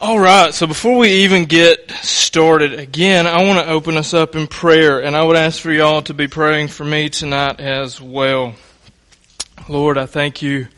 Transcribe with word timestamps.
All 0.00 0.20
right, 0.20 0.54
so 0.54 0.68
before 0.68 0.96
we 0.96 1.24
even 1.24 1.46
get 1.46 1.90
started 1.90 2.72
again, 2.72 3.26
I 3.26 3.42
want 3.42 3.58
to 3.58 3.68
open 3.68 3.96
us 3.96 4.14
up 4.14 4.36
in 4.36 4.46
prayer, 4.46 5.02
and 5.02 5.16
I 5.16 5.24
would 5.24 5.34
ask 5.34 5.60
for 5.60 5.72
y'all 5.72 6.02
to 6.02 6.14
be 6.14 6.28
praying 6.28 6.68
for 6.68 6.84
me 6.84 7.08
tonight 7.08 7.58
as 7.58 8.00
well. 8.00 8.54
Lord, 9.68 9.98
I 9.98 10.06
thank 10.06 10.40
you 10.40 10.68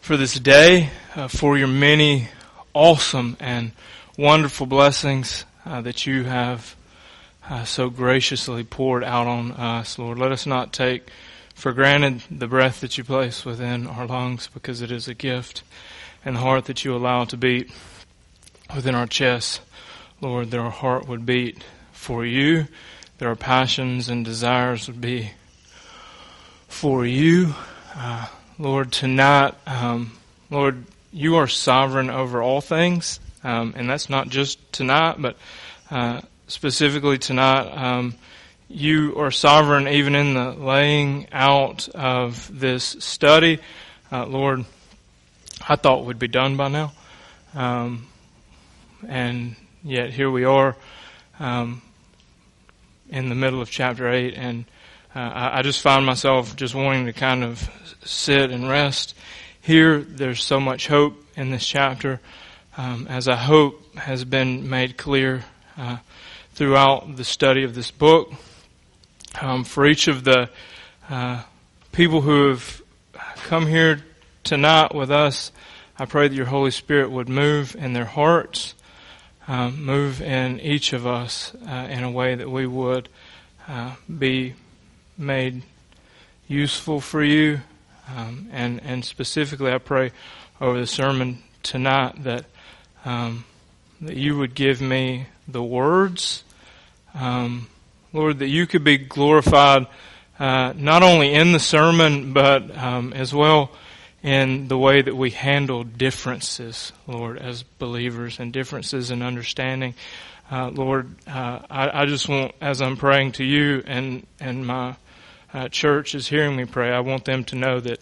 for 0.00 0.16
this 0.16 0.40
day, 0.40 0.88
uh, 1.14 1.28
for 1.28 1.58
your 1.58 1.68
many 1.68 2.30
awesome 2.72 3.36
and 3.38 3.72
wonderful 4.16 4.64
blessings 4.64 5.44
uh, 5.66 5.82
that 5.82 6.06
you 6.06 6.24
have 6.24 6.74
uh, 7.50 7.64
so 7.64 7.90
graciously 7.90 8.64
poured 8.64 9.04
out 9.04 9.26
on 9.26 9.52
us. 9.52 9.98
Lord, 9.98 10.16
let 10.16 10.32
us 10.32 10.46
not 10.46 10.72
take 10.72 11.10
for 11.54 11.74
granted 11.74 12.22
the 12.30 12.46
breath 12.46 12.80
that 12.80 12.96
you 12.96 13.04
place 13.04 13.44
within 13.44 13.86
our 13.86 14.06
lungs 14.06 14.48
because 14.54 14.80
it 14.80 14.90
is 14.90 15.06
a 15.06 15.12
gift, 15.12 15.62
and 16.24 16.36
the 16.36 16.40
heart 16.40 16.64
that 16.64 16.82
you 16.82 16.96
allow 16.96 17.26
to 17.26 17.36
beat 17.36 17.70
within 18.74 18.94
our 18.94 19.06
chests, 19.06 19.60
Lord, 20.20 20.50
that 20.50 20.60
our 20.60 20.70
heart 20.70 21.08
would 21.08 21.24
beat 21.24 21.64
for 21.92 22.24
you, 22.24 22.66
that 23.18 23.26
our 23.26 23.36
passions 23.36 24.08
and 24.08 24.24
desires 24.24 24.86
would 24.86 25.00
be 25.00 25.32
for 26.68 27.06
you. 27.06 27.54
Uh, 27.94 28.26
Lord, 28.58 28.92
tonight, 28.92 29.54
um, 29.66 30.12
Lord, 30.50 30.84
you 31.12 31.36
are 31.36 31.48
sovereign 31.48 32.10
over 32.10 32.42
all 32.42 32.60
things, 32.60 33.20
um, 33.42 33.74
and 33.76 33.88
that's 33.88 34.10
not 34.10 34.28
just 34.28 34.72
tonight, 34.72 35.16
but 35.18 35.36
uh, 35.90 36.20
specifically 36.46 37.18
tonight. 37.18 37.70
Um, 37.70 38.14
you 38.68 39.18
are 39.18 39.30
sovereign 39.30 39.88
even 39.88 40.14
in 40.14 40.34
the 40.34 40.50
laying 40.52 41.26
out 41.32 41.88
of 41.90 42.50
this 42.60 42.84
study. 42.84 43.60
Uh, 44.12 44.26
Lord, 44.26 44.64
I 45.66 45.76
thought 45.76 46.04
we'd 46.04 46.18
be 46.18 46.28
done 46.28 46.56
by 46.56 46.68
now. 46.68 46.92
Um, 47.54 48.06
and 49.06 49.54
yet 49.84 50.10
here 50.10 50.30
we 50.30 50.44
are 50.44 50.76
um, 51.38 51.82
in 53.08 53.28
the 53.28 53.34
middle 53.34 53.60
of 53.60 53.70
chapter 53.70 54.08
8, 54.08 54.34
and 54.34 54.64
uh, 55.14 55.18
I, 55.18 55.58
I 55.58 55.62
just 55.62 55.80
find 55.80 56.04
myself 56.04 56.56
just 56.56 56.74
wanting 56.74 57.06
to 57.06 57.12
kind 57.12 57.44
of 57.44 57.70
sit 58.04 58.50
and 58.50 58.68
rest. 58.68 59.14
Here, 59.60 60.00
there's 60.00 60.42
so 60.42 60.60
much 60.60 60.88
hope 60.88 61.22
in 61.36 61.50
this 61.50 61.66
chapter, 61.66 62.20
um, 62.76 63.06
as 63.08 63.28
I 63.28 63.36
hope 63.36 63.96
has 63.96 64.24
been 64.24 64.68
made 64.68 64.96
clear 64.96 65.44
uh, 65.76 65.98
throughout 66.54 67.16
the 67.16 67.24
study 67.24 67.64
of 67.64 67.74
this 67.74 67.90
book. 67.90 68.32
Um, 69.40 69.64
for 69.64 69.86
each 69.86 70.08
of 70.08 70.24
the 70.24 70.50
uh, 71.08 71.42
people 71.92 72.22
who 72.22 72.48
have 72.48 72.82
come 73.44 73.66
here 73.66 74.02
tonight 74.42 74.94
with 74.94 75.10
us, 75.10 75.52
I 75.98 76.06
pray 76.06 76.28
that 76.28 76.34
your 76.34 76.46
Holy 76.46 76.70
Spirit 76.70 77.10
would 77.10 77.28
move 77.28 77.76
in 77.76 77.92
their 77.92 78.04
hearts 78.04 78.74
um, 79.48 79.82
move 79.82 80.20
in 80.20 80.60
each 80.60 80.92
of 80.92 81.06
us 81.06 81.54
uh, 81.66 81.88
in 81.90 82.04
a 82.04 82.10
way 82.10 82.34
that 82.34 82.50
we 82.50 82.66
would 82.66 83.08
uh, 83.66 83.94
be 84.18 84.54
made 85.16 85.62
useful 86.46 87.00
for 87.00 87.24
you. 87.24 87.60
Um, 88.14 88.48
and, 88.52 88.80
and 88.84 89.04
specifically, 89.04 89.72
I 89.72 89.78
pray 89.78 90.12
over 90.60 90.78
the 90.78 90.86
sermon 90.86 91.42
tonight 91.62 92.22
that, 92.24 92.44
um, 93.04 93.44
that 94.02 94.16
you 94.16 94.36
would 94.36 94.54
give 94.54 94.80
me 94.82 95.26
the 95.46 95.62
words, 95.62 96.44
um, 97.14 97.68
Lord, 98.12 98.38
that 98.40 98.48
you 98.48 98.66
could 98.66 98.84
be 98.84 98.98
glorified 98.98 99.86
uh, 100.38 100.72
not 100.76 101.02
only 101.02 101.32
in 101.34 101.52
the 101.52 101.58
sermon, 101.58 102.32
but 102.32 102.76
um, 102.76 103.12
as 103.12 103.34
well 103.34 103.70
in 104.22 104.68
the 104.68 104.78
way 104.78 105.00
that 105.00 105.16
we 105.16 105.30
handle 105.30 105.84
differences, 105.84 106.92
Lord, 107.06 107.38
as 107.38 107.62
believers, 107.62 108.40
and 108.40 108.52
differences 108.52 109.10
in 109.10 109.22
understanding. 109.22 109.94
Uh, 110.50 110.70
Lord, 110.70 111.14
uh, 111.26 111.60
I, 111.70 112.02
I, 112.02 112.06
just 112.06 112.28
want, 112.28 112.52
as 112.60 112.80
I'm 112.80 112.96
praying 112.96 113.32
to 113.32 113.44
you 113.44 113.82
and, 113.86 114.26
and 114.40 114.66
my 114.66 114.96
uh, 115.52 115.68
church 115.68 116.14
is 116.14 116.26
hearing 116.26 116.56
me 116.56 116.64
pray, 116.64 116.90
I 116.90 117.00
want 117.00 117.24
them 117.26 117.44
to 117.44 117.56
know 117.56 117.80
that 117.80 117.98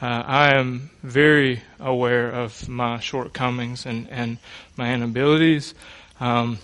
uh, 0.00 0.06
I 0.06 0.54
am 0.54 0.90
very 1.02 1.62
aware 1.78 2.30
of 2.30 2.68
my 2.68 3.00
shortcomings 3.00 3.84
and, 3.84 4.08
and 4.10 4.38
my 4.76 4.94
inabilities. 4.94 5.74
Um, 6.18 6.58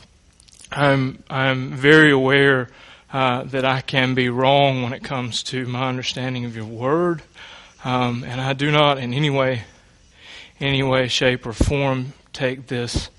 I'm, 0.72 1.22
I'm 1.28 1.72
very 1.72 2.10
aware 2.10 2.70
uh, 3.12 3.44
that 3.44 3.64
I 3.64 3.82
can 3.82 4.14
be 4.14 4.30
wrong 4.30 4.82
when 4.82 4.92
it 4.94 5.04
comes 5.04 5.42
to 5.44 5.66
my 5.66 5.88
understanding 5.88 6.44
of 6.44 6.56
your 6.56 6.64
word. 6.64 7.22
Um, 7.86 8.24
and 8.24 8.40
I 8.40 8.52
do 8.52 8.72
not 8.72 8.98
in 8.98 9.14
any 9.14 9.30
way, 9.30 9.62
any 10.58 10.82
way, 10.82 11.06
shape, 11.06 11.46
or 11.46 11.52
form 11.52 12.14
take 12.32 12.66
this 12.66 13.10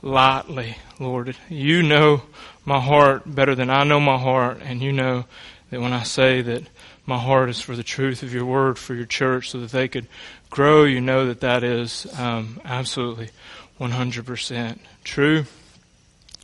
lightly, 0.00 0.78
Lord. 0.98 1.36
You 1.50 1.82
know 1.82 2.22
my 2.64 2.80
heart 2.80 3.22
better 3.26 3.54
than 3.54 3.68
I 3.68 3.84
know 3.84 4.00
my 4.00 4.16
heart, 4.16 4.60
and 4.62 4.80
you 4.80 4.92
know 4.92 5.26
that 5.68 5.78
when 5.78 5.92
I 5.92 6.04
say 6.04 6.40
that 6.40 6.62
my 7.04 7.18
heart 7.18 7.50
is 7.50 7.60
for 7.60 7.76
the 7.76 7.82
truth 7.82 8.22
of 8.22 8.32
your 8.32 8.46
word 8.46 8.78
for 8.78 8.94
your 8.94 9.04
church 9.04 9.50
so 9.50 9.60
that 9.60 9.72
they 9.72 9.88
could 9.88 10.06
grow, 10.48 10.84
you 10.84 11.02
know 11.02 11.26
that 11.26 11.40
that 11.40 11.62
is 11.62 12.06
um, 12.18 12.62
absolutely 12.64 13.28
100% 13.78 14.78
true. 15.04 15.44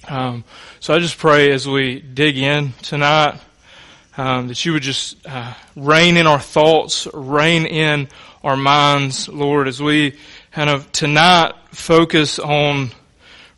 Um, 0.06 0.44
so 0.80 0.92
I 0.92 0.98
just 0.98 1.16
pray 1.16 1.50
as 1.50 1.66
we 1.66 2.00
dig 2.00 2.36
in 2.36 2.74
tonight 2.82 3.40
um, 4.16 4.48
that 4.48 4.64
you 4.64 4.72
would 4.72 4.82
just 4.82 5.16
uh, 5.26 5.54
reign 5.76 6.16
in 6.16 6.26
our 6.26 6.40
thoughts, 6.40 7.06
reign 7.12 7.66
in 7.66 8.08
our 8.42 8.56
minds, 8.56 9.28
Lord, 9.28 9.68
as 9.68 9.80
we 9.82 10.16
kind 10.52 10.70
of 10.70 10.90
tonight 10.92 11.54
focus 11.70 12.38
on 12.38 12.90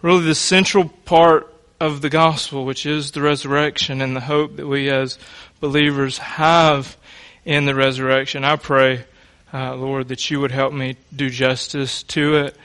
really 0.03 0.25
the 0.25 0.35
central 0.35 0.89
part 1.05 1.53
of 1.81 2.01
the 2.01 2.11
gospel, 2.11 2.65
which 2.65 2.87
is 2.87 3.13
the 3.13 3.23
resurrection 3.23 4.01
and 4.01 4.15
the 4.15 4.21
hope 4.21 4.57
that 4.57 4.67
we 4.67 4.91
as 4.91 5.19
believers 5.61 6.19
have 6.19 6.97
in 7.45 7.65
the 7.65 7.75
resurrection. 7.75 8.45
I 8.45 8.57
pray, 8.57 9.05
uh, 9.53 9.75
Lord, 9.75 10.09
that 10.09 10.31
you 10.31 10.41
would 10.41 10.53
help 10.53 10.73
me 10.73 10.97
do 11.15 11.31
justice 11.31 12.03
to 12.05 12.37
it. 12.37 12.57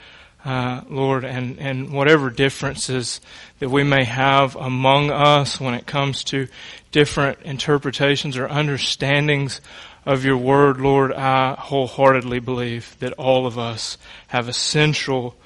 Uh, 0.44 0.82
Lord, 0.88 1.24
and, 1.24 1.58
and 1.58 1.92
whatever 1.92 2.30
differences 2.30 3.20
that 3.58 3.68
we 3.68 3.82
may 3.82 4.04
have 4.04 4.54
among 4.54 5.10
us 5.10 5.60
when 5.60 5.74
it 5.74 5.84
comes 5.84 6.22
to 6.24 6.46
different 6.92 7.40
interpretations 7.42 8.36
or 8.36 8.48
understandings 8.48 9.60
of 10.06 10.24
your 10.24 10.36
word, 10.36 10.80
Lord, 10.80 11.12
I 11.12 11.54
wholeheartedly 11.54 12.38
believe 12.38 12.96
that 13.00 13.14
all 13.14 13.46
of 13.46 13.58
us 13.58 13.98
have 14.28 14.48
a 14.48 14.52
central 14.52 15.36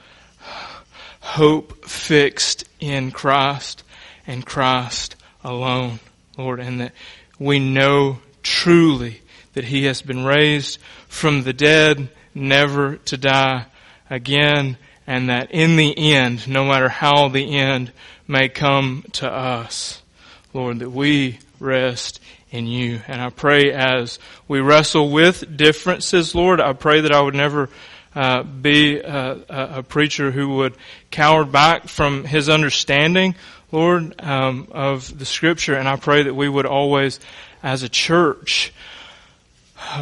hope 1.20 1.84
fixed 1.86 2.64
in 2.78 3.10
Christ 3.10 3.82
and 4.26 4.44
Christ 4.44 5.16
alone, 5.42 6.00
Lord, 6.36 6.60
and 6.60 6.80
that 6.80 6.92
we 7.38 7.58
know 7.58 8.18
truly 8.42 9.22
that 9.54 9.64
He 9.64 9.84
has 9.84 10.02
been 10.02 10.24
raised 10.24 10.78
from 11.08 11.42
the 11.42 11.52
dead, 11.52 12.08
never 12.34 12.96
to 12.96 13.16
die 13.16 13.66
again, 14.12 14.76
and 15.06 15.30
that 15.30 15.50
in 15.50 15.76
the 15.76 16.14
end, 16.14 16.46
no 16.46 16.66
matter 16.66 16.88
how 16.88 17.28
the 17.28 17.56
end 17.56 17.90
may 18.28 18.48
come 18.48 19.04
to 19.12 19.30
us, 19.30 20.02
Lord, 20.52 20.80
that 20.80 20.90
we 20.90 21.38
rest 21.58 22.20
in 22.50 22.66
you. 22.66 23.00
And 23.08 23.20
I 23.20 23.30
pray 23.30 23.72
as 23.72 24.18
we 24.46 24.60
wrestle 24.60 25.10
with 25.10 25.56
differences, 25.56 26.34
Lord, 26.34 26.60
I 26.60 26.74
pray 26.74 27.00
that 27.00 27.12
I 27.12 27.22
would 27.22 27.34
never 27.34 27.70
uh, 28.14 28.42
be 28.42 28.98
a, 28.98 29.38
a, 29.48 29.82
preacher 29.82 30.30
who 30.30 30.56
would 30.56 30.74
cower 31.10 31.46
back 31.46 31.88
from 31.88 32.24
his 32.24 32.50
understanding, 32.50 33.34
Lord, 33.70 34.20
um, 34.20 34.68
of 34.72 35.18
the 35.18 35.24
Scripture. 35.24 35.74
And 35.74 35.88
I 35.88 35.96
pray 35.96 36.24
that 36.24 36.34
we 36.34 36.46
would 36.46 36.66
always, 36.66 37.18
as 37.62 37.82
a 37.82 37.88
church, 37.88 38.74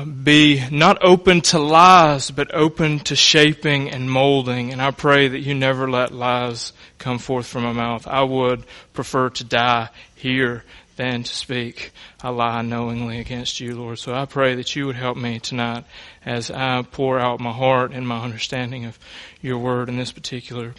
be 0.05 0.63
not 0.71 0.99
open 1.03 1.41
to 1.41 1.59
lies, 1.59 2.31
but 2.31 2.55
open 2.55 3.01
to 3.01 3.17
shaping 3.17 3.91
and 3.91 4.11
molding. 4.11 4.73
And 4.73 4.81
I 4.81 4.91
pray 4.91 5.29
that 5.29 5.41
you 5.41 5.55
never 5.55 5.91
let 5.91 6.13
lies 6.13 6.73
come 6.99 7.19
forth 7.19 7.47
from 7.47 7.65
my 7.65 7.73
mouth. 7.73 8.07
I 8.07 8.23
would 8.23 8.65
prefer 8.93 9.31
to 9.31 9.45
die 9.45 9.89
here 10.15 10.65
than 10.97 11.23
to 11.23 11.35
speak 11.35 11.93
a 12.23 12.31
lie 12.31 12.63
knowingly 12.63 13.21
against 13.21 13.59
you, 13.59 13.75
Lord. 13.75 13.99
So 13.99 14.15
I 14.15 14.27
pray 14.27 14.57
that 14.57 14.77
you 14.77 14.87
would 14.87 14.97
help 14.97 15.17
me 15.17 15.39
tonight 15.39 15.85
as 16.27 16.51
I 16.51 16.83
pour 16.83 17.19
out 17.19 17.41
my 17.41 17.53
heart 17.53 17.93
and 17.93 18.07
my 18.07 18.23
understanding 18.23 18.85
of 18.85 18.99
your 19.41 19.59
word 19.59 19.89
in 19.89 19.97
this 19.97 20.13
particular 20.13 20.75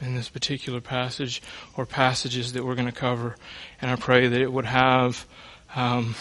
in 0.00 0.14
this 0.14 0.28
particular 0.28 0.80
passage 0.80 1.42
or 1.76 1.84
passages 1.84 2.52
that 2.52 2.64
we're 2.64 2.76
going 2.76 2.86
to 2.86 2.92
cover. 2.92 3.36
And 3.82 3.90
I 3.90 3.96
pray 3.96 4.28
that 4.28 4.40
it 4.40 4.52
would 4.52 4.64
have 4.64 5.26
um, 5.74 6.14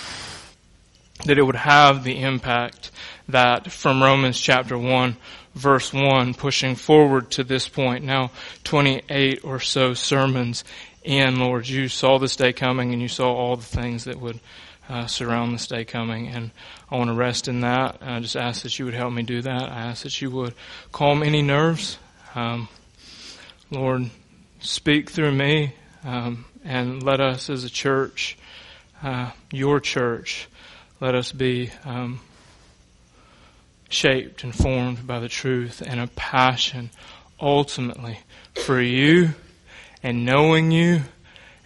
that 1.26 1.38
it 1.38 1.44
would 1.44 1.56
have 1.56 2.04
the 2.04 2.22
impact 2.22 2.92
that 3.28 3.72
from 3.72 4.02
Romans 4.02 4.40
chapter 4.40 4.78
1 4.78 5.18
verse 5.56 5.92
1 5.92 6.36
pushing 6.36 6.76
forward 6.76 7.32
to 7.32 7.44
this 7.44 7.68
point. 7.68 8.04
Now 8.04 8.32
28 8.64 9.44
or 9.44 9.60
so 9.60 9.94
sermons 9.94 10.64
in 11.04 11.40
Lord 11.40 11.68
you 11.68 11.88
saw 11.88 12.20
this 12.20 12.36
day 12.36 12.54
coming 12.54 12.94
and 12.94 13.02
you 13.02 13.08
saw 13.08 13.34
all 13.34 13.56
the 13.56 13.64
things 13.64 14.04
that 14.04 14.20
would 14.20 14.40
uh, 14.90 15.06
surround 15.08 15.54
this 15.54 15.68
day 15.68 15.86
coming. 15.86 16.28
And 16.28 16.52
I 16.90 16.98
want 16.98 17.10
to 17.10 17.14
rest 17.14 17.48
in 17.48 17.62
that. 17.62 17.98
I 18.02 18.20
just 18.20 18.36
ask 18.36 18.64
that 18.64 18.78
you 18.80 18.86
would 18.86 18.94
help 18.94 19.14
me 19.14 19.24
do 19.24 19.42
that. 19.42 19.64
I 19.64 19.82
ask 19.88 20.04
that 20.04 20.22
you 20.22 20.32
would 20.32 20.54
calm 20.92 21.24
any 21.24 21.42
nerves. 21.42 21.98
Um, 22.36 22.70
Lord, 23.70 24.10
speak 24.60 25.10
through 25.10 25.34
me 25.34 25.74
um, 26.04 26.46
and 26.64 27.04
let 27.04 27.20
us 27.20 27.50
as 27.50 27.64
a 27.64 27.70
church, 27.70 28.38
uh, 29.04 29.32
your 29.52 29.80
church, 29.80 30.48
let 31.00 31.16
us 31.16 31.32
be 31.32 31.72
um, 31.86 32.20
shaped 33.90 34.44
and 34.44 34.56
formed 34.56 35.06
by 35.06 35.20
the 35.20 35.30
truth 35.30 35.82
and 35.86 36.00
a 36.00 36.08
passion 36.08 36.90
ultimately 37.40 38.20
for 38.56 38.82
you 38.82 39.30
and 40.02 40.26
knowing 40.26 40.72
you 40.72 41.02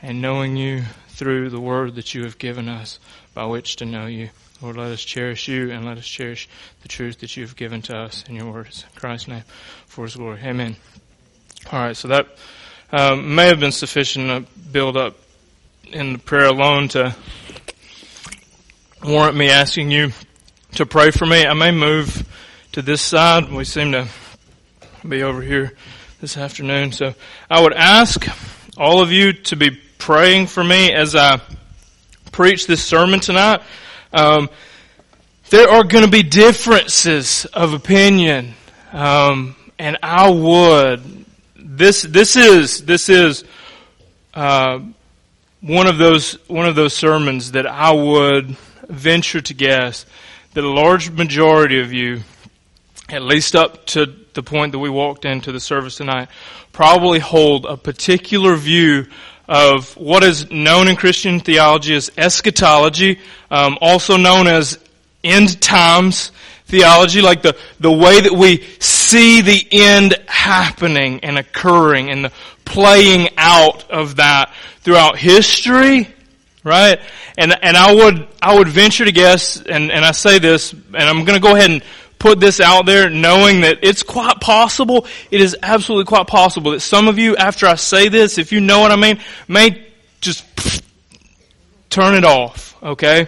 and 0.01 0.21
knowing 0.21 0.57
you 0.57 0.83
through 1.09 1.49
the 1.49 1.59
word 1.59 1.95
that 1.95 2.13
you 2.13 2.23
have 2.23 2.37
given 2.37 2.67
us 2.67 2.99
by 3.33 3.45
which 3.45 3.77
to 3.77 3.85
know 3.85 4.05
you. 4.05 4.29
Lord, 4.61 4.77
let 4.77 4.91
us 4.91 5.03
cherish 5.03 5.47
you 5.47 5.71
and 5.71 5.85
let 5.85 5.97
us 5.97 6.05
cherish 6.05 6.47
the 6.81 6.87
truth 6.87 7.19
that 7.19 7.35
you 7.35 7.43
have 7.43 7.55
given 7.55 7.81
to 7.83 7.97
us 7.97 8.23
in 8.27 8.35
your 8.35 8.51
words. 8.51 8.85
In 8.93 8.99
Christ's 8.99 9.27
name, 9.27 9.43
for 9.87 10.05
his 10.05 10.15
glory. 10.15 10.39
Amen. 10.43 10.75
All 11.71 11.79
right, 11.79 11.95
so 11.95 12.07
that 12.09 12.27
um, 12.91 13.33
may 13.33 13.47
have 13.47 13.59
been 13.59 13.71
sufficient 13.71 14.27
to 14.27 14.51
build 14.71 14.97
up 14.97 15.17
in 15.85 16.13
the 16.13 16.19
prayer 16.19 16.47
alone 16.47 16.89
to 16.89 17.15
warrant 19.03 19.35
me 19.35 19.49
asking 19.49 19.89
you 19.89 20.11
to 20.75 20.85
pray 20.85 21.11
for 21.11 21.25
me. 21.25 21.45
I 21.45 21.53
may 21.53 21.71
move 21.71 22.27
to 22.73 22.81
this 22.81 23.01
side. 23.01 23.51
We 23.51 23.63
seem 23.63 23.91
to 23.93 24.07
be 25.07 25.23
over 25.23 25.41
here 25.41 25.73
this 26.19 26.37
afternoon. 26.37 26.91
So 26.91 27.15
I 27.49 27.61
would 27.61 27.73
ask 27.73 28.25
all 28.77 29.01
of 29.01 29.11
you 29.11 29.33
to 29.33 29.55
be 29.55 29.71
praying 29.71 30.47
for 30.47 30.63
me 30.63 30.93
as 30.93 31.15
I 31.15 31.41
preach 32.31 32.67
this 32.67 32.83
sermon 32.83 33.19
tonight. 33.19 33.61
Um, 34.13 34.49
there 35.49 35.69
are 35.69 35.83
going 35.83 36.05
to 36.05 36.11
be 36.11 36.23
differences 36.23 37.45
of 37.45 37.73
opinion, 37.73 38.53
um, 38.93 39.55
and 39.79 39.97
I 40.03 40.29
would. 40.29 41.25
This 41.55 42.03
this 42.03 42.35
is 42.35 42.85
this 42.85 43.09
is 43.09 43.43
uh, 44.33 44.79
one 45.59 45.87
of 45.87 45.97
those 45.97 46.33
one 46.47 46.67
of 46.67 46.75
those 46.75 46.93
sermons 46.93 47.51
that 47.51 47.65
I 47.65 47.91
would 47.91 48.55
venture 48.91 49.41
to 49.41 49.53
guess 49.53 50.05
that 50.53 50.63
a 50.63 50.69
large 50.69 51.09
majority 51.09 51.79
of 51.79 51.93
you, 51.93 52.21
at 53.09 53.21
least 53.21 53.55
up 53.55 53.85
to 53.87 54.05
the 54.33 54.43
point 54.43 54.71
that 54.73 54.79
we 54.79 54.89
walked 54.89 55.25
into 55.25 55.51
the 55.51 55.59
service 55.59 55.97
tonight, 55.97 56.29
probably 56.71 57.19
hold 57.19 57.65
a 57.65 57.77
particular 57.77 58.55
view 58.55 59.05
of 59.47 59.95
what 59.97 60.23
is 60.23 60.49
known 60.49 60.87
in 60.87 60.95
Christian 60.95 61.39
theology 61.39 61.95
as 61.95 62.11
eschatology, 62.17 63.19
um, 63.49 63.77
also 63.81 64.15
known 64.15 64.47
as 64.47 64.79
end 65.23 65.61
times 65.61 66.31
theology, 66.65 67.21
like 67.21 67.41
the, 67.41 67.57
the 67.79 67.91
way 67.91 68.21
that 68.21 68.31
we 68.31 68.63
see 68.79 69.41
the 69.41 69.67
end 69.71 70.15
happening 70.27 71.19
and 71.21 71.37
occurring 71.37 72.09
and 72.09 72.25
the 72.25 72.31
playing 72.63 73.27
out 73.37 73.89
of 73.91 74.15
that 74.15 74.53
throughout 74.79 75.17
history, 75.17 76.07
right? 76.63 76.99
And, 77.37 77.53
and 77.61 77.75
I 77.75 77.93
would, 77.93 78.27
I 78.41 78.57
would 78.57 78.67
venture 78.67 79.05
to 79.05 79.11
guess, 79.11 79.61
and, 79.61 79.91
and 79.91 80.05
I 80.05 80.11
say 80.11 80.39
this, 80.39 80.73
and 80.73 80.95
I'm 80.95 81.25
gonna 81.25 81.39
go 81.39 81.55
ahead 81.55 81.71
and 81.71 81.83
put 82.19 82.39
this 82.39 82.59
out 82.59 82.85
there 82.85 83.09
knowing 83.09 83.61
that 83.61 83.79
it's 83.81 84.03
quite 84.03 84.39
possible, 84.39 85.07
it 85.31 85.41
is 85.41 85.57
absolutely 85.63 86.05
quite 86.05 86.27
possible 86.27 86.71
that 86.71 86.81
some 86.81 87.07
of 87.07 87.17
you, 87.17 87.35
after 87.35 87.65
I 87.65 87.75
say 87.75 88.09
this, 88.09 88.37
if 88.37 88.51
you 88.51 88.59
know 88.61 88.79
what 88.79 88.91
I 88.91 88.95
mean, 88.95 89.19
may 89.47 89.87
just 90.21 90.45
turn 91.89 92.13
it 92.13 92.23
off, 92.23 92.75
okay? 92.83 93.27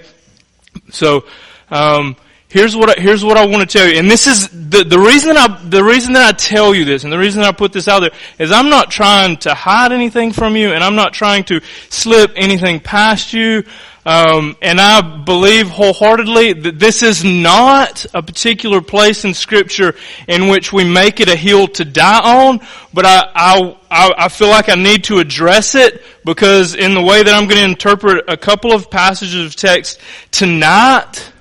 So, 0.92 1.26
um, 1.72 2.16
here's 2.54 2.76
what 2.76 2.98
I, 2.98 3.02
here's 3.02 3.26
what 3.26 3.36
I 3.36 3.48
want 3.48 3.68
to 3.68 3.78
tell 3.78 3.88
you, 3.88 3.98
and 3.98 4.10
this 4.10 4.28
is 4.28 4.48
the 4.50 4.84
the 4.84 5.00
reason 5.00 5.36
I 5.36 5.60
the 5.64 5.84
reason 5.84 6.14
that 6.14 6.28
I 6.28 6.38
tell 6.38 6.74
you 6.74 6.86
this, 6.86 7.04
and 7.04 7.12
the 7.12 7.18
reason 7.18 7.42
I 7.42 7.52
put 7.52 7.74
this 7.74 7.88
out 7.88 8.02
there 8.02 8.12
is 8.38 8.52
I'm 8.52 8.70
not 8.70 8.92
trying 8.92 9.38
to 9.38 9.54
hide 9.56 9.92
anything 9.92 10.32
from 10.32 10.56
you, 10.56 10.72
and 10.72 10.84
I'm 10.84 10.96
not 10.96 11.14
trying 11.14 11.44
to 11.46 11.62
slip 11.90 12.32
anything 12.36 12.80
past 12.80 13.34
you. 13.34 13.64
Um, 14.06 14.58
and 14.62 14.82
I 14.82 15.24
believe 15.24 15.70
wholeheartedly 15.70 16.54
that 16.54 16.78
this 16.78 17.04
is 17.04 17.24
not 17.24 18.06
a 18.14 18.22
particular 18.22 18.82
place 18.82 19.24
in 19.24 19.34
Scripture 19.34 19.96
in 20.28 20.50
which 20.50 20.74
we 20.74 20.84
make 20.84 21.22
it 21.22 21.30
a 21.30 21.38
hill 21.38 21.70
to 21.70 21.86
die 21.86 22.20
on, 22.20 22.60
but 22.94 23.06
I, 23.06 23.78
I, 23.90 24.14
I 24.18 24.28
feel 24.28 24.50
like 24.50 24.68
I 24.68 24.76
need 24.76 25.06
to 25.06 25.20
address 25.20 25.74
it 25.76 26.04
because 26.26 26.76
in 26.76 26.96
the 26.96 27.02
way 27.02 27.24
that 27.24 27.34
I'm 27.34 27.48
going 27.48 27.64
to 27.64 27.70
interpret 27.72 28.26
a 28.28 28.36
couple 28.36 28.74
of 28.74 28.92
passages 28.92 29.46
of 29.46 29.56
text 29.56 30.02
tonight, 30.32 31.32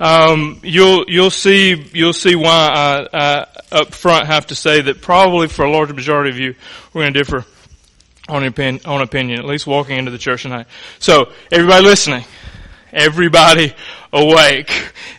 um, 0.00 0.60
you'll 0.62 1.04
you'll 1.08 1.30
see 1.30 1.90
you'll 1.92 2.12
see 2.12 2.34
why 2.34 3.08
I, 3.12 3.18
I 3.18 3.46
up 3.70 3.94
front 3.94 4.26
have 4.26 4.46
to 4.48 4.54
say 4.54 4.80
that 4.80 5.02
probably 5.02 5.48
for 5.48 5.64
a 5.64 5.70
large 5.70 5.92
majority 5.92 6.30
of 6.30 6.38
you 6.38 6.54
we're 6.92 7.02
going 7.02 7.14
to 7.14 7.18
differ 7.18 7.44
on 8.28 8.44
opinion, 8.44 8.84
on 8.84 9.00
opinion, 9.00 9.38
at 9.38 9.46
least 9.46 9.66
walking 9.66 9.96
into 9.96 10.10
the 10.10 10.18
church 10.18 10.42
tonight. 10.42 10.66
So, 10.98 11.32
everybody 11.50 11.84
listening, 11.84 12.24
everybody 12.92 13.74
awake. 14.12 14.70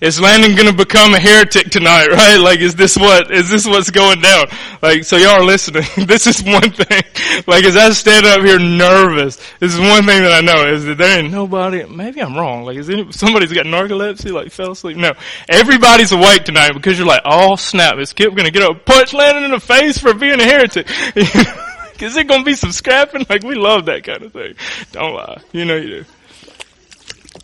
Is 0.02 0.20
Landon 0.20 0.56
gonna 0.56 0.74
become 0.74 1.14
a 1.14 1.20
heretic 1.20 1.70
tonight, 1.70 2.08
right? 2.08 2.38
Like, 2.38 2.60
is 2.60 2.76
this 2.76 2.96
what, 2.96 3.32
is 3.32 3.50
this 3.50 3.68
what's 3.68 3.92
going 3.92 4.22
down? 4.22 4.48
Like, 4.82 5.04
so 5.04 5.18
y'all 5.18 5.42
are 5.42 5.44
listening. 5.44 5.84
this 6.08 6.26
is 6.26 6.42
one 6.44 6.72
thing. 6.72 7.04
Like, 7.48 7.66
as 7.66 7.76
I 7.76 7.90
stand 7.92 8.26
up 8.26 8.42
here 8.42 8.60
nervous, 8.60 9.38
this 9.60 9.74
is 9.74 9.80
one 9.80 10.06
thing 10.06 10.24
that 10.24 10.32
I 10.32 10.42
know, 10.42 10.68
is 10.68 10.86
that 10.86 10.98
there 10.98 11.20
ain't 11.20 11.32
nobody, 11.32 11.86
maybe 11.86 12.22
I'm 12.22 12.36
wrong. 12.38 12.64
Like, 12.64 12.78
is 12.78 12.90
any, 12.90 13.12
somebody's 13.12 13.52
got 13.52 13.66
narcolepsy, 13.66 14.32
like 14.32 14.52
fell 14.52 14.72
asleep? 14.72 14.98
No. 14.98 15.14
Everybody's 15.50 16.12
awake 16.12 16.46
tonight 16.46 16.74
because 16.74 16.98
you're 16.98 17.08
like, 17.08 17.24
oh 17.26 17.56
snap, 17.56 17.98
is 17.98 18.14
Kip 18.14 18.34
gonna 18.36 18.52
get 18.52 18.64
up, 18.64 18.86
punch 18.86 19.14
Landon 19.14 19.44
in 19.44 19.52
the 19.52 19.60
face 19.60 19.98
for 19.98 20.14
being 20.14 20.40
a 20.40 20.44
heretic? 20.44 20.88
Is 22.02 22.16
there 22.16 22.24
gonna 22.24 22.46
be 22.46 22.56
some 22.56 22.72
scrapping? 22.72 23.26
Like 23.30 23.44
we 23.44 23.56
love 23.56 23.86
that 23.86 24.04
kind 24.06 24.24
of 24.24 24.32
thing. 24.32 24.56
Don't 24.94 25.14
lie. 25.14 25.42
You 25.52 25.66
know 25.66 25.76
you 25.76 25.90
do. 25.90 26.06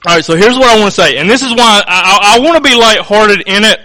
Alright, 0.07 0.25
so 0.25 0.35
here's 0.35 0.57
what 0.57 0.67
I 0.67 0.79
want 0.79 0.93
to 0.93 1.01
say, 1.01 1.17
and 1.17 1.29
this 1.29 1.41
is 1.41 1.51
why 1.53 1.83
I, 1.85 2.35
I, 2.35 2.35
I 2.35 2.39
want 2.39 2.63
to 2.63 2.69
be 2.69 2.75
lighthearted 2.75 3.41
in 3.47 3.63
it. 3.63 3.79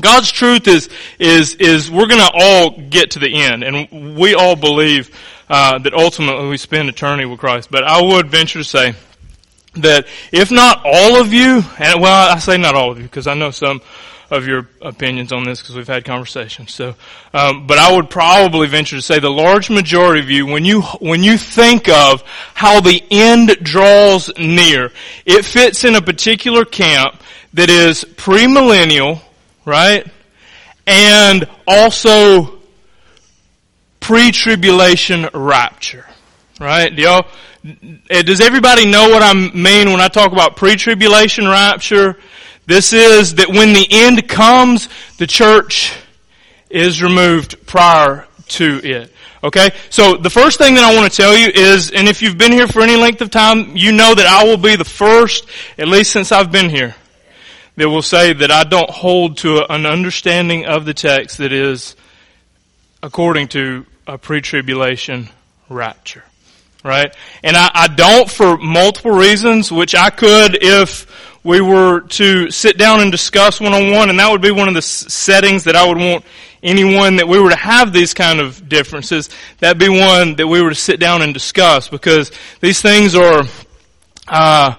God's 0.00 0.30
truth 0.30 0.68
is, 0.68 0.88
is, 1.18 1.54
is 1.56 1.90
we're 1.90 2.06
gonna 2.06 2.30
all 2.32 2.70
get 2.70 3.12
to 3.12 3.18
the 3.18 3.34
end, 3.34 3.62
and 3.64 4.16
we 4.16 4.34
all 4.34 4.56
believe, 4.56 5.10
uh, 5.48 5.78
that 5.78 5.92
ultimately 5.94 6.48
we 6.48 6.56
spend 6.56 6.88
eternity 6.88 7.26
with 7.26 7.40
Christ. 7.40 7.70
But 7.70 7.84
I 7.84 8.00
would 8.00 8.28
venture 8.28 8.60
to 8.60 8.64
say, 8.64 8.94
that 9.74 10.06
if 10.32 10.50
not 10.50 10.82
all 10.84 11.20
of 11.20 11.32
you, 11.32 11.62
and 11.78 12.00
well, 12.00 12.34
I 12.34 12.38
say 12.38 12.56
not 12.56 12.74
all 12.74 12.92
of 12.92 12.98
you 12.98 13.04
because 13.04 13.26
I 13.26 13.34
know 13.34 13.50
some 13.50 13.80
of 14.30 14.46
your 14.46 14.68
opinions 14.80 15.32
on 15.32 15.44
this 15.44 15.60
because 15.60 15.74
we've 15.74 15.88
had 15.88 16.04
conversations. 16.04 16.72
So, 16.72 16.94
um, 17.34 17.66
but 17.66 17.78
I 17.78 17.94
would 17.94 18.08
probably 18.08 18.68
venture 18.68 18.96
to 18.96 19.02
say 19.02 19.18
the 19.18 19.30
large 19.30 19.70
majority 19.70 20.20
of 20.20 20.30
you, 20.30 20.46
when 20.46 20.64
you 20.64 20.82
when 21.00 21.22
you 21.24 21.36
think 21.36 21.88
of 21.88 22.22
how 22.54 22.80
the 22.80 23.02
end 23.10 23.56
draws 23.62 24.30
near, 24.38 24.92
it 25.26 25.44
fits 25.44 25.84
in 25.84 25.96
a 25.96 26.02
particular 26.02 26.64
camp 26.64 27.20
that 27.54 27.68
is 27.68 28.04
premillennial, 28.04 29.20
right, 29.64 30.06
and 30.86 31.48
also 31.66 32.60
pre-tribulation 33.98 35.28
rapture, 35.34 36.06
right? 36.60 36.94
Do 36.94 37.02
y'all? 37.02 37.26
Does 38.08 38.40
everybody 38.40 38.86
know 38.86 39.10
what 39.10 39.22
I 39.22 39.34
mean 39.34 39.90
when 39.90 40.00
I 40.00 40.08
talk 40.08 40.32
about 40.32 40.56
pre-tribulation 40.56 41.46
rapture? 41.46 42.16
This 42.70 42.92
is 42.92 43.34
that 43.34 43.48
when 43.48 43.72
the 43.72 43.84
end 43.90 44.28
comes, 44.28 44.88
the 45.18 45.26
church 45.26 45.92
is 46.68 47.02
removed 47.02 47.66
prior 47.66 48.28
to 48.46 48.80
it. 48.84 49.12
Okay? 49.42 49.70
So 49.88 50.16
the 50.16 50.30
first 50.30 50.58
thing 50.58 50.76
that 50.76 50.84
I 50.84 50.94
want 50.94 51.10
to 51.10 51.16
tell 51.16 51.36
you 51.36 51.48
is, 51.48 51.90
and 51.90 52.06
if 52.06 52.22
you've 52.22 52.38
been 52.38 52.52
here 52.52 52.68
for 52.68 52.80
any 52.80 52.94
length 52.94 53.22
of 53.22 53.30
time, 53.32 53.76
you 53.76 53.90
know 53.90 54.14
that 54.14 54.24
I 54.24 54.44
will 54.44 54.56
be 54.56 54.76
the 54.76 54.84
first, 54.84 55.48
at 55.78 55.88
least 55.88 56.12
since 56.12 56.30
I've 56.30 56.52
been 56.52 56.70
here, 56.70 56.94
that 57.74 57.88
will 57.88 58.02
say 58.02 58.34
that 58.34 58.52
I 58.52 58.62
don't 58.62 58.88
hold 58.88 59.38
to 59.38 59.66
an 59.68 59.84
understanding 59.84 60.66
of 60.66 60.84
the 60.84 60.94
text 60.94 61.38
that 61.38 61.52
is 61.52 61.96
according 63.02 63.48
to 63.48 63.84
a 64.06 64.16
pre-tribulation 64.16 65.28
rapture. 65.68 66.22
Right? 66.84 67.12
And 67.42 67.56
I, 67.56 67.68
I 67.74 67.88
don't 67.88 68.30
for 68.30 68.56
multiple 68.56 69.10
reasons, 69.10 69.72
which 69.72 69.96
I 69.96 70.10
could 70.10 70.56
if 70.62 71.29
we 71.42 71.60
were 71.60 72.00
to 72.00 72.50
sit 72.50 72.76
down 72.76 73.00
and 73.00 73.10
discuss 73.10 73.60
one 73.60 73.72
on 73.72 73.90
one, 73.92 74.10
and 74.10 74.18
that 74.18 74.30
would 74.30 74.42
be 74.42 74.50
one 74.50 74.68
of 74.68 74.74
the 74.74 74.82
settings 74.82 75.64
that 75.64 75.76
I 75.76 75.86
would 75.88 75.98
want 75.98 76.24
anyone 76.62 77.16
that 77.16 77.28
we 77.28 77.40
were 77.40 77.50
to 77.50 77.56
have 77.56 77.92
these 77.92 78.14
kind 78.14 78.40
of 78.40 78.68
differences, 78.68 79.30
that'd 79.58 79.78
be 79.78 79.88
one 79.88 80.36
that 80.36 80.46
we 80.46 80.60
were 80.62 80.70
to 80.70 80.74
sit 80.74 81.00
down 81.00 81.22
and 81.22 81.32
discuss 81.32 81.88
because 81.88 82.30
these 82.60 82.82
things 82.82 83.14
are, 83.14 83.42
uh, 84.28 84.74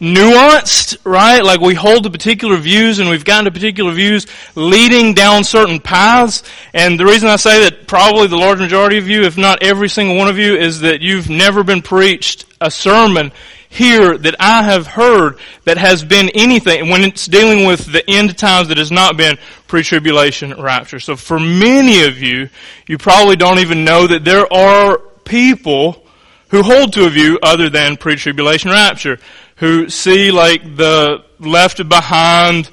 nuanced, 0.00 0.98
right? 1.04 1.42
Like 1.42 1.60
we 1.60 1.74
hold 1.74 2.04
to 2.04 2.10
particular 2.10 2.56
views 2.56 2.98
and 2.98 3.08
we've 3.08 3.24
gotten 3.24 3.46
to 3.46 3.50
particular 3.50 3.92
views 3.92 4.26
leading 4.54 5.14
down 5.14 5.44
certain 5.44 5.80
paths. 5.80 6.42
And 6.74 7.00
the 7.00 7.06
reason 7.06 7.28
I 7.28 7.36
say 7.36 7.64
that 7.64 7.86
probably 7.86 8.26
the 8.26 8.36
large 8.36 8.58
majority 8.58 8.98
of 8.98 9.08
you, 9.08 9.22
if 9.22 9.38
not 9.38 9.62
every 9.62 9.88
single 9.88 10.16
one 10.16 10.28
of 10.28 10.38
you, 10.38 10.54
is 10.56 10.80
that 10.80 11.00
you've 11.00 11.30
never 11.30 11.64
been 11.64 11.82
preached 11.82 12.44
a 12.60 12.70
sermon 12.70 13.32
here 13.68 14.16
that 14.18 14.36
I 14.38 14.62
have 14.62 14.86
heard 14.86 15.38
that 15.64 15.78
has 15.78 16.04
been 16.04 16.30
anything 16.34 16.88
when 16.88 17.02
it's 17.02 17.26
dealing 17.26 17.66
with 17.66 17.92
the 17.92 18.08
end 18.08 18.36
times 18.38 18.68
that 18.68 18.78
has 18.78 18.90
not 18.90 19.16
been 19.16 19.38
pre-tribulation 19.66 20.60
rapture. 20.60 21.00
So 21.00 21.16
for 21.16 21.38
many 21.38 22.04
of 22.04 22.20
you, 22.22 22.48
you 22.86 22.98
probably 22.98 23.36
don't 23.36 23.58
even 23.58 23.84
know 23.84 24.06
that 24.06 24.24
there 24.24 24.50
are 24.52 24.98
people 25.24 26.04
who 26.48 26.62
hold 26.62 26.92
to 26.92 27.06
a 27.06 27.10
view 27.10 27.38
other 27.42 27.68
than 27.68 27.96
pre-tribulation 27.96 28.70
rapture, 28.70 29.18
who 29.56 29.88
see 29.88 30.30
like 30.30 30.76
the 30.76 31.24
left 31.40 31.88
behind 31.88 32.70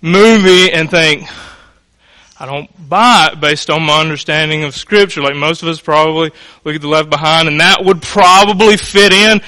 movie 0.00 0.72
and 0.72 0.90
think, 0.90 1.28
I 2.42 2.46
don't 2.46 2.88
buy 2.88 3.30
it 3.32 3.40
based 3.40 3.70
on 3.70 3.84
my 3.84 4.00
understanding 4.00 4.64
of 4.64 4.74
scripture. 4.74 5.22
Like 5.22 5.36
most 5.36 5.62
of 5.62 5.68
us 5.68 5.80
probably 5.80 6.32
look 6.64 6.74
at 6.74 6.80
the 6.80 6.88
left 6.88 7.08
behind 7.08 7.46
and 7.46 7.60
that 7.60 7.84
would 7.84 8.02
probably 8.02 8.76
fit 8.76 9.12
in. 9.12 9.40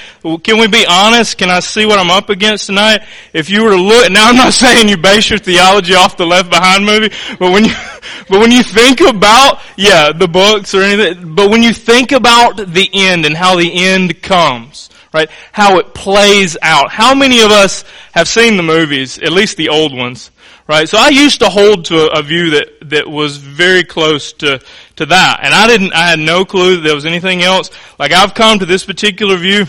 Can 0.43 0.61
we 0.61 0.69
be 0.69 0.87
honest? 0.89 1.37
Can 1.37 1.51
I 1.51 1.59
see 1.59 1.87
what 1.87 1.99
I'm 1.99 2.11
up 2.13 2.31
against 2.31 2.67
tonight? 2.67 3.01
If 3.33 3.51
you 3.51 3.65
were 3.65 3.71
to 3.71 3.83
look, 3.83 4.13
now 4.13 4.29
I'm 4.29 4.37
not 4.37 4.53
saying 4.53 4.89
you 4.89 4.97
base 4.97 5.29
your 5.29 5.41
theology 5.41 5.97
off 5.97 6.17
the 6.17 6.25
left 6.25 6.51
behind 6.51 6.87
movie, 6.87 7.13
but 7.37 7.51
when 7.51 7.65
you, 7.65 7.75
but 8.29 8.39
when 8.39 8.53
you 8.53 8.63
think 8.63 9.01
about, 9.01 9.61
yeah, 9.77 10.13
the 10.13 10.29
books 10.29 10.73
or 10.73 10.83
anything, 10.83 11.35
but 11.35 11.51
when 11.51 11.65
you 11.65 11.73
think 11.73 12.13
about 12.13 12.59
the 12.59 12.89
end 12.93 13.27
and 13.27 13.37
how 13.37 13.57
the 13.57 13.75
end 13.75 14.23
comes, 14.23 14.89
right? 15.13 15.29
How 15.51 15.79
it 15.81 15.95
plays 15.95 16.57
out. 16.63 16.93
How 16.93 17.13
many 17.13 17.41
of 17.41 17.51
us 17.51 17.83
have 18.13 18.29
seen 18.29 18.57
the 18.57 18.63
movies, 18.63 19.19
at 19.19 19.33
least 19.33 19.57
the 19.57 19.71
old 19.71 19.93
ones, 19.93 20.31
Right? 20.67 20.89
So 20.89 20.97
I 20.99 21.09
used 21.09 21.41
to 21.41 21.51
hold 21.51 21.85
to 21.87 22.11
a, 22.11 22.21
a 22.21 22.23
view 22.23 22.51
that, 22.51 22.91
that 22.91 23.07
was 23.09 23.37
very 23.37 23.85
close 23.85 24.33
to, 24.35 24.61
to 24.97 25.07
that. 25.07 25.41
And 25.43 25.53
I 25.53 25.67
didn't, 25.67 25.93
I 25.93 26.09
had 26.09 26.19
no 26.19 26.45
clue 26.47 26.77
that 26.77 26.83
there 26.83 26.95
was 26.95 27.05
anything 27.05 27.43
else. 27.43 27.71
Like 27.99 28.13
I've 28.13 28.35
come 28.35 28.59
to 28.59 28.67
this 28.67 28.85
particular 28.85 29.37
view 29.37 29.67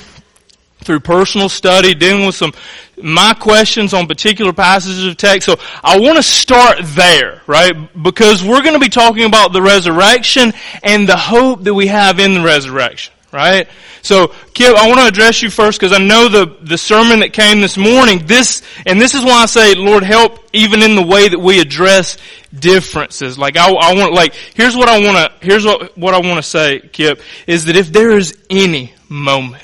through 0.86 1.02
personal 1.02 1.50
study, 1.50 1.96
dealing 1.96 2.26
with 2.26 2.36
some, 2.36 2.54
my 3.02 3.34
questions 3.34 3.94
on 3.94 4.08
particular 4.08 4.54
passages 4.54 5.06
of 5.06 5.18
text. 5.18 5.48
So 5.48 5.58
I 5.84 6.00
want 6.00 6.16
to 6.16 6.24
start 6.24 6.78
there, 6.82 7.42
right? 7.48 7.74
Because 8.02 8.44
we're 8.44 8.62
going 8.62 8.76
to 8.76 8.80
be 8.80 8.90
talking 8.90 9.26
about 9.26 9.52
the 9.52 9.62
resurrection 9.62 10.54
and 10.82 11.10
the 11.10 11.18
hope 11.18 11.64
that 11.64 11.74
we 11.74 11.88
have 11.88 12.20
in 12.20 12.36
the 12.36 12.42
resurrection 12.42 13.15
right? 13.32 13.68
So, 14.02 14.28
Kip, 14.54 14.76
I 14.76 14.88
want 14.88 15.00
to 15.00 15.08
address 15.08 15.42
you 15.42 15.50
first 15.50 15.80
because 15.80 15.94
I 15.94 16.04
know 16.04 16.30
the, 16.30 16.58
the 16.62 16.78
sermon 16.78 17.20
that 17.20 17.34
came 17.34 17.62
this 17.62 17.78
morning, 17.78 18.26
this, 18.26 18.62
and 18.86 19.00
this 19.00 19.14
is 19.14 19.24
why 19.24 19.44
I 19.44 19.46
say, 19.46 19.76
Lord, 19.76 20.04
help 20.04 20.40
even 20.54 20.82
in 20.82 20.96
the 20.96 21.02
way 21.02 21.28
that 21.28 21.40
we 21.40 21.60
address 21.60 22.18
differences. 22.58 23.38
Like, 23.38 23.58
I, 23.58 23.70
I 23.70 23.96
want, 23.96 24.14
like, 24.14 24.34
here's 24.54 24.76
what 24.76 24.90
I 24.90 25.00
want 25.00 25.18
to, 25.18 25.46
here's 25.46 25.66
what, 25.66 25.98
what 25.98 26.14
I 26.14 26.20
want 26.20 26.38
to 26.38 26.44
say, 26.44 26.80
Kip, 26.80 27.22
is 27.48 27.66
that 27.66 27.76
if 27.76 27.92
there 27.92 28.12
is 28.12 28.38
any 28.50 28.94
moment, 29.10 29.64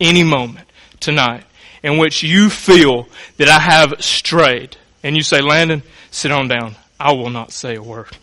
any 0.00 0.24
moment 0.24 0.66
tonight 1.00 1.44
in 1.82 1.98
which 1.98 2.22
you 2.22 2.50
feel 2.50 3.08
that 3.38 3.48
I 3.48 3.58
have 3.58 4.02
strayed, 4.02 4.76
and 5.02 5.16
you 5.16 5.22
say, 5.22 5.40
Landon, 5.40 5.82
sit 6.10 6.30
on 6.30 6.48
down. 6.48 6.76
I 6.98 7.12
will 7.12 7.30
not 7.30 7.52
say 7.52 7.76
a 7.76 7.82
word 7.82 8.14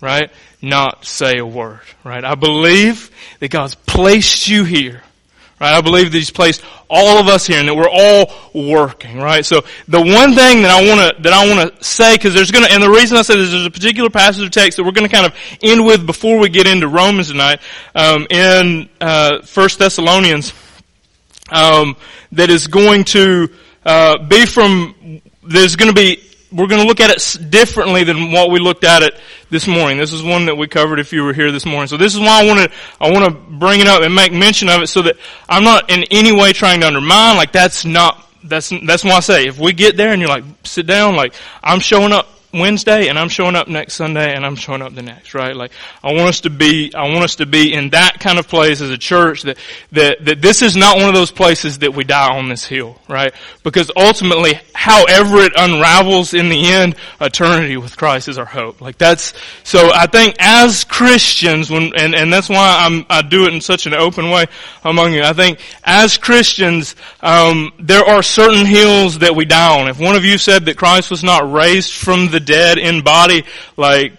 right? 0.00 0.32
Not 0.62 1.04
say 1.04 1.38
a 1.38 1.46
word, 1.46 1.80
right? 2.04 2.22
I 2.22 2.34
believe 2.34 3.10
that 3.40 3.50
God's 3.50 3.74
placed 3.74 4.46
you 4.46 4.64
here, 4.64 5.02
right? 5.58 5.72
I 5.72 5.80
believe 5.80 6.12
that 6.12 6.18
He's 6.18 6.30
placed 6.30 6.62
all 6.90 7.18
of 7.18 7.28
us 7.28 7.46
here 7.46 7.58
and 7.58 7.68
that 7.68 7.74
we're 7.74 7.88
all 7.88 8.30
working, 8.52 9.18
right? 9.18 9.44
So 9.44 9.62
the 9.88 10.00
one 10.00 10.34
thing 10.34 10.62
that 10.62 10.70
I 10.70 10.86
want 10.86 11.16
to, 11.16 11.22
that 11.22 11.32
I 11.32 11.48
want 11.48 11.78
to 11.78 11.84
say, 11.84 12.18
cause 12.18 12.34
there's 12.34 12.50
gonna, 12.50 12.66
and 12.70 12.82
the 12.82 12.90
reason 12.90 13.16
I 13.16 13.22
say 13.22 13.36
this, 13.36 13.50
there's 13.50 13.64
a 13.64 13.70
particular 13.70 14.10
passage 14.10 14.44
of 14.44 14.50
text 14.50 14.76
that 14.76 14.84
we're 14.84 14.92
gonna 14.92 15.08
kind 15.08 15.26
of 15.26 15.34
end 15.62 15.86
with 15.86 16.04
before 16.04 16.38
we 16.38 16.50
get 16.50 16.66
into 16.66 16.88
Romans 16.88 17.28
tonight, 17.28 17.60
um, 17.94 18.26
in, 18.28 18.90
uh, 19.00 19.40
First 19.42 19.78
Thessalonians, 19.78 20.52
um, 21.50 21.96
that 22.32 22.50
is 22.50 22.66
going 22.66 23.04
to, 23.04 23.48
uh, 23.86 24.18
be 24.18 24.44
from, 24.44 25.22
there's 25.42 25.76
going 25.76 25.88
to 25.88 25.94
be 25.94 26.22
we're 26.52 26.66
going 26.66 26.82
to 26.82 26.86
look 26.88 27.00
at 27.00 27.10
it 27.10 27.50
differently 27.50 28.04
than 28.04 28.32
what 28.32 28.50
we 28.50 28.58
looked 28.58 28.84
at 28.84 29.02
it 29.02 29.14
this 29.50 29.68
morning. 29.68 29.98
This 29.98 30.12
is 30.12 30.22
one 30.22 30.46
that 30.46 30.56
we 30.56 30.66
covered 30.66 30.98
if 30.98 31.12
you 31.12 31.22
were 31.22 31.32
here 31.32 31.52
this 31.52 31.64
morning. 31.64 31.86
So 31.88 31.96
this 31.96 32.14
is 32.14 32.20
why 32.20 32.42
I 32.42 32.46
want 32.46 32.70
to, 32.70 32.76
I 33.00 33.10
want 33.10 33.24
to 33.24 33.30
bring 33.58 33.80
it 33.80 33.86
up 33.86 34.02
and 34.02 34.14
make 34.14 34.32
mention 34.32 34.68
of 34.68 34.82
it 34.82 34.88
so 34.88 35.02
that 35.02 35.16
I'm 35.48 35.64
not 35.64 35.90
in 35.90 36.04
any 36.10 36.32
way 36.32 36.52
trying 36.52 36.80
to 36.80 36.86
undermine, 36.86 37.36
like 37.36 37.52
that's 37.52 37.84
not, 37.84 38.26
that's, 38.42 38.72
that's 38.84 39.04
why 39.04 39.12
I 39.12 39.20
say, 39.20 39.46
if 39.46 39.58
we 39.58 39.72
get 39.72 39.96
there 39.96 40.12
and 40.12 40.20
you're 40.20 40.30
like, 40.30 40.44
sit 40.64 40.86
down, 40.86 41.14
like, 41.14 41.34
I'm 41.62 41.80
showing 41.80 42.12
up 42.12 42.28
Wednesday 42.52 43.08
and 43.08 43.18
I'm 43.18 43.28
showing 43.28 43.54
up 43.54 43.68
next 43.68 43.94
Sunday 43.94 44.34
and 44.34 44.44
I'm 44.44 44.56
showing 44.56 44.82
up 44.82 44.94
the 44.94 45.02
next, 45.02 45.34
right? 45.34 45.54
Like, 45.54 45.72
I 46.02 46.12
want 46.12 46.28
us 46.28 46.40
to 46.42 46.50
be, 46.50 46.92
I 46.94 47.08
want 47.08 47.22
us 47.22 47.36
to 47.36 47.46
be 47.46 47.72
in 47.72 47.90
that 47.90 48.18
kind 48.20 48.38
of 48.38 48.48
place 48.48 48.80
as 48.80 48.90
a 48.90 48.98
church 48.98 49.42
that, 49.42 49.56
that, 49.92 50.24
that 50.24 50.42
this 50.42 50.62
is 50.62 50.76
not 50.76 50.96
one 50.96 51.08
of 51.08 51.14
those 51.14 51.30
places 51.30 51.78
that 51.78 51.94
we 51.94 52.04
die 52.04 52.36
on 52.36 52.48
this 52.48 52.64
hill, 52.64 52.98
right? 53.08 53.32
Because 53.62 53.90
ultimately, 53.96 54.58
however 54.74 55.38
it 55.38 55.52
unravels 55.56 56.34
in 56.34 56.48
the 56.48 56.72
end, 56.72 56.96
eternity 57.20 57.76
with 57.76 57.96
Christ 57.96 58.28
is 58.28 58.38
our 58.38 58.44
hope. 58.44 58.80
Like 58.80 58.98
that's, 58.98 59.32
so 59.62 59.90
I 59.92 60.06
think 60.06 60.36
as 60.40 60.84
Christians, 60.84 61.70
when, 61.70 61.92
and, 61.96 62.14
and 62.14 62.32
that's 62.32 62.48
why 62.48 62.78
I'm, 62.80 63.06
I 63.08 63.22
do 63.22 63.46
it 63.46 63.54
in 63.54 63.60
such 63.60 63.86
an 63.86 63.94
open 63.94 64.30
way 64.30 64.46
among 64.84 65.12
you. 65.12 65.22
I 65.22 65.32
think 65.32 65.60
as 65.84 66.18
Christians, 66.18 66.96
um, 67.20 67.72
there 67.78 68.04
are 68.04 68.22
certain 68.22 68.66
hills 68.66 69.20
that 69.20 69.36
we 69.36 69.44
die 69.44 69.80
on. 69.80 69.88
If 69.88 70.00
one 70.00 70.16
of 70.16 70.24
you 70.24 70.36
said 70.36 70.64
that 70.64 70.76
Christ 70.76 71.10
was 71.10 71.22
not 71.22 71.52
raised 71.52 71.92
from 71.92 72.28
the 72.28 72.39
dead 72.40 72.78
in 72.78 73.02
body, 73.02 73.44
like, 73.76 74.14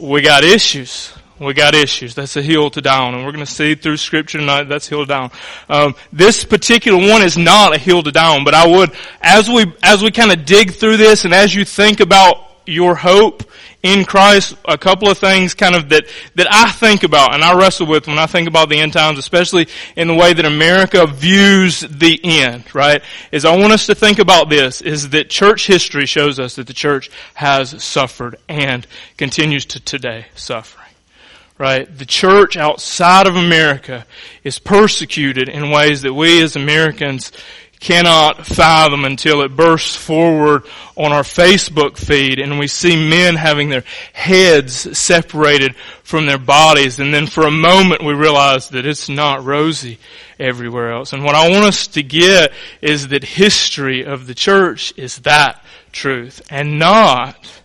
we 0.00 0.20
got 0.22 0.44
issues. 0.44 1.12
We 1.38 1.52
got 1.52 1.74
issues. 1.74 2.14
That's 2.14 2.36
a 2.36 2.42
hill 2.42 2.70
to 2.70 2.80
down, 2.80 3.14
and 3.14 3.26
we're 3.26 3.32
going 3.32 3.44
to 3.44 3.50
see 3.50 3.74
through 3.74 3.98
Scripture 3.98 4.38
tonight. 4.38 4.64
That's 4.64 4.88
hill 4.88 5.04
down. 5.04 5.30
Um, 5.68 5.94
this 6.10 6.44
particular 6.44 6.98
one 6.98 7.20
is 7.20 7.36
not 7.36 7.74
a 7.74 7.78
hill 7.78 8.02
to 8.02 8.10
down, 8.10 8.44
but 8.44 8.54
I 8.54 8.66
would, 8.66 8.90
as 9.20 9.48
we 9.50 9.66
as 9.82 10.02
we 10.02 10.10
kind 10.10 10.32
of 10.32 10.46
dig 10.46 10.72
through 10.72 10.96
this, 10.96 11.26
and 11.26 11.34
as 11.34 11.54
you 11.54 11.66
think 11.66 12.00
about 12.00 12.38
your 12.66 12.94
hope 12.94 13.42
in 13.82 14.04
Christ, 14.04 14.56
a 14.64 14.76
couple 14.76 15.08
of 15.08 15.18
things 15.18 15.54
kind 15.54 15.74
of 15.74 15.88
that, 15.90 16.06
that 16.34 16.48
I 16.50 16.70
think 16.72 17.04
about 17.04 17.34
and 17.34 17.44
I 17.44 17.56
wrestle 17.56 17.86
with 17.86 18.06
when 18.08 18.18
I 18.18 18.26
think 18.26 18.48
about 18.48 18.68
the 18.68 18.78
end 18.78 18.92
times, 18.92 19.18
especially 19.18 19.68
in 19.94 20.08
the 20.08 20.14
way 20.14 20.32
that 20.32 20.44
America 20.44 21.06
views 21.06 21.80
the 21.80 22.20
end, 22.24 22.74
right? 22.74 23.02
Is 23.30 23.44
I 23.44 23.56
want 23.56 23.72
us 23.72 23.86
to 23.86 23.94
think 23.94 24.18
about 24.18 24.48
this, 24.48 24.80
is 24.80 25.10
that 25.10 25.30
church 25.30 25.66
history 25.66 26.06
shows 26.06 26.40
us 26.40 26.56
that 26.56 26.66
the 26.66 26.72
church 26.72 27.10
has 27.34 27.82
suffered 27.82 28.36
and 28.48 28.86
continues 29.16 29.64
to 29.66 29.80
today 29.80 30.26
suffering. 30.34 30.82
Right? 31.58 31.88
The 31.96 32.04
church 32.04 32.58
outside 32.58 33.26
of 33.26 33.34
America 33.34 34.04
is 34.44 34.58
persecuted 34.58 35.48
in 35.48 35.70
ways 35.70 36.02
that 36.02 36.12
we 36.12 36.42
as 36.42 36.54
Americans 36.54 37.32
cannot 37.80 38.46
fathom 38.46 39.04
until 39.04 39.42
it 39.42 39.54
bursts 39.54 39.96
forward 39.96 40.62
on 40.96 41.12
our 41.12 41.22
Facebook 41.22 41.96
feed 41.96 42.38
and 42.38 42.58
we 42.58 42.66
see 42.66 42.96
men 42.96 43.34
having 43.34 43.68
their 43.68 43.84
heads 44.12 44.98
separated 44.98 45.76
from 46.02 46.26
their 46.26 46.38
bodies 46.38 46.98
and 46.98 47.12
then 47.12 47.26
for 47.26 47.46
a 47.46 47.50
moment 47.50 48.02
we 48.02 48.14
realize 48.14 48.70
that 48.70 48.86
it's 48.86 49.08
not 49.08 49.44
rosy 49.44 49.98
everywhere 50.38 50.92
else. 50.92 51.12
And 51.12 51.24
what 51.24 51.34
I 51.34 51.50
want 51.50 51.64
us 51.64 51.86
to 51.88 52.02
get 52.02 52.52
is 52.80 53.08
that 53.08 53.24
history 53.24 54.04
of 54.04 54.26
the 54.26 54.34
church 54.34 54.92
is 54.96 55.18
that 55.20 55.62
truth 55.92 56.42
and 56.50 56.78
not, 56.78 57.60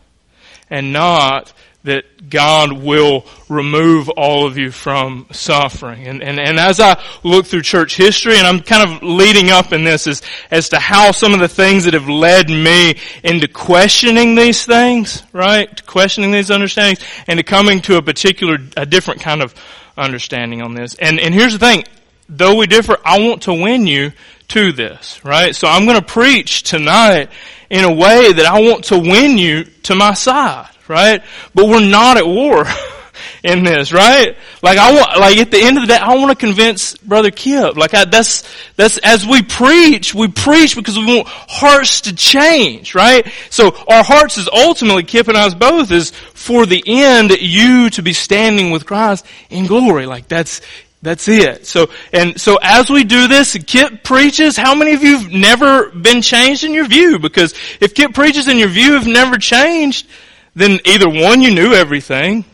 and 0.69 0.93
not 0.93 1.53
that 1.83 2.29
God 2.29 2.73
will 2.73 3.25
remove 3.49 4.09
all 4.09 4.45
of 4.45 4.57
you 4.57 4.71
from 4.71 5.25
suffering. 5.31 6.07
And, 6.07 6.21
and, 6.21 6.39
and 6.39 6.59
as 6.59 6.79
I 6.79 7.01
look 7.23 7.47
through 7.47 7.63
church 7.63 7.97
history, 7.97 8.37
and 8.37 8.45
I'm 8.45 8.61
kind 8.61 8.89
of 8.89 9.01
leading 9.01 9.49
up 9.49 9.73
in 9.73 9.83
this 9.83 10.05
as, 10.05 10.21
as 10.51 10.69
to 10.69 10.79
how 10.79 11.11
some 11.11 11.33
of 11.33 11.39
the 11.39 11.47
things 11.47 11.85
that 11.85 11.93
have 11.95 12.07
led 12.07 12.49
me 12.49 12.99
into 13.23 13.47
questioning 13.47 14.35
these 14.35 14.65
things, 14.65 15.23
right? 15.33 15.75
To 15.75 15.83
questioning 15.83 16.31
these 16.31 16.51
understandings 16.51 17.03
and 17.27 17.37
to 17.37 17.43
coming 17.43 17.81
to 17.81 17.97
a 17.97 18.01
particular, 18.01 18.59
a 18.77 18.85
different 18.85 19.21
kind 19.21 19.41
of 19.41 19.55
understanding 19.97 20.61
on 20.61 20.75
this. 20.75 20.93
And, 20.95 21.19
and 21.19 21.33
here's 21.33 21.53
the 21.53 21.59
thing. 21.59 21.83
Though 22.29 22.55
we 22.55 22.67
differ, 22.67 22.97
I 23.03 23.19
want 23.19 23.43
to 23.43 23.53
win 23.53 23.87
you 23.87 24.13
to 24.49 24.71
this, 24.71 25.23
right? 25.25 25.55
So 25.55 25.67
I'm 25.67 25.85
going 25.85 25.99
to 25.99 26.05
preach 26.05 26.63
tonight 26.63 27.29
in 27.69 27.83
a 27.83 27.91
way 27.91 28.31
that 28.31 28.45
I 28.45 28.61
want 28.61 28.85
to 28.85 28.99
win 28.99 29.37
you 29.37 29.63
to 29.63 29.95
my 29.95 30.13
side 30.13 30.69
right? 30.91 31.23
But 31.55 31.67
we're 31.67 31.87
not 31.87 32.17
at 32.17 32.27
war 32.27 32.65
in 33.43 33.63
this, 33.63 33.91
right? 33.91 34.35
Like 34.61 34.77
I 34.77 34.93
want, 34.93 35.19
like 35.19 35.37
at 35.37 35.51
the 35.51 35.61
end 35.61 35.77
of 35.77 35.83
the 35.83 35.87
day, 35.87 35.97
I 35.97 36.15
want 36.15 36.37
to 36.37 36.45
convince 36.45 36.95
Brother 36.97 37.31
Kip. 37.31 37.75
Like 37.75 37.93
I, 37.93 38.05
that's, 38.05 38.47
that's, 38.75 38.97
as 38.99 39.25
we 39.25 39.41
preach, 39.41 40.13
we 40.13 40.27
preach 40.27 40.75
because 40.75 40.97
we 40.97 41.05
want 41.05 41.27
hearts 41.27 42.01
to 42.01 42.13
change, 42.13 42.93
right? 42.93 43.27
So 43.49 43.67
our 43.87 44.03
hearts 44.03 44.37
is 44.37 44.49
ultimately, 44.51 45.03
Kip 45.03 45.27
and 45.27 45.37
I's 45.37 45.55
both, 45.55 45.91
is 45.91 46.11
for 46.11 46.65
the 46.65 46.83
end, 46.85 47.31
you 47.31 47.89
to 47.91 48.01
be 48.03 48.13
standing 48.13 48.71
with 48.71 48.85
Christ 48.85 49.25
in 49.49 49.65
glory. 49.65 50.05
Like 50.05 50.27
that's, 50.27 50.61
that's 51.01 51.27
it. 51.27 51.65
So, 51.65 51.89
and 52.13 52.39
so 52.39 52.59
as 52.61 52.91
we 52.91 53.03
do 53.03 53.27
this, 53.27 53.57
Kip 53.65 54.03
preaches, 54.03 54.55
how 54.55 54.75
many 54.75 54.93
of 54.93 55.03
you 55.03 55.17
have 55.17 55.31
never 55.31 55.89
been 55.89 56.21
changed 56.21 56.63
in 56.63 56.73
your 56.73 56.85
view? 56.85 57.17
Because 57.17 57.55
if 57.79 57.95
Kip 57.95 58.13
preaches 58.13 58.47
and 58.47 58.59
your 58.59 58.69
view 58.69 58.93
have 58.93 59.07
never 59.07 59.37
changed, 59.37 60.07
then 60.55 60.79
either 60.85 61.09
one, 61.09 61.41
you 61.41 61.53
knew 61.53 61.73
everything, 61.73 62.45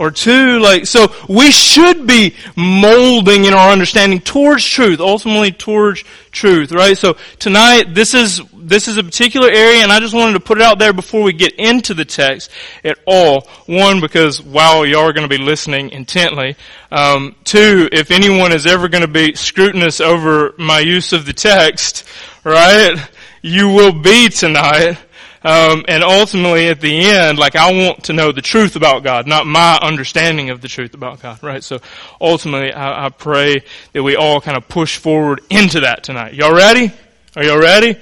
or 0.00 0.10
two. 0.10 0.58
Like, 0.58 0.86
so 0.86 1.12
we 1.28 1.50
should 1.50 2.06
be 2.06 2.34
molding 2.56 3.44
in 3.44 3.52
our 3.52 3.70
understanding 3.70 4.20
towards 4.20 4.64
truth, 4.64 4.98
ultimately 4.98 5.52
towards 5.52 6.04
truth, 6.30 6.72
right? 6.72 6.96
So 6.96 7.16
tonight, 7.38 7.94
this 7.94 8.14
is, 8.14 8.40
this 8.54 8.88
is 8.88 8.96
a 8.96 9.04
particular 9.04 9.48
area 9.48 9.82
and 9.82 9.92
I 9.92 10.00
just 10.00 10.14
wanted 10.14 10.32
to 10.34 10.40
put 10.40 10.58
it 10.58 10.62
out 10.62 10.78
there 10.78 10.94
before 10.94 11.22
we 11.22 11.34
get 11.34 11.52
into 11.54 11.92
the 11.92 12.06
text 12.06 12.50
at 12.82 12.98
all. 13.06 13.46
One, 13.66 14.00
because 14.00 14.40
wow, 14.40 14.84
y'all 14.84 15.02
are 15.02 15.12
going 15.12 15.28
to 15.28 15.36
be 15.38 15.42
listening 15.42 15.90
intently. 15.90 16.56
Um, 16.90 17.36
two, 17.44 17.88
if 17.92 18.10
anyone 18.10 18.52
is 18.52 18.66
ever 18.66 18.88
going 18.88 19.02
to 19.02 19.08
be 19.08 19.34
scrutinous 19.34 20.00
over 20.00 20.54
my 20.56 20.78
use 20.78 21.12
of 21.12 21.26
the 21.26 21.34
text, 21.34 22.04
right? 22.42 22.96
You 23.42 23.68
will 23.68 23.92
be 23.92 24.30
tonight. 24.30 24.98
Um, 25.42 25.86
and 25.88 26.04
ultimately, 26.04 26.68
at 26.68 26.80
the 26.80 27.00
end, 27.08 27.38
like 27.38 27.56
I 27.56 27.72
want 27.72 28.04
to 28.04 28.12
know 28.12 28.30
the 28.30 28.42
truth 28.42 28.76
about 28.76 29.02
God, 29.02 29.26
not 29.26 29.46
my 29.46 29.78
understanding 29.80 30.50
of 30.50 30.60
the 30.60 30.68
truth 30.68 30.92
about 30.92 31.22
God, 31.22 31.42
right? 31.42 31.64
So 31.64 31.80
ultimately, 32.20 32.72
I, 32.72 33.06
I 33.06 33.08
pray 33.08 33.62
that 33.92 34.02
we 34.02 34.16
all 34.16 34.40
kind 34.40 34.56
of 34.56 34.68
push 34.68 34.98
forward 34.98 35.40
into 35.48 35.80
that 35.80 36.04
tonight. 36.04 36.34
Y'all 36.34 36.54
ready? 36.54 36.92
Are 37.36 37.44
y'all 37.44 37.58
ready? 37.58 37.96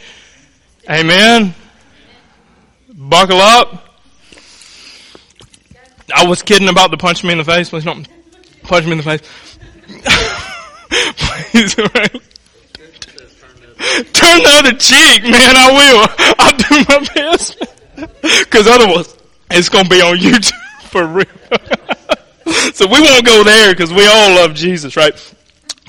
Amen. 0.90 1.54
Buckle 2.92 3.38
up. 3.40 3.84
I 6.14 6.26
was 6.26 6.42
kidding 6.42 6.68
about 6.68 6.90
the 6.90 6.96
punch 6.96 7.22
me 7.22 7.32
in 7.32 7.38
the 7.38 7.44
face. 7.44 7.70
Please 7.70 7.84
don't 7.84 8.08
punch 8.62 8.86
me 8.86 8.92
in 8.92 8.98
the 8.98 9.04
face. 9.04 9.58
Please, 11.52 11.78
right? 11.78 12.22
Turn 13.78 14.42
the 14.42 14.50
other 14.58 14.72
cheek, 14.72 15.22
man. 15.22 15.56
I 15.56 15.70
will. 15.70 16.08
I'll 16.38 16.56
do 16.56 16.84
my 16.88 17.08
best. 17.14 17.58
Cause 18.50 18.66
otherwise, 18.66 19.16
it's 19.50 19.68
gonna 19.68 19.88
be 19.88 20.00
on 20.00 20.16
YouTube 20.16 20.52
for 20.82 21.06
real. 21.06 21.26
so 22.72 22.86
we 22.86 23.00
won't 23.00 23.24
go 23.24 23.44
there 23.44 23.72
because 23.72 23.92
we 23.92 24.06
all 24.06 24.34
love 24.34 24.54
Jesus, 24.54 24.96
right? 24.96 25.14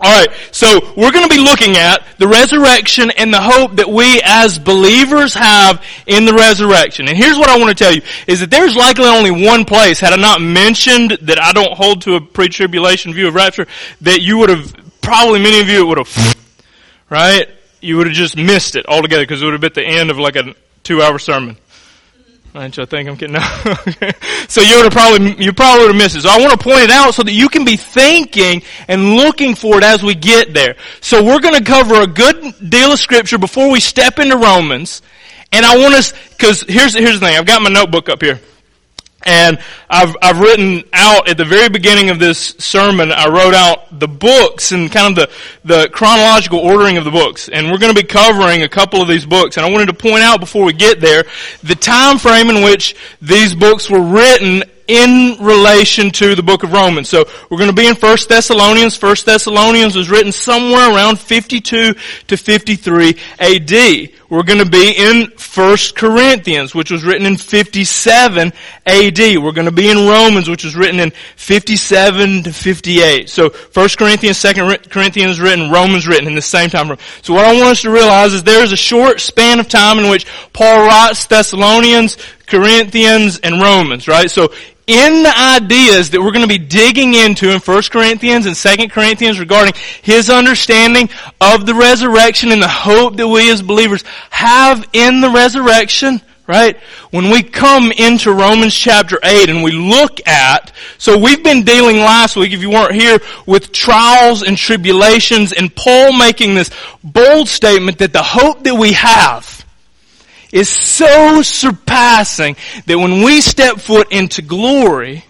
Alright, 0.02 0.30
so 0.52 0.80
we're 0.96 1.12
going 1.12 1.28
to 1.28 1.36
be 1.36 1.42
looking 1.42 1.76
at 1.76 2.06
the 2.20 2.28
resurrection 2.28 3.12
and 3.12 3.34
the 3.34 3.42
hope 3.42 3.76
that 3.76 3.90
we 3.90 4.22
as 4.24 4.58
believers 4.58 5.34
have 5.34 5.84
in 6.08 6.24
the 6.24 6.34
resurrection. 6.34 7.10
And 7.10 7.18
here's 7.18 7.38
what 7.38 7.50
I 7.50 7.58
want 7.58 7.78
to 7.78 7.84
tell 7.84 7.94
you, 7.94 8.02
is 8.26 8.40
that 8.40 8.50
there's 8.50 8.78
likely 8.78 9.08
only 9.08 9.46
one 9.46 9.66
place, 9.66 10.00
had 10.00 10.14
I 10.14 10.16
not 10.16 10.40
mentioned 10.42 11.18
that 11.24 11.38
I 11.38 11.52
don't 11.52 11.74
hold 11.74 12.04
to 12.04 12.16
a 12.16 12.22
pre-tribulation 12.22 13.14
view 13.14 13.28
of 13.28 13.36
rapture, 13.36 13.68
that 14.00 14.22
you 14.22 14.38
would 14.38 14.50
have, 14.50 14.74
probably 15.02 15.42
many 15.42 15.60
of 15.60 15.68
you 15.68 15.86
would 15.86 15.98
have, 15.98 16.36
right? 17.10 17.50
You 17.82 17.98
would 17.98 18.08
have 18.08 18.16
just 18.16 18.38
missed 18.38 18.76
it 18.76 18.86
altogether 18.88 19.24
because 19.24 19.42
it 19.42 19.46
would 19.46 19.54
have 19.54 19.62
been 19.62 19.74
the 19.74 19.86
end 19.86 20.12
of 20.12 20.18
like 20.18 20.36
a 20.36 20.54
two 20.84 21.02
hour 21.02 21.20
sermon. 21.20 21.58
Right, 22.54 22.80
I 22.80 22.86
think 22.86 23.08
I'm 23.08 23.16
getting 23.16 23.36
out. 23.40 23.46
so 24.50 24.62
you 24.62 24.76
would 24.78 24.86
have 24.86 24.94
probably, 24.94 25.44
you 25.44 25.54
probably 25.54 25.86
would 25.86 25.94
have 25.94 26.02
missed 26.02 26.16
it. 26.16 26.22
So 26.22 26.30
I 26.30 26.40
want 26.40 26.52
to 26.52 26.58
point 26.58 26.80
it 26.80 26.90
out 26.90 27.14
so 27.14 27.22
that 27.22 27.32
you 27.32 27.48
can 27.48 27.64
be 27.64 27.78
thinking 27.78 28.64
and 28.88 29.16
looking 29.16 29.54
for 29.54 29.78
it 29.78 29.84
as 29.84 30.02
we 30.02 30.16
get 30.16 30.54
there. 30.54 30.76
So 31.00 31.24
we're 31.24 31.42
going 31.42 31.54
to 31.54 31.64
cover 31.64 32.02
a 32.02 32.08
good 32.08 32.70
deal 32.70 32.92
of 32.92 33.00
scripture 33.00 33.38
before 33.38 33.70
we 33.70 33.80
step 33.80 34.18
into 34.18 34.36
Romans. 34.36 35.04
And 35.52 35.64
I 35.64 35.78
want 35.78 35.94
us, 35.94 36.12
cause 36.38 36.62
here's, 36.68 36.96
here's 36.96 37.20
the 37.20 37.28
thing. 37.28 37.38
I've 37.38 37.46
got 37.46 37.62
my 37.62 37.70
notebook 37.70 38.10
up 38.10 38.22
here. 38.22 38.40
And 39.26 39.60
I've, 39.90 40.16
I've 40.22 40.40
written 40.40 40.84
out 40.94 41.28
at 41.28 41.38
the 41.38 41.46
very 41.46 41.68
beginning 41.68 42.10
of 42.10 42.20
this 42.20 42.56
sermon, 42.58 43.12
I 43.12 43.28
wrote 43.28 43.54
out 43.54 44.00
the 44.00 44.08
books 44.08 44.72
and 44.72 44.92
kind 44.92 45.18
of 45.18 45.28
the, 45.28 45.32
the 45.66 45.90
chronological 45.90 46.60
ordering 46.60 46.98
of 46.98 47.04
the 47.04 47.12
books. 47.12 47.50
And 47.50 47.70
we're 47.70 47.80
going 47.80 47.94
to 47.94 48.02
be 48.02 48.08
covering 48.08 48.64
a 48.64 48.70
couple 48.70 49.02
of 49.02 49.08
these 49.08 49.26
books. 49.26 49.58
And 49.58 49.66
I 49.66 49.72
wanted 49.72 49.88
to 49.88 49.94
point 49.94 50.24
out 50.24 50.40
before 50.40 50.64
we 50.64 50.74
get 50.74 51.02
there, 51.02 51.26
the 51.64 51.76
time 51.76 52.18
frame 52.18 52.50
in 52.50 52.64
which 52.64 52.96
these 53.22 53.54
books 53.54 53.90
were 53.90 54.02
written 54.02 54.64
in 54.88 55.38
relation 55.40 56.10
to 56.10 56.34
the 56.34 56.42
book 56.42 56.64
of 56.64 56.74
Romans. 56.74 57.10
So 57.10 57.26
we're 57.50 57.60
going 57.60 57.70
to 57.70 57.76
be 57.76 57.88
in 57.88 57.96
1 57.96 58.18
Thessalonians. 58.28 59.00
1 59.00 59.16
Thessalonians 59.24 59.96
was 59.96 60.10
written 60.10 60.32
somewhere 60.32 60.92
around 60.94 61.20
52 61.20 61.94
to 62.28 62.38
53 62.38 63.16
AD. 63.40 64.10
We're 64.30 64.44
going 64.44 64.64
to 64.64 64.70
be 64.70 64.92
in 64.96 65.32
1 65.32 65.78
Corinthians, 65.96 66.76
which 66.76 66.92
was 66.92 67.04
written 67.04 67.26
in 67.26 67.36
57 67.36 68.54
AD. 68.86 69.20
We're 69.20 69.52
going 69.52 69.66
to 69.66 69.72
be 69.72 69.90
in 69.90 69.98
Romans, 70.08 70.48
which 70.48 70.64
was 70.64 70.76
written 70.76 71.00
in 71.00 71.12
57 71.36 72.44
to 72.44 72.54
58. 72.54 73.28
So 73.28 73.50
1 73.50 73.90
Corinthians, 73.98 74.40
2 74.40 74.78
Corinthians 74.90 75.40
written, 75.40 75.72
Romans 75.72 76.08
written 76.08 76.28
in 76.28 76.36
the 76.36 76.44
same 76.44 76.70
time. 76.70 76.96
So 77.24 77.34
what 77.34 77.46
I 77.46 77.54
want 77.54 77.70
us 77.70 77.82
to 77.82 77.90
realize 77.90 78.34
is 78.34 78.44
there 78.44 78.64
is 78.64 78.72
a 78.72 78.78
short 78.78 79.20
span 79.20 79.60
of 79.60 79.68
time 79.68 79.98
in 79.98 80.10
which 80.12 80.28
Paul 80.54 80.86
writes 80.86 81.26
Thessalonians, 81.26 82.18
Corinthians, 82.46 83.40
and 83.40 83.60
Romans, 83.60 84.08
right? 84.08 84.30
So 84.30 84.54
in 84.90 85.22
the 85.22 85.38
ideas 85.38 86.10
that 86.10 86.20
we're 86.20 86.32
going 86.32 86.42
to 86.42 86.48
be 86.48 86.58
digging 86.58 87.14
into 87.14 87.52
in 87.52 87.60
1 87.60 87.82
Corinthians 87.92 88.48
and 88.48 88.56
2 88.56 88.88
Corinthians 88.88 89.40
regarding 89.40 89.76
his 90.02 90.32
understanding 90.32 91.08
of 91.40 91.68
the 91.68 91.76
resurrection 91.76 92.52
and 92.52 92.60
the 92.60 92.68
hope 92.68 93.16
that 93.18 93.28
we 93.28 93.52
as 93.52 93.62
believers 93.62 94.04
have 94.32 94.84
in 94.94 95.22
the 95.22 95.30
resurrection, 95.30 96.20
right? 96.48 96.76
When 97.12 97.30
we 97.30 97.44
come 97.44 97.92
into 97.92 98.34
Romans 98.34 98.74
chapter 98.74 99.20
8 99.22 99.52
and 99.52 99.62
we 99.62 99.74
look 99.74 100.28
at, 100.28 100.72
so 100.98 101.20
we've 101.20 101.44
been 101.44 101.64
dealing 101.64 101.98
last 101.98 102.36
week, 102.36 102.52
if 102.52 102.62
you 102.62 102.72
weren't 102.72 102.96
here, 102.96 103.20
with 103.46 103.72
trials 103.72 104.42
and 104.42 104.58
tribulations 104.58 105.54
and 105.54 105.76
Paul 105.76 106.18
making 106.18 106.56
this 106.56 106.72
bold 107.04 107.48
statement 107.48 108.00
that 108.00 108.12
the 108.12 108.24
hope 108.24 108.64
that 108.64 108.74
we 108.74 108.94
have 108.94 109.59
is 110.52 110.70
so 110.70 111.42
surpassing 111.42 112.56
that 112.86 112.98
when 112.98 113.24
we 113.24 113.42
step 113.42 113.78
foot 113.78 114.12
into 114.12 114.42
glory, 114.42 115.26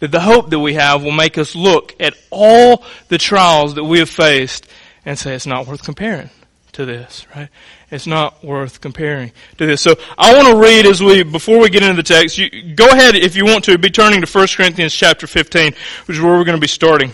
that 0.00 0.10
the 0.10 0.20
hope 0.20 0.50
that 0.50 0.58
we 0.58 0.74
have 0.74 1.02
will 1.02 1.12
make 1.12 1.38
us 1.38 1.54
look 1.54 1.94
at 2.00 2.14
all 2.30 2.84
the 3.08 3.18
trials 3.18 3.74
that 3.74 3.84
we 3.84 3.98
have 3.98 4.10
faced 4.10 4.66
and 5.04 5.18
say 5.18 5.34
it's 5.34 5.46
not 5.46 5.66
worth 5.66 5.82
comparing 5.82 6.30
to 6.72 6.84
this, 6.84 7.26
right? 7.34 7.48
It's 7.90 8.06
not 8.06 8.44
worth 8.44 8.80
comparing 8.80 9.32
to 9.58 9.66
this. 9.66 9.80
So 9.80 9.96
I 10.16 10.34
want 10.34 10.48
to 10.48 10.56
read 10.56 10.86
as 10.86 11.02
we, 11.02 11.22
before 11.22 11.58
we 11.58 11.68
get 11.68 11.82
into 11.82 11.96
the 11.96 12.02
text, 12.02 12.38
you, 12.38 12.74
go 12.74 12.88
ahead 12.88 13.16
if 13.16 13.36
you 13.36 13.44
want 13.44 13.64
to, 13.64 13.76
be 13.78 13.90
turning 13.90 14.22
to 14.22 14.30
1 14.30 14.48
Corinthians 14.56 14.94
chapter 14.94 15.26
15, 15.26 15.72
which 16.06 16.16
is 16.16 16.22
where 16.22 16.36
we're 16.36 16.44
going 16.44 16.56
to 16.56 16.60
be 16.60 16.68
starting. 16.68 17.12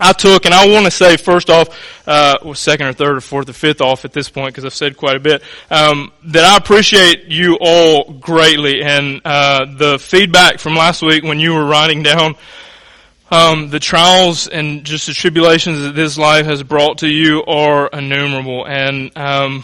I 0.00 0.12
took, 0.12 0.46
and 0.46 0.54
I 0.54 0.68
want 0.68 0.86
to 0.86 0.90
say 0.90 1.16
first 1.16 1.50
off, 1.50 1.68
uh, 2.06 2.38
well, 2.42 2.54
second 2.54 2.86
or 2.86 2.92
third 2.92 3.16
or 3.16 3.20
fourth 3.20 3.48
or 3.48 3.52
fifth 3.52 3.80
off 3.80 4.04
at 4.04 4.12
this 4.12 4.28
point 4.30 4.54
because 4.54 4.64
I've 4.64 4.74
said 4.74 4.96
quite 4.96 5.16
a 5.16 5.20
bit, 5.20 5.42
um, 5.70 6.10
that 6.24 6.44
I 6.44 6.56
appreciate 6.56 7.26
you 7.26 7.58
all 7.60 8.10
greatly. 8.12 8.82
And 8.82 9.20
uh, 9.24 9.66
the 9.66 9.98
feedback 9.98 10.58
from 10.58 10.74
last 10.74 11.02
week 11.02 11.22
when 11.22 11.38
you 11.38 11.52
were 11.52 11.64
writing 11.64 12.02
down 12.02 12.36
um, 13.30 13.68
the 13.68 13.78
trials 13.78 14.48
and 14.48 14.84
just 14.84 15.06
the 15.06 15.12
tribulations 15.12 15.82
that 15.82 15.94
this 15.94 16.18
life 16.18 16.46
has 16.46 16.62
brought 16.62 16.98
to 16.98 17.08
you 17.08 17.44
are 17.44 17.88
innumerable, 17.88 18.66
and 18.66 19.16
um, 19.16 19.62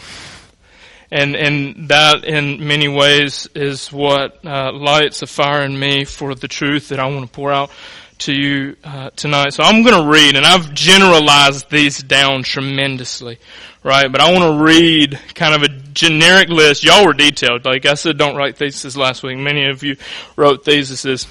and 1.11 1.35
and 1.35 1.89
that 1.89 2.23
in 2.23 2.65
many 2.65 2.87
ways 2.87 3.47
is 3.55 3.91
what 3.91 4.45
uh, 4.45 4.71
lights 4.71 5.21
a 5.21 5.27
fire 5.27 5.63
in 5.63 5.77
me 5.77 6.05
for 6.05 6.33
the 6.33 6.47
truth 6.47 6.89
that 6.89 6.99
I 6.99 7.07
want 7.07 7.25
to 7.25 7.31
pour 7.31 7.51
out 7.51 7.71
to 8.19 8.33
you 8.33 8.75
uh, 8.83 9.09
tonight. 9.11 9.53
So 9.53 9.63
I'm 9.63 9.83
going 9.83 10.03
to 10.03 10.09
read, 10.09 10.35
and 10.35 10.45
I've 10.45 10.73
generalized 10.73 11.69
these 11.69 12.01
down 12.01 12.43
tremendously, 12.43 13.37
right? 13.83 14.11
But 14.11 14.21
I 14.21 14.31
want 14.31 14.43
to 14.43 14.63
read 14.63 15.19
kind 15.35 15.55
of 15.55 15.63
a 15.63 15.69
generic 15.93 16.49
list. 16.49 16.83
Y'all 16.83 17.05
were 17.05 17.13
detailed. 17.13 17.65
Like 17.65 17.85
I 17.85 17.93
said, 17.93 18.17
don't 18.17 18.35
write 18.35 18.57
theses 18.57 18.97
last 18.97 19.23
week. 19.23 19.37
Many 19.37 19.69
of 19.69 19.83
you 19.83 19.97
wrote 20.35 20.65
theses. 20.65 21.27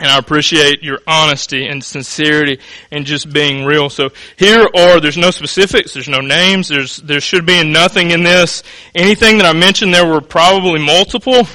And 0.00 0.10
I 0.10 0.18
appreciate 0.18 0.82
your 0.82 0.98
honesty 1.06 1.66
and 1.66 1.82
sincerity 1.82 2.58
and 2.90 3.06
just 3.06 3.32
being 3.32 3.64
real. 3.64 3.88
So 3.88 4.10
here 4.36 4.68
are, 4.76 4.98
there's 4.98 5.16
no 5.16 5.30
specifics, 5.30 5.94
there's 5.94 6.08
no 6.08 6.20
names, 6.20 6.66
there's, 6.66 6.96
there 6.96 7.20
should 7.20 7.46
be 7.46 7.62
nothing 7.62 8.10
in 8.10 8.24
this. 8.24 8.64
Anything 8.92 9.38
that 9.38 9.46
I 9.46 9.52
mentioned, 9.52 9.94
there 9.94 10.06
were 10.06 10.20
probably 10.20 10.84
multiple, 10.84 11.46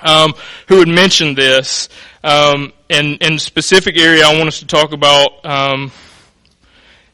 um, 0.00 0.34
who 0.66 0.80
had 0.80 0.88
mentioned 0.88 1.38
this. 1.38 1.88
Um, 2.24 2.72
and 2.88 3.18
in 3.20 3.38
specific 3.38 3.98
area 3.98 4.24
I 4.24 4.34
want 4.34 4.48
us 4.48 4.60
to 4.60 4.66
talk 4.66 4.92
about, 4.94 5.44
um, 5.44 5.92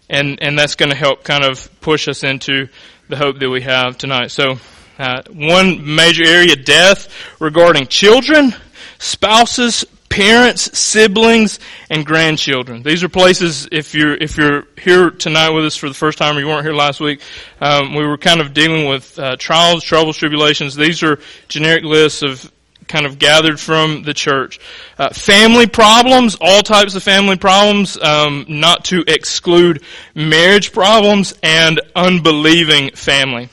and 0.09 0.41
and 0.41 0.57
that's 0.57 0.77
going 0.77 0.91
to 0.91 0.97
help 0.97 1.25
kind 1.25 1.45
of 1.45 1.69
push 1.81 2.07
us 2.07 2.23
into 2.23 2.69
the 3.09 3.17
hope 3.17 3.41
that 3.41 3.51
we 3.51 3.63
have 3.63 3.99
tonight. 3.99 4.31
So, 4.31 4.61
uh, 5.01 5.23
one 5.33 5.97
major 5.97 6.25
area: 6.25 6.55
death 6.55 7.09
regarding 7.41 7.89
children, 7.89 8.55
spouses, 9.01 9.85
parents, 10.11 10.79
siblings, 10.79 11.59
and 11.91 12.07
grandchildren. 12.07 12.85
These 12.85 13.03
are 13.03 13.09
places. 13.09 13.67
If 13.73 13.97
you're 13.97 14.15
if 14.15 14.37
you're 14.37 14.63
here 14.81 15.11
tonight 15.11 15.51
with 15.51 15.65
us 15.65 15.75
for 15.75 15.89
the 15.89 15.95
first 15.95 16.19
time, 16.19 16.37
or 16.37 16.41
you 16.41 16.47
weren't 16.47 16.63
here 16.63 16.73
last 16.73 17.01
week, 17.01 17.21
um, 17.61 17.97
we 17.97 18.07
were 18.07 18.17
kind 18.17 18.41
of 18.41 18.55
dealing 18.55 18.89
with 18.89 19.19
uh, 19.19 19.35
trials, 19.35 19.83
troubles, 19.83 20.17
tribulations. 20.17 20.77
These 20.77 21.03
are 21.03 21.19
generic 21.49 21.83
lists 21.83 22.23
of 22.23 22.53
kind 22.91 23.07
of 23.07 23.19
gathered 23.19 23.59
from 23.59 24.03
the 24.03 24.13
church. 24.13 24.61
Uh, 24.99 25.09
family 25.11 25.67
problems, 25.67 26.37
all 26.41 26.61
types 26.63 26.95
of 26.95 27.03
family 27.03 27.37
problems, 27.37 27.97
um, 27.97 28.45
not 28.49 28.85
to 28.87 29.05
exclude 29.07 29.83
marriage 30.15 30.73
problems 30.73 31.33
and 31.43 31.81
unbelieving 31.95 32.91
family. 32.91 33.49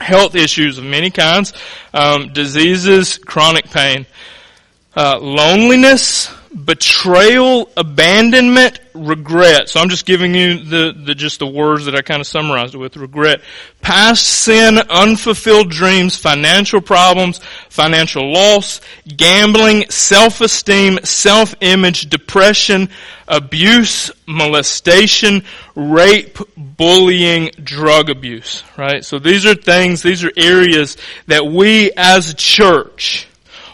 Health 0.00 0.34
issues 0.34 0.78
of 0.78 0.84
many 0.84 1.10
kinds, 1.10 1.52
um, 1.92 2.32
diseases, 2.32 3.18
chronic 3.18 3.66
pain. 3.70 4.06
uh, 4.96 5.18
loneliness, 5.20 6.32
betrayal, 6.54 7.70
abandonment, 7.76 8.80
regret. 8.94 9.68
So 9.68 9.80
I'm 9.80 9.88
just 9.88 10.06
giving 10.06 10.34
you 10.34 10.58
the, 10.58 10.92
the 10.92 11.14
just 11.14 11.38
the 11.38 11.46
words 11.46 11.84
that 11.86 11.94
I 11.94 12.02
kind 12.02 12.20
of 12.20 12.26
summarized 12.26 12.74
it 12.74 12.78
with. 12.78 12.96
Regret. 12.96 13.42
Past 13.82 14.26
sin, 14.26 14.78
unfulfilled 14.78 15.70
dreams, 15.70 16.16
financial 16.16 16.80
problems, 16.80 17.40
financial 17.68 18.32
loss, 18.32 18.80
gambling, 19.06 19.90
self-esteem, 19.90 21.00
self-image, 21.04 22.08
depression, 22.08 22.88
abuse, 23.28 24.10
molestation, 24.26 25.44
rape, 25.74 26.38
bullying, 26.56 27.50
drug 27.62 28.10
abuse. 28.10 28.62
Right? 28.76 29.04
So 29.04 29.18
these 29.18 29.46
are 29.46 29.54
things, 29.54 30.02
these 30.02 30.24
are 30.24 30.32
areas 30.36 30.96
that 31.26 31.46
we 31.46 31.92
as 31.96 32.30
a 32.30 32.34
church 32.34 33.28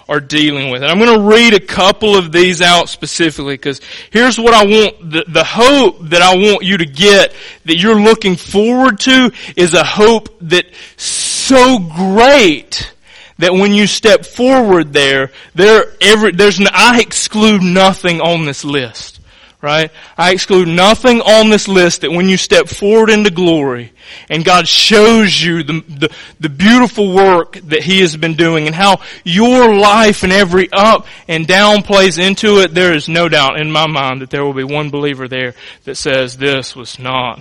are 0.09 0.21
dealing 0.21 0.71
with. 0.71 0.83
And 0.83 0.91
I'm 0.91 0.99
going 0.99 1.19
to 1.19 1.27
read 1.27 1.55
a 1.55 1.61
couple 1.61 2.17
of 2.17 2.33
these 2.33 2.61
out 2.61 2.89
specifically 2.89 3.55
because 3.55 3.81
here's 4.11 4.39
what 4.39 4.55
I 4.55 4.65
want, 4.65 5.11
the, 5.11 5.25
the 5.29 5.45
hope 5.45 5.99
that 6.11 6.23
I 6.23 6.37
want 6.37 6.65
you 6.65 6.79
to 6.79 6.87
get 6.87 7.35
that 7.65 7.77
you're 7.77 8.01
looking 8.01 8.37
forward 8.37 9.01
to 9.01 9.33
is 9.57 9.75
a 9.75 9.85
hope 9.85 10.29
that 10.43 10.67
so 10.97 11.79
great 11.79 12.93
that 13.39 13.53
when 13.53 13.73
you 13.75 13.87
step 13.87 14.25
forward 14.25 14.93
there, 14.93 15.31
there 15.55 15.85
every, 16.01 16.33
there's, 16.33 16.61
I 16.73 17.01
exclude 17.01 17.63
nothing 17.63 18.21
on 18.21 18.45
this 18.45 18.65
list 18.65 19.22
right? 19.63 19.93
I 20.19 20.33
exclude 20.33 20.67
nothing 20.67 21.21
on 21.21 21.49
this 21.49 21.69
list 21.69 22.01
that 22.01 22.11
when 22.11 22.29
you 22.29 22.37
step 22.37 22.69
forward 22.69 23.11
into 23.11 23.31
glory 23.31 23.93
and 24.29 24.45
God 24.45 24.67
shows 24.67 25.41
you 25.41 25.63
the, 25.63 25.85
the, 25.89 26.11
the, 26.41 26.49
beautiful 26.49 27.15
work 27.15 27.53
that 27.69 27.85
He 27.85 28.01
has 28.01 28.17
been 28.17 28.35
doing 28.35 28.67
and 28.67 28.75
how 28.75 29.01
your 29.25 29.73
life 29.73 30.25
and 30.25 30.33
every 30.33 30.69
up 30.73 31.07
and 31.29 31.47
down 31.47 31.83
plays 31.83 32.19
into 32.19 32.59
it, 32.59 32.75
there 32.75 32.93
is 32.93 33.09
no 33.09 33.29
doubt 33.29 33.61
in 33.61 33.71
my 33.71 33.87
mind 33.87 34.21
that 34.21 34.31
there 34.31 34.45
will 34.45 34.53
be 34.53 34.65
one 34.65 34.91
believer 34.91 35.29
there 35.29 35.55
that 35.85 35.95
says 35.95 36.37
this 36.37 36.75
was 36.75 36.99
not 36.99 37.41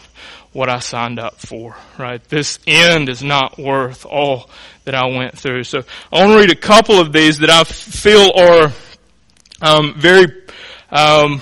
what 0.54 0.70
I 0.70 0.80
signed 0.80 1.18
up 1.18 1.40
for, 1.40 1.76
right? 1.98 2.24
This 2.30 2.60
end 2.68 3.10
is 3.10 3.24
not 3.24 3.58
worth 3.58 4.06
all 4.06 4.50
that 4.84 4.94
I 4.94 5.08
went 5.08 5.38
through. 5.38 5.64
So 5.64 5.84
I 6.12 6.20
want 6.20 6.34
to 6.34 6.38
read 6.38 6.52
a 6.52 6.56
couple 6.56 7.00
of 7.00 7.12
these 7.14 7.40
that 7.40 7.50
I 7.50 7.64
feel 7.64 8.32
are 8.36 8.72
um, 9.62 9.96
very 9.98 10.28
um, 10.92 11.42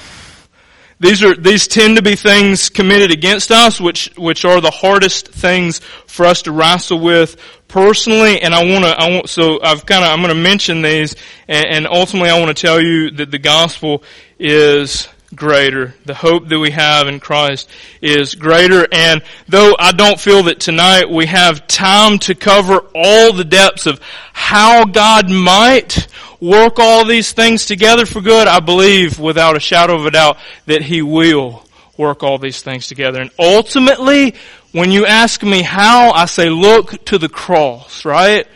these 1.00 1.24
are, 1.24 1.34
these 1.34 1.68
tend 1.68 1.96
to 1.96 2.02
be 2.02 2.16
things 2.16 2.70
committed 2.70 3.12
against 3.12 3.52
us, 3.52 3.80
which, 3.80 4.12
which 4.18 4.44
are 4.44 4.60
the 4.60 4.72
hardest 4.72 5.30
things 5.30 5.80
for 6.08 6.26
us 6.26 6.42
to 6.42 6.52
wrestle 6.52 7.00
with 7.00 7.38
personally. 7.70 8.42
And 8.42 8.54
I 8.54 8.66
want 8.66 8.84
to, 8.84 8.92
I 8.92 9.10
want, 9.10 9.30
so 9.30 9.62
I've 9.64 9.86
kind 9.86 10.04
of, 10.04 10.10
I'm 10.12 10.20
going 10.20 10.36
to 10.36 10.42
mention 10.42 10.82
these 10.82 11.16
and, 11.48 11.66
and 11.68 11.88
ultimately 11.88 12.30
I 12.30 12.40
want 12.40 12.56
to 12.56 12.62
tell 12.62 12.82
you 12.82 13.12
that 13.12 13.32
the 13.32 13.40
gospel 13.40 14.04
is 14.38 15.08
greater. 15.34 15.94
The 16.06 16.16
hope 16.16 16.50
that 16.50 16.60
we 16.60 16.72
have 16.72 17.08
in 17.08 17.20
Christ 17.20 17.70
is 18.02 18.36
greater. 18.36 18.88
And 18.92 19.22
though 19.48 19.76
I 19.80 19.94
don't 19.94 20.20
feel 20.20 20.44
that 20.44 20.60
tonight 20.60 21.10
we 21.10 21.28
have 21.28 21.68
time 21.68 22.20
to 22.20 22.36
cover 22.36 22.80
all 22.94 23.32
the 23.32 23.46
depths 23.46 23.86
of 23.86 24.02
how 24.34 24.86
God 24.86 25.30
might 25.30 26.08
work 26.42 26.80
all 26.80 27.06
these 27.06 27.32
things 27.32 27.66
together 27.66 28.06
for 28.06 28.22
good, 28.22 28.48
I 28.48 28.60
believe 28.60 29.20
without 29.20 29.58
a 29.58 29.60
shadow 29.60 29.96
of 29.96 30.06
a 30.06 30.12
doubt 30.12 30.38
that 30.66 30.82
He 30.82 31.02
will 31.02 31.64
work 31.98 32.24
all 32.24 32.38
these 32.38 32.62
things 32.62 32.88
together. 32.88 33.22
And 33.22 33.32
ultimately, 33.38 34.36
when 34.72 34.92
you 34.92 35.06
ask 35.06 35.44
me 35.44 35.62
how, 35.62 36.12
I 36.12 36.26
say 36.26 36.50
look 36.50 37.06
to 37.06 37.18
the 37.18 37.30
cross, 37.30 38.06
right? 38.06 38.48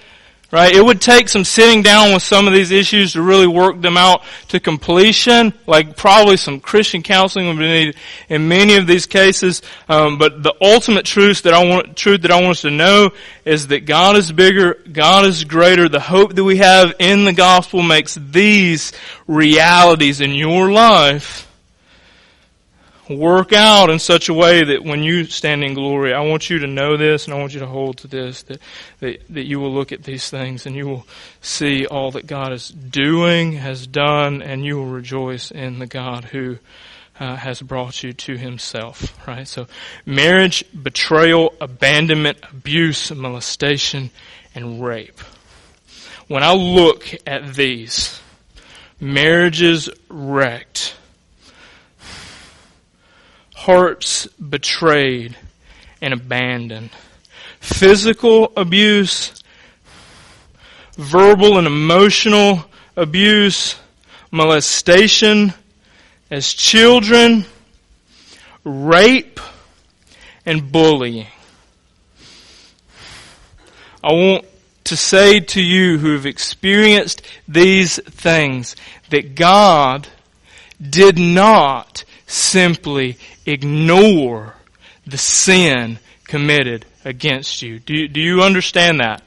Right? 0.53 0.75
It 0.75 0.85
would 0.85 1.01
take 1.01 1.29
some 1.29 1.45
sitting 1.45 1.81
down 1.81 2.13
with 2.13 2.21
some 2.21 2.45
of 2.45 2.53
these 2.53 2.69
issues 2.69 3.13
to 3.13 3.23
really 3.23 3.47
work 3.47 3.81
them 3.81 3.97
out 3.97 4.21
to 4.49 4.59
completion. 4.59 5.51
Like 5.65 5.97
probably 5.97 6.37
some 6.37 6.59
Christian 6.59 7.01
counseling 7.01 7.47
would 7.47 7.57
be 7.57 7.67
needed 7.67 7.95
in 8.29 8.47
many 8.47 8.75
of 8.75 8.85
these 8.85 9.07
cases. 9.07 9.63
Um, 9.89 10.19
but 10.19 10.43
the 10.43 10.53
ultimate 10.61 11.05
truth 11.05 11.41
that 11.41 11.55
I 11.55 11.67
want, 11.67 11.97
truth 11.97 12.21
that 12.21 12.29
I 12.29 12.39
want 12.39 12.51
us 12.51 12.61
to 12.61 12.69
know 12.69 13.13
is 13.45 13.65
that 13.69 13.87
God 13.87 14.15
is 14.15 14.31
bigger, 14.31 14.75
God 14.75 15.25
is 15.25 15.43
greater. 15.43 15.89
The 15.89 15.99
hope 15.99 16.35
that 16.35 16.43
we 16.43 16.57
have 16.57 16.93
in 16.99 17.25
the 17.25 17.33
gospel 17.33 17.81
makes 17.81 18.13
these 18.13 18.91
realities 19.25 20.21
in 20.21 20.35
your 20.35 20.71
life 20.71 21.51
work 23.09 23.51
out 23.53 23.89
in 23.89 23.99
such 23.99 24.29
a 24.29 24.33
way 24.33 24.63
that 24.63 24.83
when 24.83 25.03
you 25.03 25.25
stand 25.25 25.63
in 25.63 25.73
glory, 25.73 26.13
I 26.13 26.21
want 26.21 26.49
you 26.49 26.59
to 26.59 26.67
know 26.67 26.95
this 26.97 27.25
and 27.25 27.33
I 27.33 27.39
want 27.39 27.53
you 27.53 27.59
to 27.59 27.67
hold 27.67 27.97
to 27.99 28.07
this, 28.07 28.43
that, 28.43 28.61
that, 28.99 29.21
that 29.29 29.43
you 29.43 29.59
will 29.59 29.73
look 29.73 29.91
at 29.91 30.03
these 30.03 30.29
things 30.29 30.65
and 30.65 30.75
you 30.75 30.87
will 30.87 31.05
see 31.41 31.85
all 31.85 32.11
that 32.11 32.27
God 32.27 32.53
is 32.53 32.69
doing, 32.69 33.53
has 33.53 33.87
done, 33.87 34.41
and 34.41 34.65
you 34.65 34.77
will 34.77 34.85
rejoice 34.85 35.51
in 35.51 35.79
the 35.79 35.87
God 35.87 36.25
who 36.25 36.59
uh, 37.19 37.35
has 37.35 37.61
brought 37.61 38.03
you 38.03 38.13
to 38.13 38.37
himself, 38.37 39.15
right? 39.27 39.47
So 39.47 39.67
marriage, 40.05 40.63
betrayal, 40.81 41.53
abandonment, 41.61 42.39
abuse, 42.51 43.13
molestation, 43.13 44.11
and 44.55 44.83
rape. 44.83 45.19
When 46.27 46.43
I 46.43 46.53
look 46.53 47.13
at 47.27 47.53
these, 47.53 48.19
marriages 48.99 49.89
wrecked, 50.09 50.95
hearts 53.63 54.27
betrayed 54.27 55.37
and 56.01 56.13
abandoned. 56.13 56.89
Physical 57.61 58.51
abuse, 58.57 59.41
verbal 60.97 61.57
and 61.57 61.65
emotional 61.65 62.65
abuse, 62.97 63.77
molestation 64.31 65.53
as 66.29 66.51
children, 66.51 67.45
rape, 68.65 69.39
and 70.45 70.69
bullying. 70.69 71.27
I 74.03 74.11
want 74.11 74.45
to 74.83 74.97
say 74.97 75.39
to 75.39 75.61
you 75.61 75.99
who 75.99 76.11
have 76.11 76.25
experienced 76.25 77.21
these 77.47 77.95
things 78.03 78.75
that 79.09 79.35
God 79.35 80.09
did 80.81 81.17
not 81.17 82.03
simply 82.27 83.17
ignore 83.45 84.55
the 85.05 85.17
sin 85.17 85.99
committed 86.25 86.85
against 87.05 87.61
you. 87.61 87.79
Do 87.79 87.93
you, 87.93 88.07
do 88.07 88.21
you 88.21 88.41
understand 88.41 88.99
that? 88.99 89.21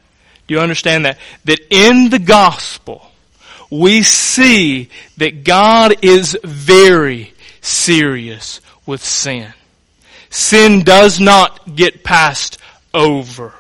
Do 0.47 0.55
you 0.55 0.61
understand 0.61 1.05
that? 1.05 1.19
That 1.45 1.61
in 1.71 2.11
the 2.11 2.19
gospel, 2.19 3.11
we 3.71 4.03
see 4.03 4.91
that 5.17 5.45
God 5.45 5.97
is 6.03 6.39
very 6.43 7.33
serious 7.61 8.61
with 8.87 9.05
sin. 9.05 9.53
Sin 10.31 10.85
does 10.85 11.19
not 11.19 11.75
get 11.75 12.05
passed 12.05 12.59
over. 12.95 13.55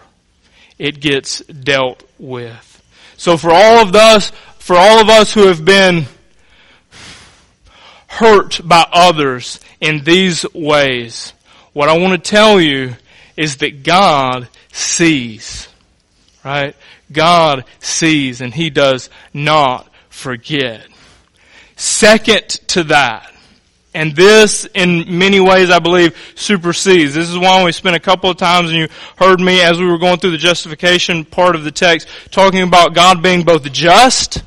It 0.78 1.00
gets 1.00 1.40
dealt 1.40 2.02
with. 2.18 2.82
So 3.16 3.36
for 3.36 3.50
all 3.50 3.78
of 3.78 3.94
us, 3.94 4.30
for 4.58 4.76
all 4.76 5.00
of 5.00 5.08
us 5.08 5.32
who 5.32 5.46
have 5.46 5.64
been 5.64 6.06
hurt 8.06 8.60
by 8.64 8.86
others 8.92 9.60
in 9.80 10.04
these 10.04 10.44
ways. 10.52 11.32
What 11.72 11.88
I 11.88 11.98
want 11.98 12.12
to 12.12 12.30
tell 12.30 12.60
you 12.60 12.94
is 13.36 13.58
that 13.58 13.82
God 13.82 14.48
sees. 14.72 15.68
Right? 16.44 16.76
God 17.12 17.64
sees 17.80 18.40
and 18.40 18.54
He 18.54 18.70
does 18.70 19.10
not 19.34 19.90
forget. 20.08 20.86
Second 21.76 22.48
to 22.68 22.84
that, 22.84 23.32
and 23.92 24.14
this, 24.14 24.68
in 24.74 25.18
many 25.18 25.40
ways, 25.40 25.70
I 25.70 25.78
believe, 25.78 26.16
supersedes. 26.34 27.14
This 27.14 27.30
is 27.30 27.38
why 27.38 27.64
we 27.64 27.72
spent 27.72 27.96
a 27.96 28.00
couple 28.00 28.28
of 28.28 28.36
times, 28.36 28.68
and 28.68 28.78
you 28.78 28.88
heard 29.16 29.40
me 29.40 29.62
as 29.62 29.80
we 29.80 29.86
were 29.86 29.96
going 29.96 30.18
through 30.18 30.32
the 30.32 30.38
justification 30.38 31.24
part 31.24 31.56
of 31.56 31.64
the 31.64 31.70
text, 31.70 32.06
talking 32.30 32.62
about 32.62 32.94
God 32.94 33.22
being 33.22 33.42
both 33.42 33.62
the 33.62 33.70
just 33.70 34.42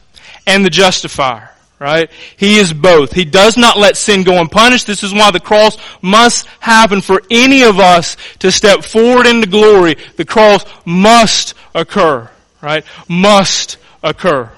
and 0.46 0.64
the 0.64 0.70
justifier 0.70 1.50
right? 1.80 2.12
He 2.38 2.58
is 2.58 2.74
both. 2.74 3.14
He 3.14 3.26
does 3.26 3.58
not 3.58 3.78
let 3.78 3.98
sin 3.98 4.24
go 4.24 4.40
unpunished. 4.40 4.86
This 4.86 5.04
is 5.04 5.14
why 5.14 5.32
the 5.32 5.40
cross 5.40 5.78
must 6.02 6.46
happen 6.60 7.02
for 7.02 7.22
any 7.32 7.64
of 7.64 7.80
us 7.80 8.18
to 8.40 8.52
step 8.52 8.84
forward 8.84 9.26
into 9.26 9.48
glory. 9.48 9.96
The 10.18 10.26
cross 10.26 10.66
must 10.86 11.54
occur, 11.74 12.30
right? 12.62 12.84
Must 13.08 13.78
occur. 14.04 14.52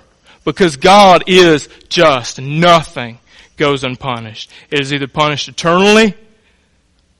Because 0.44 0.76
God 0.76 1.26
is 1.28 1.70
just. 1.88 2.42
Nothing 2.42 3.20
goes 3.58 3.84
unpunished. 3.84 4.52
It 4.72 4.80
is 4.80 4.92
either 4.92 5.08
punished 5.08 5.48
eternally 5.48 6.16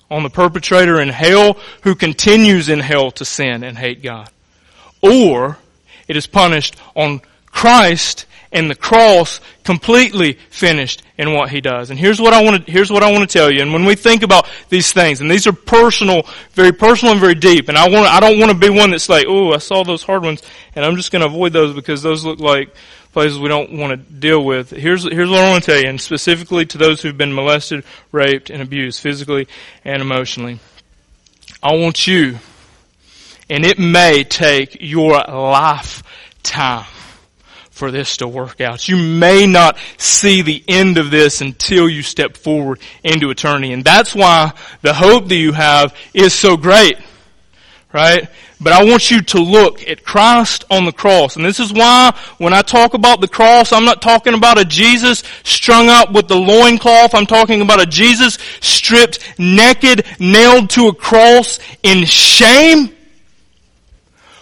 on 0.10 0.24
the 0.24 0.30
perpetrator 0.30 1.00
in 1.00 1.10
hell 1.10 1.58
who 1.84 1.94
continues 1.94 2.68
in 2.68 2.80
hell 2.80 3.12
to 3.12 3.24
sin 3.24 3.64
and 3.64 3.78
hate 3.78 4.02
God. 4.02 4.30
Or 5.02 5.58
it 6.08 6.18
is 6.18 6.26
punished 6.26 6.76
on 6.96 7.22
Christ 7.46 8.26
and 8.52 8.70
the 8.70 8.76
cross 8.76 9.40
completely 9.64 10.34
finished 10.50 11.04
in 11.18 11.34
what 11.34 11.50
he 11.50 11.62
does. 11.62 11.90
And 11.90 11.98
here's 11.98 12.20
what 12.20 12.34
I 12.34 12.44
want 12.44 12.66
to, 12.66 12.72
here's 12.72 12.92
what 12.92 13.04
I 13.04 13.12
want 13.12 13.30
to 13.30 13.38
tell 13.38 13.52
you. 13.52 13.62
And 13.62 13.72
when 13.72 13.86
we 13.86 13.96
think 13.96 14.24
about 14.24 14.50
these 14.70 14.92
things, 14.92 15.22
and 15.22 15.32
these 15.32 15.48
are 15.48 15.54
personal, 15.54 16.24
very 16.52 16.72
personal 16.74 17.14
and 17.14 17.22
very 17.22 17.36
deep, 17.36 17.70
and 17.70 17.78
I 17.78 17.90
want, 17.90 18.08
I 18.08 18.20
don't 18.20 18.40
want 18.40 18.52
to 18.52 18.58
be 18.58 18.70
one 18.70 18.92
that's 18.92 19.10
like, 19.10 19.26
oh, 19.28 19.54
I 19.54 19.58
saw 19.58 19.84
those 19.84 20.04
hard 20.04 20.24
ones, 20.24 20.42
and 20.76 20.84
I'm 20.84 20.96
just 20.96 21.12
going 21.12 21.22
to 21.22 21.28
avoid 21.28 21.54
those 21.54 21.74
because 21.74 22.02
those 22.02 22.26
look 22.26 22.40
like 22.40 22.74
places 23.14 23.40
we 23.40 23.50
don't 23.50 23.74
want 23.74 23.92
to 23.92 24.14
deal 24.14 24.44
with. 24.44 24.72
Here's, 24.72 25.04
here's 25.04 25.30
what 25.30 25.40
I 25.40 25.50
want 25.50 25.64
to 25.64 25.72
tell 25.72 25.82
you, 25.82 25.90
and 25.90 26.00
specifically 26.00 26.66
to 26.68 26.78
those 26.78 27.02
who've 27.02 27.18
been 27.18 27.34
molested, 27.34 27.84
raped, 28.12 28.50
and 28.50 28.62
abused 28.62 29.00
physically 29.00 29.48
and 29.86 30.02
emotionally. 30.02 30.60
I 31.64 31.76
want 31.76 32.08
you, 32.08 32.40
and 33.50 33.66
it 33.66 33.80
may 33.80 34.24
take 34.24 34.78
your 34.80 35.12
lifetime 35.14 36.86
for 37.82 37.90
this 37.90 38.18
to 38.18 38.28
work 38.28 38.62
out. 38.62 38.88
You 38.88 38.96
may 38.96 39.48
not 39.48 39.76
see 39.98 40.44
the 40.44 40.64
end 40.68 41.00
of 41.00 41.10
this 41.10 41.42
until 41.42 41.90
you 41.90 42.04
step 42.04 42.38
forward 42.38 42.80
into 43.04 43.32
eternity. 43.32 43.74
And 43.74 43.84
that's 43.84 44.14
why 44.14 44.54
the 44.84 44.94
hope 44.94 45.30
that 45.30 45.36
you 45.36 45.52
have 45.52 45.98
is 46.14 46.32
so 46.32 46.58
great. 46.58 47.00
Right? 47.92 48.30
But 48.60 48.74
I 48.74 48.84
want 48.84 49.10
you 49.10 49.24
to 49.24 49.40
look 49.40 49.88
at 49.90 50.06
Christ 50.06 50.64
on 50.70 50.86
the 50.86 50.92
cross. 50.92 51.38
And 51.38 51.44
this 51.44 51.60
is 51.60 51.74
why 51.74 52.16
when 52.38 52.54
I 52.54 52.62
talk 52.62 52.94
about 52.94 53.20
the 53.20 53.28
cross, 53.28 53.74
I'm 53.74 53.86
not 53.86 54.00
talking 54.00 54.36
about 54.36 54.60
a 54.60 54.64
Jesus 54.64 55.24
strung 55.44 55.90
up 55.90 56.12
with 56.12 56.28
the 56.28 56.38
loincloth. 56.38 57.16
I'm 57.16 57.26
talking 57.26 57.62
about 57.62 57.82
a 57.82 57.88
Jesus 57.88 58.38
stripped, 58.60 59.40
naked, 59.40 60.06
nailed 60.20 60.70
to 60.70 60.88
a 60.88 60.94
cross 60.94 61.58
in 61.82 62.06
shame 62.06 62.96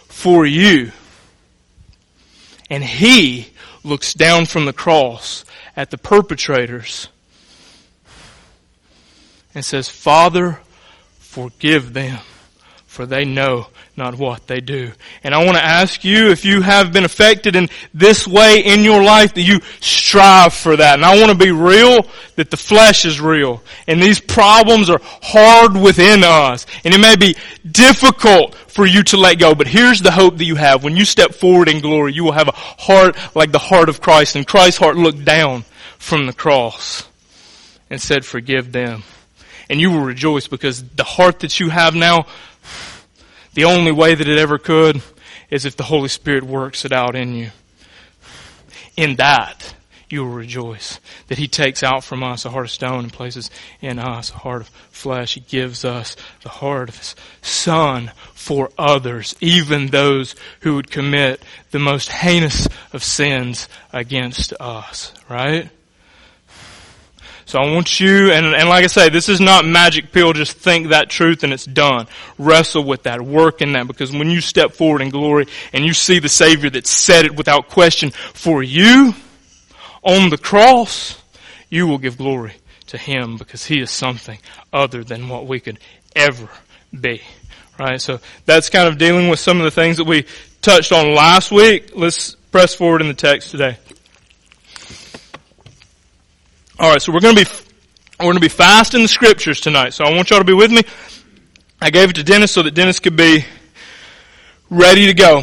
for 0.10 0.46
you 0.46 0.92
and 2.70 2.84
he 2.84 3.52
looks 3.84 4.14
down 4.14 4.46
from 4.46 4.66
the 4.66 4.74
cross 4.74 5.44
at 5.76 5.92
the 5.92 5.98
perpetrators 5.98 7.10
and 9.56 9.66
says, 9.66 9.90
Father, 9.90 10.60
forgive 11.18 11.94
them, 11.94 12.20
for 12.86 13.06
they 13.06 13.26
know 13.26 13.68
not 14.00 14.18
what 14.18 14.48
they 14.48 14.62
do. 14.62 14.92
And 15.24 15.36
I 15.36 15.46
want 15.46 15.58
to 15.58 15.64
ask 15.64 16.04
you 16.04 16.32
if 16.32 16.44
you 16.44 16.62
have 16.62 16.92
been 16.92 17.06
affected 17.06 17.56
in 17.56 17.70
this 17.94 18.28
way 18.28 18.62
in 18.62 18.84
your 18.84 19.04
life 19.04 19.36
that 19.36 19.44
you 19.44 19.60
strive 19.82 20.56
for 20.56 20.76
that. 20.76 20.96
And 20.96 21.06
I 21.06 21.20
want 21.20 21.32
to 21.32 21.38
be 21.38 21.52
real 21.52 22.08
that 22.36 22.50
the 22.50 22.58
flesh 22.58 23.06
is 23.06 23.22
real. 23.22 23.62
And 23.86 24.02
these 24.02 24.20
problems 24.20 24.90
are 24.90 25.02
hard 25.04 25.76
within 25.76 26.24
us. 26.24 26.66
And 26.84 26.96
it 26.96 27.00
may 27.00 27.16
be 27.16 27.36
difficult 27.70 28.56
for 28.56 28.88
you 28.88 29.04
to 29.04 29.18
let 29.18 29.38
go. 29.38 29.54
But 29.54 29.68
here's 29.68 30.02
the 30.02 30.12
hope 30.12 30.38
that 30.38 30.46
you 30.46 30.56
have. 30.56 30.84
When 30.84 30.96
you 30.96 31.06
step 31.06 31.36
forward 31.36 31.70
in 31.70 31.82
glory, 31.82 32.14
you 32.14 32.24
will 32.24 32.32
have 32.32 32.48
a 32.48 32.54
heart 32.54 33.16
like 33.36 33.52
the 33.52 33.60
heart 33.60 33.90
of 33.90 34.02
Christ. 34.02 34.36
And 34.36 34.48
Christ's 34.48 34.80
heart 34.80 34.96
looked 34.96 35.24
down 35.24 35.66
from 36.00 36.26
the 36.26 36.34
cross 36.34 37.08
and 37.90 38.02
said, 38.02 38.26
forgive 38.26 38.72
them. 38.72 39.04
And 39.70 39.80
you 39.80 39.92
will 39.92 40.02
rejoice 40.02 40.48
because 40.48 40.82
the 40.82 41.04
heart 41.04 41.42
that 41.42 41.60
you 41.60 41.70
have 41.70 41.94
now 41.94 42.26
the 43.54 43.66
only 43.66 43.92
way 43.92 44.16
that 44.16 44.28
it 44.28 44.38
ever 44.38 44.58
could 44.58 45.02
is 45.50 45.66
if 45.66 45.76
the 45.76 45.84
Holy 45.84 46.10
Spirit 46.10 46.44
works 46.44 46.86
it 46.86 46.92
out 46.92 47.16
in 47.16 47.34
you. 47.34 47.50
In 48.96 49.16
that, 49.16 49.74
you 50.10 50.24
will 50.24 50.32
rejoice 50.32 51.00
that 51.28 51.38
He 51.38 51.48
takes 51.48 51.84
out 51.84 52.04
from 52.04 52.24
us 52.24 52.46
a 52.46 52.50
heart 52.50 52.66
of 52.66 52.72
stone 52.72 53.04
and 53.06 53.14
places 53.14 53.50
in 53.82 54.00
us 54.00 54.32
a 54.32 54.38
heart 54.38 54.62
of 54.62 54.70
flesh. 54.92 55.36
He 55.36 55.40
gives 55.42 55.86
us 55.86 56.16
the 56.42 56.50
heart 56.50 56.90
of 56.90 56.98
His 56.98 57.16
Son 57.42 58.12
for 58.34 58.72
others, 58.78 59.36
even 59.40 59.88
those 59.88 60.36
who 60.62 60.76
would 60.76 60.90
commit 60.90 61.44
the 61.72 61.80
most 61.80 62.10
heinous 62.10 62.68
of 62.92 63.04
sins 63.04 63.70
against 63.94 64.54
us. 64.60 65.14
Right? 65.30 65.70
So 67.50 67.58
I 67.58 67.74
want 67.74 68.00
you, 68.00 68.32
and, 68.32 68.46
and 68.46 68.70
like 68.70 68.84
I 68.84 68.88
say, 68.88 69.10
this 69.10 69.28
is 69.28 69.40
not 69.42 69.66
magic 69.66 70.12
pill, 70.12 70.34
just 70.34 70.56
think 70.56 70.90
that 70.90 71.10
truth 71.10 71.44
and 71.44 71.52
it's 71.52 71.66
done. 71.66 72.06
Wrestle 72.38 72.84
with 72.84 73.02
that, 73.04 73.24
work 73.24 73.64
in 73.64 73.72
that, 73.72 73.88
because 73.88 74.12
when 74.12 74.30
you 74.30 74.40
step 74.40 74.74
forward 74.74 75.02
in 75.02 75.10
glory 75.10 75.48
and 75.74 75.84
you 75.84 75.94
see 75.94 76.20
the 76.20 76.30
Savior 76.30 76.70
that 76.70 76.86
said 76.86 77.26
it 77.26 77.36
without 77.36 77.68
question 77.68 78.12
for 78.12 78.62
you 78.62 79.16
on 80.04 80.30
the 80.30 80.38
cross, 80.38 81.20
you 81.72 81.88
will 81.88 81.98
give 81.98 82.20
glory 82.20 82.54
to 82.86 83.00
Him 83.00 83.38
because 83.38 83.66
He 83.66 83.82
is 83.82 83.90
something 83.90 84.38
other 84.72 85.04
than 85.04 85.28
what 85.28 85.48
we 85.48 85.60
could 85.60 85.80
ever 86.16 86.50
be. 87.02 87.20
Right? 87.80 88.00
So 88.00 88.20
that's 88.46 88.70
kind 88.70 88.88
of 88.88 89.00
dealing 89.00 89.28
with 89.28 89.40
some 89.40 89.58
of 89.58 89.64
the 89.64 89.72
things 89.72 89.98
that 89.98 90.06
we 90.06 90.28
touched 90.62 90.92
on 90.92 91.16
last 91.16 91.52
week. 91.52 91.94
Let's 91.96 92.36
press 92.36 92.76
forward 92.76 93.02
in 93.02 93.08
the 93.08 93.16
text 93.16 93.50
today. 93.50 93.80
All 96.80 96.90
right, 96.90 97.02
so 97.02 97.12
we're 97.12 97.20
going 97.20 97.36
to 97.36 97.44
be 97.44 97.52
we're 98.22 98.28
going 98.28 98.36
to 98.36 98.40
be 98.40 98.48
fast 98.48 98.94
in 98.94 99.02
the 99.02 99.10
scriptures 99.10 99.60
tonight. 99.60 99.94
So 99.94 100.06
I 100.06 100.16
want 100.16 100.30
y'all 100.30 100.40
to 100.40 100.46
be 100.46 100.54
with 100.54 100.72
me. 100.72 100.82
I 101.82 101.90
gave 101.90 102.10
it 102.10 102.14
to 102.14 102.24
Dennis 102.24 102.54
so 102.54 102.64
that 102.64 102.74
Dennis 102.74 103.02
could 103.02 103.18
be 103.18 103.44
ready 104.70 105.08
to 105.08 105.14
go. 105.14 105.40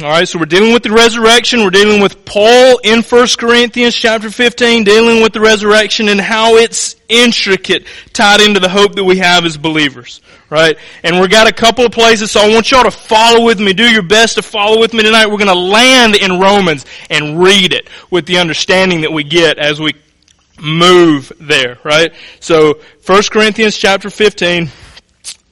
All 0.00 0.08
right, 0.08 0.26
so 0.26 0.38
we're 0.38 0.46
dealing 0.46 0.72
with 0.72 0.84
the 0.84 0.90
resurrection. 0.90 1.62
We're 1.62 1.70
dealing 1.70 2.00
with 2.00 2.24
Paul 2.24 2.78
in 2.78 3.02
1 3.02 3.28
Corinthians 3.38 3.96
chapter 3.96 4.30
15, 4.30 4.84
dealing 4.84 5.22
with 5.22 5.34
the 5.34 5.42
resurrection 5.42 6.08
and 6.08 6.18
how 6.18 6.56
it's 6.56 6.96
intricate, 7.10 7.86
tied 8.14 8.40
into 8.40 8.58
the 8.58 8.70
hope 8.70 8.94
that 8.94 9.04
we 9.04 9.18
have 9.18 9.44
as 9.44 9.58
believers. 9.58 10.22
Right? 10.48 10.78
And 11.02 11.20
we've 11.20 11.28
got 11.28 11.48
a 11.48 11.52
couple 11.52 11.84
of 11.84 11.92
places, 11.92 12.30
so 12.30 12.40
I 12.40 12.48
want 12.48 12.70
y'all 12.70 12.84
to 12.84 12.90
follow 12.90 13.44
with 13.44 13.60
me. 13.60 13.74
Do 13.74 13.90
your 13.90 14.02
best 14.02 14.36
to 14.36 14.42
follow 14.42 14.80
with 14.80 14.94
me 14.94 15.02
tonight. 15.02 15.26
We're 15.26 15.36
going 15.36 15.48
to 15.48 15.54
land 15.54 16.16
in 16.16 16.40
Romans 16.40 16.86
and 17.10 17.38
read 17.38 17.74
it 17.74 17.90
with 18.10 18.24
the 18.24 18.38
understanding 18.38 19.02
that 19.02 19.12
we 19.12 19.22
get 19.22 19.58
as 19.58 19.78
we 19.78 19.92
move 20.60 21.32
there, 21.40 21.78
right? 21.84 22.12
So, 22.40 22.80
1 23.06 23.22
Corinthians 23.30 23.76
chapter 23.76 24.10
15, 24.10 24.70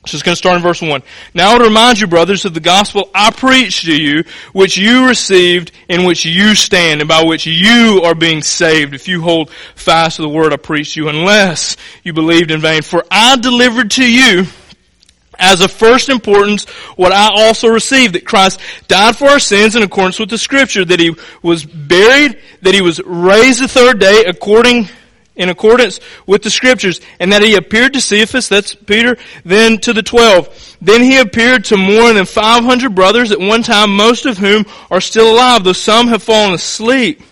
just 0.06 0.24
going 0.24 0.32
to 0.32 0.36
start 0.36 0.56
in 0.56 0.62
verse 0.62 0.80
1. 0.80 1.02
Now 1.34 1.56
I 1.56 1.58
remind 1.58 1.98
you, 1.98 2.06
brothers, 2.06 2.44
of 2.44 2.54
the 2.54 2.60
gospel 2.60 3.10
I 3.14 3.30
preached 3.30 3.86
to 3.86 4.00
you, 4.00 4.24
which 4.52 4.76
you 4.76 5.08
received, 5.08 5.72
in 5.88 6.04
which 6.04 6.24
you 6.24 6.54
stand, 6.54 7.00
and 7.00 7.08
by 7.08 7.24
which 7.24 7.46
you 7.46 8.02
are 8.04 8.14
being 8.14 8.42
saved, 8.42 8.94
if 8.94 9.08
you 9.08 9.20
hold 9.20 9.50
fast 9.74 10.16
to 10.16 10.22
the 10.22 10.28
word 10.28 10.52
I 10.52 10.56
preached 10.56 10.94
to 10.94 11.02
you, 11.02 11.08
unless 11.08 11.76
you 12.04 12.12
believed 12.12 12.50
in 12.50 12.60
vain. 12.60 12.82
For 12.82 13.04
I 13.10 13.36
delivered 13.36 13.90
to 13.92 14.10
you, 14.10 14.46
as 15.38 15.60
of 15.60 15.70
first 15.70 16.08
importance 16.08 16.64
what 16.96 17.12
I 17.12 17.30
also 17.32 17.68
received, 17.68 18.14
that 18.14 18.26
Christ 18.26 18.60
died 18.88 19.16
for 19.16 19.26
our 19.26 19.38
sins 19.38 19.76
in 19.76 19.82
accordance 19.82 20.18
with 20.18 20.30
the 20.30 20.38
scripture, 20.38 20.84
that 20.84 21.00
he 21.00 21.14
was 21.42 21.64
buried, 21.64 22.38
that 22.62 22.74
he 22.74 22.82
was 22.82 23.00
raised 23.04 23.62
the 23.62 23.68
third 23.68 23.98
day 23.98 24.24
according 24.26 24.88
in 25.36 25.50
accordance 25.50 26.00
with 26.26 26.42
the 26.42 26.50
scriptures, 26.50 27.00
and 27.20 27.32
that 27.32 27.42
he 27.42 27.54
appeared 27.54 27.92
to 27.92 28.00
Cephas, 28.00 28.48
that's 28.48 28.74
Peter, 28.74 29.16
then 29.44 29.78
to 29.78 29.92
the 29.92 30.02
twelve. 30.02 30.76
Then 30.80 31.02
he 31.02 31.18
appeared 31.18 31.64
to 31.66 31.76
more 31.76 32.12
than 32.12 32.24
500 32.24 32.94
brothers 32.94 33.32
at 33.32 33.38
one 33.38 33.62
time, 33.62 33.94
most 33.94 34.26
of 34.26 34.38
whom 34.38 34.64
are 34.90 35.00
still 35.00 35.34
alive, 35.34 35.62
though 35.62 35.72
some 35.72 36.08
have 36.08 36.22
fallen 36.22 36.54
asleep. 36.54 37.22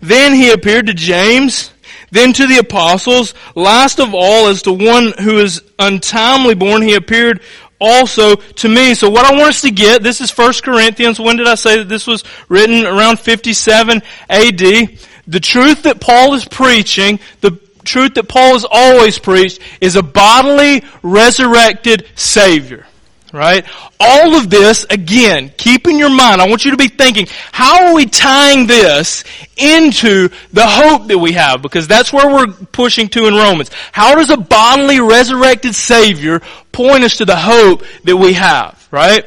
Then 0.00 0.34
he 0.34 0.50
appeared 0.50 0.86
to 0.86 0.94
James, 0.94 1.72
then 2.10 2.32
to 2.32 2.46
the 2.46 2.58
apostles. 2.58 3.34
Last 3.54 4.00
of 4.00 4.14
all, 4.14 4.48
as 4.48 4.62
to 4.62 4.72
one 4.72 5.12
who 5.20 5.38
is 5.38 5.62
untimely 5.78 6.54
born, 6.54 6.82
he 6.82 6.94
appeared 6.94 7.40
also 7.80 8.36
to 8.36 8.68
me. 8.68 8.94
So 8.94 9.08
what 9.10 9.24
I 9.24 9.32
want 9.32 9.50
us 9.50 9.60
to 9.62 9.70
get, 9.70 10.02
this 10.02 10.20
is 10.20 10.36
1 10.36 10.54
Corinthians. 10.62 11.20
When 11.20 11.36
did 11.36 11.46
I 11.46 11.54
say 11.54 11.78
that 11.78 11.88
this 11.88 12.06
was 12.06 12.24
written? 12.48 12.84
Around 12.84 13.20
57 13.20 14.02
AD. 14.28 14.58
The 15.28 15.40
truth 15.40 15.84
that 15.84 16.00
Paul 16.00 16.34
is 16.34 16.44
preaching, 16.44 17.20
the 17.40 17.58
truth 17.84 18.14
that 18.14 18.28
Paul 18.28 18.54
has 18.54 18.66
always 18.68 19.18
preached, 19.18 19.60
is 19.80 19.94
a 19.94 20.02
bodily, 20.02 20.84
resurrected 21.02 22.08
Savior. 22.14 22.86
Right? 23.32 23.66
All 24.00 24.36
of 24.36 24.48
this, 24.48 24.86
again, 24.88 25.52
keep 25.58 25.86
in 25.86 25.98
your 25.98 26.08
mind, 26.08 26.40
I 26.40 26.48
want 26.48 26.64
you 26.64 26.70
to 26.70 26.78
be 26.78 26.88
thinking, 26.88 27.26
how 27.52 27.86
are 27.86 27.94
we 27.94 28.06
tying 28.06 28.66
this 28.66 29.22
into 29.56 30.30
the 30.52 30.66
hope 30.66 31.08
that 31.08 31.18
we 31.18 31.32
have? 31.32 31.60
Because 31.60 31.86
that's 31.86 32.10
where 32.10 32.26
we're 32.26 32.52
pushing 32.52 33.08
to 33.10 33.26
in 33.26 33.34
Romans. 33.34 33.70
How 33.92 34.14
does 34.14 34.30
a 34.30 34.38
bodily 34.38 35.00
resurrected 35.00 35.74
Savior 35.74 36.40
point 36.72 37.04
us 37.04 37.18
to 37.18 37.26
the 37.26 37.36
hope 37.36 37.84
that 38.04 38.16
we 38.16 38.32
have? 38.32 38.88
Right? 38.90 39.26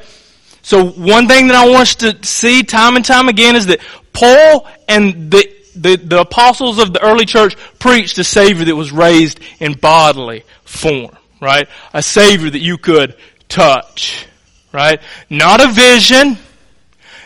So 0.64 0.86
one 0.86 1.28
thing 1.28 1.48
that 1.48 1.56
I 1.56 1.70
want 1.70 1.82
us 1.82 1.96
to 1.96 2.24
see 2.24 2.64
time 2.64 2.96
and 2.96 3.06
time 3.06 3.30
again 3.30 3.56
is 3.56 3.68
that 3.68 3.82
Paul 4.14 4.68
and 4.88 5.32
the, 5.32 5.48
the, 5.76 5.96
the 5.96 6.22
apostles 6.22 6.80
of 6.80 6.94
the 6.94 7.04
early 7.04 7.26
church 7.26 7.56
preached 7.80 8.18
a 8.18 8.24
Savior 8.24 8.66
that 8.66 8.76
was 8.76 8.92
raised 8.92 9.40
in 9.60 9.74
bodily 9.74 10.44
form. 10.64 11.16
Right? 11.40 11.68
A 11.94 12.04
Savior 12.04 12.52
that 12.52 12.60
you 12.60 12.78
could 12.78 13.16
touch. 13.52 14.26
Right? 14.72 15.02
Not 15.30 15.62
a 15.62 15.68
vision, 15.68 16.38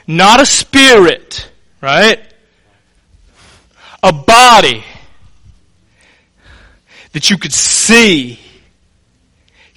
not 0.07 0.41
a 0.41 0.45
spirit, 0.45 1.49
right? 1.79 2.19
A 4.01 4.11
body 4.11 4.83
that 7.13 7.29
you 7.29 7.37
could 7.37 7.53
see 7.53 8.39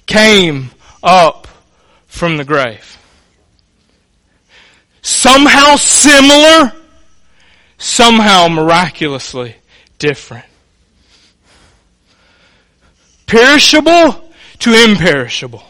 came 0.07 0.71
up 1.03 1.47
from 2.07 2.37
the 2.37 2.43
grave. 2.43 2.97
Somehow 5.01 5.75
similar 5.75 6.73
somehow 7.79 8.47
miraculously 8.49 9.55
different. 9.97 10.45
Perishable 13.25 14.31
to 14.59 14.83
imperishable. 14.83 15.63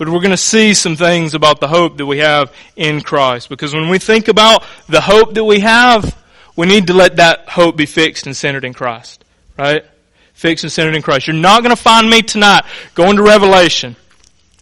But 0.00 0.08
we're 0.08 0.20
going 0.20 0.30
to 0.30 0.36
see 0.38 0.72
some 0.72 0.96
things 0.96 1.34
about 1.34 1.60
the 1.60 1.68
hope 1.68 1.98
that 1.98 2.06
we 2.06 2.18
have 2.20 2.50
in 2.74 3.02
Christ. 3.02 3.50
Because 3.50 3.74
when 3.74 3.90
we 3.90 3.98
think 3.98 4.28
about 4.28 4.64
the 4.88 5.02
hope 5.02 5.34
that 5.34 5.44
we 5.44 5.60
have, 5.60 6.16
we 6.56 6.66
need 6.66 6.86
to 6.86 6.94
let 6.94 7.16
that 7.16 7.50
hope 7.50 7.76
be 7.76 7.84
fixed 7.84 8.24
and 8.24 8.34
centered 8.34 8.64
in 8.64 8.72
Christ. 8.72 9.22
Right? 9.58 9.84
Fixed 10.32 10.64
and 10.64 10.72
centered 10.72 10.96
in 10.96 11.02
Christ. 11.02 11.26
You're 11.26 11.36
not 11.36 11.62
going 11.62 11.76
to 11.76 11.80
find 11.80 12.08
me 12.08 12.22
tonight 12.22 12.64
going 12.94 13.18
to 13.18 13.22
Revelation 13.22 13.94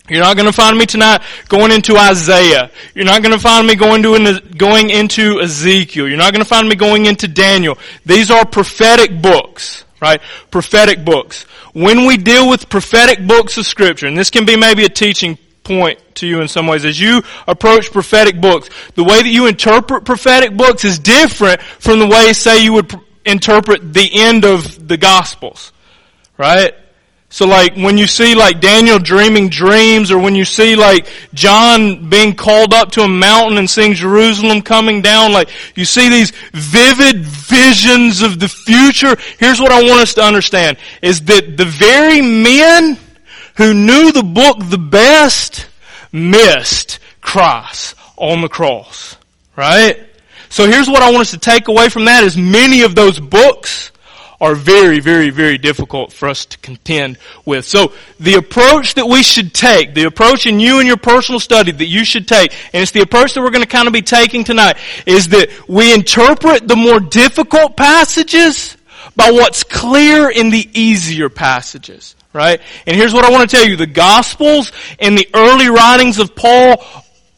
you're 0.09 0.23
not 0.23 0.37
going 0.37 0.47
to 0.47 0.53
find 0.53 0.77
me 0.79 0.87
tonight 0.87 1.23
going 1.49 1.71
into 1.71 1.97
Isaiah. 1.97 2.71
You're 2.95 3.05
not 3.05 3.23
going 3.23 3.35
to 3.35 3.39
find 3.39 3.67
me 3.67 3.75
going, 3.75 4.03
to, 4.03 4.43
going 4.57 4.91
into 4.91 5.41
Ezekiel. 5.41 6.09
You're 6.09 6.17
not 6.17 6.33
going 6.33 6.43
to 6.43 6.49
find 6.49 6.69
me 6.69 6.77
going 6.77 7.07
into 7.07 7.29
Daniel. 7.29 7.79
These 8.07 8.31
are 8.31 8.47
prophetic 8.47 9.21
books, 9.21 9.85
right? 10.01 10.21
Prophetic 10.51 11.05
books. 11.05 11.45
When 11.73 12.07
we 12.07 12.17
deal 12.17 12.49
with 12.49 12.69
prophetic 12.69 13.27
books 13.27 13.59
of 13.59 13.67
scripture, 13.67 14.07
and 14.07 14.17
this 14.17 14.31
can 14.31 14.45
be 14.45 14.57
maybe 14.57 14.85
a 14.85 14.89
teaching 14.89 15.39
point 15.65 16.01
to 16.17 16.27
you 16.27 16.41
in 16.41 16.49
some 16.49 16.67
ways, 16.67 16.85
as 16.85 16.99
you 16.99 17.23
approach 17.47 17.93
prophetic 17.93 18.41
books, 18.41 18.71
the 18.95 19.05
way 19.05 19.23
that 19.23 19.29
you 19.29 19.47
interpret 19.47 20.05
prophetic 20.05 20.57
books 20.57 20.85
is 20.85 20.99
different 20.99 21.61
from 21.63 21.99
the 21.99 22.07
way, 22.07 22.33
say, 22.33 22.63
you 22.65 22.73
would 22.73 22.89
pr- 22.89 22.97
interpret 23.25 23.93
the 23.93 24.09
end 24.13 24.45
of 24.45 24.89
the 24.89 24.97
Gospels, 24.97 25.73
right? 26.37 26.73
So 27.31 27.47
like 27.47 27.75
when 27.75 27.99
you 27.99 28.07
see 28.07 28.35
like 28.35 28.61
Daniel 28.61 28.99
dreaming 28.99 29.51
dreams 29.51 30.11
or 30.11 30.19
when 30.19 30.35
you 30.35 30.47
see 30.47 30.77
like 30.77 31.07
John 31.35 32.09
being 32.09 32.35
called 32.35 32.73
up 32.73 32.91
to 32.93 33.03
a 33.03 33.09
mountain 33.09 33.59
and 33.59 33.69
seeing 33.69 33.93
Jerusalem 33.93 34.63
coming 34.63 35.03
down, 35.03 35.33
like 35.33 35.51
you 35.75 35.85
see 35.85 36.09
these 36.09 36.31
vivid 36.53 37.19
visions 37.19 38.23
of 38.23 38.41
the 38.41 38.49
future. 38.49 39.15
Here's 39.39 39.61
what 39.61 39.73
I 39.73 39.83
want 39.83 40.01
us 40.01 40.15
to 40.15 40.23
understand 40.23 40.79
is 41.03 41.21
that 41.23 41.59
the 41.59 41.67
very 41.67 42.23
men 42.23 42.97
who 43.57 43.75
knew 43.75 44.11
the 44.11 44.23
book 44.23 44.59
the 44.71 44.79
best 44.79 45.67
missed 46.13 46.99
Christ 47.21 47.95
on 48.17 48.41
the 48.41 48.49
cross. 48.49 49.17
Right? 49.55 50.09
So 50.49 50.67
here's 50.67 50.89
what 50.89 51.03
I 51.03 51.11
want 51.11 51.23
us 51.23 51.33
to 51.33 51.39
take 51.39 51.69
away 51.69 51.91
from 51.91 52.07
that 52.07 52.25
is 52.25 52.39
many 52.39 52.83
of 52.83 52.95
those 52.95 53.21
books 53.21 53.91
are 54.41 54.55
very, 54.55 55.01
very, 55.01 55.31
very 55.31 55.59
difficult 55.59 56.13
for 56.13 56.29
us 56.29 56.47
to 56.47 56.59
contend 56.59 57.19
with. 57.45 57.65
So 57.65 57.93
the 58.21 58.35
approach 58.35 58.95
that 58.95 59.07
we 59.07 59.23
should 59.23 59.53
take, 59.53 59.95
the 59.95 60.05
approach 60.05 60.47
in 60.47 60.61
you 60.61 60.79
and 60.79 60.87
your 60.87 60.97
personal 60.97 61.41
study 61.41 61.73
that 61.73 61.87
you 61.87 62.05
should 62.05 62.29
take, 62.29 62.53
and 62.73 62.83
it's 62.83 62.93
the 62.93 63.01
approach 63.01 63.35
that 63.35 63.43
we're 63.43 63.51
going 63.51 63.65
to 63.65 63.69
kind 63.69 63.89
of 63.89 63.93
be 63.93 64.03
taking 64.03 64.45
tonight, 64.45 64.79
is 65.07 65.29
that 65.29 65.51
we 65.69 65.93
interpret 65.93 66.69
the 66.69 66.77
more 66.77 67.01
difficult 67.01 67.77
passages 67.77 68.77
by 69.17 69.31
what's 69.31 69.65
clear 69.65 70.31
in 70.31 70.51
the 70.51 70.69
easier 70.79 71.29
passages. 71.29 72.15
Right? 72.33 72.61
And 72.87 72.95
here's 72.95 73.15
what 73.15 73.25
I 73.25 73.31
want 73.31 73.49
to 73.49 73.57
tell 73.57 73.67
you. 73.67 73.77
The 73.77 73.87
Gospels 73.87 74.71
and 75.01 75.17
the 75.17 75.27
early 75.35 75.69
writings 75.69 76.19
of 76.19 76.37
Paul 76.37 76.85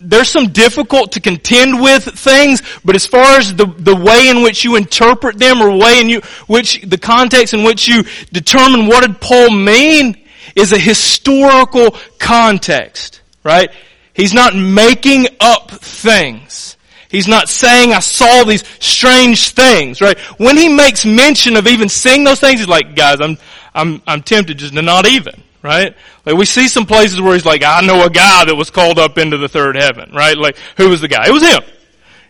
there's 0.01 0.29
some 0.29 0.49
difficult 0.49 1.13
to 1.13 1.21
contend 1.21 1.81
with 1.81 2.05
things, 2.05 2.63
but 2.85 2.97
as 2.97 3.07
far 3.07 3.39
as 3.39 3.55
the, 3.55 3.67
the 3.67 3.95
way 3.95 4.29
in 4.29 4.43
which 4.43 4.65
you 4.65 4.77
interpret 4.77 5.39
them 5.39 5.61
or 5.61 5.77
way 5.77 6.01
in 6.01 6.09
you, 6.09 6.21
which, 6.47 6.81
the 6.83 6.99
context 6.99 7.53
in 7.53 7.65
which 7.65 7.87
you 7.87 8.05
determine 8.33 8.87
what 8.87 9.07
did 9.07 9.21
Paul 9.21 9.51
mean 9.51 10.17
is 10.57 10.73
a 10.73 10.79
historical 10.79 11.97
context, 12.19 13.21
right? 13.45 13.71
He's 14.15 14.35
not 14.35 14.55
making 14.55 15.27
up 15.39 15.71
things. 15.71 16.77
He's 17.11 17.29
not 17.29 17.49
saying 17.49 17.93
I 17.93 17.99
saw 17.99 18.45
these 18.45 18.65
strange 18.79 19.51
things, 19.51 20.01
right? 20.01 20.19
When 20.39 20.57
he 20.57 20.69
makes 20.69 21.05
mention 21.05 21.57
of 21.57 21.67
even 21.67 21.89
seeing 21.89 22.25
those 22.25 22.41
things, 22.41 22.61
he's 22.61 22.69
like, 22.69 22.95
guys, 22.95 23.21
I'm, 23.21 23.37
I'm, 23.75 24.03
I'm 24.07 24.23
tempted 24.23 24.59
just 24.59 24.75
to 24.75 24.83
not 24.83 25.07
even, 25.07 25.43
right? 25.63 25.95
Like 26.25 26.37
we 26.37 26.45
see 26.45 26.69
some 26.69 26.87
places 26.87 27.21
where 27.21 27.35
he's 27.35 27.47
like, 27.47 27.63
I 27.65 27.81
know 27.83 28.05
a 28.05 28.11
guy 28.11 28.45
that 28.45 28.55
was 28.55 28.71
called 28.71 28.99
up 28.99 29.19
into 29.19 29.37
the 29.37 29.49
third 29.49 29.77
heaven, 29.77 30.11
right? 30.15 30.37
Like, 30.37 30.57
who 30.77 30.89
was 30.89 31.01
the 31.01 31.09
guy? 31.09 31.27
It 31.27 31.33
was 31.33 31.43
him. 31.43 31.63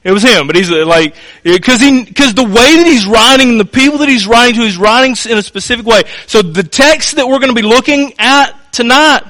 It 0.02 0.12
was 0.12 0.22
him, 0.22 0.46
but 0.46 0.56
he's 0.56 0.70
uh, 0.70 0.86
like, 0.86 1.14
cause 1.62 1.78
he, 1.78 2.06
cause 2.06 2.32
the 2.32 2.44
way 2.44 2.76
that 2.76 2.86
he's 2.86 3.06
writing, 3.06 3.58
the 3.58 3.66
people 3.66 3.98
that 3.98 4.08
he's 4.08 4.26
writing 4.26 4.54
to, 4.54 4.62
he's 4.62 4.78
writing 4.78 5.14
in 5.30 5.36
a 5.36 5.42
specific 5.42 5.84
way. 5.84 6.04
So 6.26 6.40
the 6.40 6.62
text 6.62 7.16
that 7.16 7.28
we're 7.28 7.38
going 7.38 7.54
to 7.54 7.60
be 7.60 7.66
looking 7.66 8.14
at 8.18 8.72
tonight 8.72 9.24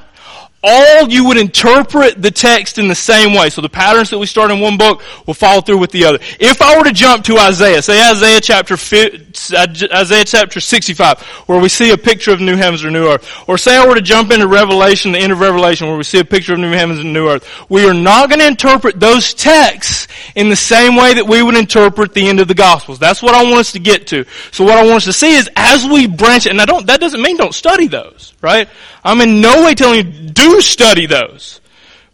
all 0.63 1.09
you 1.09 1.25
would 1.25 1.39
interpret 1.39 2.21
the 2.21 2.31
text 2.31 2.79
in 2.79 2.89
the 2.89 2.95
same 2.95 3.35
way. 3.35 3.49
So 3.49 3.63
the 3.63 3.71
patterns 3.71 4.11
that 4.11 4.19
we 4.19 4.27
start 4.27 4.51
in 4.51 4.61
one 4.61 4.77
book 4.77 5.03
will 5.27 5.35
follow 5.35 5.63
through 5.63 5.79
with 5.79 5.91
the 5.91 6.05
other. 6.05 6.19
If 6.39 6.61
I 6.61 6.77
were 6.77 6.85
to 6.85 6.93
jump 6.93 7.25
to 7.25 7.39
Isaiah, 7.39 7.81
say 7.81 8.03
Isaiah 8.11 8.41
chapter 8.41 8.75
uh, 8.75 9.67
Isaiah 9.95 10.25
chapter 10.25 10.61
65, 10.61 11.21
where 11.49 11.61
we 11.61 11.71
see 11.71 11.93
a 11.93 11.97
picture 11.97 12.33
of 12.33 12.41
new 12.41 12.57
heavens 12.57 12.85
or 12.85 12.91
new 12.91 13.09
earth, 13.09 13.49
or 13.49 13.57
say 13.57 13.77
I 13.77 13.87
were 13.87 13.95
to 13.95 14.03
jump 14.03 14.31
into 14.33 14.47
Revelation, 14.47 15.13
the 15.13 15.19
end 15.19 15.33
of 15.33 15.41
Revelation, 15.41 15.89
where 15.89 15.97
we 15.97 16.05
see 16.05 16.19
a 16.19 16.25
picture 16.25 16.53
of 16.53 16.59
new 16.59 16.73
heavens 16.73 17.01
and 17.01 17.13
new 17.13 17.29
earth, 17.29 17.49
we 17.71 17.89
are 17.89 17.95
not 17.95 18.29
going 18.29 18.41
to 18.41 18.47
interpret 18.47 19.01
those 19.01 19.33
texts 19.33 20.09
in 20.35 20.51
the 20.51 20.57
same 20.57 20.95
way 20.95 21.15
that 21.15 21.27
we 21.27 21.43
would 21.43 21.57
interpret 21.57 22.13
the 22.13 22.29
end 22.29 22.39
of 22.39 22.49
the 22.49 22.55
Gospels. 22.55 22.99
That's 22.99 23.23
what 23.23 23.35
I 23.35 23.45
want 23.45 23.61
us 23.61 23.73
to 23.73 23.79
get 23.79 24.09
to. 24.09 24.27
So 24.53 24.65
what 24.65 24.77
I 24.77 24.85
want 24.85 24.97
us 24.97 25.05
to 25.05 25.13
see 25.15 25.37
is 25.37 25.49
as 25.57 25.87
we 25.87 26.07
branch, 26.07 26.47
and 26.47 26.61
I 26.61 26.67
don't, 26.67 26.87
that 26.87 27.01
doesn't 27.01 27.23
mean 27.23 27.39
don't 27.39 27.55
study 27.55 27.89
those, 27.89 28.35
right? 28.43 28.69
I'm 29.03 29.21
in 29.23 29.41
no 29.41 29.65
way 29.65 29.75
telling 29.75 29.97
you 29.97 30.31
do 30.31 30.50
study 30.59 31.07
those. 31.07 31.61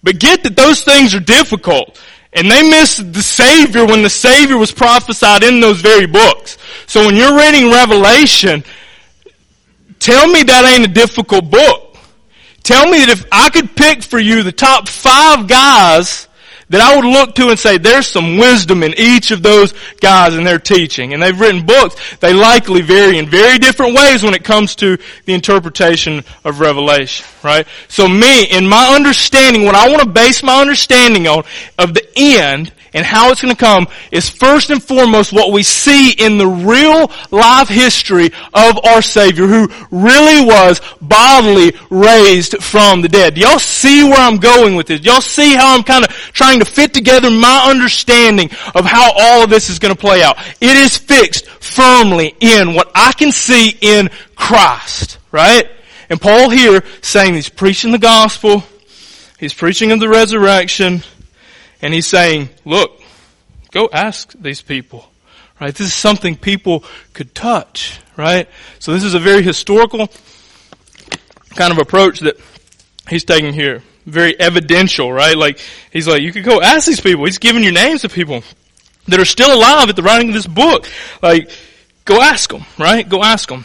But 0.03 0.19
get 0.19 0.43
that 0.45 0.57
those 0.57 0.83
things 0.83 1.15
are 1.15 1.21
difficult. 1.21 2.01
And 2.33 2.51
they 2.51 2.69
missed 2.69 3.13
the 3.13 3.23
Savior 3.23 3.87
when 3.87 4.03
the 4.03 4.11
Savior 4.11 4.59
was 4.59 4.71
prophesied 4.71 5.43
in 5.43 5.61
those 5.61 5.81
very 5.81 6.07
books. 6.07 6.59
So 6.87 7.07
when 7.07 7.17
you're 7.17 7.37
reading 7.37 7.71
Revelation, 7.71 8.63
tell 9.99 10.29
me 10.29 10.43
that 10.43 10.65
ain't 10.65 10.85
a 10.85 10.93
difficult 10.93 11.51
book. 11.51 11.97
Tell 12.63 12.85
me 12.91 12.99
that 12.99 13.09
if 13.09 13.25
I 13.33 13.49
could 13.49 13.75
pick 13.75 14.03
for 14.03 14.19
you 14.19 14.43
the 14.43 14.53
top 14.53 14.89
five 14.89 15.49
guys 15.49 16.29
that 16.69 16.81
I 16.81 16.97
would 16.97 17.05
look 17.05 17.35
to 17.37 17.49
and 17.49 17.59
say, 17.59 17.79
there's 17.79 18.07
some 18.07 18.39
wisdom 18.39 18.83
in 18.83 18.95
each 18.99 19.31
of 19.31 19.43
those 19.43 19.73
guys 20.01 20.35
and 20.35 20.47
their 20.47 20.59
teaching. 20.59 21.13
And 21.13 21.23
they've 21.23 21.39
written 21.39 21.65
books. 21.65 21.97
They 22.19 22.33
likely 22.33 22.81
vary 22.81 23.19
in 23.19 23.29
very 23.29 23.59
different 23.59 23.95
ways 23.95 24.23
when 24.23 24.35
it 24.35 24.45
comes 24.45 24.75
to 24.77 24.99
the 25.25 25.35
interpretation 25.35 26.25
of 26.45 26.61
Revelation, 26.61 27.27
right? 27.45 27.67
So 27.89 28.09
me, 28.09 28.45
in 28.45 28.67
my 28.67 28.95
understanding, 28.95 29.65
what 29.65 29.75
I 29.75 29.89
want 29.89 30.03
to 30.03 30.09
base 30.09 30.43
my 30.43 30.61
understanding 30.61 31.29
on 31.29 31.45
of 31.79 31.95
the 31.95 32.07
end 32.17 32.73
and 32.93 33.05
how 33.05 33.31
it's 33.31 33.43
going 33.43 33.55
to 33.55 33.59
come 33.59 33.87
is 34.11 34.29
first 34.29 34.71
and 34.71 34.83
foremost 34.83 35.33
what 35.33 35.53
we 35.53 35.63
see 35.63 36.13
in 36.13 36.39
the 36.39 36.47
real 36.47 37.11
life 37.31 37.69
history 37.69 38.27
of 38.55 38.85
our 38.85 39.03
Savior 39.03 39.47
who 39.47 39.69
really 39.91 40.45
was 40.45 40.81
bodily 41.01 41.77
raised 41.91 42.63
from 42.63 43.03
the 43.03 43.09
dead. 43.09 43.35
Do 43.35 43.41
y'all 43.41 43.59
see 43.59 44.05
where 44.05 44.19
I'm 44.19 44.39
going 44.39 44.75
with 44.77 44.87
this? 44.87 45.01
Do 45.01 45.11
y'all 45.11 45.21
see 45.21 45.55
how 45.55 45.77
I'm 45.77 45.83
kind 45.83 46.05
of 46.05 46.11
trying 46.11 46.59
to 46.61 46.65
fit 46.65 46.95
together 46.95 47.31
my 47.31 47.67
understanding 47.69 48.51
of 48.75 48.85
how 48.85 49.13
all 49.17 49.45
of 49.45 49.51
this 49.51 49.71
is 49.71 49.79
going 49.79 49.95
to 49.95 50.01
play 50.01 50.23
out? 50.23 50.39
It 50.61 50.77
is 50.77 50.97
fixed 50.97 51.47
firmly 51.49 52.35
in 52.41 52.75
what 52.75 52.91
I 52.95 53.13
can 53.13 53.33
see 53.33 53.77
in 53.81 54.11
Christ, 54.35 55.19
right? 55.33 55.69
And 56.09 56.21
Paul 56.21 56.51
here 56.51 56.83
saying 57.03 57.35
he's 57.35 57.49
preaching 57.49 57.91
the 57.91 57.99
gospel, 57.99 58.65
he's 59.39 59.53
preaching 59.53 59.93
of 59.93 60.01
the 60.01 60.09
resurrection, 60.09 61.03
and 61.83 61.93
he's 61.93 62.07
saying, 62.07 62.49
look, 62.65 63.01
go 63.71 63.89
ask 63.93 64.33
these 64.35 64.63
people. 64.63 65.09
Right? 65.61 65.75
This 65.75 65.87
is 65.87 65.95
something 65.95 66.37
people 66.37 66.85
could 67.13 67.35
touch. 67.35 68.01
Right? 68.17 68.49
So 68.79 68.93
this 68.93 69.05
is 69.05 69.15
a 69.15 69.19
very 69.19 69.43
historical 69.43 70.09
kind 71.55 71.73
of 71.73 71.79
approach 71.79 72.21
that 72.21 72.37
he's 73.09 73.25
taking 73.25 73.53
here. 73.53 73.83
Very 74.05 74.39
evidential, 74.39 75.13
right? 75.13 75.37
Like, 75.37 75.59
he's 75.93 76.07
like, 76.07 76.23
you 76.23 76.33
could 76.33 76.45
go 76.45 76.61
ask 76.61 76.87
these 76.87 77.01
people. 77.01 77.25
He's 77.25 77.39
giving 77.39 77.65
you 77.65 77.73
names 77.73 78.05
of 78.05 78.13
people 78.13 78.45
that 79.09 79.19
are 79.19 79.25
still 79.25 79.53
alive 79.53 79.89
at 79.89 79.97
the 79.97 80.03
writing 80.03 80.29
of 80.29 80.35
this 80.35 80.47
book. 80.47 80.89
Like, 81.23 81.51
go 82.05 82.21
ask 82.21 82.51
them, 82.51 82.65
right? 82.79 83.09
Go 83.09 83.23
ask 83.23 83.49
them. 83.49 83.65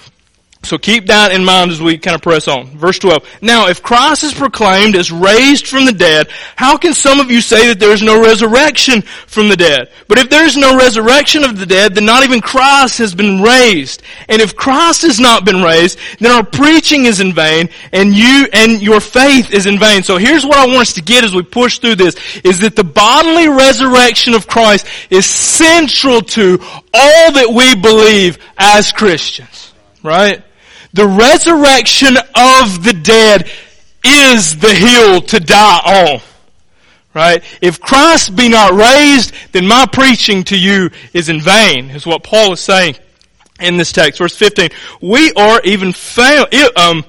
So 0.63 0.77
keep 0.77 1.07
that 1.07 1.31
in 1.31 1.43
mind 1.43 1.71
as 1.71 1.81
we 1.81 1.97
kind 1.97 2.13
of 2.13 2.21
press 2.21 2.47
on. 2.47 2.67
Verse 2.77 2.99
12. 2.99 3.27
Now, 3.41 3.67
if 3.67 3.81
Christ 3.81 4.23
is 4.23 4.33
proclaimed 4.33 4.95
as 4.95 5.11
raised 5.11 5.65
from 5.65 5.85
the 5.85 5.91
dead, 5.91 6.29
how 6.55 6.77
can 6.77 6.93
some 6.93 7.19
of 7.19 7.31
you 7.31 7.41
say 7.41 7.67
that 7.67 7.79
there 7.79 7.91
is 7.91 8.03
no 8.03 8.21
resurrection 8.21 9.01
from 9.01 9.49
the 9.49 9.57
dead? 9.57 9.91
But 10.07 10.19
if 10.19 10.29
there 10.29 10.45
is 10.45 10.55
no 10.55 10.77
resurrection 10.77 11.43
of 11.43 11.57
the 11.57 11.65
dead, 11.65 11.95
then 11.95 12.05
not 12.05 12.23
even 12.23 12.41
Christ 12.41 12.99
has 12.99 13.15
been 13.15 13.41
raised. 13.41 14.03
And 14.29 14.39
if 14.39 14.55
Christ 14.55 15.01
has 15.01 15.19
not 15.19 15.45
been 15.45 15.63
raised, 15.63 15.97
then 16.19 16.31
our 16.31 16.45
preaching 16.45 17.05
is 17.05 17.21
in 17.21 17.33
vain, 17.33 17.69
and 17.91 18.13
you, 18.13 18.47
and 18.53 18.83
your 18.83 18.99
faith 18.99 19.51
is 19.51 19.65
in 19.65 19.79
vain. 19.79 20.03
So 20.03 20.17
here's 20.17 20.45
what 20.45 20.57
I 20.57 20.67
want 20.67 20.81
us 20.81 20.93
to 20.93 21.01
get 21.01 21.23
as 21.23 21.33
we 21.33 21.41
push 21.41 21.79
through 21.79 21.95
this, 21.95 22.15
is 22.43 22.59
that 22.59 22.75
the 22.75 22.83
bodily 22.83 23.49
resurrection 23.49 24.35
of 24.35 24.47
Christ 24.47 24.85
is 25.09 25.25
central 25.25 26.21
to 26.21 26.59
all 26.93 27.31
that 27.31 27.51
we 27.51 27.73
believe 27.81 28.37
as 28.59 28.91
Christians. 28.91 29.73
Right? 30.03 30.43
The 30.93 31.07
resurrection 31.07 32.17
of 32.17 32.83
the 32.83 32.93
dead 32.93 33.49
is 34.03 34.57
the 34.57 34.73
hill 34.73 35.21
to 35.21 35.39
die 35.39 35.79
on. 35.79 36.21
Right? 37.13 37.43
If 37.61 37.81
Christ 37.81 38.35
be 38.35 38.49
not 38.49 38.73
raised, 38.73 39.33
then 39.51 39.67
my 39.67 39.85
preaching 39.85 40.43
to 40.45 40.57
you 40.57 40.89
is 41.13 41.29
in 41.29 41.41
vain, 41.41 41.89
is 41.89 42.05
what 42.05 42.23
Paul 42.23 42.53
is 42.53 42.61
saying 42.61 42.95
in 43.59 43.77
this 43.77 43.91
text. 43.91 44.19
Verse 44.19 44.35
15. 44.35 44.69
We 45.01 45.33
are 45.33 45.61
even 45.63 45.91
found, 45.91 46.53
um, 46.77 47.03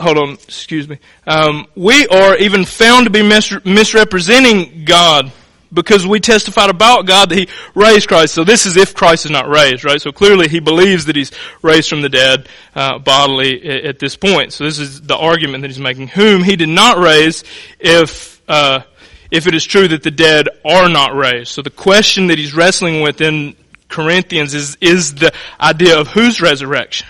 hold 0.00 0.18
on, 0.18 0.32
excuse 0.34 0.88
me. 0.88 0.98
Um, 1.26 1.66
we 1.76 2.06
are 2.08 2.36
even 2.36 2.64
found 2.64 3.06
to 3.06 3.10
be 3.10 3.22
mis- 3.22 3.64
misrepresenting 3.64 4.84
God 4.84 5.32
because 5.74 6.06
we 6.06 6.20
testified 6.20 6.70
about 6.70 7.06
God 7.06 7.28
that 7.30 7.38
He 7.38 7.48
raised 7.74 8.08
Christ. 8.08 8.34
So 8.34 8.44
this 8.44 8.64
is 8.64 8.76
if 8.76 8.94
Christ 8.94 9.24
is 9.24 9.30
not 9.30 9.48
raised, 9.48 9.84
right? 9.84 10.00
So 10.00 10.12
clearly 10.12 10.48
He 10.48 10.60
believes 10.60 11.06
that 11.06 11.16
He's 11.16 11.32
raised 11.62 11.88
from 11.88 12.02
the 12.02 12.08
dead 12.08 12.48
uh, 12.74 12.98
bodily 12.98 13.62
at, 13.68 13.84
at, 13.84 13.98
this 13.98 14.16
point. 14.16 14.52
So 14.52 14.64
this 14.64 14.78
is 14.78 15.02
the 15.02 15.16
argument 15.16 15.62
that 15.62 15.68
He's 15.68 15.80
making. 15.80 16.08
Whom 16.08 16.42
He 16.42 16.56
did 16.56 16.68
not 16.68 16.98
raise 16.98 17.44
if, 17.78 18.40
uh, 18.48 18.82
if 19.30 19.46
it 19.46 19.54
is 19.54 19.64
true 19.64 19.88
that 19.88 20.02
the 20.02 20.10
dead 20.10 20.48
are 20.64 20.88
not 20.88 21.14
raised. 21.14 21.48
So 21.48 21.62
the 21.62 21.70
question 21.70 22.28
that 22.28 22.38
He's 22.38 22.54
wrestling 22.54 23.02
with 23.02 23.20
in 23.20 23.56
Corinthians 23.88 24.54
is, 24.54 24.76
is 24.80 25.14
the 25.14 25.32
idea 25.60 25.98
of 25.98 26.08
whose 26.08 26.40
resurrection? 26.40 27.08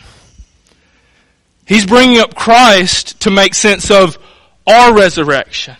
He's 1.66 1.86
bringing 1.86 2.18
up 2.18 2.34
Christ 2.34 3.20
to 3.20 3.30
make 3.30 3.54
sense 3.54 3.90
of 3.90 4.18
our 4.66 4.94
resurrection, 4.94 5.76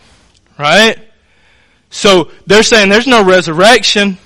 right? 0.57 0.97
So 1.95 2.29
they're 2.45 2.61
saying 2.61 2.89
there's 2.89 3.07
no 3.07 3.23
resurrection. 3.23 4.17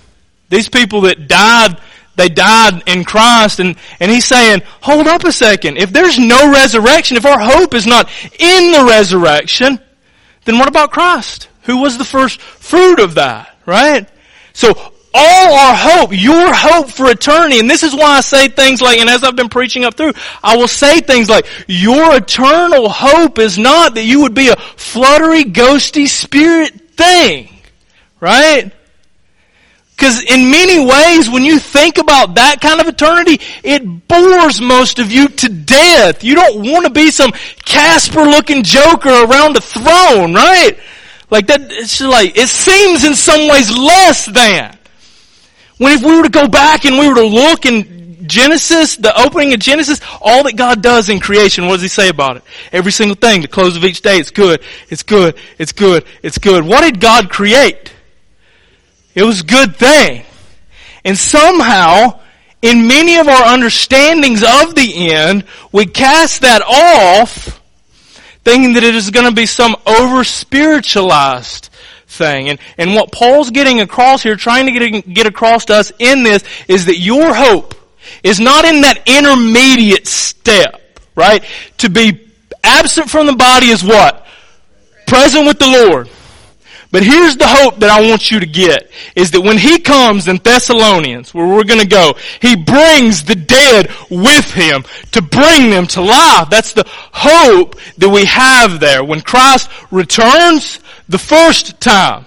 These 0.50 0.70
people 0.70 1.02
that 1.02 1.28
died, 1.28 1.80
they 2.16 2.28
died 2.28 2.82
in 2.88 3.04
Christ 3.04 3.60
and, 3.60 3.78
and 4.00 4.10
he's 4.10 4.26
saying, 4.26 4.64
hold 4.82 5.06
up 5.06 5.24
a 5.24 5.32
second. 5.32 5.78
If 5.78 5.94
there's 5.94 6.18
no 6.18 6.52
resurrection, 6.52 7.16
if 7.16 7.28
our 7.28 7.38
hope 7.40 7.76
is 7.76 7.86
not 7.86 8.10
in 8.40 8.72
the 8.72 8.86
resurrection, 8.90 9.78
then 10.46 10.58
what 10.58 10.68
about 10.68 10.92
Christ? 10.92 11.48
Who 11.64 11.78
was 11.78 12.00
the 12.00 12.04
first 12.04 12.42
fruit 12.42 13.00
of 13.00 13.16
that, 13.16 13.56
right? 13.68 14.10
So 14.54 14.74
all 15.14 15.54
our 15.54 15.76
hope, 15.76 16.10
your 16.12 16.52
hope 16.52 16.90
for 16.90 17.12
eternity. 17.12 17.60
And 17.60 17.70
this 17.70 17.84
is 17.84 17.94
why 17.94 18.18
I 18.18 18.22
say 18.22 18.48
things 18.48 18.82
like, 18.82 18.98
and 18.98 19.12
as 19.12 19.24
I've 19.24 19.36
been 19.36 19.48
preaching 19.48 19.86
up 19.86 19.94
through, 19.94 20.14
I 20.44 20.58
will 20.58 20.68
say 20.68 21.02
things 21.02 21.30
like, 21.30 21.46
your 21.68 22.16
eternal 22.16 22.90
hope 22.90 23.38
is 23.38 23.60
not 23.60 23.94
that 23.94 24.06
you 24.06 24.22
would 24.24 24.34
be 24.34 24.50
a 24.50 24.56
fluttery, 24.56 25.44
ghosty 25.44 26.08
spirit 26.08 26.74
thing. 26.98 27.58
Right? 28.20 28.72
Because 30.00 30.24
in 30.24 30.50
many 30.50 30.80
ways, 30.80 31.30
when 31.30 31.44
you 31.44 31.60
think 31.60 31.98
about 31.98 32.36
that 32.36 32.62
kind 32.62 32.80
of 32.80 32.88
eternity, 32.88 33.42
it 33.66 34.08
bores 34.08 34.62
most 34.62 34.98
of 34.98 35.12
you 35.12 35.28
to 35.28 35.50
death. 35.50 36.24
You 36.24 36.36
don't 36.36 36.72
want 36.72 36.86
to 36.86 36.90
be 36.90 37.12
some 37.12 37.34
Casper 37.66 38.22
looking 38.22 38.64
joker 38.64 39.10
around 39.10 39.58
a 39.58 39.60
throne, 39.60 40.34
right? 40.34 40.80
Like 41.30 41.48
that, 41.48 41.64
it's 41.64 42.00
like, 42.00 42.38
it 42.38 42.48
seems 42.48 43.04
in 43.04 43.14
some 43.14 43.50
ways 43.50 43.70
less 43.78 44.26
than. 44.26 44.78
When 45.80 45.92
if 45.92 46.02
we 46.02 46.16
were 46.16 46.24
to 46.24 46.30
go 46.30 46.48
back 46.48 46.86
and 46.86 46.98
we 46.98 47.10
were 47.10 47.16
to 47.16 47.28
look 47.28 47.66
in 47.66 48.26
Genesis, 48.26 48.96
the 48.96 49.14
opening 49.22 49.54
of 49.54 49.60
Genesis, 49.60 50.00
all 50.22 50.44
that 50.44 50.56
God 50.56 50.82
does 50.82 51.10
in 51.10 51.20
creation, 51.20 51.66
what 51.66 51.74
does 51.74 51.82
He 51.82 51.88
say 51.90 52.08
about 52.08 52.38
it? 52.38 52.44
Every 52.72 52.94
single 52.94 53.16
thing, 53.16 53.42
the 53.42 53.50
close 53.50 53.76
of 53.76 53.84
each 53.84 54.02
day, 54.02 54.18
it's 54.18 54.32
good, 54.32 54.62
it's 54.88 55.04
good, 55.04 55.38
it's 55.58 55.74
good, 55.74 56.06
it's 56.24 56.38
good. 56.38 56.64
What 56.66 56.82
did 56.82 57.02
God 57.02 57.30
create? 57.30 57.94
It 59.20 59.24
was 59.24 59.42
a 59.42 59.44
good 59.44 59.76
thing. 59.76 60.24
And 61.04 61.18
somehow, 61.18 62.22
in 62.62 62.88
many 62.88 63.18
of 63.18 63.28
our 63.28 63.44
understandings 63.44 64.44
of 64.44 64.76
the 64.76 65.12
end, 65.12 65.44
we 65.74 65.88
cast 65.88 66.40
that 66.44 66.62
off, 66.62 67.60
thinking 68.46 68.74
that 68.76 68.84
it 68.86 68.96
is 68.96 69.10
going 69.10 69.26
to 69.26 69.36
be 69.36 69.46
some 69.46 69.76
over 69.86 70.24
spiritualized 70.24 71.70
thing. 72.08 72.48
And, 72.48 72.60
and 72.78 72.96
what 72.96 73.12
Paul's 73.12 73.52
getting 73.52 73.82
across 73.82 74.24
here, 74.24 74.38
trying 74.38 74.68
to 74.68 74.72
get, 74.72 75.14
get 75.14 75.28
across 75.28 75.66
to 75.66 75.74
us 75.76 75.92
in 76.00 76.24
this, 76.24 76.42
is 76.70 76.86
that 76.86 76.98
your 76.98 77.34
hope 77.34 77.76
is 78.24 78.40
not 78.40 78.64
in 78.64 78.82
that 78.82 79.04
intermediate 79.06 80.08
step, 80.08 80.82
right? 81.18 81.44
To 81.80 81.90
be 81.90 82.26
absent 82.64 83.10
from 83.10 83.26
the 83.26 83.36
body 83.36 83.68
is 83.68 83.84
what? 83.84 84.26
Present 85.08 85.46
with 85.46 85.60
the 85.60 85.68
Lord. 85.68 86.10
But 86.92 87.04
here's 87.04 87.38
the 87.38 87.46
hope 87.46 87.80
that 87.82 87.92
I 87.92 88.10
want 88.10 88.32
you 88.32 88.40
to 88.40 88.48
get, 88.48 88.90
is 89.16 89.30
that 89.32 89.42
when 89.42 89.60
He 89.60 89.80
comes 89.80 90.28
in 90.28 90.38
Thessalonians, 90.38 91.34
where 91.34 91.48
we're 91.48 91.64
gonna 91.64 91.86
go, 91.86 92.16
He 92.42 92.56
brings 92.56 93.24
the 93.24 93.36
dead 93.36 93.92
with 94.10 94.52
Him 94.52 94.84
to 95.12 95.22
bring 95.22 95.70
them 95.70 95.86
to 95.88 96.02
life. 96.02 96.50
That's 96.50 96.74
the 96.74 96.86
hope 96.88 97.76
that 97.98 98.10
we 98.10 98.26
have 98.26 98.80
there. 98.80 99.04
When 99.04 99.22
Christ 99.22 99.70
returns, 99.92 100.80
the 101.08 101.18
first 101.18 101.80
time. 101.80 102.26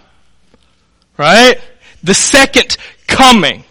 Right? 1.17 1.61
The 2.03 2.15
second 2.15 2.77
coming. 3.07 3.65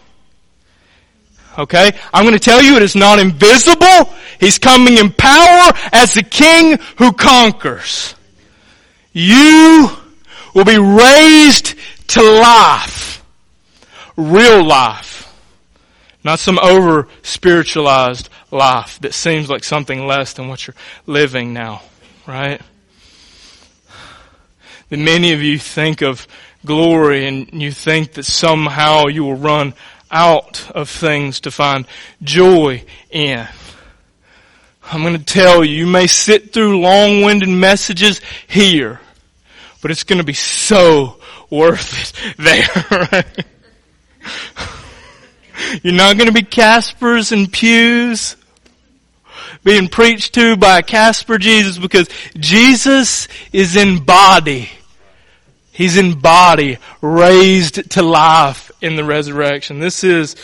Okay? 1.58 1.92
I'm 2.12 2.24
going 2.24 2.34
to 2.34 2.40
tell 2.40 2.62
you 2.62 2.76
it 2.76 2.82
is 2.82 2.96
not 2.96 3.18
invisible. 3.18 4.12
He's 4.40 4.58
coming 4.58 4.98
in 4.98 5.12
power 5.12 5.72
as 5.92 6.14
the 6.14 6.22
king 6.22 6.78
who 6.96 7.12
conquers. 7.12 8.14
You 9.12 9.90
will 10.54 10.64
be 10.64 10.78
raised 10.78 11.74
to 12.08 12.22
life. 12.22 13.24
Real 14.16 14.64
life. 14.64 15.32
Not 16.24 16.38
some 16.38 16.58
over 16.58 17.08
spiritualized 17.22 18.28
life 18.50 19.00
that 19.00 19.14
seems 19.14 19.50
like 19.50 19.64
something 19.64 20.06
less 20.06 20.34
than 20.34 20.48
what 20.48 20.66
you're 20.66 20.76
living 21.06 21.52
now. 21.52 21.82
Right? 22.26 22.60
that 24.92 24.98
many 24.98 25.32
of 25.32 25.40
you 25.40 25.58
think 25.58 26.02
of 26.02 26.28
glory 26.66 27.26
and 27.26 27.62
you 27.62 27.72
think 27.72 28.12
that 28.12 28.24
somehow 28.24 29.06
you 29.06 29.24
will 29.24 29.36
run 29.36 29.72
out 30.10 30.70
of 30.74 30.90
things 30.90 31.40
to 31.40 31.50
find 31.50 31.86
joy 32.22 32.84
in. 33.08 33.48
I'm 34.84 35.00
going 35.00 35.16
to 35.16 35.24
tell 35.24 35.64
you, 35.64 35.74
you 35.74 35.86
may 35.86 36.06
sit 36.06 36.52
through 36.52 36.82
long-winded 36.82 37.48
messages 37.48 38.20
here, 38.46 39.00
but 39.82 39.90
it's 39.90 40.04
going 40.04 40.18
to 40.18 40.24
be 40.24 40.32
so 40.32 41.20
worth 41.50 42.14
it 42.14 42.36
there. 42.38 43.24
You're 45.82 45.92
not 45.92 46.16
going 46.16 46.28
to 46.28 46.32
be 46.32 46.42
Caspers 46.42 47.32
and 47.32 47.52
pews 47.52 48.36
being 49.62 49.88
preached 49.88 50.34
to 50.34 50.56
by 50.56 50.80
Casper 50.80 51.36
Jesus 51.36 51.76
because 51.78 52.08
Jesus 52.38 53.28
is 53.52 53.76
in 53.76 54.02
body 54.04 54.70
He's 55.72 55.96
in 55.96 56.20
body, 56.20 56.76
raised 57.00 57.90
to 57.92 58.02
life 58.02 58.70
in 58.82 58.94
the 58.94 59.04
resurrection. 59.04 59.80
This 59.80 60.04
is 60.04 60.36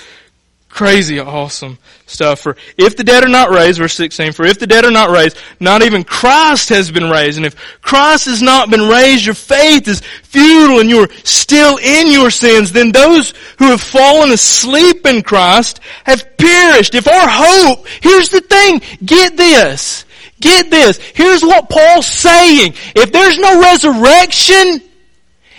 crazy 0.78 1.18
awesome 1.18 1.76
stuff. 2.06 2.38
For 2.38 2.56
if 2.76 2.96
the 2.96 3.02
dead 3.02 3.24
are 3.24 3.28
not 3.28 3.50
raised, 3.50 3.78
verse 3.78 3.94
16, 3.94 4.30
for 4.30 4.46
if 4.46 4.60
the 4.60 4.66
dead 4.68 4.84
are 4.84 4.92
not 4.92 5.10
raised, 5.10 5.36
not 5.58 5.82
even 5.82 6.04
Christ 6.04 6.68
has 6.68 6.88
been 6.92 7.10
raised. 7.10 7.36
And 7.36 7.44
if 7.44 7.56
Christ 7.82 8.26
has 8.26 8.40
not 8.40 8.70
been 8.70 8.88
raised, 8.88 9.26
your 9.26 9.34
faith 9.34 9.88
is 9.88 10.02
futile 10.22 10.78
and 10.78 10.88
you're 10.88 11.08
still 11.24 11.78
in 11.78 12.12
your 12.12 12.30
sins. 12.30 12.70
Then 12.70 12.92
those 12.92 13.34
who 13.58 13.70
have 13.70 13.80
fallen 13.80 14.30
asleep 14.30 15.04
in 15.04 15.22
Christ 15.22 15.80
have 16.04 16.36
perished. 16.36 16.94
If 16.94 17.08
our 17.08 17.28
hope, 17.28 17.88
here's 18.00 18.28
the 18.28 18.40
thing, 18.40 18.80
get 19.04 19.36
this. 19.36 20.04
Get 20.40 20.70
this. 20.70 20.98
Here's 20.98 21.42
what 21.42 21.68
Paul's 21.68 22.06
saying. 22.06 22.74
If 22.94 23.10
there's 23.10 23.36
no 23.40 23.60
resurrection, 23.60 24.80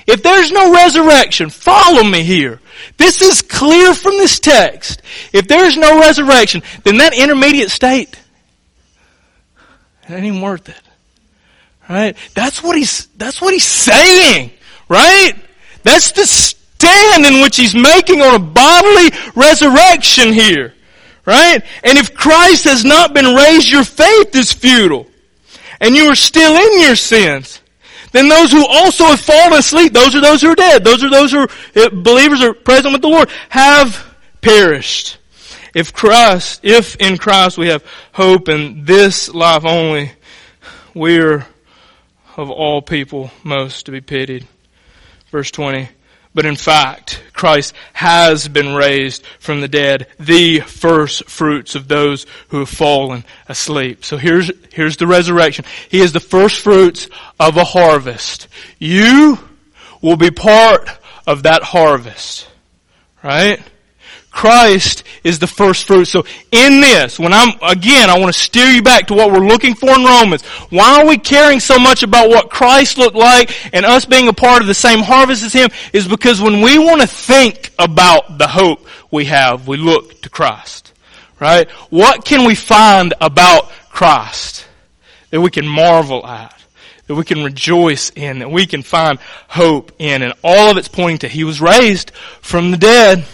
if 0.07 0.23
there's 0.23 0.53
no 0.53 0.73
resurrection, 0.73 1.49
follow 1.49 2.05
me 2.05 2.23
here. 2.23 2.61
This 2.97 3.21
is 3.21 3.41
clear 3.41 3.93
from 3.93 4.17
this 4.17 4.39
text. 4.39 5.01
If 5.33 5.47
there's 5.47 5.77
no 5.77 5.99
resurrection, 5.99 6.61
then 6.83 6.97
that 6.97 7.17
intermediate 7.17 7.71
state, 7.71 8.19
it 10.07 10.13
ain't 10.13 10.25
even 10.25 10.41
worth 10.41 10.69
it. 10.69 10.81
Right? 11.89 12.15
That's 12.35 12.61
what 12.61 12.77
he's, 12.77 13.07
that's 13.17 13.41
what 13.41 13.53
he's 13.53 13.65
saying. 13.65 14.51
Right? 14.87 15.33
That's 15.83 16.11
the 16.11 16.25
stand 16.25 17.25
in 17.25 17.41
which 17.41 17.57
he's 17.57 17.75
making 17.75 18.21
on 18.21 18.35
a 18.35 18.39
bodily 18.39 19.09
resurrection 19.35 20.33
here. 20.33 20.73
Right? 21.25 21.63
And 21.83 21.97
if 21.97 22.13
Christ 22.13 22.63
has 22.65 22.85
not 22.85 23.13
been 23.13 23.35
raised, 23.35 23.69
your 23.69 23.83
faith 23.83 24.35
is 24.35 24.51
futile. 24.51 25.07
And 25.79 25.95
you 25.95 26.05
are 26.05 26.15
still 26.15 26.55
in 26.55 26.81
your 26.81 26.95
sins. 26.95 27.61
Then 28.11 28.27
those 28.27 28.51
who 28.51 28.65
also 28.65 29.05
have 29.05 29.19
fallen 29.19 29.53
asleep, 29.53 29.93
those 29.93 30.15
are 30.15 30.21
those 30.21 30.41
who 30.41 30.49
are 30.49 30.55
dead, 30.55 30.83
those 30.83 31.03
are 31.03 31.09
those 31.09 31.31
who 31.31 31.39
are 31.39 31.49
eh, 31.75 31.89
believers 31.89 32.41
are 32.41 32.53
present 32.53 32.93
with 32.93 33.01
the 33.01 33.07
Lord, 33.07 33.29
have 33.49 34.15
perished. 34.41 35.17
If 35.75 35.93
Christ, 35.93 36.61
if 36.63 36.95
in 36.95 37.17
Christ 37.17 37.57
we 37.57 37.67
have 37.67 37.85
hope 38.11 38.49
in 38.49 38.85
this 38.85 39.29
life 39.29 39.65
only, 39.65 40.11
we 40.95 41.19
are 41.19 41.45
of 42.37 42.49
all 42.49 42.81
people 42.81 43.31
most 43.43 43.85
to 43.85 43.91
be 43.91 44.01
pitied. 44.01 44.47
Verse 45.31 45.51
20. 45.51 45.89
But 46.39 46.45
in 46.45 46.55
fact, 46.55 47.21
Christ 47.33 47.73
has 47.91 48.47
been 48.47 48.73
raised 48.73 49.25
from 49.39 49.59
the 49.59 49.67
dead, 49.67 50.07
the 50.17 50.61
first 50.61 51.29
fruits 51.29 51.75
of 51.75 51.89
those 51.89 52.25
who 52.47 52.59
have 52.59 52.69
fallen 52.69 53.25
asleep. 53.49 54.05
So 54.05 54.15
here's, 54.15 54.49
here's 54.71 54.95
the 54.95 55.05
resurrection. 55.05 55.65
He 55.89 55.99
is 55.99 56.13
the 56.13 56.21
first 56.21 56.61
fruits 56.61 57.09
of 57.41 57.57
a 57.57 57.65
harvest. 57.65 58.47
You 58.77 59.37
will 60.01 60.15
be 60.15 60.31
part 60.31 60.89
of 61.27 61.43
that 61.43 61.61
harvest. 61.61 62.47
Right? 63.21 63.61
Christ 64.31 65.03
is 65.23 65.39
the 65.39 65.47
first 65.47 65.87
fruit. 65.87 66.05
So 66.05 66.23
in 66.51 66.81
this, 66.81 67.19
when 67.19 67.33
I'm, 67.33 67.49
again, 67.61 68.09
I 68.09 68.19
want 68.19 68.33
to 68.33 68.39
steer 68.39 68.67
you 68.67 68.81
back 68.81 69.07
to 69.07 69.13
what 69.13 69.31
we're 69.31 69.39
looking 69.39 69.73
for 69.73 69.89
in 69.89 70.03
Romans. 70.03 70.43
Why 70.69 71.01
are 71.01 71.07
we 71.07 71.17
caring 71.17 71.59
so 71.59 71.79
much 71.79 72.03
about 72.03 72.29
what 72.29 72.49
Christ 72.49 72.97
looked 72.97 73.15
like 73.15 73.51
and 73.73 73.85
us 73.85 74.05
being 74.05 74.27
a 74.27 74.33
part 74.33 74.61
of 74.61 74.67
the 74.67 74.73
same 74.73 74.99
harvest 74.99 75.43
as 75.43 75.53
Him? 75.53 75.69
Is 75.93 76.07
because 76.07 76.39
when 76.39 76.61
we 76.61 76.77
want 76.77 77.01
to 77.01 77.07
think 77.07 77.71
about 77.79 78.37
the 78.37 78.47
hope 78.47 78.85
we 79.11 79.25
have, 79.25 79.67
we 79.67 79.77
look 79.77 80.21
to 80.21 80.29
Christ. 80.29 80.93
Right? 81.39 81.69
What 81.89 82.25
can 82.25 82.45
we 82.45 82.53
find 82.53 83.13
about 83.21 83.71
Christ 83.89 84.67
that 85.31 85.41
we 85.41 85.49
can 85.49 85.67
marvel 85.67 86.25
at? 86.25 86.55
That 87.07 87.15
we 87.15 87.23
can 87.23 87.43
rejoice 87.43 88.11
in, 88.11 88.39
that 88.39 88.51
we 88.51 88.67
can 88.67 88.83
find 88.83 89.17
hope 89.47 89.91
in, 89.97 90.21
and 90.21 90.33
all 90.43 90.69
of 90.69 90.77
it's 90.77 90.87
pointing 90.87 91.19
to 91.19 91.27
He 91.27 91.43
was 91.43 91.59
raised 91.59 92.11
from 92.41 92.69
the 92.69 92.77
dead. 92.77 93.25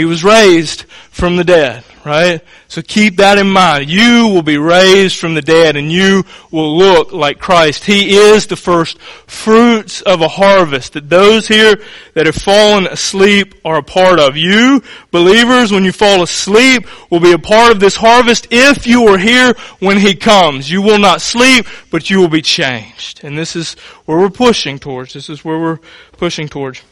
He 0.00 0.06
was 0.06 0.24
raised 0.24 0.84
from 1.10 1.36
the 1.36 1.44
dead, 1.44 1.84
right? 2.06 2.40
So 2.68 2.80
keep 2.80 3.18
that 3.18 3.36
in 3.36 3.50
mind. 3.50 3.90
You 3.90 4.28
will 4.28 4.40
be 4.40 4.56
raised 4.56 5.18
from 5.18 5.34
the 5.34 5.42
dead 5.42 5.76
and 5.76 5.92
you 5.92 6.24
will 6.50 6.78
look 6.78 7.12
like 7.12 7.38
Christ. 7.38 7.84
He 7.84 8.16
is 8.16 8.46
the 8.46 8.56
first 8.56 8.98
fruits 8.98 10.00
of 10.00 10.22
a 10.22 10.28
harvest 10.28 10.94
that 10.94 11.10
those 11.10 11.46
here 11.46 11.82
that 12.14 12.24
have 12.24 12.34
fallen 12.34 12.86
asleep 12.86 13.56
are 13.62 13.76
a 13.76 13.82
part 13.82 14.18
of. 14.18 14.38
You, 14.38 14.82
believers, 15.10 15.70
when 15.70 15.84
you 15.84 15.92
fall 15.92 16.22
asleep, 16.22 16.86
will 17.10 17.20
be 17.20 17.32
a 17.32 17.38
part 17.38 17.70
of 17.70 17.78
this 17.78 17.96
harvest 17.96 18.46
if 18.50 18.86
you 18.86 19.06
are 19.08 19.18
here 19.18 19.52
when 19.80 19.98
He 19.98 20.14
comes. 20.14 20.70
You 20.70 20.80
will 20.80 20.98
not 20.98 21.20
sleep, 21.20 21.66
but 21.90 22.08
you 22.08 22.20
will 22.20 22.28
be 22.28 22.40
changed. 22.40 23.22
And 23.22 23.36
this 23.36 23.54
is 23.54 23.74
where 24.06 24.16
we're 24.16 24.30
pushing 24.30 24.78
towards. 24.78 25.12
This 25.12 25.28
is 25.28 25.44
where 25.44 25.58
we're 25.58 25.80
pushing 26.12 26.48
towards 26.48 26.82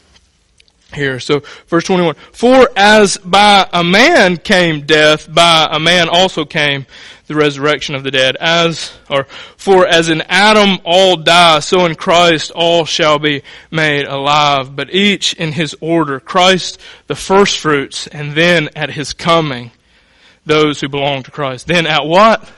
here. 0.93 1.19
So, 1.19 1.41
verse 1.67 1.83
21. 1.85 2.15
For 2.31 2.69
as 2.75 3.17
by 3.17 3.67
a 3.71 3.83
man 3.83 4.37
came 4.37 4.85
death, 4.85 5.31
by 5.31 5.67
a 5.71 5.79
man 5.79 6.09
also 6.09 6.45
came 6.45 6.85
the 7.29 7.35
resurrection 7.35 7.93
of 7.93 8.03
the 8.03 8.09
dead. 8.09 8.35
As, 8.37 8.91
or, 9.07 9.25
for 9.55 9.85
as 9.85 10.09
in 10.09 10.21
Adam 10.21 10.79
all 10.83 11.15
die, 11.15 11.59
so 11.59 11.85
in 11.85 11.93
Christ 11.93 12.51
all 12.51 12.85
shall 12.85 13.19
be 13.19 13.43
made 13.69 14.05
alive, 14.05 14.75
but 14.75 14.91
each 14.91 15.33
in 15.33 15.51
his 15.51 15.75
order. 15.79 16.19
Christ 16.19 16.81
the 17.05 17.15
first 17.15 17.59
fruits, 17.59 18.07
and 18.07 18.33
then 18.33 18.69
at 18.75 18.89
his 18.89 19.13
coming, 19.13 19.71
those 20.45 20.81
who 20.81 20.89
belong 20.89 21.21
to 21.23 21.31
Christ. 21.31 21.67
Then 21.67 21.85
at 21.85 22.05
what? 22.05 22.51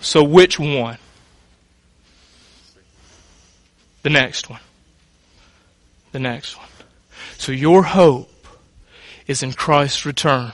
So 0.00 0.24
which 0.24 0.58
one? 0.58 0.98
The 4.02 4.10
next 4.10 4.50
one. 4.50 4.60
The 6.10 6.18
next 6.18 6.58
one. 6.58 6.66
So 7.42 7.50
your 7.50 7.82
hope 7.82 8.30
is 9.26 9.42
in 9.42 9.52
Christ's 9.52 10.06
return. 10.06 10.52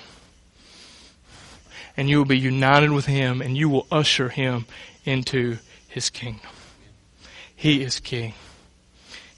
And 1.99 2.09
you 2.09 2.17
will 2.17 2.25
be 2.25 2.39
united 2.39 2.91
with 2.93 3.05
Him 3.05 3.43
and 3.43 3.55
you 3.55 3.69
will 3.69 3.87
usher 3.93 4.31
Him 4.31 4.65
into 5.05 5.59
His 5.89 6.09
kingdom. 6.09 6.49
He 7.55 7.83
is 7.83 8.01
King. 8.01 8.33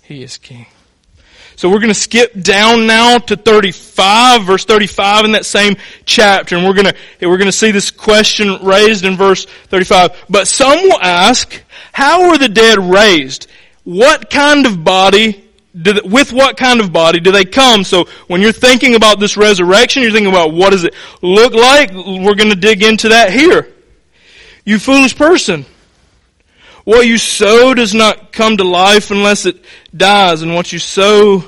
He 0.01 0.23
is 0.23 0.39
King. 0.39 0.67
So 1.57 1.69
we're 1.69 1.81
going 1.81 1.89
to 1.89 1.95
skip 1.95 2.41
down 2.41 2.87
now 2.87 3.19
to 3.19 3.35
35, 3.35 4.45
verse 4.45 4.65
35 4.65 5.25
in 5.25 5.33
that 5.33 5.45
same 5.45 5.75
chapter, 6.05 6.55
and 6.57 6.65
we're 6.65 6.75
going 6.75 6.95
to, 6.95 7.29
we're 7.29 7.37
going 7.37 7.47
to 7.47 7.53
see 7.53 7.73
this 7.73 7.91
question 7.91 8.65
raised 8.65 9.05
in 9.05 9.17
verse 9.17 9.47
35. 9.71 10.27
But 10.31 10.47
some 10.47 10.81
will 10.85 11.03
ask, 11.03 11.61
how 11.93 12.31
were 12.31 12.39
the 12.39 12.49
dead 12.49 12.79
raised? 12.79 13.49
What 13.83 14.31
kind 14.31 14.67
of 14.67 14.85
body 14.85 15.40
do, 15.81 16.01
with 16.05 16.33
what 16.33 16.57
kind 16.57 16.81
of 16.81 16.93
body 16.93 17.21
do 17.21 17.31
they 17.31 17.45
come? 17.45 17.85
So 17.85 18.07
when 18.27 18.41
you're 18.41 18.53
thinking 18.53 18.95
about 18.95 19.21
this 19.21 19.37
resurrection, 19.37 20.03
you're 20.03 20.13
thinking 20.13 20.33
about 20.33 20.53
what 20.53 20.71
does 20.71 20.85
it 20.85 20.95
look 21.23 21.53
like? 21.53 21.93
We're 21.93 22.35
going 22.35 22.51
to 22.51 22.57
dig 22.57 22.83
into 22.83 23.11
that 23.11 23.33
here. 23.33 23.73
You 24.65 24.79
foolish 24.79 25.17
person. 25.17 25.65
What 26.85 27.07
you 27.07 27.19
sow 27.19 27.75
does 27.75 27.95
not 27.95 28.33
come 28.33 28.57
to 28.57 28.65
life 28.65 29.11
unless 29.11 29.47
it 29.47 29.65
dies, 29.97 30.43
and 30.43 30.55
what 30.55 30.73
you 30.73 30.79
sow 30.79 31.45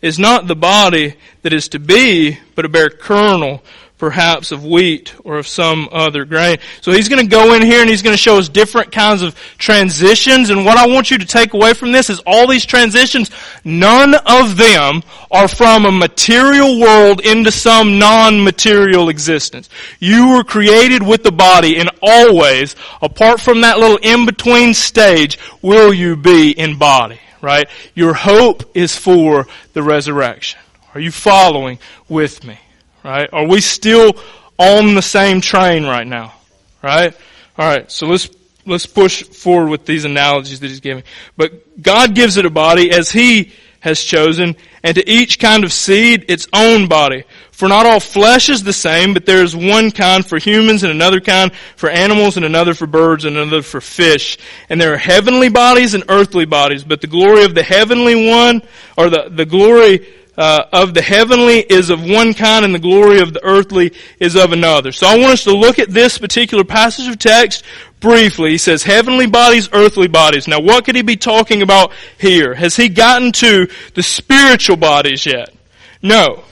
is 0.00 0.18
not 0.18 0.46
the 0.46 0.56
body 0.56 1.14
that 1.42 1.52
is 1.52 1.68
to 1.68 1.78
be, 1.78 2.38
but 2.54 2.64
a 2.64 2.68
bare 2.68 2.88
kernel 2.88 3.62
perhaps 4.00 4.50
of 4.50 4.64
wheat 4.64 5.14
or 5.24 5.36
of 5.36 5.46
some 5.46 5.86
other 5.92 6.24
grain. 6.24 6.56
So 6.80 6.90
he's 6.90 7.10
going 7.10 7.22
to 7.22 7.30
go 7.30 7.52
in 7.52 7.60
here 7.60 7.82
and 7.82 7.88
he's 7.88 8.00
going 8.00 8.14
to 8.14 8.20
show 8.20 8.38
us 8.38 8.48
different 8.48 8.90
kinds 8.90 9.20
of 9.20 9.38
transitions. 9.58 10.48
And 10.48 10.64
what 10.64 10.78
I 10.78 10.86
want 10.86 11.10
you 11.10 11.18
to 11.18 11.26
take 11.26 11.52
away 11.52 11.74
from 11.74 11.92
this 11.92 12.08
is 12.08 12.18
all 12.26 12.48
these 12.48 12.64
transitions, 12.64 13.30
none 13.62 14.14
of 14.14 14.56
them 14.56 15.02
are 15.30 15.46
from 15.46 15.84
a 15.84 15.92
material 15.92 16.80
world 16.80 17.20
into 17.20 17.52
some 17.52 17.98
non-material 17.98 19.10
existence. 19.10 19.68
You 19.98 20.30
were 20.30 20.44
created 20.44 21.06
with 21.06 21.22
the 21.22 21.30
body 21.30 21.76
and 21.76 21.90
always, 22.02 22.74
apart 23.02 23.38
from 23.38 23.60
that 23.60 23.78
little 23.78 23.98
in-between 23.98 24.72
stage, 24.72 25.38
will 25.60 25.92
you 25.92 26.16
be 26.16 26.52
in 26.52 26.78
body, 26.78 27.20
right? 27.42 27.68
Your 27.94 28.14
hope 28.14 28.74
is 28.74 28.96
for 28.96 29.46
the 29.74 29.82
resurrection. 29.82 30.58
Are 30.94 31.00
you 31.00 31.12
following 31.12 31.78
with 32.08 32.42
me? 32.44 32.58
Right? 33.04 33.28
Are 33.32 33.46
we 33.46 33.60
still 33.60 34.14
on 34.58 34.94
the 34.94 35.02
same 35.02 35.40
train 35.40 35.84
right 35.84 36.06
now? 36.06 36.34
Right? 36.82 37.16
Alright, 37.58 37.90
so 37.90 38.06
let's, 38.06 38.30
let's 38.66 38.86
push 38.86 39.22
forward 39.22 39.70
with 39.70 39.86
these 39.86 40.04
analogies 40.04 40.60
that 40.60 40.68
he's 40.68 40.80
giving. 40.80 41.04
But 41.36 41.82
God 41.82 42.14
gives 42.14 42.36
it 42.36 42.46
a 42.46 42.50
body 42.50 42.90
as 42.90 43.10
he 43.10 43.52
has 43.80 44.02
chosen, 44.02 44.56
and 44.82 44.94
to 44.94 45.10
each 45.10 45.38
kind 45.38 45.64
of 45.64 45.72
seed 45.72 46.26
its 46.28 46.46
own 46.52 46.86
body. 46.86 47.24
For 47.50 47.68
not 47.68 47.86
all 47.86 48.00
flesh 48.00 48.48
is 48.48 48.62
the 48.62 48.72
same, 48.72 49.14
but 49.14 49.26
there 49.26 49.42
is 49.42 49.56
one 49.56 49.90
kind 49.90 50.24
for 50.24 50.38
humans 50.38 50.82
and 50.82 50.92
another 50.92 51.20
kind 51.20 51.52
for 51.76 51.90
animals 51.90 52.36
and 52.36 52.46
another 52.46 52.74
for 52.74 52.86
birds 52.86 53.24
and 53.24 53.36
another 53.36 53.62
for 53.62 53.80
fish. 53.80 54.38
And 54.68 54.80
there 54.80 54.94
are 54.94 54.98
heavenly 54.98 55.48
bodies 55.48 55.94
and 55.94 56.04
earthly 56.08 56.44
bodies, 56.44 56.84
but 56.84 57.00
the 57.00 57.06
glory 57.06 57.44
of 57.44 57.54
the 57.54 57.62
heavenly 57.62 58.28
one, 58.28 58.62
or 58.96 59.10
the, 59.10 59.28
the 59.30 59.46
glory 59.46 60.06
uh, 60.40 60.66
of 60.72 60.94
the 60.94 61.02
heavenly 61.02 61.58
is 61.58 61.90
of 61.90 62.02
one 62.02 62.32
kind 62.32 62.64
and 62.64 62.74
the 62.74 62.78
glory 62.78 63.20
of 63.20 63.34
the 63.34 63.44
earthly 63.44 63.92
is 64.18 64.36
of 64.36 64.52
another. 64.52 64.90
So 64.90 65.06
I 65.06 65.18
want 65.18 65.34
us 65.34 65.44
to 65.44 65.54
look 65.54 65.78
at 65.78 65.90
this 65.90 66.16
particular 66.16 66.64
passage 66.64 67.08
of 67.08 67.18
text 67.18 67.62
briefly. 68.00 68.52
He 68.52 68.58
says 68.58 68.82
heavenly 68.82 69.26
bodies, 69.26 69.68
earthly 69.70 70.08
bodies. 70.08 70.48
Now 70.48 70.60
what 70.60 70.86
could 70.86 70.96
he 70.96 71.02
be 71.02 71.16
talking 71.16 71.60
about 71.60 71.92
here? 72.16 72.54
Has 72.54 72.74
he 72.74 72.88
gotten 72.88 73.32
to 73.32 73.68
the 73.92 74.02
spiritual 74.02 74.78
bodies 74.78 75.26
yet? 75.26 75.52
No. 76.00 76.42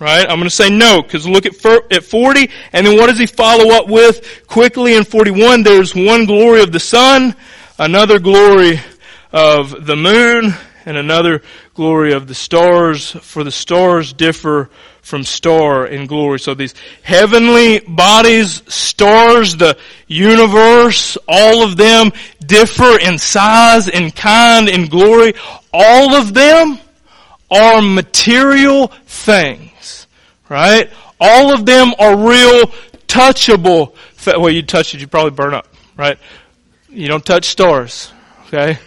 Right? 0.00 0.26
I'm 0.28 0.38
going 0.38 0.42
to 0.42 0.50
say 0.50 0.68
no, 0.68 1.00
because 1.00 1.26
look 1.26 1.46
at, 1.46 1.54
at 1.92 2.04
40, 2.04 2.50
and 2.72 2.84
then 2.84 2.98
what 2.98 3.06
does 3.06 3.18
he 3.18 3.26
follow 3.26 3.76
up 3.76 3.88
with 3.88 4.44
quickly 4.48 4.94
in 4.94 5.04
41? 5.04 5.62
There's 5.62 5.94
one 5.94 6.26
glory 6.26 6.62
of 6.62 6.72
the 6.72 6.80
sun, 6.80 7.34
another 7.78 8.18
glory 8.18 8.80
of 9.32 9.86
the 9.86 9.96
moon, 9.96 10.52
and 10.86 10.96
another 10.96 11.42
glory 11.74 12.12
of 12.12 12.28
the 12.28 12.34
stars, 12.34 13.10
for 13.10 13.42
the 13.44 13.50
stars 13.50 14.12
differ 14.12 14.70
from 15.02 15.24
star 15.24 15.86
in 15.86 16.06
glory. 16.06 16.38
So 16.38 16.54
these 16.54 16.74
heavenly 17.02 17.80
bodies, 17.80 18.62
stars, 18.72 19.56
the 19.56 19.76
universe, 20.06 21.18
all 21.28 21.62
of 21.62 21.76
them 21.76 22.12
differ 22.44 22.98
in 23.00 23.18
size, 23.18 23.88
in 23.88 24.12
kind, 24.12 24.68
in 24.68 24.86
glory. 24.86 25.34
All 25.72 26.14
of 26.14 26.32
them 26.32 26.78
are 27.50 27.82
material 27.82 28.88
things, 29.06 30.06
right? 30.48 30.88
All 31.20 31.52
of 31.52 31.66
them 31.66 31.94
are 31.98 32.16
real, 32.16 32.66
touchable. 33.08 33.94
Well, 34.26 34.50
you 34.50 34.62
touch 34.62 34.94
it, 34.94 35.00
you 35.00 35.06
probably 35.06 35.30
burn 35.32 35.54
up, 35.54 35.68
right? 35.96 36.18
You 36.88 37.08
don't 37.08 37.24
touch 37.24 37.44
stars, 37.46 38.12
okay? 38.46 38.78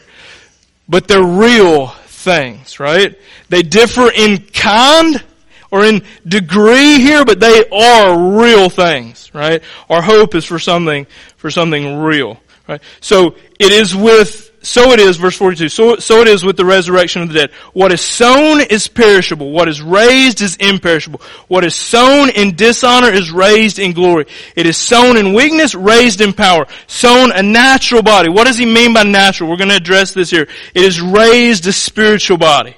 But 0.90 1.08
they're 1.08 1.24
real 1.24 1.88
things, 1.88 2.80
right? 2.80 3.18
They 3.48 3.62
differ 3.62 4.12
in 4.12 4.40
kind 4.48 5.24
or 5.72 5.86
in 5.86 6.04
degree 6.28 7.00
here, 7.00 7.24
but 7.24 7.40
they 7.40 7.64
are 7.70 8.40
real 8.40 8.70
things, 8.70 9.32
right? 9.34 9.62
Our 9.90 10.02
hope 10.02 10.34
is 10.36 10.44
for 10.44 10.60
something, 10.60 11.06
for 11.38 11.52
something 11.52 12.00
real, 12.00 12.42
right? 12.68 12.82
So 13.02 13.36
it 13.60 13.72
is 13.72 13.96
with 13.96 14.49
so 14.62 14.92
it 14.92 15.00
is, 15.00 15.16
verse 15.16 15.38
42, 15.38 15.70
so, 15.70 15.96
so 15.98 16.20
it 16.20 16.28
is 16.28 16.44
with 16.44 16.58
the 16.58 16.66
resurrection 16.66 17.22
of 17.22 17.30
the 17.30 17.34
dead. 17.34 17.52
What 17.72 17.94
is 17.94 18.02
sown 18.02 18.60
is 18.60 18.90
perishable. 18.90 19.52
What 19.52 19.70
is 19.70 19.82
raised 19.82 20.42
is 20.42 20.58
imperishable. 20.58 21.22
What 21.48 21.64
is 21.64 21.76
sown 21.76 22.30
in 22.30 22.56
dishonor 22.56 23.10
is 23.10 23.32
raised 23.32 23.80
in 23.80 23.94
glory. 23.94 24.26
It 24.58 24.66
is 24.66 24.76
sown 24.76 25.16
in 25.16 25.34
weakness, 25.34 25.76
raised 25.76 26.20
in 26.20 26.34
power. 26.34 26.68
Sown 26.88 27.32
a 27.32 27.42
natural 27.42 28.04
body. 28.04 28.30
What 28.30 28.48
does 28.48 28.58
he 28.58 28.66
mean 28.66 28.94
by 28.94 29.04
natural? 29.04 29.50
We're 29.50 29.58
going 29.58 29.70
to 29.70 29.78
address 29.78 30.14
this 30.14 30.30
here. 30.30 30.48
It 30.76 30.84
is 30.84 31.00
raised 31.00 31.66
a 31.68 31.72
spiritual 31.72 32.38
body. 32.38 32.76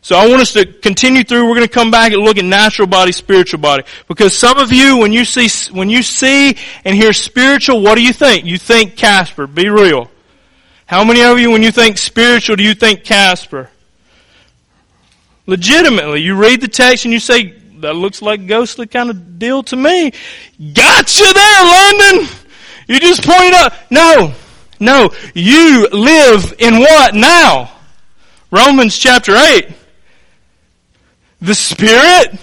So 0.00 0.16
I 0.16 0.28
want 0.28 0.40
us 0.40 0.52
to 0.52 0.64
continue 0.64 1.24
through. 1.24 1.48
We're 1.48 1.56
going 1.56 1.66
to 1.66 1.74
come 1.74 1.90
back 1.90 2.12
and 2.12 2.22
look 2.22 2.38
at 2.38 2.44
natural 2.44 2.86
body, 2.86 3.10
spiritual 3.10 3.58
body. 3.58 3.82
Because 4.06 4.38
some 4.38 4.56
of 4.56 4.72
you, 4.72 4.98
when 4.98 5.12
you 5.12 5.24
see, 5.24 5.48
when 5.72 5.90
you 5.90 6.02
see 6.02 6.56
and 6.84 6.94
hear 6.94 7.12
spiritual, 7.12 7.82
what 7.82 7.96
do 7.96 8.02
you 8.02 8.12
think? 8.12 8.44
You 8.44 8.56
think 8.56 8.96
Casper. 8.96 9.48
Be 9.48 9.68
real. 9.68 10.08
How 10.88 11.04
many 11.04 11.22
of 11.22 11.38
you, 11.38 11.50
when 11.50 11.62
you 11.62 11.70
think 11.70 11.98
spiritual, 11.98 12.56
do 12.56 12.62
you 12.62 12.72
think 12.72 13.04
Casper? 13.04 13.68
Legitimately. 15.44 16.22
You 16.22 16.34
read 16.34 16.62
the 16.62 16.68
text 16.68 17.04
and 17.04 17.12
you 17.12 17.20
say, 17.20 17.50
that 17.80 17.92
looks 17.92 18.22
like 18.22 18.46
ghostly 18.46 18.86
kind 18.86 19.10
of 19.10 19.38
deal 19.38 19.62
to 19.64 19.76
me. 19.76 20.12
Gotcha 20.72 21.32
there, 21.34 21.64
London! 21.64 22.28
You 22.86 23.00
just 23.00 23.22
pointed 23.22 23.52
out. 23.52 23.74
No. 23.90 24.32
No. 24.80 25.10
You 25.34 25.88
live 25.92 26.54
in 26.58 26.78
what 26.78 27.14
now? 27.14 27.70
Romans 28.50 28.96
chapter 28.96 29.36
8. 29.36 29.68
The 31.42 31.54
Spirit 31.54 32.38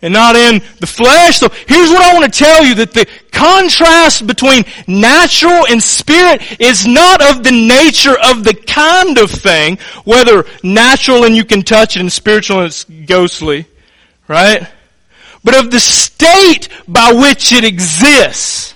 and 0.00 0.12
not 0.12 0.36
in 0.36 0.60
the 0.80 0.86
flesh. 0.86 1.38
So 1.38 1.48
here's 1.66 1.90
what 1.90 2.02
I 2.02 2.14
want 2.14 2.32
to 2.32 2.38
tell 2.38 2.64
you 2.64 2.74
that 2.76 2.92
the 2.92 3.06
contrast 3.32 4.26
between 4.26 4.64
natural 4.86 5.66
and 5.66 5.82
spirit 5.82 6.60
is 6.60 6.86
not 6.86 7.20
of 7.22 7.42
the 7.42 7.50
nature 7.50 8.16
of 8.18 8.44
the 8.44 8.54
kind 8.54 9.18
of 9.18 9.30
thing, 9.30 9.78
whether 10.04 10.44
natural 10.62 11.24
and 11.24 11.36
you 11.36 11.44
can 11.44 11.62
touch 11.62 11.96
it 11.96 12.00
and 12.00 12.12
spiritual 12.12 12.58
and 12.58 12.66
it's 12.66 12.84
ghostly, 12.84 13.66
right? 14.28 14.68
But 15.42 15.56
of 15.56 15.70
the 15.70 15.80
state 15.80 16.68
by 16.86 17.12
which 17.12 17.52
it 17.52 17.64
exists. 17.64 18.74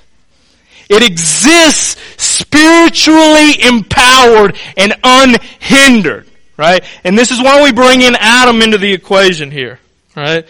It 0.89 1.03
exists 1.03 1.97
spiritually 2.23 3.63
empowered 3.63 4.59
and 4.77 4.95
unhindered, 5.03 6.27
right? 6.57 6.85
And 7.05 7.17
this 7.17 7.31
is 7.31 7.41
why 7.41 7.63
we 7.63 7.73
bring 7.73 8.03
in 8.03 8.15
Adam 8.17 8.61
into 8.61 8.77
the 8.77 8.93
equation 8.93 9.51
here, 9.51 9.79
right? 10.15 10.47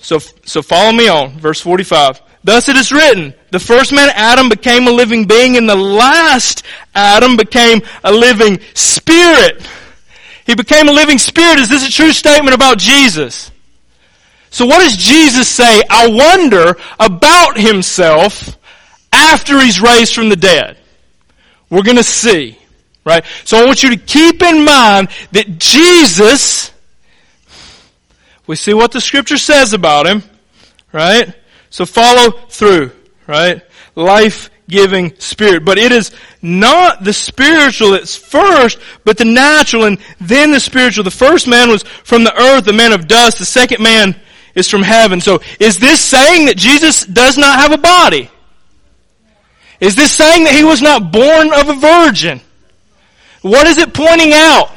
So, 0.00 0.18
so 0.18 0.62
follow 0.62 0.92
me 0.92 1.08
on. 1.08 1.30
Verse 1.38 1.60
45. 1.60 2.22
Thus 2.42 2.68
it 2.68 2.76
is 2.76 2.90
written, 2.90 3.34
the 3.50 3.58
first 3.58 3.92
man 3.92 4.08
Adam 4.14 4.48
became 4.48 4.88
a 4.88 4.90
living 4.90 5.26
being 5.26 5.56
and 5.56 5.68
the 5.68 5.76
last 5.76 6.64
Adam 6.94 7.36
became 7.36 7.82
a 8.02 8.10
living 8.10 8.60
spirit. 8.74 9.66
He 10.46 10.54
became 10.54 10.88
a 10.88 10.92
living 10.92 11.18
spirit. 11.18 11.58
Is 11.58 11.68
this 11.68 11.86
a 11.86 11.92
true 11.92 12.12
statement 12.12 12.54
about 12.54 12.78
Jesus? 12.78 13.50
So 14.50 14.66
what 14.66 14.78
does 14.78 14.96
Jesus 14.96 15.48
say, 15.48 15.82
I 15.88 16.08
wonder, 16.08 16.76
about 16.98 17.58
himself 17.58 18.58
after 19.12 19.60
he's 19.60 19.80
raised 19.80 20.14
from 20.14 20.28
the 20.28 20.36
dead? 20.36 20.76
We're 21.68 21.82
gonna 21.82 22.02
see. 22.02 22.58
Right? 23.04 23.24
So 23.44 23.58
I 23.58 23.66
want 23.66 23.82
you 23.82 23.90
to 23.90 23.96
keep 23.96 24.42
in 24.42 24.64
mind 24.64 25.08
that 25.32 25.58
Jesus 25.58 26.70
we 28.50 28.56
see 28.56 28.74
what 28.74 28.90
the 28.90 29.00
scripture 29.00 29.38
says 29.38 29.74
about 29.74 30.08
him, 30.08 30.24
right? 30.90 31.36
So 31.70 31.86
follow 31.86 32.32
through, 32.48 32.90
right? 33.28 33.62
Life 33.94 34.50
giving 34.66 35.14
spirit. 35.20 35.64
But 35.64 35.78
it 35.78 35.92
is 35.92 36.10
not 36.42 37.04
the 37.04 37.12
spiritual 37.12 37.92
that's 37.92 38.16
first, 38.16 38.80
but 39.04 39.18
the 39.18 39.24
natural 39.24 39.84
and 39.84 40.00
then 40.20 40.50
the 40.50 40.58
spiritual. 40.58 41.04
The 41.04 41.12
first 41.12 41.46
man 41.46 41.68
was 41.68 41.84
from 41.84 42.24
the 42.24 42.36
earth, 42.36 42.64
the 42.64 42.72
man 42.72 42.92
of 42.92 43.06
dust. 43.06 43.38
The 43.38 43.44
second 43.44 43.84
man 43.84 44.20
is 44.56 44.68
from 44.68 44.82
heaven. 44.82 45.20
So 45.20 45.42
is 45.60 45.78
this 45.78 46.00
saying 46.00 46.46
that 46.46 46.56
Jesus 46.56 47.06
does 47.06 47.38
not 47.38 47.56
have 47.60 47.70
a 47.70 47.78
body? 47.78 48.28
Is 49.78 49.94
this 49.94 50.10
saying 50.10 50.42
that 50.42 50.56
he 50.56 50.64
was 50.64 50.82
not 50.82 51.12
born 51.12 51.52
of 51.52 51.68
a 51.68 51.74
virgin? 51.74 52.40
What 53.42 53.68
is 53.68 53.78
it 53.78 53.94
pointing 53.94 54.32
out? 54.32 54.72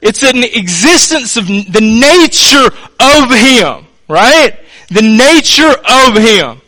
It's 0.00 0.22
an 0.22 0.42
existence 0.42 1.36
of 1.36 1.46
the 1.46 1.80
nature 1.80 2.66
of 2.98 3.30
Him, 3.30 3.86
right? 4.08 4.58
The 4.88 5.02
nature 5.02 5.70
of 5.70 6.16
Him. 6.16 6.60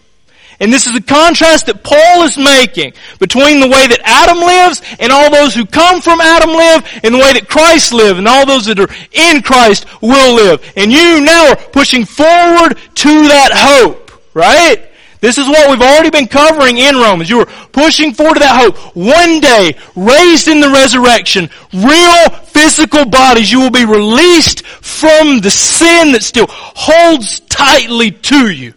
And 0.60 0.72
this 0.72 0.86
is 0.86 0.94
the 0.94 1.02
contrast 1.02 1.66
that 1.66 1.82
Paul 1.82 2.22
is 2.22 2.38
making 2.38 2.92
between 3.18 3.58
the 3.58 3.66
way 3.66 3.88
that 3.88 3.98
Adam 4.04 4.38
lives 4.38 4.80
and 5.00 5.10
all 5.10 5.28
those 5.28 5.54
who 5.54 5.66
come 5.66 6.00
from 6.00 6.20
Adam 6.20 6.50
live 6.50 6.88
and 7.02 7.14
the 7.14 7.18
way 7.18 7.32
that 7.32 7.48
Christ 7.48 7.92
live 7.92 8.16
and 8.18 8.28
all 8.28 8.46
those 8.46 8.66
that 8.66 8.78
are 8.78 8.88
in 9.10 9.42
Christ 9.42 9.86
will 10.00 10.36
live. 10.36 10.62
And 10.76 10.92
you 10.92 11.20
now 11.20 11.48
are 11.48 11.56
pushing 11.56 12.04
forward 12.04 12.76
to 12.76 13.28
that 13.28 13.50
hope, 13.52 14.12
right? 14.34 14.88
This 15.22 15.38
is 15.38 15.46
what 15.46 15.70
we've 15.70 15.80
already 15.80 16.10
been 16.10 16.26
covering 16.26 16.78
in 16.78 16.96
Romans. 16.96 17.30
You 17.30 17.38
are 17.38 17.46
pushing 17.46 18.12
forward 18.12 18.34
to 18.34 18.40
that 18.40 18.60
hope. 18.60 18.96
One 18.96 19.38
day, 19.38 19.76
raised 19.94 20.48
in 20.48 20.58
the 20.58 20.68
resurrection, 20.68 21.48
real 21.72 22.28
physical 22.46 23.04
bodies, 23.04 23.52
you 23.52 23.60
will 23.60 23.70
be 23.70 23.84
released 23.84 24.66
from 24.66 25.38
the 25.38 25.50
sin 25.50 26.10
that 26.10 26.24
still 26.24 26.46
holds 26.48 27.38
tightly 27.38 28.10
to 28.10 28.50
you. 28.50 28.74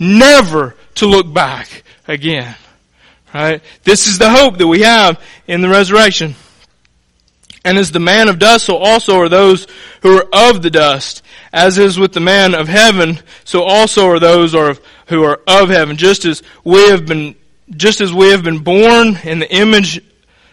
Never 0.00 0.74
to 0.96 1.06
look 1.06 1.32
back 1.32 1.84
again. 2.08 2.56
Right? 3.32 3.62
This 3.84 4.08
is 4.08 4.18
the 4.18 4.30
hope 4.30 4.58
that 4.58 4.66
we 4.66 4.80
have 4.80 5.22
in 5.46 5.60
the 5.60 5.68
resurrection. 5.68 6.34
And 7.64 7.78
as 7.78 7.92
the 7.92 8.00
man 8.00 8.28
of 8.28 8.40
dust, 8.40 8.66
so 8.66 8.78
also 8.78 9.20
are 9.20 9.28
those 9.28 9.68
who 10.02 10.18
are 10.18 10.26
of 10.32 10.60
the 10.60 10.70
dust. 10.70 11.22
As 11.52 11.78
is 11.78 11.98
with 11.98 12.12
the 12.12 12.20
man 12.20 12.54
of 12.54 12.68
heaven, 12.68 13.18
so 13.44 13.62
also 13.62 14.06
are 14.08 14.20
those 14.20 14.52
who 14.52 15.24
are 15.24 15.40
of 15.46 15.68
heaven. 15.68 15.96
Just 15.96 16.24
as 16.24 16.42
we 16.64 16.88
have 16.90 17.06
been, 17.06 17.34
just 17.70 18.00
as 18.00 18.12
we 18.12 18.30
have 18.30 18.44
been 18.44 18.60
born 18.60 19.18
in 19.24 19.40
the 19.40 19.52
image 19.52 20.00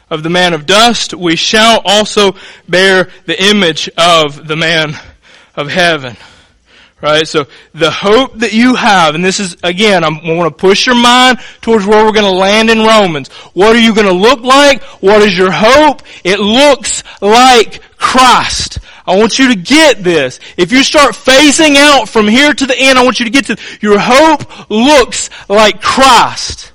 of 0.10 0.24
the 0.24 0.30
man 0.30 0.54
of 0.54 0.66
dust, 0.66 1.14
we 1.14 1.36
shall 1.36 1.82
also 1.86 2.36
bear 2.68 3.10
the 3.26 3.44
image 3.44 3.90
of 3.98 4.48
the 4.48 4.56
man 4.56 4.94
of 5.56 5.70
heaven. 5.70 6.16
Right? 7.00 7.28
So 7.28 7.46
the 7.76 7.92
hope 7.92 8.40
that 8.40 8.54
you 8.54 8.74
have, 8.74 9.14
and 9.14 9.24
this 9.24 9.40
is, 9.40 9.56
again, 9.62 10.04
I'm, 10.04 10.18
I 10.18 10.34
want 10.34 10.52
to 10.52 10.60
push 10.60 10.88
your 10.88 10.96
mind 10.96 11.38
towards 11.62 11.86
where 11.86 12.04
we're 12.04 12.12
going 12.12 12.26
to 12.26 12.32
land 12.32 12.72
in 12.72 12.80
Romans. 12.80 13.28
What 13.54 13.76
are 13.76 13.80
you 13.80 13.94
going 13.94 14.08
to 14.08 14.14
look 14.14 14.42
like? 14.42 14.82
What 15.00 15.22
is 15.22 15.38
your 15.38 15.52
hope? 15.52 16.02
It 16.24 16.40
looks 16.40 17.04
like 17.22 17.82
Christ. 17.98 18.80
I 19.08 19.16
want 19.16 19.40
you 19.40 19.48
to 19.54 19.56
get 19.56 20.04
this. 20.04 20.40
If 20.58 20.74
you 20.74 20.84
start 20.84 21.16
phasing 21.16 21.78
out 21.78 22.10
from 22.10 22.28
here 22.28 22.54
to 22.54 22.66
the 22.66 22.78
end, 22.78 23.00
I 23.00 23.04
want 23.06 23.20
you 23.20 23.26
to 23.26 23.32
get 23.32 23.46
to 23.46 23.58
your 23.82 23.98
hope 23.98 24.70
looks 24.70 25.30
like 25.48 25.82
Christ. 25.82 26.74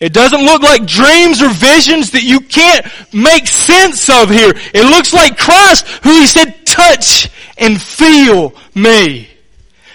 It 0.00 0.14
doesn't 0.14 0.42
look 0.42 0.62
like 0.62 0.86
dreams 0.86 1.42
or 1.42 1.50
visions 1.50 2.12
that 2.12 2.22
you 2.22 2.40
can't 2.40 2.86
make 3.12 3.46
sense 3.46 4.08
of 4.08 4.30
here. 4.30 4.54
It 4.72 4.88
looks 4.88 5.12
like 5.12 5.36
Christ 5.36 5.86
who 6.02 6.10
he 6.10 6.26
said, 6.26 6.64
touch 6.64 7.28
and 7.58 7.80
feel 7.80 8.54
me. 8.74 9.28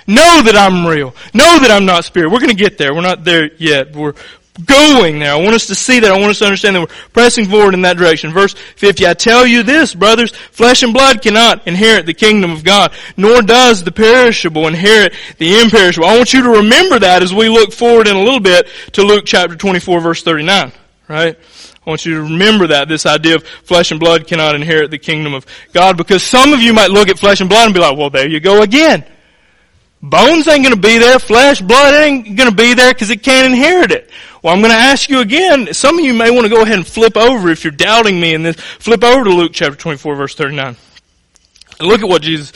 Know 0.05 0.43
that 0.43 0.55
I'm 0.55 0.85
real. 0.85 1.15
Know 1.33 1.59
that 1.59 1.71
I'm 1.71 1.85
not 1.85 2.05
spirit. 2.05 2.29
We're 2.29 2.39
going 2.39 2.55
to 2.55 2.55
get 2.55 2.77
there. 2.77 2.93
We're 2.93 3.01
not 3.01 3.23
there 3.23 3.51
yet. 3.57 3.95
We're 3.95 4.13
going 4.63 5.19
there. 5.19 5.33
I 5.33 5.35
want 5.35 5.55
us 5.55 5.67
to 5.67 5.75
see 5.75 5.99
that. 5.99 6.11
I 6.11 6.17
want 6.17 6.31
us 6.31 6.39
to 6.39 6.45
understand 6.45 6.75
that 6.75 6.81
we're 6.81 6.95
pressing 7.13 7.45
forward 7.45 7.73
in 7.73 7.81
that 7.81 7.97
direction. 7.97 8.31
Verse 8.31 8.53
50, 8.53 9.05
I 9.05 9.13
tell 9.13 9.45
you 9.45 9.63
this, 9.63 9.93
brothers, 9.93 10.31
flesh 10.31 10.83
and 10.83 10.93
blood 10.93 11.21
cannot 11.21 11.67
inherit 11.67 12.05
the 12.05 12.13
kingdom 12.13 12.51
of 12.51 12.63
God, 12.63 12.93
nor 13.17 13.41
does 13.41 13.83
the 13.83 13.91
perishable 13.91 14.67
inherit 14.67 15.13
the 15.37 15.59
imperishable. 15.59 16.07
I 16.07 16.17
want 16.17 16.33
you 16.33 16.43
to 16.43 16.49
remember 16.49 16.99
that 16.99 17.21
as 17.21 17.33
we 17.33 17.49
look 17.49 17.73
forward 17.73 18.07
in 18.07 18.15
a 18.15 18.21
little 18.21 18.39
bit 18.39 18.67
to 18.93 19.03
Luke 19.03 19.25
chapter 19.25 19.55
24 19.55 19.99
verse 19.99 20.23
39, 20.23 20.71
right? 21.09 21.37
I 21.85 21.89
want 21.89 22.05
you 22.05 22.15
to 22.15 22.21
remember 22.23 22.67
that, 22.67 22.87
this 22.87 23.05
idea 23.05 23.35
of 23.35 23.43
flesh 23.43 23.91
and 23.91 23.99
blood 23.99 24.25
cannot 24.25 24.55
inherit 24.55 24.89
the 24.89 24.97
kingdom 24.97 25.33
of 25.33 25.45
God, 25.71 25.97
because 25.97 26.23
some 26.23 26.51
of 26.51 26.61
you 26.61 26.73
might 26.73 26.89
look 26.89 27.09
at 27.09 27.19
flesh 27.19 27.41
and 27.41 27.49
blood 27.49 27.65
and 27.65 27.73
be 27.73 27.79
like, 27.79 27.95
well, 27.95 28.09
there 28.09 28.27
you 28.27 28.39
go 28.39 28.63
again. 28.63 29.05
Bones 30.01 30.47
ain't 30.47 30.63
gonna 30.63 30.75
be 30.75 30.97
there, 30.97 31.19
flesh, 31.19 31.61
blood 31.61 31.93
ain't 31.95 32.35
gonna 32.37 32.51
be 32.51 32.73
there 32.73 32.93
because 32.93 33.09
it 33.09 33.23
can't 33.23 33.53
inherit 33.53 33.91
it. 33.91 34.09
Well, 34.45 34.53
I'm 34.53 34.61
going 34.61 34.73
to 34.73 34.77
ask 34.77 35.09
you 35.09 35.21
again. 35.21 35.73
Some 35.73 35.97
of 35.97 36.05
you 36.05 36.13
may 36.13 36.29
want 36.29 36.43
to 36.43 36.49
go 36.49 36.61
ahead 36.61 36.75
and 36.75 36.85
flip 36.85 37.17
over 37.17 37.49
if 37.49 37.63
you're 37.63 37.71
doubting 37.71 38.19
me 38.19 38.35
in 38.35 38.43
this. 38.43 38.55
Flip 38.55 39.03
over 39.03 39.23
to 39.23 39.29
Luke 39.31 39.53
chapter 39.55 39.75
24 39.75 40.15
verse 40.15 40.35
39. 40.35 40.75
And 41.79 41.87
look 41.87 42.03
at 42.03 42.07
what 42.07 42.21
Jesus 42.21 42.53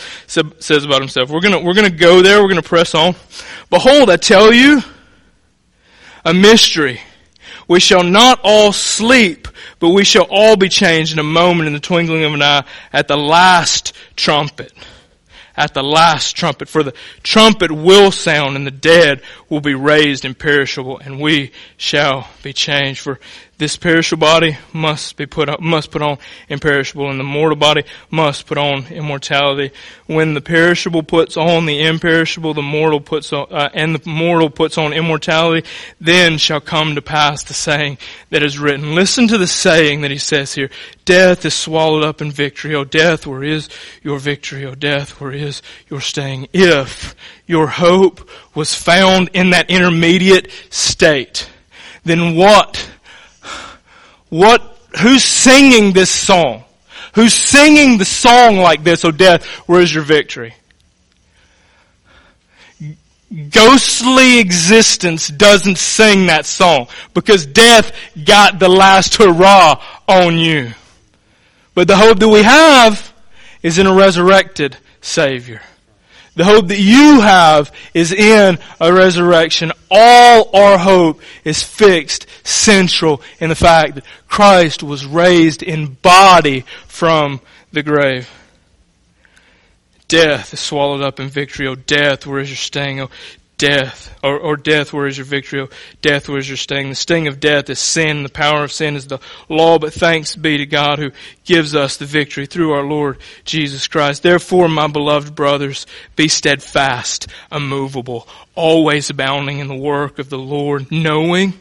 says 0.60 0.86
about 0.86 1.02
himself. 1.02 1.32
We're 1.32 1.42
gonna, 1.42 1.60
we're 1.60 1.74
gonna 1.74 1.90
go 1.90 2.22
there. 2.22 2.44
We're 2.44 2.50
gonna 2.50 2.62
press 2.62 2.94
on. 2.94 3.16
Behold, 3.72 4.12
I 4.12 4.18
tell 4.18 4.54
you 4.54 4.84
a 6.24 6.32
mystery. 6.32 7.02
We 7.68 7.80
shall 7.80 8.04
not 8.04 8.40
all 8.44 8.72
sleep, 8.72 9.48
but 9.80 9.90
we 9.90 10.04
shall 10.04 10.28
all 10.30 10.56
be 10.56 10.70
changed 10.70 11.14
in 11.14 11.18
a 11.18 11.24
moment 11.24 11.66
in 11.66 11.74
the 11.74 11.80
twinkling 11.80 12.24
of 12.24 12.36
an 12.36 12.44
eye 12.44 12.66
at 12.94 13.08
the 13.08 13.18
last 13.18 13.94
trumpet 14.16 14.72
at 15.60 15.74
the 15.74 15.84
last 15.84 16.38
trumpet. 16.38 16.70
For 16.70 16.82
the 16.82 16.94
trumpet 17.22 17.70
will 17.70 18.12
sound 18.12 18.56
and 18.56 18.66
the 18.66 18.72
dead 18.72 19.22
will 19.50 19.60
be 19.60 19.76
raised 19.76 20.24
imperishable 20.24 20.98
and 20.98 21.20
we 21.20 21.52
shall 21.76 22.30
be 22.42 22.54
changed. 22.54 23.02
For 23.02 23.20
this 23.60 23.76
perishable 23.76 24.22
body 24.22 24.58
must 24.72 25.18
be 25.18 25.26
put 25.26 25.50
on, 25.50 25.58
must 25.60 25.92
put 25.92 26.02
on 26.02 26.18
imperishable, 26.48 27.10
and 27.10 27.20
the 27.20 27.26
mortal 27.26 27.58
body 27.58 27.84
must 28.10 28.48
put 28.48 28.58
on 28.58 28.88
immortality. 28.88 29.72
When 30.08 30.34
the 30.34 30.40
perishable 30.40 31.04
puts 31.04 31.36
on 31.36 31.66
the 31.66 31.82
imperishable, 31.82 32.54
the 32.54 32.62
mortal 32.62 33.02
puts 33.02 33.34
on, 33.34 33.48
uh, 33.52 33.70
and 33.74 33.94
the 33.94 34.10
mortal 34.10 34.50
puts 34.50 34.78
on 34.78 34.94
immortality, 34.94 35.68
then 36.00 36.38
shall 36.38 36.62
come 36.62 36.96
to 36.96 37.02
pass 37.02 37.44
the 37.44 37.54
saying 37.54 37.98
that 38.30 38.44
is 38.44 38.58
written. 38.58 38.96
Listen 38.96 39.28
to 39.28 39.38
the 39.38 39.46
saying 39.46 40.02
that 40.02 40.12
he 40.12 40.18
says 40.18 40.54
here. 40.54 40.70
Death 41.04 41.44
is 41.44 41.54
swallowed 41.54 42.06
up 42.06 42.22
in 42.22 42.32
victory. 42.32 42.74
O 42.76 42.86
death, 42.86 43.28
where 43.28 43.44
is 43.44 43.68
your 44.02 44.20
victory? 44.20 44.66
O 44.66 44.74
death, 44.74 45.20
where 45.20 45.34
is 45.34 45.62
your 45.90 46.00
staying? 46.00 46.48
If 46.54 47.14
your 47.46 47.68
hope 47.68 48.30
was 48.56 48.74
found 48.74 49.32
in 49.34 49.50
that 49.50 49.70
intermediate 49.70 50.50
state, 50.70 51.50
then 52.06 52.38
what 52.38 52.90
what 54.30 54.62
who's 55.02 55.24
singing 55.24 55.94
this 55.94 56.10
song? 56.10 56.64
Who's 57.16 57.34
singing 57.34 57.98
the 57.98 58.06
song 58.06 58.58
like 58.58 58.84
this, 58.84 59.04
oh 59.04 59.12
death, 59.12 59.46
where 59.68 59.82
is 59.82 59.94
your 59.94 60.04
victory? 60.04 60.54
ghostly 63.52 64.40
existence 64.40 65.28
doesn't 65.28 65.78
sing 65.78 66.28
that 66.28 66.46
song 66.46 66.88
because 67.14 67.46
death 67.46 67.92
got 68.26 68.60
the 68.60 68.70
last 68.70 69.16
hurrah 69.16 69.82
on 70.08 70.38
you. 70.38 70.72
But 71.76 71.88
the 71.88 71.96
hope 71.96 72.20
that 72.20 72.28
we 72.28 72.42
have 72.44 73.14
is 73.62 73.78
in 73.78 73.88
a 73.88 73.94
resurrected 73.94 74.78
Savior. 75.02 75.62
The 76.40 76.46
hope 76.46 76.70
that 76.70 76.80
you 76.80 77.20
have 77.20 77.70
is 77.94 78.14
in 78.14 78.60
a 78.80 78.94
resurrection. 78.94 79.74
All 79.92 80.50
our 80.56 80.78
hope 80.78 81.20
is 81.44 81.62
fixed, 81.64 82.28
central 82.46 83.22
in 83.42 83.50
the 83.50 83.56
fact 83.56 83.96
that 83.96 84.06
Christ 84.30 84.82
was 84.82 85.06
raised 85.06 85.62
in 85.62 85.96
body 85.96 86.64
from 86.88 87.42
the 87.74 87.84
grave. 87.84 88.30
Death 90.08 90.54
is 90.54 90.62
swallowed 90.62 91.02
up 91.02 91.20
in 91.20 91.28
victory. 91.28 91.68
Oh, 91.68 91.76
death, 91.76 92.26
where 92.26 92.40
is 92.40 92.50
your 92.50 92.56
sting? 92.56 93.02
Oh, 93.02 93.10
death, 93.60 94.18
or, 94.24 94.40
or 94.40 94.56
death, 94.56 94.92
where 94.92 95.06
is 95.06 95.18
your 95.18 95.26
victory? 95.26 95.62
Oh, 95.62 95.70
death, 96.02 96.28
where 96.28 96.40
is 96.40 96.50
your 96.50 96.58
sting? 96.58 96.90
The 96.90 96.96
sting 96.96 97.28
of 97.28 97.40
death 97.40 97.70
is 97.70 97.78
sin. 97.78 98.24
The 98.24 98.30
power 98.30 98.64
of 98.64 98.72
sin 98.72 98.96
is 98.96 99.06
the 99.06 99.20
law. 99.48 99.78
But 99.78 99.94
thanks 99.94 100.36
be 100.36 100.58
to 100.58 100.66
God 100.66 100.98
who 100.98 101.12
gives 101.44 101.76
us 101.76 101.98
the 101.98 102.06
victory 102.06 102.48
through 102.48 102.72
our 102.72 102.84
Lord 102.84 103.20
Jesus 103.46 103.88
Christ. 103.88 104.24
Therefore, 104.24 104.68
my 104.68 104.88
beloved 104.88 105.36
brothers, 105.36 105.86
be 106.16 106.28
steadfast, 106.28 107.28
immovable, 107.52 108.28
always 108.56 109.12
abounding 109.12 109.60
in 109.60 109.68
the 109.68 109.76
work 109.76 110.18
of 110.18 110.30
the 110.30 110.40
Lord, 110.40 110.92
knowing 110.92 111.54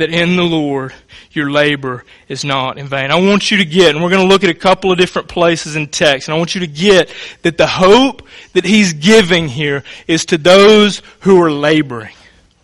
that 0.00 0.10
in 0.10 0.36
the 0.36 0.42
Lord 0.42 0.94
your 1.30 1.50
labor 1.50 2.04
is 2.26 2.42
not 2.42 2.78
in 2.78 2.86
vain. 2.86 3.10
I 3.10 3.20
want 3.20 3.50
you 3.50 3.58
to 3.58 3.64
get, 3.66 3.94
and 3.94 4.02
we're 4.02 4.10
going 4.10 4.26
to 4.26 4.32
look 4.32 4.42
at 4.42 4.50
a 4.50 4.54
couple 4.54 4.90
of 4.90 4.98
different 4.98 5.28
places 5.28 5.76
in 5.76 5.88
text, 5.88 6.26
and 6.26 6.34
I 6.34 6.38
want 6.38 6.54
you 6.54 6.62
to 6.62 6.66
get 6.66 7.12
that 7.42 7.58
the 7.58 7.66
hope 7.66 8.26
that 8.54 8.64
he's 8.64 8.94
giving 8.94 9.46
here 9.46 9.84
is 10.08 10.24
to 10.26 10.38
those 10.38 11.02
who 11.20 11.40
are 11.42 11.52
laboring, 11.52 12.14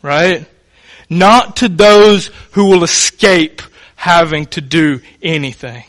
right? 0.00 0.46
Not 1.10 1.56
to 1.56 1.68
those 1.68 2.30
who 2.52 2.70
will 2.70 2.84
escape 2.84 3.60
having 3.96 4.46
to 4.46 4.62
do 4.62 5.00
anything. 5.22 5.84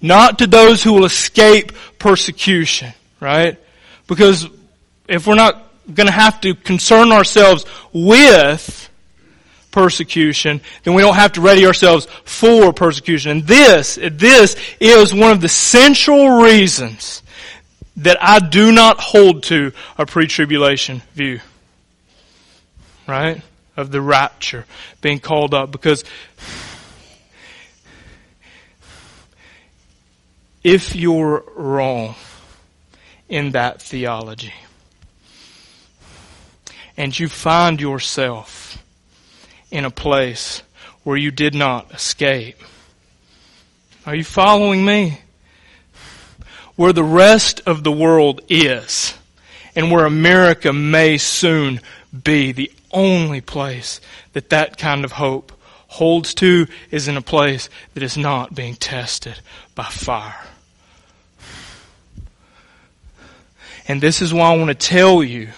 Not 0.00 0.40
to 0.40 0.46
those 0.46 0.82
who 0.82 0.92
will 0.92 1.06
escape 1.06 1.72
persecution, 1.98 2.92
right? 3.18 3.58
Because 4.06 4.46
if 5.08 5.26
we're 5.26 5.36
not 5.36 5.64
going 5.92 6.06
to 6.06 6.12
have 6.12 6.40
to 6.42 6.54
concern 6.54 7.12
ourselves 7.12 7.64
with 7.94 8.90
persecution, 9.72 10.60
then 10.84 10.94
we 10.94 11.02
don't 11.02 11.16
have 11.16 11.32
to 11.32 11.40
ready 11.40 11.66
ourselves 11.66 12.06
for 12.24 12.72
persecution. 12.72 13.32
And 13.32 13.46
this, 13.46 13.98
this 14.00 14.56
is 14.78 15.12
one 15.12 15.32
of 15.32 15.40
the 15.40 15.48
central 15.48 16.40
reasons 16.42 17.22
that 17.96 18.22
I 18.22 18.38
do 18.38 18.70
not 18.70 19.00
hold 19.00 19.42
to 19.44 19.72
a 19.98 20.06
pre-tribulation 20.06 21.02
view. 21.14 21.40
Right? 23.08 23.42
Of 23.76 23.90
the 23.90 24.00
rapture 24.00 24.66
being 25.00 25.18
called 25.18 25.54
up 25.54 25.72
because 25.72 26.04
if 30.62 30.94
you're 30.94 31.42
wrong 31.56 32.14
in 33.28 33.52
that 33.52 33.80
theology 33.82 34.52
and 36.96 37.18
you 37.18 37.28
find 37.28 37.80
yourself 37.80 38.61
in 39.72 39.84
a 39.84 39.90
place 39.90 40.62
where 41.02 41.16
you 41.16 41.30
did 41.30 41.54
not 41.54 41.92
escape. 41.92 42.56
Are 44.06 44.14
you 44.14 44.22
following 44.22 44.84
me? 44.84 45.18
Where 46.76 46.92
the 46.92 47.02
rest 47.02 47.62
of 47.66 47.82
the 47.82 47.92
world 47.92 48.42
is, 48.48 49.14
and 49.74 49.90
where 49.90 50.04
America 50.04 50.72
may 50.72 51.18
soon 51.18 51.80
be, 52.22 52.52
the 52.52 52.70
only 52.92 53.40
place 53.40 54.00
that 54.34 54.50
that 54.50 54.76
kind 54.78 55.04
of 55.04 55.12
hope 55.12 55.52
holds 55.88 56.34
to 56.34 56.66
is 56.90 57.08
in 57.08 57.16
a 57.16 57.22
place 57.22 57.68
that 57.94 58.02
is 58.02 58.16
not 58.16 58.54
being 58.54 58.74
tested 58.74 59.38
by 59.74 59.84
fire. 59.84 60.46
And 63.88 64.00
this 64.00 64.22
is 64.22 64.32
why 64.32 64.52
I 64.52 64.56
want 64.56 64.68
to 64.68 64.74
tell 64.74 65.22
you 65.22 65.48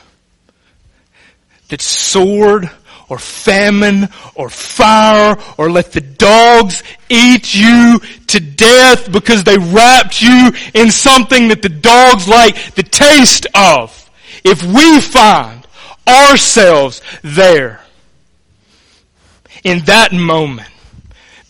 that 1.68 1.80
sword 1.80 2.70
or 3.14 3.18
famine 3.18 4.08
or 4.34 4.50
fire 4.50 5.38
or 5.56 5.70
let 5.70 5.92
the 5.92 6.00
dogs 6.00 6.82
eat 7.08 7.54
you 7.54 8.00
to 8.26 8.40
death 8.40 9.12
because 9.12 9.44
they 9.44 9.56
wrapped 9.56 10.20
you 10.20 10.50
in 10.74 10.90
something 10.90 11.46
that 11.46 11.62
the 11.62 11.68
dogs 11.68 12.26
like 12.26 12.74
the 12.74 12.82
taste 12.82 13.46
of. 13.54 14.10
If 14.42 14.64
we 14.64 15.00
find 15.00 15.64
ourselves 16.08 17.02
there, 17.22 17.80
in 19.62 19.84
that 19.84 20.12
moment, 20.12 20.68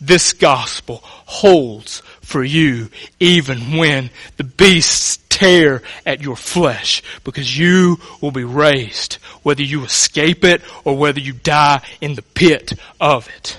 this 0.02 0.34
gospel 0.34 1.00
holds 1.02 2.02
for 2.24 2.42
you 2.42 2.90
even 3.20 3.76
when 3.76 4.10
the 4.36 4.44
beasts 4.44 5.18
tear 5.28 5.82
at 6.06 6.22
your 6.22 6.36
flesh 6.36 7.02
because 7.24 7.58
you 7.58 7.98
will 8.20 8.30
be 8.30 8.44
raised 8.44 9.14
whether 9.42 9.62
you 9.62 9.84
escape 9.84 10.44
it 10.44 10.62
or 10.84 10.96
whether 10.96 11.20
you 11.20 11.32
die 11.32 11.80
in 12.00 12.14
the 12.14 12.22
pit 12.22 12.72
of 13.00 13.28
it. 13.28 13.58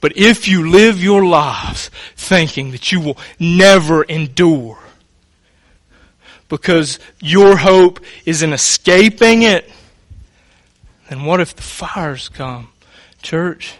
But 0.00 0.16
if 0.16 0.46
you 0.46 0.70
live 0.70 1.02
your 1.02 1.24
lives 1.24 1.90
thinking 2.16 2.70
that 2.70 2.92
you 2.92 3.00
will 3.00 3.18
never 3.38 4.04
endure 4.04 4.78
because 6.48 6.98
your 7.20 7.56
hope 7.56 8.00
is 8.24 8.42
in 8.42 8.52
escaping 8.52 9.42
it, 9.42 9.70
then 11.08 11.24
what 11.24 11.40
if 11.40 11.54
the 11.54 11.62
fires 11.62 12.28
come, 12.28 12.68
church? 13.22 13.77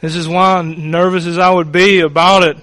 This 0.00 0.14
is 0.14 0.28
why 0.28 0.62
nervous 0.62 1.26
as 1.26 1.38
I 1.38 1.50
would 1.50 1.72
be 1.72 2.00
about 2.00 2.44
it. 2.44 2.56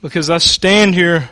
Because 0.00 0.30
I 0.30 0.38
stand 0.38 0.94
here 0.94 1.28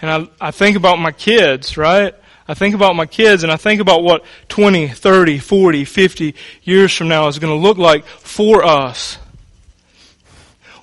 and 0.00 0.10
I, 0.10 0.48
I 0.48 0.50
think 0.50 0.76
about 0.76 0.98
my 0.98 1.12
kids, 1.12 1.76
right? 1.76 2.14
I 2.46 2.54
think 2.54 2.74
about 2.74 2.94
my 2.94 3.06
kids 3.06 3.42
and 3.42 3.50
I 3.50 3.56
think 3.56 3.80
about 3.80 4.02
what 4.02 4.24
20, 4.48 4.88
30, 4.88 5.38
40, 5.38 5.84
50 5.84 6.34
years 6.62 6.94
from 6.94 7.08
now 7.08 7.26
is 7.28 7.38
going 7.38 7.52
to 7.52 7.60
look 7.60 7.78
like 7.78 8.04
for 8.04 8.64
us. 8.64 9.18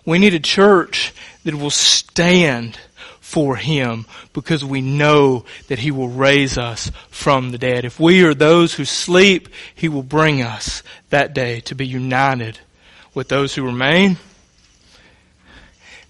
We 0.05 0.17
need 0.17 0.33
a 0.33 0.39
church 0.39 1.13
that 1.43 1.53
will 1.53 1.69
stand 1.69 2.79
for 3.31 3.55
Him 3.55 4.05
because 4.33 4.63
we 4.63 4.81
know 4.81 5.45
that 5.69 5.79
He 5.79 5.89
will 5.89 6.09
raise 6.09 6.57
us 6.57 6.91
from 7.09 7.51
the 7.51 7.57
dead. 7.57 7.85
If 7.85 7.97
we 7.97 8.25
are 8.25 8.33
those 8.33 8.73
who 8.73 8.83
sleep, 8.83 9.47
He 9.73 9.87
will 9.87 10.03
bring 10.03 10.41
us 10.41 10.83
that 11.11 11.33
day 11.33 11.61
to 11.61 11.75
be 11.75 11.87
united 11.87 12.59
with 13.13 13.29
those 13.29 13.55
who 13.55 13.65
remain 13.65 14.17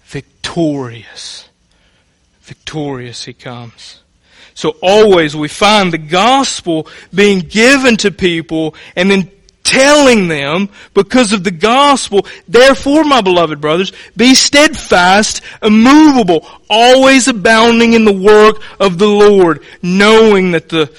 victorious. 0.04 1.48
Victorious 2.40 3.24
He 3.24 3.34
comes. 3.34 4.00
So 4.54 4.70
always 4.82 5.36
we 5.36 5.46
find 5.46 5.92
the 5.92 5.98
gospel 5.98 6.88
being 7.14 7.38
given 7.38 7.96
to 7.98 8.10
people 8.10 8.74
and 8.96 9.08
then 9.08 9.30
telling 9.72 10.28
them 10.28 10.68
because 10.94 11.32
of 11.32 11.44
the 11.44 11.50
gospel, 11.50 12.26
therefore, 12.46 13.04
my 13.04 13.20
beloved 13.20 13.60
brothers, 13.60 13.92
be 14.16 14.34
steadfast, 14.34 15.40
immovable, 15.62 16.46
always 16.68 17.26
abounding 17.26 17.94
in 17.94 18.04
the 18.04 18.12
work 18.12 18.62
of 18.78 18.98
the 18.98 19.08
Lord, 19.08 19.64
knowing 19.82 20.52
that 20.52 20.68
the 20.68 20.92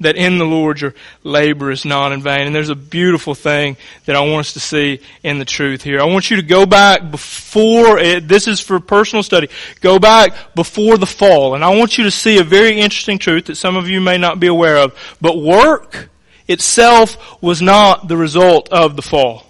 that 0.00 0.14
in 0.14 0.38
the 0.38 0.44
Lord 0.44 0.80
your 0.80 0.94
labor 1.24 1.72
is 1.72 1.84
not 1.84 2.12
in 2.12 2.22
vain. 2.22 2.46
And 2.46 2.54
there's 2.54 2.68
a 2.68 2.76
beautiful 2.76 3.34
thing 3.34 3.76
that 4.06 4.14
I 4.14 4.20
want 4.20 4.46
us 4.46 4.52
to 4.52 4.60
see 4.60 5.00
in 5.24 5.40
the 5.40 5.44
truth 5.44 5.82
here. 5.82 6.00
I 6.00 6.04
want 6.04 6.30
you 6.30 6.36
to 6.36 6.42
go 6.42 6.66
back 6.66 7.10
before, 7.10 7.98
it, 7.98 8.28
this 8.28 8.46
is 8.46 8.60
for 8.60 8.78
personal 8.78 9.24
study, 9.24 9.48
go 9.80 9.98
back 9.98 10.54
before 10.54 10.98
the 10.98 11.06
fall. 11.06 11.56
And 11.56 11.64
I 11.64 11.76
want 11.76 11.98
you 11.98 12.04
to 12.04 12.12
see 12.12 12.38
a 12.38 12.44
very 12.44 12.78
interesting 12.78 13.18
truth 13.18 13.46
that 13.46 13.56
some 13.56 13.74
of 13.74 13.88
you 13.88 14.00
may 14.00 14.18
not 14.18 14.38
be 14.38 14.46
aware 14.46 14.76
of. 14.76 14.96
But 15.20 15.36
work 15.36 16.10
itself 16.48 17.40
was 17.42 17.62
not 17.62 18.08
the 18.08 18.16
result 18.16 18.68
of 18.70 18.96
the 18.96 19.02
fall. 19.02 19.44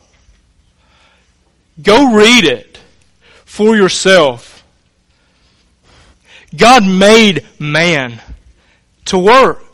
Go 1.80 2.14
read 2.14 2.44
it 2.44 2.80
for 3.44 3.76
yourself. 3.76 4.64
God 6.56 6.84
made 6.84 7.46
man 7.58 8.20
to 9.06 9.18
work. 9.18 9.67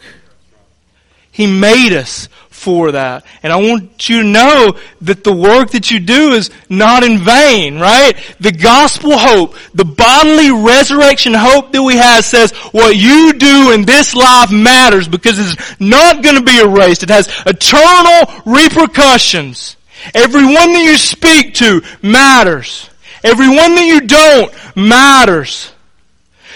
He 1.35 1.49
made 1.49 1.93
us 1.93 2.29
for 2.49 2.93
that. 2.93 3.27
And 3.43 3.53
I 3.53 3.57
want 3.57 4.09
you 4.09 4.23
to 4.23 4.29
know 4.29 4.79
that 5.01 5.25
the 5.25 5.33
work 5.33 5.73
that 5.73 5.91
you 5.91 5.99
do 5.99 6.31
is 6.31 6.49
not 6.69 7.03
in 7.03 7.19
vain, 7.19 7.81
right? 7.81 8.15
The 8.39 8.53
gospel 8.53 9.19
hope, 9.19 9.57
the 9.75 9.85
bodily 9.85 10.53
resurrection 10.53 11.35
hope 11.35 11.73
that 11.73 11.83
we 11.83 11.97
have 11.97 12.25
says 12.25 12.53
what 12.71 12.97
you 12.97 13.33
do 13.33 13.73
in 13.73 13.85
this 13.85 14.15
life 14.15 14.53
matters 14.53 15.09
because 15.09 15.41
it's 15.41 15.81
not 15.81 16.23
going 16.23 16.37
to 16.37 16.45
be 16.45 16.61
erased. 16.61 17.03
It 17.03 17.11
has 17.11 17.29
eternal 17.45 18.33
repercussions. 18.47 19.77
Everyone 20.15 20.73
that 20.73 20.85
you 20.85 20.97
speak 20.97 21.55
to 21.55 21.83
matters. 22.01 22.89
Everyone 23.25 23.75
that 23.75 23.87
you 23.87 24.03
don't 24.03 24.77
matters. 24.77 25.73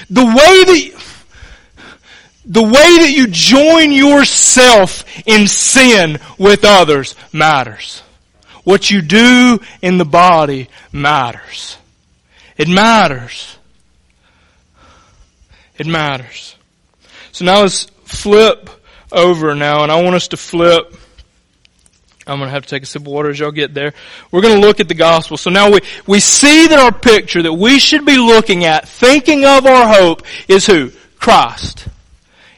The 0.08 0.24
way 0.24 0.32
that 0.64 0.97
the 2.48 2.62
way 2.62 2.70
that 2.72 3.12
you 3.14 3.26
join 3.26 3.92
yourself 3.92 5.04
in 5.26 5.46
sin 5.46 6.18
with 6.38 6.64
others 6.64 7.14
matters. 7.30 8.02
What 8.64 8.90
you 8.90 9.02
do 9.02 9.60
in 9.82 9.98
the 9.98 10.06
body 10.06 10.68
matters. 10.90 11.76
It 12.56 12.68
matters. 12.68 13.56
It 15.76 15.86
matters. 15.86 16.56
So 17.32 17.44
now 17.44 17.60
let's 17.62 17.84
flip 18.04 18.70
over 19.12 19.54
now, 19.54 19.82
and 19.82 19.92
I 19.92 20.02
want 20.02 20.16
us 20.16 20.28
to 20.28 20.36
flip. 20.36 20.94
I'm 22.26 22.38
going 22.38 22.48
to 22.48 22.52
have 22.52 22.64
to 22.64 22.68
take 22.68 22.82
a 22.82 22.86
sip 22.86 23.02
of 23.02 23.08
water 23.08 23.30
as 23.30 23.38
y'all 23.38 23.52
get 23.52 23.74
there. 23.74 23.94
We're 24.30 24.42
going 24.42 24.60
to 24.60 24.66
look 24.66 24.80
at 24.80 24.88
the 24.88 24.94
gospel. 24.94 25.36
So 25.36 25.50
now 25.50 25.70
we, 25.70 25.80
we 26.06 26.20
see 26.20 26.66
that 26.66 26.78
our 26.78 26.92
picture 26.92 27.42
that 27.42 27.52
we 27.52 27.78
should 27.78 28.04
be 28.04 28.18
looking 28.18 28.64
at, 28.64 28.88
thinking 28.88 29.44
of 29.44 29.66
our 29.66 29.94
hope, 29.94 30.22
is 30.48 30.66
who? 30.66 30.90
Christ. 31.18 31.88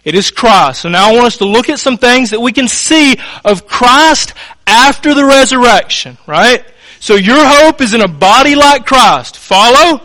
It 0.05 0.15
is 0.15 0.31
Christ. 0.31 0.83
So 0.83 0.89
now 0.89 1.11
I 1.11 1.13
want 1.13 1.27
us 1.27 1.37
to 1.39 1.45
look 1.45 1.69
at 1.69 1.79
some 1.79 1.99
things 1.99 2.31
that 2.31 2.41
we 2.41 2.53
can 2.53 2.69
see 2.69 3.19
of 3.45 3.67
Christ 3.67 4.33
after 4.67 5.15
the 5.15 5.25
resurrection, 5.25 6.17
right? 6.27 6.65
So 7.01 7.15
your 7.15 7.45
hope 7.45 7.81
is 7.81 7.93
in 7.93 8.01
a 8.01 8.09
body 8.09 8.55
like 8.55 8.87
Christ. 8.87 9.37
Follow? 9.37 10.01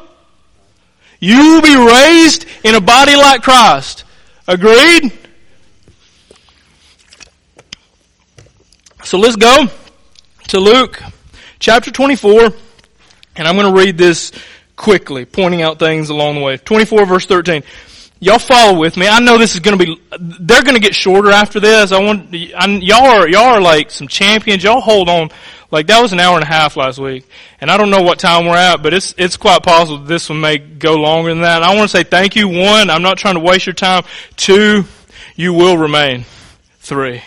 You 1.19 1.37
will 1.37 1.61
be 1.61 1.75
raised 1.75 2.45
in 2.63 2.75
a 2.75 2.81
body 2.81 3.15
like 3.15 3.41
Christ. 3.41 4.03
Agreed? 4.47 5.11
So 9.03 9.17
let's 9.17 9.35
go 9.35 9.67
to 10.47 10.59
Luke 10.59 11.01
chapter 11.59 11.91
24, 11.91 12.51
and 13.35 13.47
I'm 13.47 13.55
going 13.55 13.73
to 13.73 13.79
read 13.79 13.97
this 13.97 14.31
quickly, 14.75 15.25
pointing 15.25 15.61
out 15.61 15.79
things 15.79 16.09
along 16.09 16.35
the 16.35 16.41
way. 16.41 16.57
24 16.57 17.05
verse 17.05 17.25
13 17.25 17.63
y'all 18.25 18.39
follow 18.39 18.79
with 18.79 18.97
me. 18.97 19.07
I 19.07 19.19
know 19.19 19.37
this 19.37 19.53
is 19.53 19.59
going 19.59 19.77
to 19.77 19.85
be, 19.85 20.01
they're 20.19 20.63
going 20.63 20.73
to 20.73 20.81
get 20.81 20.95
shorter 20.95 21.29
after 21.29 21.59
this. 21.59 21.91
I 21.91 22.01
want, 22.01 22.33
I, 22.33 22.65
y'all 22.81 23.05
are, 23.05 23.29
y'all 23.29 23.53
are 23.53 23.61
like 23.61 23.91
some 23.91 24.07
champions. 24.07 24.63
Y'all 24.63 24.81
hold 24.81 25.07
on. 25.07 25.29
Like 25.69 25.87
that 25.87 26.01
was 26.01 26.11
an 26.11 26.19
hour 26.19 26.33
and 26.33 26.43
a 26.43 26.47
half 26.47 26.75
last 26.75 26.97
week. 26.97 27.27
And 27.61 27.69
I 27.69 27.77
don't 27.77 27.91
know 27.91 28.01
what 28.01 28.17
time 28.17 28.45
we're 28.45 28.57
at, 28.57 28.81
but 28.81 28.95
it's, 28.95 29.13
it's 29.17 29.37
quite 29.37 29.61
possible 29.61 29.99
this 29.99 30.27
one 30.27 30.41
may 30.41 30.57
go 30.57 30.95
longer 30.95 31.29
than 31.29 31.41
that. 31.41 31.61
I 31.61 31.75
want 31.75 31.89
to 31.89 31.97
say 31.97 32.03
thank 32.03 32.35
you. 32.35 32.47
One, 32.47 32.89
I'm 32.89 33.03
not 33.03 33.19
trying 33.19 33.35
to 33.35 33.41
waste 33.41 33.67
your 33.67 33.73
time. 33.73 34.03
Two, 34.35 34.85
you 35.35 35.53
will 35.53 35.77
remain. 35.77 36.25
Three, 36.79 37.21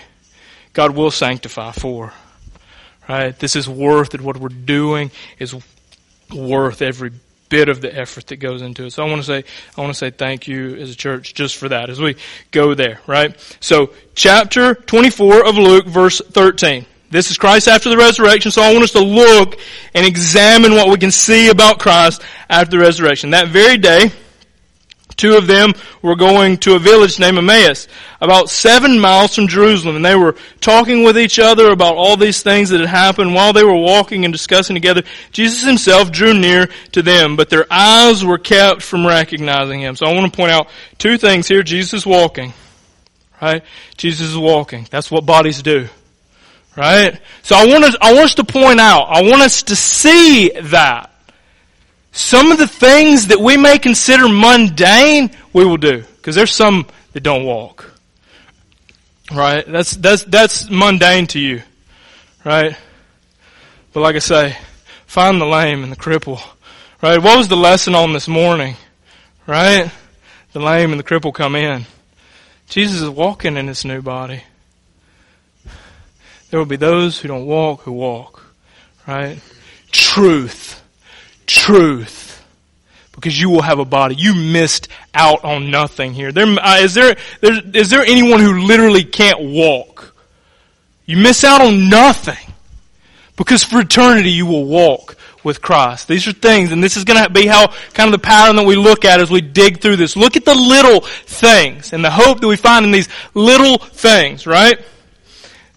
God 0.72 0.96
will 0.96 1.10
sanctify. 1.10 1.72
Four, 1.72 2.12
right? 3.08 3.38
This 3.38 3.54
is 3.54 3.68
worth 3.68 4.14
it. 4.14 4.20
What 4.20 4.36
we're 4.36 4.48
doing 4.48 5.12
is 5.38 5.54
worth 6.32 6.82
every 6.82 7.12
bit 7.48 7.68
of 7.68 7.80
the 7.80 7.94
effort 7.94 8.26
that 8.28 8.36
goes 8.36 8.62
into 8.62 8.84
it. 8.84 8.92
So 8.92 9.04
I 9.04 9.08
want 9.08 9.20
to 9.22 9.26
say, 9.26 9.44
I 9.76 9.80
want 9.80 9.92
to 9.92 9.98
say 9.98 10.10
thank 10.10 10.48
you 10.48 10.76
as 10.76 10.90
a 10.90 10.96
church 10.96 11.34
just 11.34 11.56
for 11.56 11.68
that 11.68 11.90
as 11.90 12.00
we 12.00 12.16
go 12.50 12.74
there, 12.74 13.00
right? 13.06 13.38
So 13.60 13.92
chapter 14.14 14.74
24 14.74 15.46
of 15.46 15.56
Luke 15.56 15.86
verse 15.86 16.20
13. 16.20 16.86
This 17.10 17.30
is 17.30 17.38
Christ 17.38 17.68
after 17.68 17.88
the 17.88 17.96
resurrection, 17.96 18.50
so 18.50 18.60
I 18.60 18.70
want 18.72 18.84
us 18.84 18.92
to 18.92 19.02
look 19.02 19.58
and 19.94 20.06
examine 20.06 20.72
what 20.72 20.90
we 20.90 20.98
can 20.98 21.10
see 21.10 21.48
about 21.48 21.78
Christ 21.78 22.22
after 22.50 22.76
the 22.76 22.82
resurrection. 22.82 23.30
That 23.30 23.48
very 23.48 23.78
day, 23.78 24.10
Two 25.18 25.36
of 25.36 25.48
them 25.48 25.74
were 26.00 26.14
going 26.14 26.58
to 26.58 26.76
a 26.76 26.78
village 26.78 27.18
named 27.18 27.38
Emmaus, 27.38 27.88
about 28.20 28.48
seven 28.48 29.00
miles 29.00 29.34
from 29.34 29.48
Jerusalem, 29.48 29.96
and 29.96 30.04
they 30.04 30.14
were 30.14 30.36
talking 30.60 31.02
with 31.02 31.18
each 31.18 31.40
other 31.40 31.72
about 31.72 31.96
all 31.96 32.16
these 32.16 32.40
things 32.40 32.70
that 32.70 32.78
had 32.78 32.88
happened. 32.88 33.34
While 33.34 33.52
they 33.52 33.64
were 33.64 33.76
walking 33.76 34.24
and 34.24 34.32
discussing 34.32 34.76
together, 34.76 35.02
Jesus 35.32 35.64
himself 35.64 36.12
drew 36.12 36.34
near 36.34 36.68
to 36.92 37.02
them, 37.02 37.34
but 37.34 37.50
their 37.50 37.66
eyes 37.68 38.24
were 38.24 38.38
kept 38.38 38.80
from 38.80 39.04
recognizing 39.04 39.80
him. 39.80 39.96
So 39.96 40.06
I 40.06 40.14
want 40.14 40.32
to 40.32 40.36
point 40.36 40.52
out 40.52 40.68
two 40.98 41.18
things 41.18 41.48
here. 41.48 41.64
Jesus 41.64 41.94
is 41.94 42.06
walking. 42.06 42.54
Right? 43.42 43.64
Jesus 43.96 44.28
is 44.28 44.38
walking. 44.38 44.86
That's 44.88 45.10
what 45.10 45.26
bodies 45.26 45.62
do. 45.62 45.88
Right? 46.76 47.20
So 47.42 47.56
I 47.56 47.66
want 47.66 47.82
us, 47.82 47.96
I 48.00 48.12
want 48.12 48.26
us 48.26 48.34
to 48.36 48.44
point 48.44 48.78
out, 48.78 49.06
I 49.06 49.22
want 49.22 49.42
us 49.42 49.64
to 49.64 49.74
see 49.74 50.50
that 50.50 51.10
some 52.18 52.50
of 52.50 52.58
the 52.58 52.66
things 52.66 53.28
that 53.28 53.38
we 53.38 53.56
may 53.56 53.78
consider 53.78 54.28
mundane, 54.28 55.30
we 55.52 55.64
will 55.64 55.76
do. 55.76 56.02
Because 56.16 56.34
there's 56.34 56.52
some 56.52 56.86
that 57.12 57.22
don't 57.22 57.44
walk. 57.44 57.92
Right? 59.32 59.64
That's, 59.64 59.94
that's, 59.94 60.24
that's 60.24 60.68
mundane 60.68 61.28
to 61.28 61.38
you. 61.38 61.62
Right? 62.44 62.76
But 63.92 64.00
like 64.00 64.16
I 64.16 64.18
say, 64.18 64.58
find 65.06 65.40
the 65.40 65.46
lame 65.46 65.84
and 65.84 65.92
the 65.92 65.96
cripple. 65.96 66.42
Right? 67.00 67.22
What 67.22 67.38
was 67.38 67.46
the 67.46 67.56
lesson 67.56 67.94
on 67.94 68.12
this 68.12 68.26
morning? 68.26 68.74
Right? 69.46 69.88
The 70.52 70.60
lame 70.60 70.90
and 70.90 70.98
the 70.98 71.04
cripple 71.04 71.32
come 71.32 71.54
in. 71.54 71.86
Jesus 72.66 73.00
is 73.00 73.08
walking 73.08 73.56
in 73.56 73.68
his 73.68 73.84
new 73.84 74.02
body. 74.02 74.42
There 76.50 76.58
will 76.58 76.66
be 76.66 76.76
those 76.76 77.20
who 77.20 77.28
don't 77.28 77.46
walk 77.46 77.82
who 77.82 77.92
walk. 77.92 78.44
Right? 79.06 79.38
Truth 79.92 80.77
truth 81.48 82.28
because 83.12 83.38
you 83.38 83.50
will 83.50 83.62
have 83.62 83.80
a 83.80 83.84
body. 83.84 84.14
You 84.14 84.34
missed 84.34 84.86
out 85.12 85.44
on 85.44 85.72
nothing 85.72 86.12
here. 86.14 86.30
There, 86.30 86.46
uh, 86.46 86.78
is 86.78 86.94
there, 86.94 87.16
there, 87.40 87.60
is 87.74 87.90
there 87.90 88.02
anyone 88.02 88.38
who 88.38 88.60
literally 88.60 89.02
can't 89.02 89.40
walk? 89.40 90.14
You 91.04 91.16
miss 91.16 91.42
out 91.42 91.60
on 91.60 91.88
nothing 91.88 92.52
because 93.36 93.64
for 93.64 93.80
eternity 93.80 94.30
you 94.30 94.46
will 94.46 94.66
walk 94.66 95.16
with 95.42 95.60
Christ. 95.62 96.06
These 96.06 96.28
are 96.28 96.32
things, 96.32 96.70
and 96.70 96.84
this 96.84 96.96
is 96.96 97.04
going 97.04 97.22
to 97.22 97.30
be 97.30 97.46
how 97.46 97.68
kind 97.94 98.12
of 98.12 98.12
the 98.12 98.24
pattern 98.24 98.56
that 98.56 98.66
we 98.66 98.76
look 98.76 99.04
at 99.04 99.20
as 99.20 99.30
we 99.30 99.40
dig 99.40 99.80
through 99.80 99.96
this. 99.96 100.16
Look 100.16 100.36
at 100.36 100.44
the 100.44 100.54
little 100.54 101.00
things 101.00 101.92
and 101.92 102.04
the 102.04 102.10
hope 102.10 102.40
that 102.40 102.46
we 102.46 102.56
find 102.56 102.84
in 102.84 102.92
these 102.92 103.08
little 103.34 103.78
things, 103.78 104.46
right? 104.46 104.78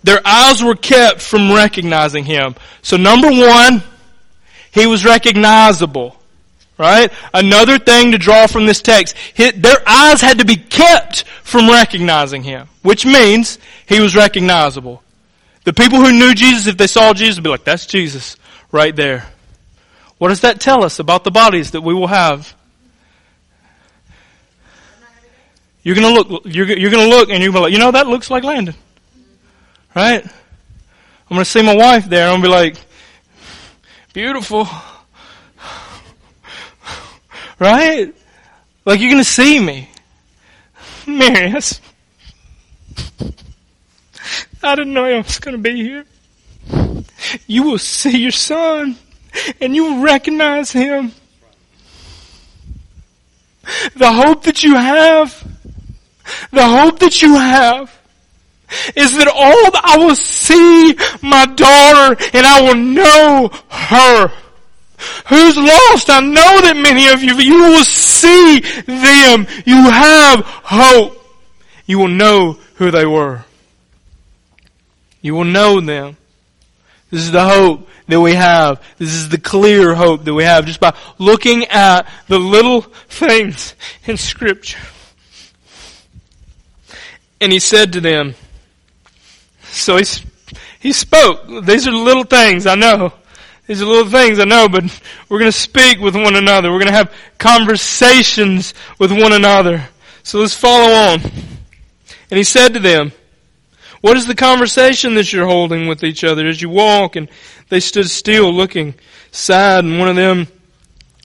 Their 0.03 0.21
eyes 0.25 0.63
were 0.63 0.75
kept 0.75 1.21
from 1.21 1.51
recognizing 1.51 2.25
Him. 2.25 2.55
So 2.81 2.97
number 2.97 3.29
one, 3.29 3.83
he 4.71 4.85
was 4.85 5.05
recognizable. 5.05 6.15
Right? 6.77 7.11
Another 7.31 7.77
thing 7.77 8.11
to 8.11 8.17
draw 8.17 8.47
from 8.47 8.65
this 8.65 8.81
text, 8.81 9.15
their 9.35 9.77
eyes 9.85 10.19
had 10.19 10.39
to 10.39 10.45
be 10.45 10.55
kept 10.55 11.25
from 11.43 11.69
recognizing 11.69 12.41
him, 12.41 12.67
which 12.81 13.05
means 13.05 13.59
he 13.85 13.99
was 13.99 14.15
recognizable. 14.15 15.03
The 15.63 15.73
people 15.73 15.99
who 15.99 16.11
knew 16.11 16.33
Jesus, 16.33 16.65
if 16.65 16.77
they 16.77 16.87
saw 16.87 17.13
Jesus, 17.13 17.35
would 17.35 17.43
be 17.43 17.51
like, 17.51 17.65
that's 17.65 17.85
Jesus 17.85 18.35
right 18.71 18.95
there. 18.95 19.27
What 20.17 20.29
does 20.29 20.41
that 20.41 20.59
tell 20.59 20.83
us 20.83 20.97
about 20.97 21.23
the 21.23 21.31
bodies 21.31 21.71
that 21.71 21.81
we 21.81 21.93
will 21.93 22.07
have? 22.07 22.55
You're 25.83 25.95
gonna 25.95 26.09
look, 26.09 26.43
you're, 26.45 26.65
you're 26.77 26.91
gonna 26.91 27.09
look 27.09 27.29
and 27.29 27.41
you're 27.43 27.51
gonna 27.51 27.59
be 27.59 27.63
like, 27.65 27.73
you 27.73 27.79
know, 27.79 27.91
that 27.91 28.07
looks 28.07 28.29
like 28.29 28.43
Landon. 28.43 28.75
Right? 29.95 30.23
I'm 30.23 30.31
gonna 31.29 31.45
see 31.45 31.61
my 31.61 31.75
wife 31.75 32.05
there 32.05 32.27
I'm 32.27 32.41
gonna 32.41 32.43
be 32.43 32.49
like, 32.49 32.77
Beautiful. 34.13 34.67
Right? 37.59 38.13
Like 38.85 38.99
you're 38.99 39.11
going 39.11 39.23
to 39.23 39.29
see 39.29 39.59
me. 39.59 39.89
Marius. 41.07 41.79
I 44.63 44.75
didn't 44.75 44.93
know 44.93 45.05
I 45.05 45.17
was 45.17 45.39
going 45.39 45.55
to 45.55 45.61
be 45.61 45.75
here. 45.81 46.05
You 47.47 47.63
will 47.63 47.77
see 47.77 48.17
your 48.17 48.31
son 48.31 48.97
and 49.61 49.75
you 49.75 49.83
will 49.85 50.03
recognize 50.03 50.71
him. 50.71 51.13
The 53.95 54.11
hope 54.11 54.43
that 54.43 54.63
you 54.63 54.75
have, 54.75 55.47
the 56.51 56.67
hope 56.67 56.99
that 56.99 57.21
you 57.21 57.35
have 57.35 58.00
is 58.95 59.15
that 59.17 59.27
all 59.27 59.71
I 59.83 59.97
will 59.97 60.15
see 60.15 60.95
my 61.21 61.45
daughter 61.45 62.17
and 62.33 62.45
I 62.45 62.61
will 62.61 62.75
know 62.75 63.49
her. 63.69 64.31
Who's 65.27 65.57
lost? 65.57 66.09
I 66.09 66.19
know 66.19 66.61
that 66.61 66.75
many 66.75 67.07
of 67.07 67.23
you, 67.23 67.35
you 67.35 67.57
will 67.57 67.83
see 67.83 68.59
them. 68.59 69.47
You 69.65 69.89
have 69.89 70.45
hope. 70.45 71.17
You 71.85 71.99
will 71.99 72.07
know 72.07 72.53
who 72.75 72.91
they 72.91 73.05
were. 73.05 73.43
You 75.21 75.35
will 75.35 75.45
know 75.45 75.79
them. 75.79 76.17
This 77.09 77.21
is 77.21 77.31
the 77.31 77.43
hope 77.43 77.87
that 78.07 78.21
we 78.21 78.33
have. 78.33 78.81
This 78.97 79.13
is 79.13 79.29
the 79.29 79.37
clear 79.37 79.93
hope 79.95 80.23
that 80.23 80.33
we 80.33 80.43
have 80.43 80.65
just 80.65 80.79
by 80.79 80.95
looking 81.17 81.65
at 81.65 82.07
the 82.27 82.39
little 82.39 82.81
things 82.81 83.75
in 84.05 84.17
scripture. 84.17 84.79
And 87.39 87.51
he 87.51 87.59
said 87.59 87.93
to 87.93 88.01
them, 88.01 88.35
So 89.71 89.97
he, 89.97 90.05
he 90.79 90.93
spoke. 90.93 91.47
These 91.63 91.87
are 91.87 91.91
little 91.91 92.23
things, 92.23 92.65
I 92.65 92.75
know. 92.75 93.13
These 93.67 93.81
are 93.81 93.85
little 93.85 94.11
things, 94.11 94.39
I 94.39 94.43
know, 94.45 94.67
but 94.67 94.83
we're 95.29 95.39
going 95.39 95.51
to 95.51 95.57
speak 95.57 95.99
with 95.99 96.15
one 96.15 96.35
another. 96.35 96.71
We're 96.71 96.79
going 96.79 96.91
to 96.91 96.93
have 96.93 97.13
conversations 97.37 98.73
with 98.99 99.11
one 99.11 99.31
another. 99.31 99.87
So 100.23 100.39
let's 100.39 100.55
follow 100.55 100.91
on. 100.91 101.21
And 101.21 102.37
he 102.37 102.43
said 102.43 102.73
to 102.73 102.79
them, 102.79 103.11
What 104.01 104.17
is 104.17 104.27
the 104.27 104.35
conversation 104.35 105.15
that 105.15 105.31
you're 105.31 105.47
holding 105.47 105.87
with 105.87 106.03
each 106.03 106.23
other 106.23 106.47
as 106.47 106.61
you 106.61 106.69
walk? 106.69 107.15
And 107.15 107.29
they 107.69 107.79
stood 107.79 108.09
still, 108.09 108.53
looking 108.53 108.95
sad, 109.31 109.85
and 109.85 109.99
one 109.99 110.09
of 110.09 110.15
them, 110.15 110.47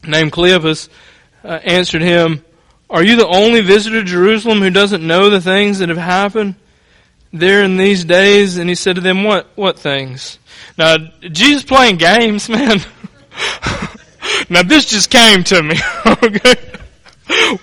named 0.07 0.33
Cleopas, 0.33 0.89
uh, 1.43 1.59
answered 1.65 2.03
him, 2.03 2.45
Are 2.89 3.03
you 3.03 3.17
the 3.17 3.27
only 3.27 3.61
visitor 3.61 4.01
to 4.01 4.07
Jerusalem 4.07 4.61
who 4.61 4.71
doesn't 4.71 5.05
know 5.05 5.31
the 5.31 5.41
things 5.41 5.81
that 5.81 5.89
have 5.89 5.99
happened 5.99 6.55
there 7.39 7.63
in 7.63 7.77
these 7.77 8.05
days? 8.05 8.59
And 8.59 8.69
he 8.69 8.75
said 8.75 8.97
to 8.97 9.03
them, 9.03 9.25
What, 9.25 9.49
what 9.55 9.79
things? 9.79 10.39
Now, 10.79 10.97
Jesus 11.21 11.65
playing 11.65 11.97
games, 11.97 12.49
man. 12.49 12.81
now 14.51 14.63
this 14.63 14.87
just 14.87 15.11
came 15.11 15.45
to 15.45 15.63
me, 15.63 15.77
okay? 16.07 16.55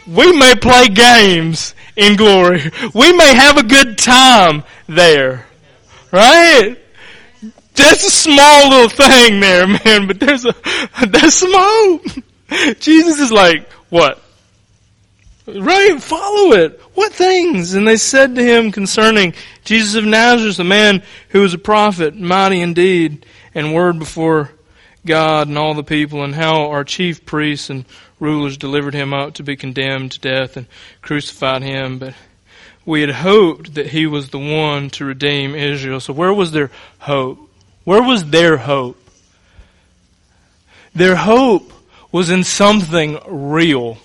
We 0.08 0.38
may 0.38 0.56
play 0.56 0.88
games 0.88 1.74
in 1.96 2.16
glory. 2.16 2.72
We 2.94 3.14
may 3.14 3.34
have 3.34 3.58
a 3.58 3.64
good 3.64 3.98
time 3.98 4.64
there. 4.88 5.46
Right? 6.12 6.78
That's 7.76 8.06
a 8.06 8.12
small 8.12 8.70
little 8.70 8.90
thing 8.90 9.40
there, 9.40 9.68
man, 9.86 10.08
but 10.08 10.20
there's 10.20 10.46
a, 10.46 10.54
there's 11.08 11.34
some 11.34 11.52
hope. 11.54 12.02
Jesus 12.80 13.20
is 13.20 13.32
like, 13.32 13.70
what? 13.90 14.22
Right, 15.46 16.02
follow 16.02 16.54
it. 16.54 16.80
What 16.94 17.12
things? 17.12 17.74
And 17.74 17.86
they 17.86 17.98
said 17.98 18.36
to 18.36 18.44
him 18.44 18.72
concerning 18.72 19.34
Jesus 19.66 19.96
of 19.96 20.06
Nazareth, 20.06 20.60
a 20.60 20.64
man 20.64 21.04
who 21.30 21.42
was 21.42 21.54
a 21.54 21.58
prophet, 21.58 22.16
mighty 22.16 22.62
indeed, 22.62 23.26
and 23.54 23.74
word 23.74 24.00
before 24.00 24.52
God 25.06 25.50
and 25.50 25.58
all 25.58 25.74
the 25.74 25.84
people, 25.84 26.24
and 26.24 26.34
how 26.34 26.70
our 26.70 26.86
chief 26.86 27.26
priests 27.26 27.70
and 27.70 27.84
rulers 28.22 28.56
delivered 28.56 28.94
him 28.94 29.14
up 29.14 29.34
to 29.34 29.44
be 29.44 29.58
condemned 29.58 30.14
to 30.14 30.20
death 30.20 30.56
and 30.56 30.66
crucified 31.02 31.62
him. 31.62 32.00
But 32.00 32.14
we 32.86 33.02
had 33.02 33.10
hoped 33.10 33.76
that 33.76 33.88
he 33.88 34.08
was 34.08 34.30
the 34.30 34.40
one 34.40 34.90
to 34.92 35.04
redeem 35.04 35.56
Israel. 35.56 36.00
So 36.00 36.14
where 36.14 36.34
was 36.34 36.54
their 36.54 36.72
hope? 37.00 37.50
Where 37.84 38.02
was 38.02 38.24
their 38.30 38.56
hope? 38.56 38.98
Their 40.96 41.18
hope 41.18 41.74
was 42.14 42.30
in 42.30 42.46
something 42.46 43.20
real. 43.28 43.98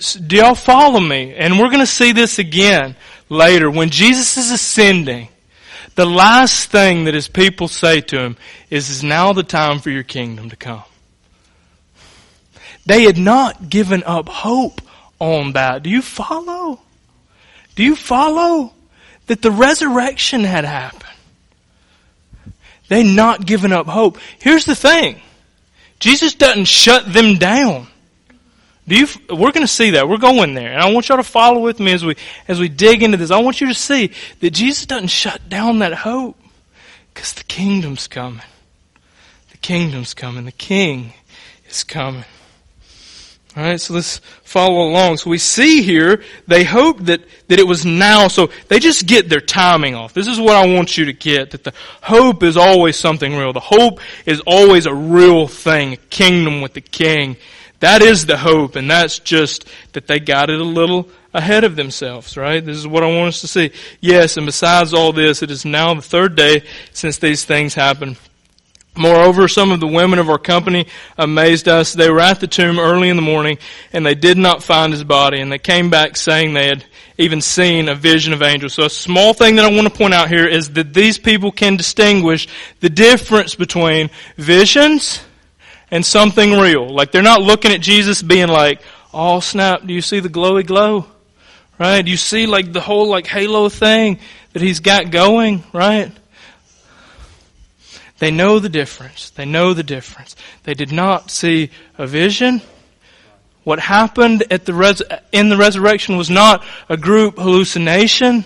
Do 0.00 0.36
y'all 0.36 0.54
follow 0.54 1.00
me? 1.00 1.34
And 1.34 1.58
we're 1.58 1.68
going 1.68 1.80
to 1.80 1.86
see 1.86 2.12
this 2.12 2.38
again 2.38 2.96
later. 3.28 3.70
When 3.70 3.90
Jesus 3.90 4.36
is 4.36 4.50
ascending, 4.50 5.28
the 5.94 6.06
last 6.06 6.70
thing 6.70 7.04
that 7.04 7.14
his 7.14 7.28
people 7.28 7.68
say 7.68 8.00
to 8.00 8.18
him 8.18 8.36
is, 8.70 8.88
is 8.88 9.02
now 9.04 9.32
the 9.32 9.42
time 9.42 9.80
for 9.80 9.90
your 9.90 10.02
kingdom 10.02 10.48
to 10.50 10.56
come. 10.56 10.84
They 12.86 13.02
had 13.02 13.18
not 13.18 13.68
given 13.68 14.02
up 14.04 14.28
hope 14.28 14.80
on 15.18 15.52
that. 15.52 15.82
Do 15.82 15.90
you 15.90 16.02
follow? 16.02 16.80
Do 17.74 17.84
you 17.84 17.94
follow? 17.94 18.72
That 19.26 19.42
the 19.42 19.50
resurrection 19.50 20.42
had 20.42 20.64
happened. 20.64 21.04
They 22.88 23.04
not 23.04 23.46
given 23.46 23.72
up 23.72 23.86
hope. 23.86 24.18
Here's 24.40 24.64
the 24.64 24.74
thing. 24.74 25.20
Jesus 26.00 26.34
doesn't 26.34 26.64
shut 26.64 27.12
them 27.12 27.34
down. 27.34 27.86
Do 28.88 28.96
you, 28.96 29.06
we're 29.28 29.52
going 29.52 29.66
to 29.66 29.68
see 29.68 29.90
that. 29.90 30.08
We're 30.08 30.18
going 30.18 30.54
there. 30.54 30.72
And 30.72 30.80
I 30.80 30.90
want 30.90 31.08
y'all 31.08 31.18
to 31.18 31.22
follow 31.22 31.60
with 31.60 31.78
me 31.78 31.92
as 31.92 32.04
we, 32.04 32.16
as 32.48 32.58
we 32.58 32.68
dig 32.68 33.02
into 33.02 33.16
this. 33.16 33.30
I 33.30 33.38
want 33.38 33.60
you 33.60 33.68
to 33.68 33.74
see 33.74 34.10
that 34.40 34.50
Jesus 34.50 34.86
doesn't 34.86 35.08
shut 35.08 35.48
down 35.48 35.78
that 35.80 35.92
hope. 35.92 36.36
Because 37.14 37.34
the 37.34 37.44
kingdom's 37.44 38.06
coming. 38.08 38.42
The 39.50 39.58
kingdom's 39.58 40.14
coming. 40.14 40.44
The 40.44 40.52
king 40.52 41.12
is 41.68 41.84
coming. 41.84 42.24
Alright, 43.56 43.80
so 43.80 43.94
let's 43.94 44.18
follow 44.44 44.88
along. 44.88 45.16
So 45.16 45.28
we 45.28 45.38
see 45.38 45.82
here, 45.82 46.22
they 46.46 46.62
hope 46.62 47.00
that, 47.00 47.20
that 47.48 47.58
it 47.58 47.66
was 47.66 47.84
now, 47.84 48.28
so 48.28 48.50
they 48.68 48.78
just 48.78 49.06
get 49.06 49.28
their 49.28 49.40
timing 49.40 49.96
off. 49.96 50.14
This 50.14 50.28
is 50.28 50.38
what 50.38 50.54
I 50.54 50.72
want 50.72 50.96
you 50.96 51.06
to 51.06 51.12
get, 51.12 51.50
that 51.50 51.64
the 51.64 51.74
hope 52.00 52.44
is 52.44 52.56
always 52.56 52.96
something 52.96 53.34
real. 53.36 53.52
The 53.52 53.58
hope 53.58 53.98
is 54.24 54.40
always 54.46 54.86
a 54.86 54.94
real 54.94 55.48
thing, 55.48 55.94
a 55.94 55.96
kingdom 55.96 56.60
with 56.60 56.74
the 56.74 56.80
king. 56.80 57.36
That 57.80 58.02
is 58.02 58.26
the 58.26 58.36
hope, 58.36 58.76
and 58.76 58.90
that's 58.90 59.18
just 59.18 59.66
that 59.92 60.06
they 60.06 60.20
got 60.20 60.50
it 60.50 60.60
a 60.60 60.64
little 60.64 61.08
ahead 61.32 61.64
of 61.64 61.76
themselves, 61.76 62.36
right? 62.36 62.64
This 62.64 62.76
is 62.76 62.86
what 62.86 63.02
I 63.02 63.06
want 63.06 63.28
us 63.28 63.40
to 63.40 63.48
see. 63.48 63.72
Yes, 64.00 64.36
and 64.36 64.46
besides 64.46 64.92
all 64.92 65.12
this, 65.12 65.42
it 65.42 65.50
is 65.50 65.64
now 65.64 65.94
the 65.94 66.02
third 66.02 66.36
day 66.36 66.62
since 66.92 67.18
these 67.18 67.44
things 67.44 67.74
happened. 67.74 68.18
Moreover, 68.96 69.46
some 69.46 69.70
of 69.70 69.80
the 69.80 69.86
women 69.86 70.18
of 70.18 70.28
our 70.28 70.38
company 70.38 70.86
amazed 71.16 71.68
us. 71.68 71.92
They 71.92 72.10
were 72.10 72.20
at 72.20 72.40
the 72.40 72.48
tomb 72.48 72.78
early 72.78 73.08
in 73.08 73.16
the 73.16 73.22
morning 73.22 73.58
and 73.92 74.04
they 74.04 74.16
did 74.16 74.36
not 74.36 74.64
find 74.64 74.92
his 74.92 75.04
body 75.04 75.40
and 75.40 75.50
they 75.50 75.58
came 75.58 75.90
back 75.90 76.16
saying 76.16 76.52
they 76.52 76.66
had 76.66 76.84
even 77.16 77.40
seen 77.40 77.88
a 77.88 77.94
vision 77.94 78.32
of 78.32 78.42
angels. 78.42 78.74
So 78.74 78.86
a 78.86 78.90
small 78.90 79.32
thing 79.32 79.56
that 79.56 79.64
I 79.64 79.70
want 79.74 79.86
to 79.86 79.96
point 79.96 80.12
out 80.12 80.28
here 80.28 80.46
is 80.46 80.70
that 80.70 80.92
these 80.92 81.18
people 81.18 81.52
can 81.52 81.76
distinguish 81.76 82.48
the 82.80 82.90
difference 82.90 83.54
between 83.54 84.10
visions 84.36 85.22
and 85.90 86.04
something 86.04 86.52
real. 86.52 86.88
Like 86.88 87.12
they're 87.12 87.22
not 87.22 87.42
looking 87.42 87.72
at 87.72 87.80
Jesus 87.80 88.22
being 88.22 88.48
like, 88.48 88.82
oh 89.12 89.40
snap, 89.40 89.86
do 89.86 89.92
you 89.92 90.02
see 90.02 90.20
the 90.20 90.28
glowy 90.28 90.66
glow? 90.66 91.06
Right? 91.78 92.02
Do 92.02 92.10
you 92.10 92.16
see 92.16 92.46
like 92.46 92.72
the 92.72 92.80
whole 92.80 93.08
like 93.08 93.26
halo 93.26 93.68
thing 93.68 94.18
that 94.52 94.62
he's 94.62 94.80
got 94.80 95.10
going? 95.10 95.64
Right? 95.72 96.12
They 98.18 98.30
know 98.30 98.58
the 98.58 98.68
difference. 98.68 99.30
They 99.30 99.46
know 99.46 99.72
the 99.72 99.82
difference. 99.82 100.36
They 100.64 100.74
did 100.74 100.92
not 100.92 101.30
see 101.30 101.70
a 101.96 102.06
vision. 102.06 102.60
What 103.64 103.80
happened 103.80 104.44
at 104.50 104.66
the 104.66 104.74
res- 104.74 105.02
in 105.32 105.48
the 105.48 105.56
resurrection 105.56 106.16
was 106.16 106.28
not 106.28 106.64
a 106.88 106.98
group 106.98 107.36
hallucination, 107.36 108.44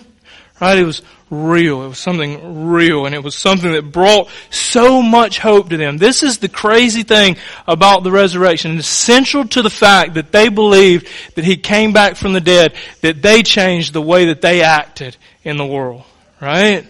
right? 0.61 0.77
It 0.77 0.85
was 0.85 1.01
real. 1.29 1.83
It 1.83 1.87
was 1.89 1.99
something 1.99 2.67
real 2.67 3.05
and 3.05 3.15
it 3.15 3.23
was 3.23 3.35
something 3.35 3.71
that 3.71 3.91
brought 3.91 4.29
so 4.49 5.01
much 5.01 5.39
hope 5.39 5.69
to 5.69 5.77
them. 5.77 5.97
This 5.97 6.23
is 6.23 6.37
the 6.37 6.49
crazy 6.49 7.03
thing 7.03 7.37
about 7.67 8.03
the 8.03 8.11
resurrection. 8.11 8.77
It's 8.77 8.87
central 8.87 9.47
to 9.49 9.61
the 9.61 9.69
fact 9.69 10.15
that 10.15 10.31
they 10.31 10.49
believed 10.49 11.07
that 11.35 11.43
He 11.43 11.57
came 11.57 11.93
back 11.93 12.15
from 12.15 12.33
the 12.33 12.41
dead, 12.41 12.73
that 13.01 13.21
they 13.21 13.43
changed 13.43 13.93
the 13.93 14.01
way 14.01 14.25
that 14.25 14.41
they 14.41 14.61
acted 14.61 15.17
in 15.43 15.57
the 15.57 15.65
world, 15.65 16.03
right? 16.39 16.85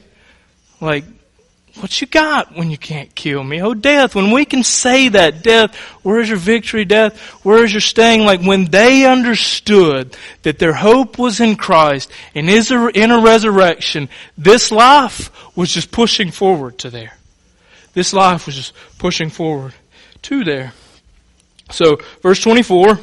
Like, 0.81 1.05
what 1.79 1.99
you 1.99 2.07
got 2.07 2.55
when 2.55 2.71
you 2.71 2.77
can't 2.77 3.13
kill 3.15 3.43
me? 3.43 3.61
Oh, 3.61 3.73
death, 3.73 4.15
when 4.15 4.31
we 4.31 4.45
can 4.45 4.63
say 4.63 5.09
that, 5.09 5.43
death, 5.43 5.75
where's 6.03 6.29
your 6.29 6.37
victory, 6.37 6.85
death? 6.85 7.19
Where's 7.43 7.73
your 7.73 7.81
staying? 7.81 8.21
Like 8.21 8.41
when 8.41 8.65
they 8.65 9.05
understood 9.05 10.15
that 10.43 10.57
their 10.57 10.73
hope 10.73 11.17
was 11.17 11.39
in 11.39 11.57
Christ 11.57 12.11
and 12.33 12.49
is 12.49 12.71
in 12.71 13.11
a 13.11 13.21
resurrection, 13.21 14.09
this 14.37 14.71
life 14.71 15.31
was 15.55 15.71
just 15.71 15.91
pushing 15.91 16.31
forward 16.31 16.77
to 16.79 16.89
there. 16.89 17.17
This 17.93 18.13
life 18.13 18.45
was 18.45 18.55
just 18.55 18.73
pushing 18.97 19.29
forward 19.29 19.73
to 20.23 20.43
there. 20.43 20.73
So, 21.71 21.97
verse 22.21 22.39
24. 22.41 22.99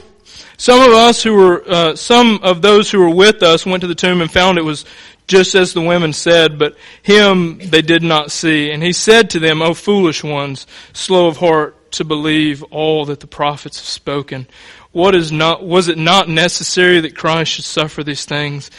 Some 0.56 0.80
of 0.80 0.92
us 0.92 1.22
who 1.22 1.34
were, 1.34 1.64
uh, 1.66 1.96
some 1.96 2.38
of 2.42 2.62
those 2.62 2.90
who 2.90 3.00
were 3.00 3.14
with 3.14 3.42
us 3.42 3.66
went 3.66 3.80
to 3.80 3.86
the 3.86 3.94
tomb 3.94 4.20
and 4.20 4.30
found 4.30 4.58
it 4.58 4.64
was 4.64 4.84
just 5.32 5.54
as 5.54 5.72
the 5.72 5.80
women 5.80 6.12
said, 6.12 6.58
but 6.58 6.76
him 7.02 7.58
they 7.58 7.80
did 7.80 8.02
not 8.02 8.30
see. 8.30 8.70
And 8.70 8.82
he 8.82 8.92
said 8.92 9.30
to 9.30 9.38
them, 9.38 9.62
O 9.62 9.72
foolish 9.72 10.22
ones, 10.22 10.66
slow 10.92 11.26
of 11.26 11.38
heart 11.38 11.90
to 11.92 12.04
believe 12.04 12.62
all 12.64 13.06
that 13.06 13.20
the 13.20 13.26
prophets 13.26 13.78
have 13.78 13.86
spoken. 13.86 14.46
What 14.92 15.14
is 15.14 15.32
not, 15.32 15.64
was 15.64 15.88
it 15.88 15.96
not 15.96 16.28
necessary 16.28 17.00
that 17.00 17.16
Christ 17.16 17.52
should 17.52 17.64
suffer 17.64 18.04
these 18.04 18.26
things 18.26 18.70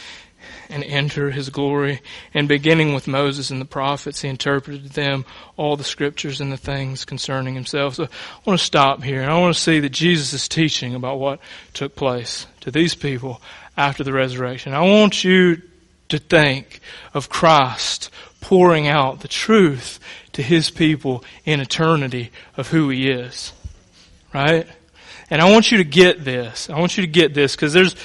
and 0.70 0.84
enter 0.84 1.32
his 1.32 1.50
glory? 1.50 2.00
And 2.32 2.46
beginning 2.46 2.94
with 2.94 3.08
Moses 3.08 3.50
and 3.50 3.60
the 3.60 3.64
prophets, 3.64 4.22
he 4.22 4.28
interpreted 4.28 4.84
to 4.84 4.92
them 4.92 5.24
all 5.56 5.76
the 5.76 5.82
scriptures 5.82 6.40
and 6.40 6.52
the 6.52 6.56
things 6.56 7.04
concerning 7.04 7.54
himself. 7.54 7.96
So 7.96 8.04
I 8.04 8.08
want 8.46 8.60
to 8.60 8.64
stop 8.64 9.02
here 9.02 9.22
and 9.22 9.30
I 9.30 9.40
want 9.40 9.56
to 9.56 9.60
see 9.60 9.80
that 9.80 9.90
Jesus 9.90 10.32
is 10.32 10.46
teaching 10.46 10.94
about 10.94 11.18
what 11.18 11.40
took 11.72 11.96
place 11.96 12.46
to 12.60 12.70
these 12.70 12.94
people 12.94 13.42
after 13.76 14.04
the 14.04 14.12
resurrection. 14.12 14.72
I 14.72 14.82
want 14.82 15.24
you 15.24 15.60
to 16.08 16.18
think 16.18 16.80
of 17.12 17.28
Christ 17.28 18.10
pouring 18.40 18.86
out 18.86 19.20
the 19.20 19.28
truth 19.28 19.98
to 20.32 20.42
his 20.42 20.70
people 20.70 21.24
in 21.44 21.60
eternity 21.60 22.30
of 22.56 22.68
who 22.68 22.90
he 22.90 23.10
is. 23.10 23.52
Right? 24.32 24.66
And 25.30 25.40
I 25.40 25.50
want 25.50 25.72
you 25.72 25.78
to 25.78 25.84
get 25.84 26.24
this. 26.24 26.68
I 26.68 26.78
want 26.78 26.96
you 26.96 27.02
to 27.02 27.10
get 27.10 27.34
this 27.34 27.56
because 27.56 27.72
there's, 27.72 27.96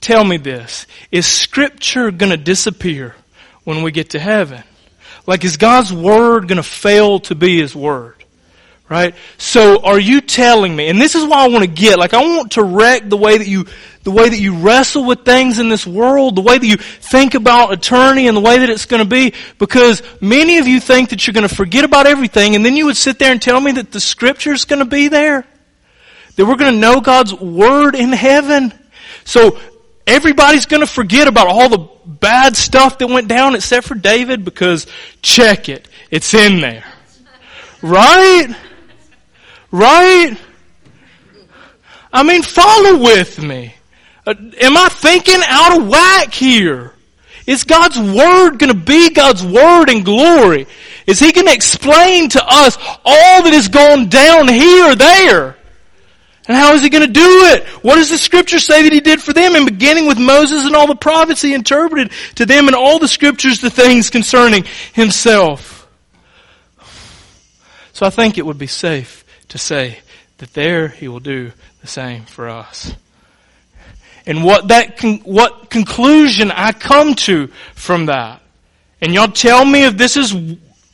tell 0.00 0.24
me 0.24 0.36
this. 0.36 0.86
Is 1.12 1.26
scripture 1.26 2.10
going 2.10 2.30
to 2.30 2.36
disappear 2.36 3.14
when 3.64 3.82
we 3.82 3.92
get 3.92 4.10
to 4.10 4.18
heaven? 4.18 4.62
Like 5.26 5.44
is 5.44 5.56
God's 5.56 5.92
word 5.92 6.48
going 6.48 6.56
to 6.56 6.62
fail 6.62 7.20
to 7.20 7.34
be 7.34 7.60
his 7.60 7.76
word? 7.76 8.19
Right? 8.90 9.14
So 9.38 9.80
are 9.84 10.00
you 10.00 10.20
telling 10.20 10.74
me, 10.74 10.88
and 10.88 11.00
this 11.00 11.14
is 11.14 11.24
why 11.24 11.44
I 11.44 11.48
want 11.48 11.62
to 11.62 11.70
get, 11.70 11.96
like 11.96 12.12
I 12.12 12.22
want 12.22 12.52
to 12.52 12.64
wreck 12.64 13.08
the 13.08 13.16
way 13.16 13.38
that 13.38 13.46
you, 13.46 13.66
the 14.02 14.10
way 14.10 14.28
that 14.28 14.40
you 14.40 14.56
wrestle 14.56 15.04
with 15.04 15.24
things 15.24 15.60
in 15.60 15.68
this 15.68 15.86
world, 15.86 16.34
the 16.34 16.40
way 16.40 16.58
that 16.58 16.66
you 16.66 16.76
think 16.76 17.34
about 17.34 17.72
eternity 17.72 18.26
and 18.26 18.36
the 18.36 18.40
way 18.40 18.58
that 18.58 18.68
it's 18.68 18.86
going 18.86 19.00
to 19.00 19.08
be, 19.08 19.32
because 19.60 20.02
many 20.20 20.58
of 20.58 20.66
you 20.66 20.80
think 20.80 21.10
that 21.10 21.24
you're 21.24 21.34
going 21.34 21.48
to 21.48 21.54
forget 21.54 21.84
about 21.84 22.08
everything 22.08 22.56
and 22.56 22.66
then 22.66 22.74
you 22.74 22.86
would 22.86 22.96
sit 22.96 23.20
there 23.20 23.30
and 23.30 23.40
tell 23.40 23.60
me 23.60 23.70
that 23.70 23.92
the 23.92 24.00
scripture's 24.00 24.64
going 24.64 24.80
to 24.80 24.84
be 24.84 25.06
there. 25.06 25.46
That 26.34 26.46
we're 26.46 26.56
going 26.56 26.74
to 26.74 26.80
know 26.80 27.00
God's 27.00 27.32
Word 27.32 27.94
in 27.94 28.10
heaven. 28.10 28.72
So 29.24 29.56
everybody's 30.04 30.66
going 30.66 30.80
to 30.80 30.88
forget 30.88 31.28
about 31.28 31.46
all 31.46 31.68
the 31.68 31.88
bad 32.06 32.56
stuff 32.56 32.98
that 32.98 33.06
went 33.06 33.28
down 33.28 33.54
except 33.54 33.86
for 33.86 33.94
David 33.94 34.44
because 34.44 34.88
check 35.22 35.68
it. 35.68 35.86
It's 36.10 36.34
in 36.34 36.60
there. 36.60 36.84
Right? 37.82 38.48
Right? 39.70 40.36
I 42.12 42.22
mean, 42.22 42.42
follow 42.42 43.02
with 43.02 43.42
me. 43.42 43.74
Uh, 44.26 44.34
am 44.60 44.76
I 44.76 44.88
thinking 44.88 45.40
out 45.46 45.80
of 45.80 45.88
whack 45.88 46.34
here? 46.34 46.92
Is 47.46 47.64
God's 47.64 47.98
Word 47.98 48.58
going 48.58 48.72
to 48.72 48.78
be 48.78 49.10
God's 49.10 49.44
Word 49.44 49.88
in 49.88 50.02
glory? 50.02 50.66
Is 51.06 51.18
He 51.18 51.32
going 51.32 51.46
to 51.46 51.52
explain 51.52 52.28
to 52.30 52.44
us 52.44 52.76
all 53.04 53.42
that 53.42 53.52
has 53.52 53.68
gone 53.68 54.08
down 54.08 54.48
here 54.48 54.94
there? 54.94 55.56
And 56.48 56.56
how 56.56 56.74
is 56.74 56.82
He 56.82 56.90
going 56.90 57.06
to 57.06 57.12
do 57.12 57.44
it? 57.52 57.66
What 57.82 57.96
does 57.96 58.10
the 58.10 58.18
Scripture 58.18 58.58
say 58.58 58.82
that 58.82 58.92
He 58.92 59.00
did 59.00 59.22
for 59.22 59.32
them? 59.32 59.54
And 59.54 59.66
beginning 59.66 60.06
with 60.06 60.18
Moses 60.18 60.64
and 60.64 60.74
all 60.74 60.86
the 60.86 60.96
prophets, 60.96 61.42
He 61.42 61.54
interpreted 61.54 62.12
to 62.36 62.46
them 62.46 62.68
in 62.68 62.74
all 62.74 62.98
the 62.98 63.08
Scriptures 63.08 63.60
the 63.60 63.70
things 63.70 64.10
concerning 64.10 64.64
Himself. 64.92 65.88
So 67.92 68.06
I 68.06 68.10
think 68.10 68.36
it 68.36 68.46
would 68.46 68.58
be 68.58 68.66
safe 68.66 69.20
to 69.50 69.58
say 69.58 69.98
that 70.38 70.52
there 70.54 70.88
he 70.88 71.06
will 71.06 71.20
do 71.20 71.52
the 71.80 71.86
same 71.86 72.24
for 72.24 72.48
us. 72.48 72.94
And 74.26 74.44
what 74.44 74.68
that, 74.68 74.96
con- 74.96 75.20
what 75.24 75.70
conclusion 75.70 76.50
I 76.50 76.72
come 76.72 77.14
to 77.26 77.48
from 77.74 78.06
that. 78.06 78.42
And 79.00 79.14
y'all 79.14 79.28
tell 79.28 79.64
me 79.64 79.84
if 79.84 79.96
this 79.96 80.16
is 80.16 80.34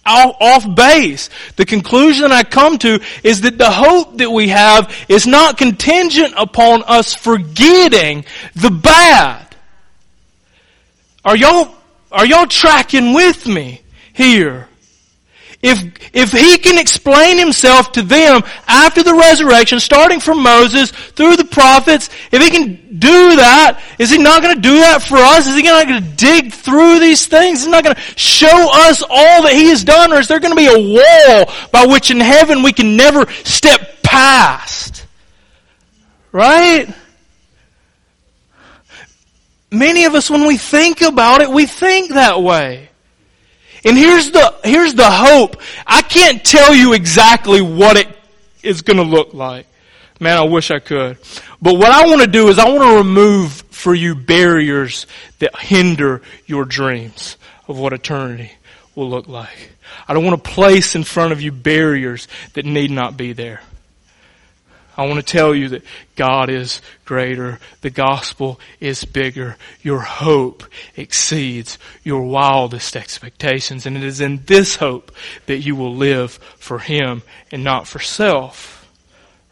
off 0.06 0.74
base. 0.74 1.28
The 1.56 1.66
conclusion 1.66 2.32
I 2.32 2.44
come 2.44 2.78
to 2.78 3.00
is 3.22 3.42
that 3.42 3.58
the 3.58 3.70
hope 3.70 4.18
that 4.18 4.30
we 4.30 4.48
have 4.48 4.94
is 5.08 5.26
not 5.26 5.58
contingent 5.58 6.34
upon 6.36 6.82
us 6.84 7.14
forgetting 7.14 8.24
the 8.54 8.70
bad. 8.70 9.54
Are 11.24 11.36
y'all, 11.36 11.74
are 12.12 12.24
y'all 12.24 12.46
tracking 12.46 13.14
with 13.14 13.46
me 13.46 13.82
here? 14.12 14.68
If, 15.66 15.82
if 16.14 16.30
he 16.30 16.58
can 16.58 16.78
explain 16.78 17.38
himself 17.38 17.90
to 17.92 18.02
them 18.02 18.42
after 18.68 19.02
the 19.02 19.12
resurrection, 19.12 19.80
starting 19.80 20.20
from 20.20 20.40
Moses 20.40 20.92
through 20.92 21.34
the 21.34 21.44
prophets, 21.44 22.08
if 22.30 22.40
he 22.40 22.50
can 22.50 23.00
do 23.00 23.34
that, 23.34 23.82
is 23.98 24.08
he 24.08 24.18
not 24.18 24.42
going 24.42 24.54
to 24.54 24.60
do 24.60 24.76
that 24.76 25.02
for 25.02 25.16
us? 25.16 25.48
Is 25.48 25.56
he 25.56 25.62
not 25.62 25.88
going 25.88 26.00
to 26.00 26.08
dig 26.10 26.52
through 26.52 27.00
these 27.00 27.26
things? 27.26 27.58
Is 27.58 27.64
he 27.64 27.72
not 27.72 27.82
going 27.82 27.96
to 27.96 28.00
show 28.16 28.68
us 28.86 29.02
all 29.02 29.42
that 29.42 29.54
he 29.54 29.68
has 29.70 29.82
done? 29.82 30.12
Or 30.12 30.20
is 30.20 30.28
there 30.28 30.38
going 30.38 30.54
to 30.54 30.56
be 30.56 30.66
a 30.66 30.78
wall 30.78 31.52
by 31.72 31.84
which 31.84 32.12
in 32.12 32.20
heaven 32.20 32.62
we 32.62 32.72
can 32.72 32.96
never 32.96 33.28
step 33.42 34.04
past? 34.04 35.04
Right? 36.30 36.94
Many 39.72 40.04
of 40.04 40.14
us, 40.14 40.30
when 40.30 40.46
we 40.46 40.58
think 40.58 41.00
about 41.00 41.40
it, 41.40 41.50
we 41.50 41.66
think 41.66 42.10
that 42.10 42.40
way. 42.40 42.90
And 43.86 43.96
here's 43.96 44.32
the, 44.32 44.54
here's 44.64 44.94
the 44.94 45.08
hope. 45.08 45.62
I 45.86 46.02
can't 46.02 46.44
tell 46.44 46.74
you 46.74 46.92
exactly 46.92 47.62
what 47.62 47.96
it 47.96 48.08
is 48.60 48.82
going 48.82 48.96
to 48.96 49.04
look 49.04 49.32
like. 49.32 49.66
Man, 50.18 50.36
I 50.36 50.42
wish 50.42 50.72
I 50.72 50.80
could. 50.80 51.18
But 51.62 51.74
what 51.74 51.92
I 51.92 52.06
want 52.06 52.20
to 52.20 52.26
do 52.26 52.48
is 52.48 52.58
I 52.58 52.68
want 52.68 52.82
to 52.82 52.96
remove 52.96 53.52
for 53.70 53.94
you 53.94 54.16
barriers 54.16 55.06
that 55.38 55.56
hinder 55.56 56.20
your 56.46 56.64
dreams 56.64 57.36
of 57.68 57.78
what 57.78 57.92
eternity 57.92 58.50
will 58.96 59.08
look 59.08 59.28
like. 59.28 59.70
I 60.08 60.14
don't 60.14 60.24
want 60.24 60.42
to 60.42 60.50
place 60.50 60.96
in 60.96 61.04
front 61.04 61.32
of 61.32 61.40
you 61.40 61.52
barriers 61.52 62.26
that 62.54 62.64
need 62.64 62.90
not 62.90 63.16
be 63.16 63.34
there. 63.34 63.60
I 64.96 65.06
want 65.06 65.24
to 65.24 65.32
tell 65.32 65.54
you 65.54 65.68
that 65.70 65.84
God 66.14 66.48
is 66.48 66.80
greater. 67.04 67.58
The 67.82 67.90
gospel 67.90 68.58
is 68.80 69.04
bigger. 69.04 69.56
Your 69.82 70.00
hope 70.00 70.64
exceeds 70.96 71.78
your 72.02 72.22
wildest 72.22 72.96
expectations. 72.96 73.84
And 73.84 73.96
it 73.96 74.02
is 74.02 74.20
in 74.20 74.42
this 74.46 74.76
hope 74.76 75.12
that 75.46 75.58
you 75.58 75.76
will 75.76 75.94
live 75.94 76.32
for 76.56 76.78
Him 76.78 77.22
and 77.52 77.62
not 77.62 77.86
for 77.86 77.98
self. 77.98 78.72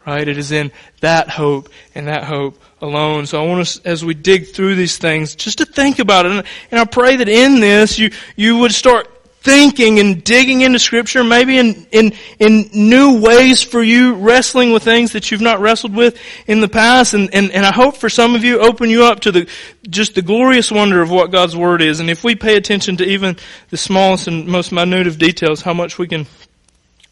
Right? 0.05 0.27
It 0.27 0.37
is 0.37 0.51
in 0.51 0.71
that 1.01 1.29
hope 1.29 1.69
and 1.93 2.07
that 2.07 2.23
hope 2.23 2.61
alone. 2.81 3.25
So 3.25 3.43
I 3.43 3.47
want 3.47 3.61
us, 3.61 3.79
as 3.79 4.05
we 4.05 4.13
dig 4.13 4.49
through 4.49 4.75
these 4.75 4.97
things, 4.97 5.35
just 5.35 5.59
to 5.59 5.65
think 5.65 5.99
about 5.99 6.25
it. 6.25 6.45
And 6.71 6.79
I 6.79 6.85
pray 6.85 7.15
that 7.17 7.29
in 7.29 7.59
this, 7.59 7.97
you, 7.97 8.11
you 8.35 8.57
would 8.57 8.71
start 8.71 9.14
thinking 9.45 9.99
and 9.99 10.23
digging 10.23 10.61
into 10.61 10.79
scripture, 10.79 11.23
maybe 11.23 11.59
in, 11.59 11.85
in, 11.91 12.13
in 12.39 12.67
new 12.73 13.21
ways 13.21 13.61
for 13.61 13.81
you, 13.81 14.15
wrestling 14.15 14.73
with 14.73 14.81
things 14.81 15.11
that 15.11 15.29
you've 15.29 15.39
not 15.39 15.59
wrestled 15.59 15.95
with 15.95 16.19
in 16.47 16.61
the 16.61 16.67
past. 16.67 17.13
And, 17.13 17.31
and, 17.31 17.51
and 17.51 17.63
I 17.63 17.71
hope 17.71 17.97
for 17.97 18.09
some 18.09 18.33
of 18.33 18.43
you, 18.43 18.59
open 18.59 18.89
you 18.89 19.05
up 19.05 19.19
to 19.21 19.31
the, 19.31 19.47
just 19.87 20.15
the 20.15 20.23
glorious 20.23 20.71
wonder 20.71 20.99
of 20.99 21.11
what 21.11 21.31
God's 21.31 21.55
Word 21.55 21.83
is. 21.83 21.99
And 21.99 22.09
if 22.09 22.23
we 22.23 22.33
pay 22.33 22.57
attention 22.57 22.97
to 22.97 23.05
even 23.05 23.37
the 23.69 23.77
smallest 23.77 24.27
and 24.27 24.47
most 24.47 24.71
minute 24.71 25.05
of 25.05 25.19
details, 25.19 25.61
how 25.61 25.75
much 25.75 25.99
we 25.99 26.07
can 26.07 26.25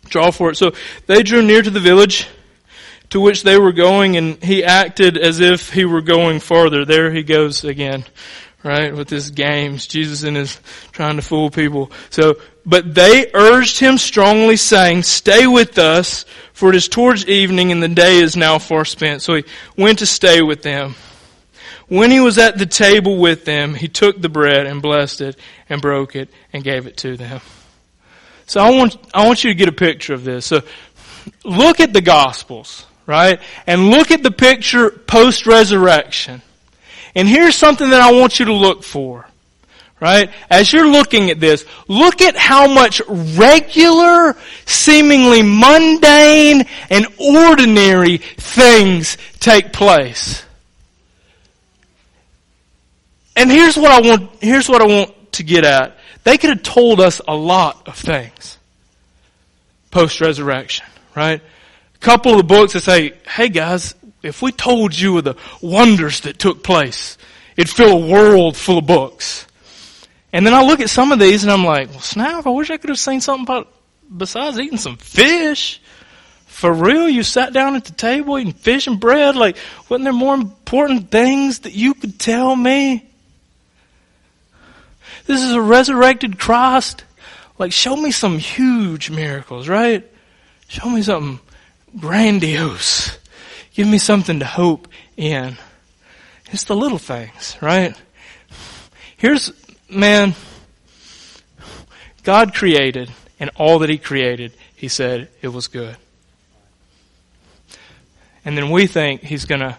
draw 0.05 0.31
for 0.31 0.49
it. 0.49 0.57
So 0.57 0.71
they 1.05 1.21
drew 1.21 1.43
near 1.43 1.61
to 1.61 1.69
the 1.69 1.79
village 1.79 2.27
to 3.11 3.21
which 3.21 3.43
they 3.43 3.59
were 3.59 3.73
going 3.73 4.17
and 4.17 4.43
he 4.43 4.63
acted 4.63 5.19
as 5.19 5.39
if 5.39 5.71
he 5.71 5.85
were 5.85 6.01
going 6.01 6.39
farther. 6.39 6.83
There 6.83 7.11
he 7.11 7.21
goes 7.21 7.63
again 7.63 8.05
right? 8.63 8.95
With 8.95 9.09
his 9.09 9.31
games, 9.31 9.87
Jesus 9.87 10.23
and 10.23 10.37
his 10.37 10.59
trying 10.91 11.17
to 11.17 11.21
fool 11.21 11.49
people. 11.49 11.91
So, 12.09 12.35
but 12.65 12.95
they 12.95 13.29
urged 13.33 13.79
him 13.79 13.97
strongly 13.97 14.55
saying, 14.55 15.03
stay 15.03 15.47
with 15.47 15.77
us, 15.77 16.25
for 16.53 16.69
it 16.69 16.75
is 16.75 16.87
towards 16.87 17.27
evening 17.27 17.71
and 17.71 17.83
the 17.83 17.89
day 17.89 18.19
is 18.19 18.37
now 18.37 18.59
far 18.59 18.85
spent. 18.85 19.21
So 19.21 19.35
he 19.35 19.43
went 19.77 19.99
to 19.99 20.05
stay 20.05 20.41
with 20.41 20.61
them. 20.61 20.95
When 21.89 22.09
he 22.09 22.21
was 22.21 22.37
at 22.37 22.57
the 22.57 22.65
table 22.65 23.17
with 23.17 23.43
them, 23.43 23.73
he 23.73 23.89
took 23.89 24.21
the 24.21 24.29
bread 24.29 24.65
and 24.65 24.81
blessed 24.81 25.21
it 25.21 25.37
and 25.67 25.81
broke 25.81 26.15
it 26.15 26.29
and 26.53 26.63
gave 26.63 26.87
it 26.87 26.97
to 26.97 27.17
them. 27.17 27.41
So 28.45 28.61
I 28.61 28.69
want, 28.71 28.97
I 29.13 29.25
want 29.25 29.43
you 29.43 29.49
to 29.49 29.55
get 29.55 29.67
a 29.67 29.73
picture 29.73 30.13
of 30.13 30.23
this. 30.23 30.45
So 30.45 30.61
look 31.43 31.81
at 31.81 31.91
the 31.91 32.01
Gospels, 32.01 32.85
right? 33.05 33.41
And 33.67 33.89
look 33.89 34.11
at 34.11 34.23
the 34.23 34.31
picture 34.31 34.89
post-resurrection. 34.89 36.41
And 37.15 37.27
here's 37.27 37.55
something 37.55 37.89
that 37.89 38.01
I 38.01 38.11
want 38.11 38.39
you 38.39 38.45
to 38.45 38.53
look 38.53 38.83
for. 38.83 39.27
Right? 39.99 40.31
As 40.49 40.73
you're 40.73 40.89
looking 40.89 41.29
at 41.29 41.39
this, 41.39 41.65
look 41.87 42.21
at 42.21 42.35
how 42.35 42.67
much 42.67 43.01
regular, 43.07 44.35
seemingly 44.65 45.41
mundane, 45.41 46.65
and 46.89 47.07
ordinary 47.17 48.17
things 48.17 49.17
take 49.39 49.71
place. 49.71 50.43
And 53.35 53.49
here's 53.49 53.77
what 53.77 53.91
I 53.91 54.07
want, 54.07 54.29
here's 54.41 54.67
what 54.67 54.81
I 54.81 54.87
want 54.87 55.31
to 55.33 55.43
get 55.43 55.63
at. 55.63 55.97
They 56.25 56.37
could 56.37 56.49
have 56.49 56.63
told 56.63 56.99
us 56.99 57.21
a 57.25 57.35
lot 57.35 57.87
of 57.87 57.95
things 57.95 58.57
post-resurrection, 59.91 60.85
right? 61.15 61.39
A 61.95 61.97
couple 61.99 62.31
of 62.31 62.37
the 62.39 62.43
books 62.43 62.73
that 62.73 62.81
say, 62.81 63.13
hey 63.27 63.47
guys, 63.47 63.95
if 64.23 64.41
we 64.41 64.51
told 64.51 64.97
you 64.97 65.17
of 65.17 65.25
the 65.25 65.35
wonders 65.61 66.21
that 66.21 66.39
took 66.39 66.63
place, 66.63 67.17
it'd 67.57 67.69
fill 67.69 68.03
a 68.03 68.07
world 68.07 68.57
full 68.57 68.79
of 68.79 68.87
books. 68.87 69.45
And 70.31 70.47
then 70.47 70.53
I 70.53 70.63
look 70.63 70.79
at 70.79 70.89
some 70.89 71.11
of 71.11 71.19
these 71.19 71.43
and 71.43 71.51
I'm 71.51 71.63
like, 71.63 71.89
well, 71.89 71.99
snap, 71.99 72.47
I 72.47 72.49
wish 72.49 72.71
I 72.71 72.77
could 72.77 72.89
have 72.89 72.97
seen 72.97 73.21
something 73.21 73.43
about, 73.43 73.71
besides 74.15 74.57
eating 74.57 74.79
some 74.79 74.97
fish. 74.97 75.79
For 76.47 76.71
real, 76.71 77.09
you 77.09 77.23
sat 77.23 77.51
down 77.51 77.75
at 77.75 77.85
the 77.85 77.91
table 77.91 78.39
eating 78.39 78.53
fish 78.53 78.87
and 78.87 78.99
bread? 78.99 79.35
Like, 79.35 79.57
wasn't 79.89 80.05
there 80.05 80.13
more 80.13 80.33
important 80.33 81.11
things 81.11 81.59
that 81.59 81.73
you 81.73 81.93
could 81.93 82.19
tell 82.19 82.55
me? 82.55 83.07
This 85.25 85.41
is 85.43 85.51
a 85.51 85.61
resurrected 85.61 86.39
Christ. 86.39 87.03
Like, 87.57 87.71
show 87.71 87.95
me 87.95 88.11
some 88.11 88.39
huge 88.39 89.09
miracles, 89.09 89.67
right? 89.67 90.09
Show 90.67 90.89
me 90.89 91.01
something 91.01 91.39
grandiose. 91.99 93.17
Give 93.73 93.87
me 93.87 93.97
something 93.97 94.39
to 94.39 94.45
hope 94.45 94.87
in. 95.17 95.57
It's 96.51 96.65
the 96.65 96.75
little 96.75 96.99
things, 96.99 97.57
right? 97.61 97.95
Here's, 99.17 99.51
man, 99.89 100.35
God 102.23 102.53
created, 102.53 103.11
and 103.39 103.49
all 103.55 103.79
that 103.79 103.89
He 103.89 103.97
created, 103.97 104.53
He 104.75 104.87
said 104.87 105.29
it 105.41 105.47
was 105.47 105.67
good. 105.67 105.97
And 108.45 108.57
then 108.57 108.69
we 108.69 108.85
think 108.85 109.21
He's 109.21 109.45
gonna 109.45 109.77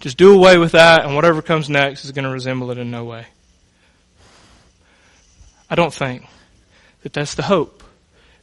just 0.00 0.18
do 0.18 0.34
away 0.34 0.58
with 0.58 0.72
that, 0.72 1.04
and 1.04 1.14
whatever 1.14 1.40
comes 1.40 1.70
next 1.70 2.04
is 2.04 2.12
gonna 2.12 2.30
resemble 2.30 2.70
it 2.70 2.78
in 2.78 2.90
no 2.90 3.04
way. 3.04 3.26
I 5.70 5.76
don't 5.76 5.94
think 5.94 6.26
that 7.02 7.12
that's 7.12 7.34
the 7.34 7.42
hope 7.42 7.82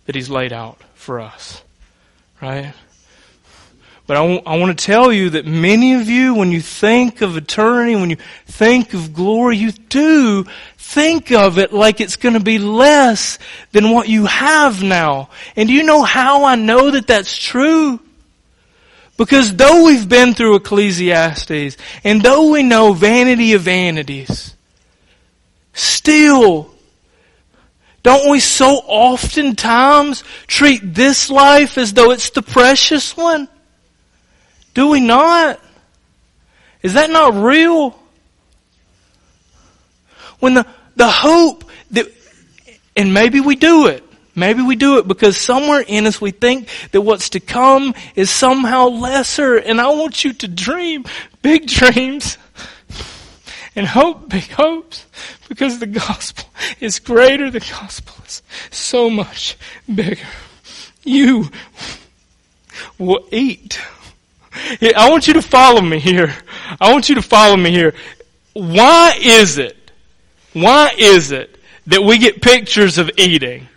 that 0.06 0.16
He's 0.16 0.30
laid 0.30 0.54
out 0.54 0.82
for 0.96 1.20
us. 1.20 1.62
Right? 2.42 2.74
But 4.08 4.16
I, 4.16 4.22
w- 4.22 4.42
I 4.46 4.58
want 4.58 4.78
to 4.78 4.86
tell 4.86 5.12
you 5.12 5.32
that 5.32 5.46
many 5.46 5.96
of 5.96 6.08
you, 6.10 6.34
when 6.34 6.52
you 6.52 6.62
think 6.62 7.22
of 7.22 7.36
eternity, 7.36 7.96
when 7.96 8.10
you 8.10 8.18
think 8.46 8.94
of 8.94 9.14
glory, 9.14 9.58
you 9.58 9.74
do 9.74 10.46
think 10.78 11.34
of 11.34 11.58
it 11.58 11.74
like 11.74 12.00
it's 12.00 12.16
going 12.16 12.34
to 12.34 12.40
be 12.40 12.58
less 12.58 13.38
than 13.74 13.92
what 13.92 14.08
you 14.08 14.26
have 14.26 14.82
now. 14.82 15.30
And 15.58 15.68
do 15.68 15.76
you 15.76 15.84
know 15.84 16.04
how 16.04 16.46
I 16.46 16.56
know 16.56 16.90
that 16.92 17.08
that's 17.08 17.38
true? 17.38 18.00
Because 19.18 19.54
though 19.54 19.84
we've 19.84 20.08
been 20.08 20.34
through 20.34 20.56
Ecclesiastes, 20.56 21.76
and 22.06 22.22
though 22.22 22.52
we 22.52 22.64
know 22.64 22.94
vanity 22.94 23.54
of 23.54 23.64
vanities, 23.64 24.56
still, 25.74 26.72
don't 28.04 28.32
we 28.32 28.40
so 28.40 28.82
oftentimes 28.86 30.24
treat 30.46 30.94
this 30.94 31.30
life 31.30 31.78
as 31.78 31.92
though 31.94 32.12
it's 32.12 32.30
the 32.30 32.42
precious 32.42 33.18
one? 33.18 33.50
Do 34.78 34.90
we 34.90 35.00
not? 35.00 35.60
Is 36.84 36.94
that 36.94 37.10
not 37.10 37.34
real? 37.34 37.98
When 40.38 40.54
the, 40.54 40.68
the 40.96 41.08
hope 41.08 41.64
that, 41.90 42.06
and 42.96 43.12
maybe 43.12 43.40
we 43.40 43.56
do 43.56 43.88
it, 43.88 44.04
Maybe 44.36 44.62
we 44.62 44.76
do 44.76 45.00
it 45.00 45.08
because 45.08 45.36
somewhere 45.36 45.82
in 45.82 46.06
us 46.06 46.22
we 46.22 46.30
think 46.30 46.70
that 46.92 47.02
what's 47.02 47.32
to 47.32 47.40
come 47.40 47.96
is 48.16 48.30
somehow 48.30 48.90
lesser. 48.90 49.56
And 49.56 49.82
I 49.82 49.88
want 49.88 50.24
you 50.24 50.32
to 50.32 50.48
dream 50.48 51.06
big 51.42 51.66
dreams 51.80 52.38
and 53.76 53.88
hope 53.88 54.30
big 54.30 54.48
hopes 54.52 55.08
because 55.50 55.80
the 55.80 55.88
gospel 55.88 56.46
is 56.80 57.00
greater. 57.00 57.50
The 57.50 57.62
gospel 57.62 58.14
is 58.28 58.44
so 58.70 59.10
much 59.10 59.58
bigger. 59.92 60.28
You 61.04 61.50
will 63.00 63.28
eat. 63.32 63.80
I 64.96 65.10
want 65.10 65.28
you 65.28 65.34
to 65.34 65.42
follow 65.42 65.82
me 65.82 66.00
here. 66.00 66.36
I 66.80 66.92
want 66.92 67.10
you 67.10 67.16
to 67.16 67.22
follow 67.22 67.56
me 67.56 67.72
here. 67.72 67.94
Why 68.54 69.18
is 69.22 69.58
it? 69.58 69.92
Why 70.54 70.92
is 70.98 71.32
it 71.32 71.60
that 71.88 72.02
we 72.02 72.18
get 72.18 72.42
pictures 72.42 72.98
of 72.98 73.12
eating? 73.18 73.68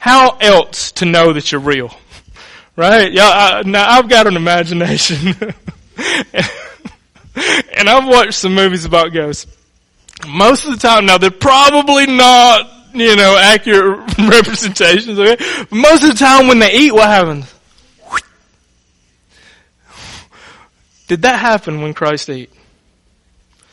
how 0.00 0.30
else 0.38 0.92
to 0.92 1.04
know 1.04 1.32
that 1.34 1.52
you're 1.52 1.60
real? 1.60 1.94
Right? 2.76 3.12
Yeah, 3.12 3.28
I, 3.28 3.62
now 3.66 3.90
I've 3.90 4.08
got 4.08 4.26
an 4.26 4.36
imagination. 4.36 5.18
and 7.74 7.90
I've 7.90 8.06
watched 8.06 8.34
some 8.34 8.54
movies 8.54 8.86
about 8.86 9.12
ghosts. 9.12 9.54
Most 10.26 10.64
of 10.64 10.70
the 10.72 10.78
time, 10.78 11.04
now 11.04 11.18
they're 11.18 11.30
probably 11.30 12.06
not, 12.06 12.70
you 12.94 13.16
know, 13.16 13.36
accurate 13.36 14.16
representations, 14.18 15.18
okay? 15.18 15.36
Most 15.70 16.04
of 16.04 16.10
the 16.10 16.16
time 16.16 16.46
when 16.46 16.58
they 16.58 16.72
eat, 16.72 16.92
what 16.92 17.08
happens? 17.08 17.52
Did 21.10 21.22
that 21.22 21.40
happen 21.40 21.82
when 21.82 21.92
Christ 21.92 22.30
ate? 22.30 22.52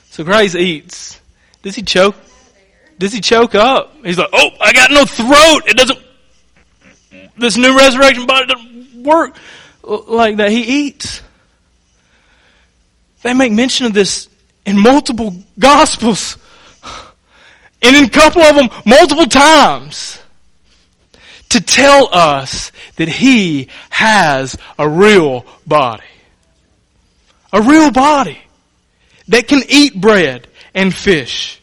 So 0.09 0.23
Christ 0.23 0.55
eats. 0.55 1.21
Does 1.61 1.75
he 1.75 1.83
choke? 1.83 2.15
Does 2.97 3.13
he 3.13 3.21
choke 3.21 3.53
up? 3.53 3.93
He's 4.03 4.17
like, 4.17 4.31
oh, 4.33 4.49
I 4.59 4.73
got 4.73 4.89
no 4.89 5.05
throat. 5.05 5.67
It 5.67 5.77
doesn't 5.77 5.99
this 7.37 7.55
new 7.55 7.77
resurrection 7.77 8.25
body 8.25 8.47
doesn't 8.47 9.03
work 9.03 9.37
like 9.83 10.37
that. 10.37 10.49
He 10.49 10.87
eats. 10.87 11.21
They 13.21 13.35
make 13.35 13.51
mention 13.51 13.85
of 13.85 13.93
this 13.93 14.29
in 14.65 14.81
multiple 14.81 15.35
gospels. 15.59 16.39
And 17.83 17.95
in 17.95 18.05
a 18.05 18.09
couple 18.09 18.41
of 18.41 18.55
them, 18.55 18.69
multiple 18.83 19.27
times. 19.27 20.17
To 21.49 21.61
tell 21.61 22.09
us 22.11 22.71
that 22.95 23.07
he 23.07 23.67
has 23.91 24.57
a 24.79 24.89
real 24.89 25.45
body. 25.67 26.03
A 27.53 27.61
real 27.61 27.91
body. 27.91 28.39
That 29.29 29.47
can 29.47 29.61
eat 29.67 29.99
bread 29.99 30.47
and 30.73 30.93
fish. 30.93 31.61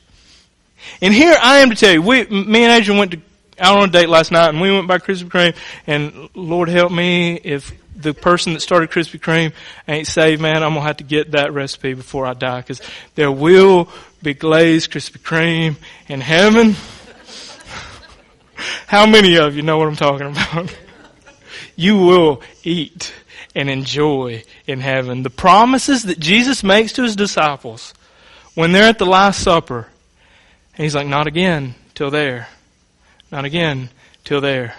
And 1.01 1.15
here 1.15 1.35
I 1.41 1.59
am 1.59 1.71
to 1.71 1.77
tell 1.77 1.93
you, 1.93 2.03
we, 2.03 2.25
me 2.25 2.65
and 2.65 2.73
Adrian 2.73 2.99
went 2.99 3.13
to 3.13 3.21
out 3.59 3.77
on 3.77 3.89
a 3.89 3.93
date 3.93 4.09
last 4.09 4.33
night 4.33 4.49
and 4.49 4.61
we 4.61 4.71
went 4.71 4.89
by 4.89 4.99
Krispy 4.99 5.29
Kreme 5.29 5.57
and 5.87 6.29
Lord 6.35 6.69
help 6.69 6.91
me 6.91 7.37
if 7.37 7.73
the 7.97 8.13
person 8.13 8.55
that 8.55 8.61
started 8.61 8.91
Krispy 8.91 9.21
Kreme 9.21 9.53
ain't 9.87 10.07
saved, 10.07 10.43
man, 10.43 10.63
I'm 10.63 10.75
gonna 10.75 10.87
have 10.87 10.99
to 10.99 11.05
get 11.05 11.33
that 11.33 11.53
recipe 11.53 11.95
before 11.95 12.27
I 12.27 12.35
die 12.35 12.61
because 12.61 12.83
there 13.15 13.31
will 13.31 13.89
be 14.23 14.35
glazed 14.35 14.91
Krispy 14.91 15.19
Kreme 15.19 15.77
in 16.09 16.21
heaven. 16.21 16.75
How 18.87 19.07
many 19.07 19.37
of 19.37 19.57
you 19.57 19.63
know 19.63 19.79
what 19.79 19.89
I'm 19.89 19.97
talking 19.97 20.29
about? 20.29 20.77
you 21.77 21.99
will 21.99 22.43
eat 22.65 23.13
and 23.55 23.71
enjoy 23.71 24.43
in 24.67 24.81
heaven. 24.81 25.23
The 25.23 25.31
promises 25.31 26.05
that 26.05 26.19
Jesus 26.19 26.65
makes 26.65 26.93
to 26.93 27.03
his 27.03 27.17
disciples 27.17 27.95
when 28.55 28.73
they're 28.73 28.89
at 28.89 28.99
the 28.99 29.07
Last 29.07 29.41
Supper, 29.43 29.89
and 30.77 30.85
he's 30.85 30.95
like, 30.95 31.07
not 31.07 31.27
again 31.27 31.75
till 31.95 32.11
there. 32.11 32.49
Not 33.31 33.45
again 33.45 33.91
till 34.25 34.41
there. 34.41 34.75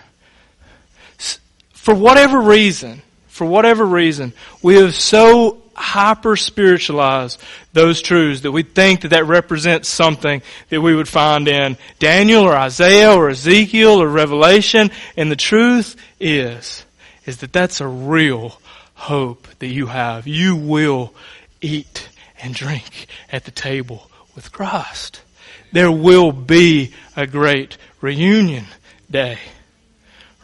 For 1.73 1.93
whatever 1.93 2.41
reason, 2.41 3.01
for 3.27 3.45
whatever 3.45 3.85
reason, 3.85 4.33
we 4.61 4.75
have 4.75 4.95
so 4.95 5.61
hyper 5.75 6.35
spiritualized 6.35 7.39
those 7.73 8.01
truths 8.01 8.41
that 8.41 8.51
we 8.51 8.63
think 8.63 9.01
that 9.01 9.09
that 9.09 9.25
represents 9.25 9.89
something 9.89 10.41
that 10.69 10.81
we 10.81 10.95
would 10.95 11.07
find 11.07 11.47
in 11.47 11.77
Daniel 11.99 12.43
or 12.43 12.55
Isaiah 12.55 13.13
or 13.13 13.29
Ezekiel 13.29 14.01
or 14.01 14.07
Revelation. 14.07 14.89
And 15.17 15.29
the 15.29 15.35
truth 15.35 15.95
is, 16.19 16.85
is 17.25 17.37
that 17.37 17.51
that's 17.51 17.81
a 17.81 17.87
real 17.87 18.59
hope 18.95 19.47
that 19.59 19.67
you 19.67 19.87
have. 19.87 20.27
You 20.27 20.55
will 20.55 21.13
eat 21.61 22.09
and 22.41 22.53
drink 22.53 23.07
at 23.31 23.45
the 23.45 23.51
table 23.51 24.09
with 24.35 24.51
Christ. 24.51 25.21
There 25.71 25.91
will 25.91 26.31
be 26.31 26.93
a 27.15 27.27
great 27.27 27.77
reunion 28.01 28.65
day. 29.09 29.37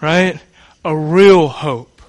Right? 0.02 0.40
A 0.84 0.95
real 0.95 1.48
hope. 1.48 2.02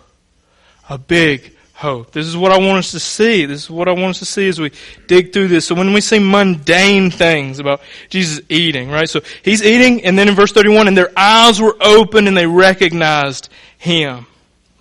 A 0.89 0.99
big 0.99 1.57
hope. 1.75 2.13
This 2.13 2.27
is 2.27 2.37
what 2.37 2.53
I 2.53 2.59
want 2.59 2.79
us 2.79 2.93
to 2.93 3.01
see. 3.01 3.45
This 3.45 3.65
is 3.65 3.71
what 3.71 3.89
I 3.89 3.93
want 3.93 4.11
us 4.11 4.19
to 4.21 4.25
see 4.25 4.49
as 4.49 4.61
we 4.61 4.73
dig 5.07 5.33
through 5.33 5.49
this. 5.49 5.67
So 5.67 5.75
when 5.75 5.93
we 5.93 6.01
see 6.01 6.19
mundane 6.19 7.11
things 7.11 7.59
about 7.59 7.81
Jesus 8.09 8.41
eating, 8.49 8.91
right? 8.91 9.09
So 9.09 9.21
he's 9.43 9.63
eating 9.63 10.05
and 10.05 10.19
then 10.19 10.29
in 10.29 10.35
verse 10.35 10.53
31, 10.53 10.89
and 10.89 10.97
their 10.97 11.11
eyes 11.17 11.61
were 11.61 11.77
open 11.81 12.29
and 12.29 12.37
they 12.37 12.47
recognized 12.47 13.49
him. 13.79 14.27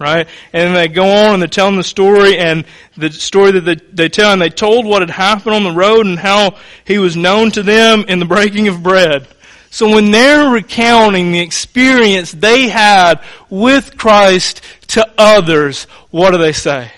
Right? 0.02 0.28
And 0.52 0.76
they 0.76 0.88
go 0.88 1.06
on 1.06 1.36
and 1.36 1.44
they 1.44 1.48
tell 1.48 1.68
them 1.68 1.76
the 1.76 1.84
story 1.84 2.36
and 2.36 2.66
the 2.98 3.12
story 3.12 3.52
that 3.52 3.62
they, 3.62 3.76
they 3.76 4.10
tell 4.10 4.34
and 4.34 4.42
they 4.42 4.50
told 4.50 4.84
what 4.84 5.04
had 5.04 5.12
happened 5.12 5.54
on 5.54 5.64
the 5.64 5.72
road 5.72 6.08
and 6.08 6.18
how 6.18 6.58
he 6.86 6.98
was 6.98 7.16
known 7.16 7.52
to 7.52 7.62
them 7.62 8.06
in 8.08 8.18
the 8.18 8.26
breaking 8.26 8.68
of 8.68 8.82
bread. 8.82 9.28
So 9.70 9.94
when 9.94 10.10
they're 10.10 10.50
recounting 10.50 11.32
the 11.32 11.40
experience 11.40 12.32
they 12.32 12.68
had 12.68 13.24
with 13.52 13.96
Christ 13.96 14.62
to 14.88 15.08
others, 15.20 15.84
what 16.10 16.32
do 16.32 16.40
they 16.40 16.52
say? 16.52 16.92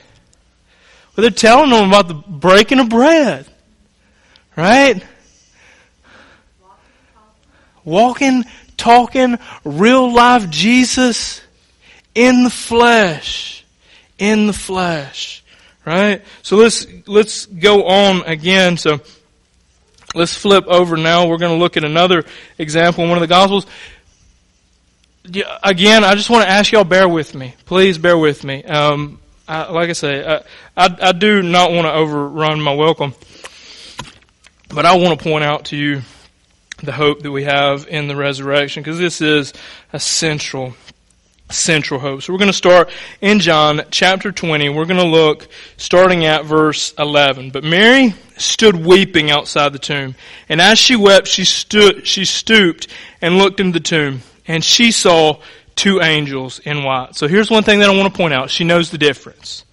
Well, 1.16 1.24
they're 1.24 1.30
telling 1.30 1.72
them 1.72 1.90
about 1.90 2.08
the 2.08 2.14
breaking 2.14 2.80
of 2.80 2.88
bread. 2.88 3.46
Right? 4.56 5.04
Walking, 7.84 8.46
talking, 8.78 9.38
real 9.66 10.14
life 10.14 10.50
Jesus 10.50 11.42
in 12.16 12.44
the 12.44 12.50
flesh. 12.50 13.66
In 14.18 14.48
the 14.48 14.54
flesh. 14.54 15.44
Right? 15.86 16.24
So 16.42 16.56
let's, 16.56 16.88
let's 17.08 17.46
go 17.46 17.86
on 17.86 18.22
again. 18.26 18.78
So, 18.78 19.02
Let's 20.16 20.36
flip 20.36 20.68
over 20.68 20.96
now. 20.96 21.28
We're 21.28 21.38
going 21.38 21.54
to 21.54 21.60
look 21.60 21.76
at 21.76 21.84
another 21.84 22.24
example 22.60 23.04
in 23.04 23.10
one 23.10 23.18
of 23.18 23.22
the 23.22 23.28
Gospels. 23.28 23.66
Again, 25.64 26.04
I 26.04 26.16
just 26.16 26.30
want 26.30 26.44
to 26.44 26.50
ask 26.50 26.72
y'all, 26.72 26.84
bear 26.84 27.10
with 27.10 27.34
me. 27.34 27.56
Please 27.66 27.98
bear 27.98 28.18
with 28.18 28.44
me. 28.44 28.64
Um, 28.64 29.20
I, 29.48 29.72
like 29.72 29.90
I 29.90 29.94
say, 29.94 30.24
I, 30.26 30.36
I, 30.78 30.96
I 31.02 31.12
do 31.14 31.42
not 31.42 31.72
want 31.72 31.88
to 31.88 31.94
overrun 31.94 32.62
my 32.62 32.76
welcome, 32.76 33.16
but 34.70 34.86
I 34.86 34.98
want 34.98 35.18
to 35.18 35.24
point 35.24 35.44
out 35.44 35.66
to 35.66 35.78
you 35.78 36.02
the 36.84 36.92
hope 36.92 37.22
that 37.22 37.32
we 37.32 37.46
have 37.46 37.88
in 37.88 38.08
the 38.08 38.16
resurrection 38.16 38.84
because 38.84 39.00
this 39.00 39.22
is 39.22 39.54
a 39.94 40.00
central 41.50 42.00
hope. 42.00 42.24
So 42.24 42.34
we're 42.34 42.40
going 42.40 42.48
to 42.48 42.54
start 42.54 42.90
in 43.22 43.40
John 43.40 43.82
chapter 43.92 44.32
20. 44.32 44.70
We're 44.70 44.86
going 44.86 45.00
to 45.00 45.06
look 45.06 45.48
starting 45.78 46.26
at 46.26 46.46
verse 46.46 46.94
11. 46.98 47.52
But 47.52 47.64
Mary 47.64 48.14
stood 48.38 48.76
weeping 48.76 49.32
outside 49.32 49.74
the 49.74 49.80
tomb. 49.80 50.16
And 50.50 50.62
as 50.62 50.80
she 50.80 50.96
wept, 50.96 51.28
she 51.28 51.46
stood, 51.46 52.08
she 52.08 52.26
stooped 52.26 52.88
and 53.22 53.38
looked 53.38 53.60
into 53.60 53.80
the 53.80 53.84
tomb. 53.84 54.22
And 54.48 54.64
she 54.64 54.92
saw 54.92 55.40
two 55.76 56.02
angels 56.02 56.60
in 56.60 56.84
white. 56.84 57.16
So 57.16 57.28
here's 57.28 57.50
one 57.50 57.64
thing 57.64 57.80
that 57.80 57.90
I 57.90 57.96
want 57.96 58.14
to 58.14 58.18
point 58.18 58.34
out. 58.34 58.50
She 58.50 58.64
knows 58.64 58.92
the 58.92 58.98
difference. 58.98 59.66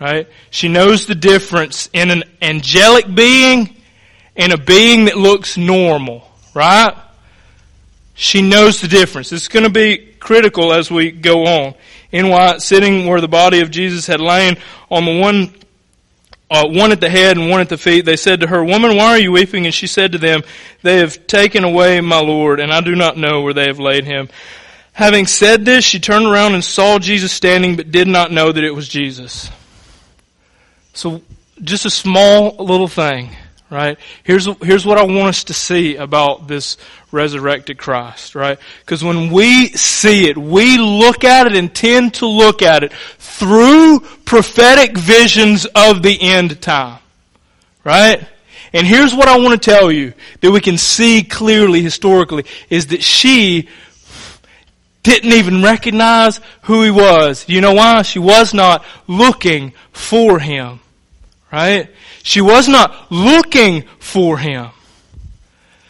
Right? 0.00 0.28
She 0.50 0.68
knows 0.68 1.06
the 1.06 1.14
difference 1.14 1.88
in 1.92 2.10
an 2.10 2.24
angelic 2.42 3.12
being 3.14 3.74
and 4.36 4.52
a 4.52 4.58
being 4.58 5.06
that 5.06 5.16
looks 5.16 5.56
normal. 5.56 6.30
Right? 6.54 6.94
She 8.16 8.42
knows 8.42 8.80
the 8.80 8.88
difference. 8.88 9.30
It's 9.30 9.48
going 9.48 9.64
to 9.64 9.70
be 9.70 9.98
critical 10.18 10.72
as 10.72 10.90
we 10.90 11.12
go 11.12 11.46
on. 11.46 11.74
In 12.10 12.28
white, 12.28 12.62
sitting 12.62 13.06
where 13.06 13.20
the 13.20 13.28
body 13.28 13.60
of 13.60 13.70
Jesus 13.70 14.06
had 14.06 14.20
lain 14.20 14.56
on 14.90 15.04
the 15.04 15.20
one 15.20 15.54
uh, 16.50 16.66
one 16.68 16.92
at 16.92 17.00
the 17.00 17.10
head 17.10 17.36
and 17.36 17.50
one 17.50 17.60
at 17.60 17.68
the 17.68 17.76
feet, 17.76 18.04
they 18.04 18.16
said 18.16 18.40
to 18.40 18.46
her, 18.46 18.64
Woman, 18.64 18.96
why 18.96 19.06
are 19.06 19.18
you 19.18 19.32
weeping? 19.32 19.66
And 19.66 19.74
she 19.74 19.86
said 19.86 20.12
to 20.12 20.18
them, 20.18 20.42
They 20.82 20.98
have 20.98 21.26
taken 21.26 21.64
away 21.64 22.00
my 22.00 22.20
Lord, 22.20 22.60
and 22.60 22.72
I 22.72 22.80
do 22.80 22.94
not 22.94 23.16
know 23.16 23.42
where 23.42 23.52
they 23.52 23.66
have 23.66 23.80
laid 23.80 24.04
him. 24.04 24.28
Having 24.92 25.26
said 25.26 25.64
this, 25.64 25.84
she 25.84 26.00
turned 26.00 26.26
around 26.26 26.54
and 26.54 26.64
saw 26.64 26.98
Jesus 26.98 27.32
standing, 27.32 27.76
but 27.76 27.90
did 27.90 28.08
not 28.08 28.30
know 28.30 28.52
that 28.52 28.64
it 28.64 28.70
was 28.70 28.88
Jesus. 28.88 29.50
So, 30.94 31.20
just 31.62 31.84
a 31.84 31.90
small 31.90 32.56
little 32.56 32.88
thing, 32.88 33.36
right? 33.70 33.98
Here's, 34.22 34.46
here's 34.62 34.86
what 34.86 34.98
I 34.98 35.04
want 35.04 35.28
us 35.28 35.44
to 35.44 35.54
see 35.54 35.96
about 35.96 36.46
this 36.46 36.76
resurrected 37.10 37.78
Christ, 37.78 38.34
right? 38.34 38.58
Because 38.80 39.02
when 39.02 39.32
we 39.32 39.68
see 39.68 40.28
it, 40.28 40.38
we 40.38 40.78
look 40.78 41.24
at 41.24 41.46
it 41.46 41.56
and 41.56 41.74
tend 41.74 42.14
to 42.14 42.26
look 42.26 42.62
at 42.62 42.84
it 42.84 42.92
through 43.18 44.00
prophetic 44.24 44.96
visions 44.96 45.66
of 45.66 46.02
the 46.02 46.20
end 46.20 46.60
time. 46.60 47.00
Right? 47.84 48.26
And 48.72 48.86
here's 48.86 49.14
what 49.14 49.28
I 49.28 49.38
want 49.38 49.60
to 49.60 49.70
tell 49.70 49.90
you 49.90 50.12
that 50.40 50.50
we 50.50 50.60
can 50.60 50.76
see 50.76 51.22
clearly 51.22 51.82
historically 51.82 52.44
is 52.68 52.88
that 52.88 53.02
she 53.02 53.68
didn't 55.02 55.32
even 55.32 55.62
recognize 55.62 56.40
who 56.62 56.82
he 56.82 56.90
was. 56.90 57.48
You 57.48 57.60
know 57.60 57.74
why? 57.74 58.02
She 58.02 58.18
was 58.18 58.52
not 58.52 58.84
looking 59.06 59.72
for 59.92 60.40
him. 60.40 60.80
Right? 61.52 61.90
She 62.22 62.40
was 62.40 62.68
not 62.68 63.10
looking 63.10 63.82
for 63.98 64.36
him. 64.36 64.70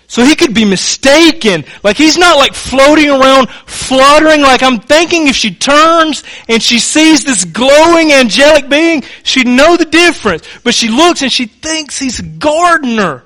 So 0.08 0.24
he 0.24 0.36
could 0.36 0.54
be 0.54 0.64
mistaken. 0.64 1.64
Like 1.82 1.96
he's 1.96 2.16
not 2.16 2.36
like 2.36 2.54
floating 2.54 3.10
around, 3.10 3.50
fluttering. 3.50 4.40
Like 4.40 4.62
I'm 4.62 4.78
thinking 4.78 5.26
if 5.26 5.34
she 5.34 5.54
turns 5.54 6.22
and 6.48 6.62
she 6.62 6.78
sees 6.78 7.24
this 7.24 7.44
glowing 7.44 8.12
angelic 8.12 8.68
being, 8.68 9.02
she'd 9.24 9.48
know 9.48 9.76
the 9.76 9.84
difference. 9.84 10.46
But 10.62 10.74
she 10.74 10.88
looks 10.88 11.22
and 11.22 11.32
she 11.32 11.46
thinks 11.46 11.98
he's 11.98 12.20
a 12.20 12.22
gardener. 12.22 13.24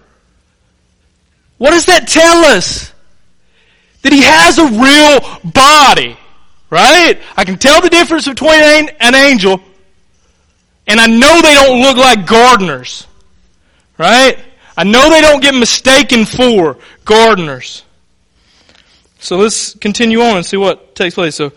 What 1.59 1.73
does 1.73 1.87
that 1.87 2.09
tell 2.09 2.45
us? 2.57 2.93
That 4.03 4.15
he 4.15 4.23
has 4.23 4.59
a 4.59 4.65
real 4.65 5.53
body. 5.53 6.17
Right? 6.71 7.21
I 7.37 7.45
can 7.45 7.59
tell 7.59 7.83
the 7.83 7.91
difference 7.91 8.27
between 8.27 8.89
an 9.01 9.15
angel 9.15 9.61
and 10.91 10.99
I 10.99 11.07
know 11.07 11.41
they 11.41 11.55
don't 11.55 11.81
look 11.81 11.97
like 11.97 12.27
gardeners. 12.27 13.07
Right? 13.97 14.37
I 14.77 14.83
know 14.83 15.09
they 15.09 15.21
don't 15.21 15.41
get 15.41 15.55
mistaken 15.55 16.25
for 16.25 16.79
gardeners. 17.05 17.85
So 19.21 19.37
let's 19.37 19.75
continue 19.75 20.21
on 20.21 20.39
and 20.39 20.45
see 20.45 20.57
what 20.57 20.97
takes 20.97 21.15
place. 21.15 21.37
So 21.37 21.53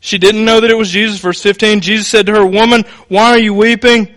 she 0.00 0.18
didn't 0.18 0.44
know 0.44 0.60
that 0.60 0.70
it 0.70 0.76
was 0.76 0.90
Jesus. 0.90 1.20
Verse 1.20 1.42
15, 1.42 1.80
Jesus 1.80 2.06
said 2.06 2.26
to 2.26 2.32
her, 2.32 2.44
Woman, 2.44 2.84
why 3.08 3.30
are 3.30 3.38
you 3.38 3.54
weeping? 3.54 4.14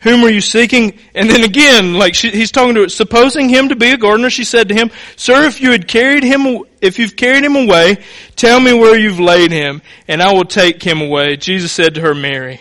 Whom 0.00 0.24
are 0.24 0.30
you 0.30 0.40
seeking? 0.40 0.98
And 1.14 1.30
then 1.30 1.44
again, 1.44 1.94
like 1.94 2.16
she, 2.16 2.30
he's 2.30 2.50
talking 2.50 2.74
to 2.74 2.80
her, 2.82 2.88
supposing 2.88 3.48
him 3.48 3.68
to 3.68 3.76
be 3.76 3.92
a 3.92 3.96
gardener, 3.96 4.30
she 4.30 4.42
said 4.42 4.70
to 4.70 4.74
him, 4.74 4.90
Sir, 5.14 5.44
if 5.44 5.60
you 5.60 5.70
had 5.70 5.86
carried 5.86 6.24
him, 6.24 6.64
if 6.80 6.98
you've 6.98 7.14
carried 7.14 7.44
him 7.44 7.54
away, 7.54 7.98
tell 8.34 8.58
me 8.58 8.72
where 8.72 8.98
you've 8.98 9.20
laid 9.20 9.52
him, 9.52 9.82
and 10.08 10.20
I 10.20 10.32
will 10.32 10.46
take 10.46 10.82
him 10.82 11.00
away. 11.00 11.36
Jesus 11.36 11.70
said 11.70 11.94
to 11.94 12.00
her, 12.00 12.16
Mary. 12.16 12.60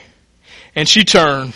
And 0.75 0.87
she 0.87 1.03
turned 1.03 1.53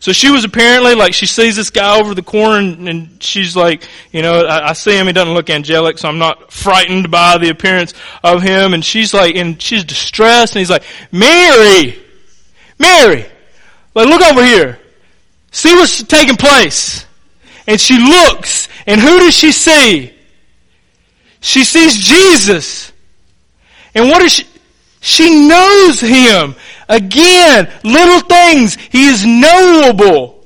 so 0.00 0.12
she 0.12 0.30
was 0.30 0.44
apparently 0.44 0.94
like, 0.94 1.12
she 1.12 1.26
sees 1.26 1.56
this 1.56 1.68
guy 1.68 2.00
over 2.00 2.14
the 2.14 2.22
corner 2.22 2.56
and, 2.58 2.88
and 2.88 3.22
she's 3.22 3.54
like, 3.54 3.86
you 4.12 4.22
know, 4.22 4.46
I, 4.46 4.70
I, 4.70 4.72
see 4.72 4.96
him, 4.96 5.06
he 5.06 5.12
doesn't 5.12 5.34
look 5.34 5.50
angelic, 5.50 5.98
so 5.98 6.08
I'm 6.08 6.18
not 6.18 6.50
frightened 6.50 7.10
by 7.10 7.36
the 7.36 7.50
appearance 7.50 7.92
of 8.24 8.40
him. 8.40 8.72
And 8.72 8.82
she's 8.82 9.12
like, 9.12 9.36
and 9.36 9.60
she's 9.60 9.84
distressed 9.84 10.56
and 10.56 10.60
he's 10.60 10.70
like, 10.70 10.84
Mary! 11.12 12.00
Mary! 12.78 13.26
Like, 13.94 14.06
look 14.06 14.22
over 14.22 14.42
here. 14.42 14.78
See 15.50 15.74
what's 15.74 16.02
taking 16.04 16.36
place. 16.36 17.04
And 17.66 17.78
she 17.78 17.98
looks, 17.98 18.68
and 18.86 18.98
who 18.98 19.18
does 19.18 19.34
she 19.34 19.52
see? 19.52 20.14
She 21.40 21.62
sees 21.62 21.98
Jesus. 21.98 22.90
And 23.94 24.08
what 24.08 24.20
does 24.20 24.32
she, 24.32 24.46
she 25.00 25.46
knows 25.46 26.00
him. 26.00 26.54
Again, 26.90 27.70
little 27.84 28.20
things. 28.20 28.74
He 28.74 29.06
is 29.06 29.24
knowable. 29.24 30.44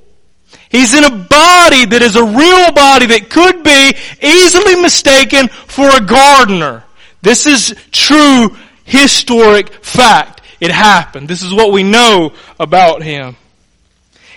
He's 0.69 0.93
in 0.93 1.05
a 1.05 1.11
body 1.11 1.87
that 1.87 2.03
is 2.03 2.17
a 2.17 2.25
real 2.25 2.73
body 2.73 3.07
that 3.07 3.31
could 3.31 3.65
be 3.65 3.97
easily 4.21 4.77
mistaken 4.81 5.49
for 5.49 5.89
a 5.89 6.01
gardener. 6.01 6.85
This 7.23 7.47
is 7.47 7.75
true 7.91 8.55
historic 8.85 9.73
fact. 9.83 10.43
It 10.61 10.71
happened. 10.71 11.29
This 11.29 11.43
is 11.43 11.55
what 11.55 11.73
we 11.73 11.83
know 11.83 12.35
about 12.61 13.03
him. 13.03 13.37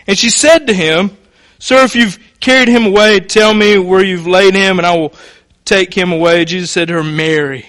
And 0.07 0.17
she 0.17 0.29
said 0.29 0.67
to 0.67 0.73
him, 0.73 1.17
Sir, 1.59 1.83
if 1.83 1.95
you've 1.95 2.17
carried 2.39 2.69
him 2.69 2.85
away, 2.85 3.19
tell 3.19 3.53
me 3.53 3.77
where 3.77 4.03
you've 4.03 4.27
laid 4.27 4.55
him 4.55 4.77
and 4.77 4.87
I 4.87 4.95
will 4.95 5.13
take 5.65 5.93
him 5.93 6.13
away. 6.13 6.45
Jesus 6.45 6.71
said 6.71 6.87
to 6.87 6.93
her, 6.95 7.03
Mary. 7.03 7.65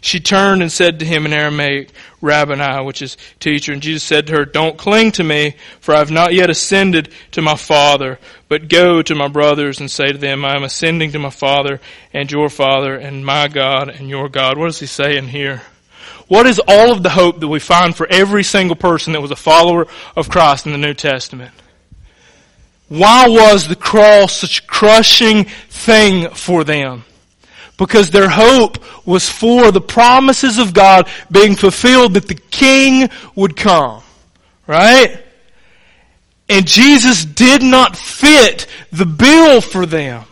She 0.00 0.20
turned 0.20 0.60
and 0.60 0.70
said 0.70 0.98
to 0.98 1.06
him 1.06 1.24
in 1.24 1.32
Aramaic, 1.32 1.90
Rabboni, 2.24 2.84
which 2.84 3.02
is 3.02 3.16
teacher. 3.38 3.72
And 3.72 3.82
Jesus 3.82 4.02
said 4.02 4.26
to 4.26 4.32
her, 4.32 4.44
Don't 4.44 4.76
cling 4.76 5.12
to 5.12 5.24
me, 5.24 5.54
for 5.80 5.94
I 5.94 5.98
have 5.98 6.10
not 6.10 6.34
yet 6.34 6.50
ascended 6.50 7.10
to 7.32 7.42
my 7.42 7.54
Father, 7.54 8.18
but 8.48 8.68
go 8.68 9.02
to 9.02 9.14
my 9.14 9.28
brothers 9.28 9.78
and 9.78 9.90
say 9.90 10.10
to 10.10 10.18
them, 10.18 10.44
I 10.44 10.56
am 10.56 10.64
ascending 10.64 11.12
to 11.12 11.18
my 11.18 11.30
Father 11.30 11.80
and 12.12 12.30
your 12.32 12.48
Father 12.48 12.96
and 12.96 13.24
my 13.24 13.48
God 13.48 13.88
and 13.88 14.08
your 14.08 14.28
God. 14.28 14.58
What 14.58 14.70
is 14.70 14.80
he 14.80 14.86
saying 14.86 15.28
here? 15.28 15.62
What 16.26 16.46
is 16.46 16.60
all 16.66 16.90
of 16.90 17.02
the 17.02 17.10
hope 17.10 17.40
that 17.40 17.48
we 17.48 17.60
find 17.60 17.94
for 17.94 18.06
every 18.10 18.44
single 18.44 18.76
person 18.76 19.12
that 19.12 19.20
was 19.20 19.30
a 19.30 19.36
follower 19.36 19.86
of 20.16 20.30
Christ 20.30 20.66
in 20.66 20.72
the 20.72 20.78
New 20.78 20.94
Testament? 20.94 21.52
Why 22.88 23.28
was 23.28 23.68
the 23.68 23.76
cross 23.76 24.32
such 24.32 24.60
a 24.60 24.66
crushing 24.66 25.44
thing 25.68 26.30
for 26.30 26.64
them? 26.64 27.04
Because 27.76 28.10
their 28.10 28.28
hope 28.28 28.78
was 29.06 29.28
for 29.28 29.70
the 29.70 29.80
promises 29.80 30.58
of 30.58 30.72
God 30.72 31.08
being 31.30 31.56
fulfilled 31.56 32.14
that 32.14 32.28
the 32.28 32.34
king 32.34 33.08
would 33.34 33.56
come. 33.56 34.02
Right? 34.66 35.22
And 36.48 36.66
Jesus 36.66 37.24
did 37.24 37.62
not 37.62 37.96
fit 37.96 38.66
the 38.92 39.06
bill 39.06 39.60
for 39.60 39.86
them. 39.86 40.24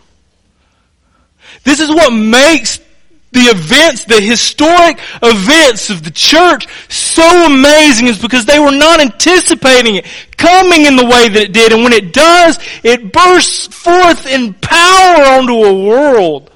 This 1.65 1.81
is 1.81 1.89
what 1.89 2.13
makes 2.13 2.81
the 3.33 3.41
events, 3.41 4.05
the 4.05 4.21
historic 4.21 4.99
events 5.23 5.89
of 5.89 6.03
the 6.03 6.11
church 6.11 6.69
so 6.91 7.47
amazing 7.47 8.09
is 8.09 8.19
because 8.19 8.45
they 8.45 8.59
were 8.59 8.71
not 8.71 9.01
anticipating 9.01 9.97
it 9.97 10.07
coming 10.37 10.85
in 10.85 10.97
the 10.97 11.05
way 11.05 11.29
that 11.29 11.43
it 11.45 11.53
did. 11.53 11.73
And 11.73 11.83
when 11.83 11.95
it 11.95 12.13
does, 12.13 12.59
it 12.83 13.11
bursts 13.13 13.75
forth 13.75 14.27
in 14.27 14.53
power 14.55 15.39
onto 15.39 15.55
a 15.55 15.87
world 15.87 16.52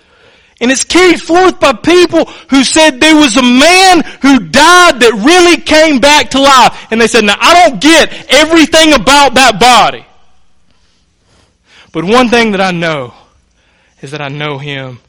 and 0.61 0.71
it's 0.71 0.85
carried 0.85 1.21
forth 1.21 1.61
by 1.61 1.75
people 1.75 2.25
who 2.49 2.65
said 2.65 2.99
there 2.99 3.17
was 3.17 3.37
a 3.37 3.43
man 3.43 4.03
who 4.23 4.39
died 4.39 5.01
that 5.01 5.23
really 5.25 5.61
came 5.61 6.01
back 6.01 6.31
to 6.31 6.41
life. 6.41 6.87
And 6.91 7.01
they 7.01 7.07
said, 7.07 7.25
now 7.25 7.37
I 7.39 7.69
don't 7.69 7.81
get 7.81 8.33
everything 8.33 8.95
about 8.95 9.35
that 9.35 9.61
body. 9.61 10.07
But 11.93 12.05
one 12.05 12.29
thing 12.29 12.53
that 12.53 12.61
I 12.61 12.71
know 12.71 13.13
is 14.01 14.13
that 14.13 14.23
I 14.23 14.29
know 14.29 14.57
him 14.57 15.01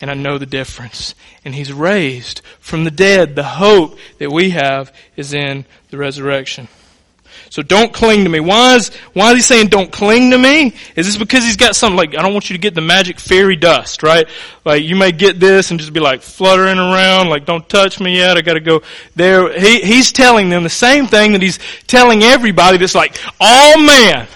and 0.00 0.10
I 0.10 0.14
know 0.14 0.38
the 0.38 0.46
difference. 0.46 1.14
And 1.44 1.54
he's 1.54 1.72
raised 1.72 2.42
from 2.58 2.82
the 2.82 2.90
dead. 2.90 3.36
The 3.36 3.44
hope 3.44 3.96
that 4.18 4.32
we 4.32 4.50
have 4.50 4.92
is 5.16 5.34
in 5.34 5.66
the 5.90 5.98
resurrection. 5.98 6.66
So 7.50 7.62
don't 7.62 7.92
cling 7.92 8.24
to 8.24 8.30
me. 8.30 8.40
Why 8.40 8.76
is, 8.76 8.88
why 9.12 9.30
is 9.30 9.36
he 9.36 9.42
saying 9.42 9.68
don't 9.68 9.92
cling 9.92 10.30
to 10.30 10.38
me? 10.38 10.74
Is 10.96 11.06
this 11.06 11.16
because 11.16 11.44
he's 11.44 11.56
got 11.56 11.76
something 11.76 11.96
like, 11.96 12.16
I 12.16 12.22
don't 12.22 12.32
want 12.32 12.48
you 12.48 12.54
to 12.54 12.60
get 12.60 12.74
the 12.74 12.80
magic 12.80 13.20
fairy 13.20 13.56
dust, 13.56 14.02
right? 14.02 14.26
Like 14.64 14.82
you 14.82 14.96
may 14.96 15.12
get 15.12 15.38
this 15.38 15.70
and 15.70 15.78
just 15.78 15.92
be 15.92 16.00
like 16.00 16.22
fluttering 16.22 16.78
around, 16.78 17.28
like 17.28 17.44
don't 17.44 17.68
touch 17.68 18.00
me 18.00 18.16
yet, 18.16 18.36
I 18.36 18.40
gotta 18.40 18.60
go 18.60 18.82
there. 19.16 19.52
He, 19.58 19.82
he's 19.82 20.12
telling 20.12 20.48
them 20.48 20.62
the 20.62 20.70
same 20.70 21.06
thing 21.06 21.32
that 21.32 21.42
he's 21.42 21.58
telling 21.86 22.22
everybody 22.22 22.78
that's 22.78 22.94
like, 22.94 23.18
oh 23.40 23.82
man, 23.84 24.26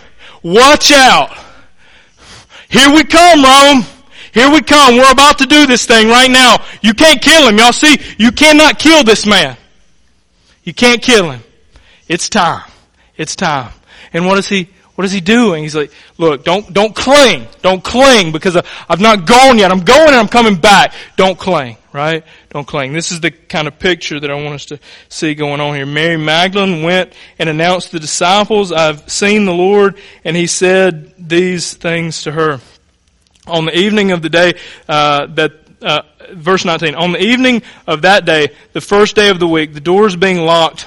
watch 0.42 0.92
out. 0.92 1.36
Here 2.68 2.90
we 2.94 3.04
come, 3.04 3.42
Rome. 3.42 3.84
Here 4.32 4.50
we 4.50 4.60
come. 4.60 4.96
We're 4.96 5.10
about 5.10 5.38
to 5.38 5.46
do 5.46 5.66
this 5.66 5.86
thing 5.86 6.08
right 6.08 6.30
now. 6.30 6.62
You 6.82 6.92
can't 6.92 7.22
kill 7.22 7.48
him. 7.48 7.56
Y'all 7.56 7.72
see, 7.72 7.98
you 8.18 8.30
cannot 8.30 8.78
kill 8.78 9.02
this 9.02 9.24
man. 9.24 9.56
You 10.62 10.74
can't 10.74 11.00
kill 11.00 11.30
him. 11.30 11.40
It's 12.06 12.28
time. 12.28 12.62
It's 13.16 13.36
time. 13.36 13.72
And 14.12 14.26
what 14.26 14.38
is 14.38 14.48
he, 14.48 14.68
what 14.94 15.04
is 15.04 15.12
he 15.12 15.20
doing? 15.20 15.62
He's 15.62 15.74
like, 15.74 15.92
look, 16.18 16.44
don't, 16.44 16.72
don't 16.72 16.94
cling. 16.94 17.46
Don't 17.62 17.82
cling 17.82 18.32
because 18.32 18.56
I've 18.56 19.00
not 19.00 19.26
gone 19.26 19.58
yet. 19.58 19.70
I'm 19.70 19.84
going 19.84 20.08
and 20.08 20.16
I'm 20.16 20.28
coming 20.28 20.56
back. 20.56 20.94
Don't 21.16 21.38
cling, 21.38 21.76
right? 21.92 22.24
Don't 22.50 22.66
cling. 22.66 22.92
This 22.92 23.12
is 23.12 23.20
the 23.20 23.30
kind 23.30 23.68
of 23.68 23.78
picture 23.78 24.18
that 24.18 24.30
I 24.30 24.34
want 24.34 24.54
us 24.54 24.66
to 24.66 24.78
see 25.08 25.34
going 25.34 25.60
on 25.60 25.74
here. 25.74 25.86
Mary 25.86 26.16
Magdalene 26.16 26.82
went 26.82 27.12
and 27.38 27.48
announced 27.48 27.92
the 27.92 28.00
disciples, 28.00 28.72
I've 28.72 29.10
seen 29.10 29.44
the 29.44 29.52
Lord, 29.52 29.98
and 30.24 30.36
he 30.36 30.46
said 30.46 31.12
these 31.18 31.74
things 31.74 32.22
to 32.22 32.32
her. 32.32 32.60
On 33.46 33.64
the 33.64 33.78
evening 33.78 34.10
of 34.12 34.22
the 34.22 34.28
day 34.28 34.54
uh, 34.88 35.26
that 35.26 35.52
uh, 35.82 36.02
verse 36.32 36.64
19. 36.64 36.94
On 36.94 37.12
the 37.12 37.22
evening 37.22 37.62
of 37.86 38.02
that 38.02 38.24
day, 38.24 38.48
the 38.72 38.80
first 38.80 39.14
day 39.14 39.28
of 39.28 39.38
the 39.38 39.46
week, 39.46 39.74
the 39.74 39.80
doors 39.80 40.16
being 40.16 40.38
locked 40.38 40.86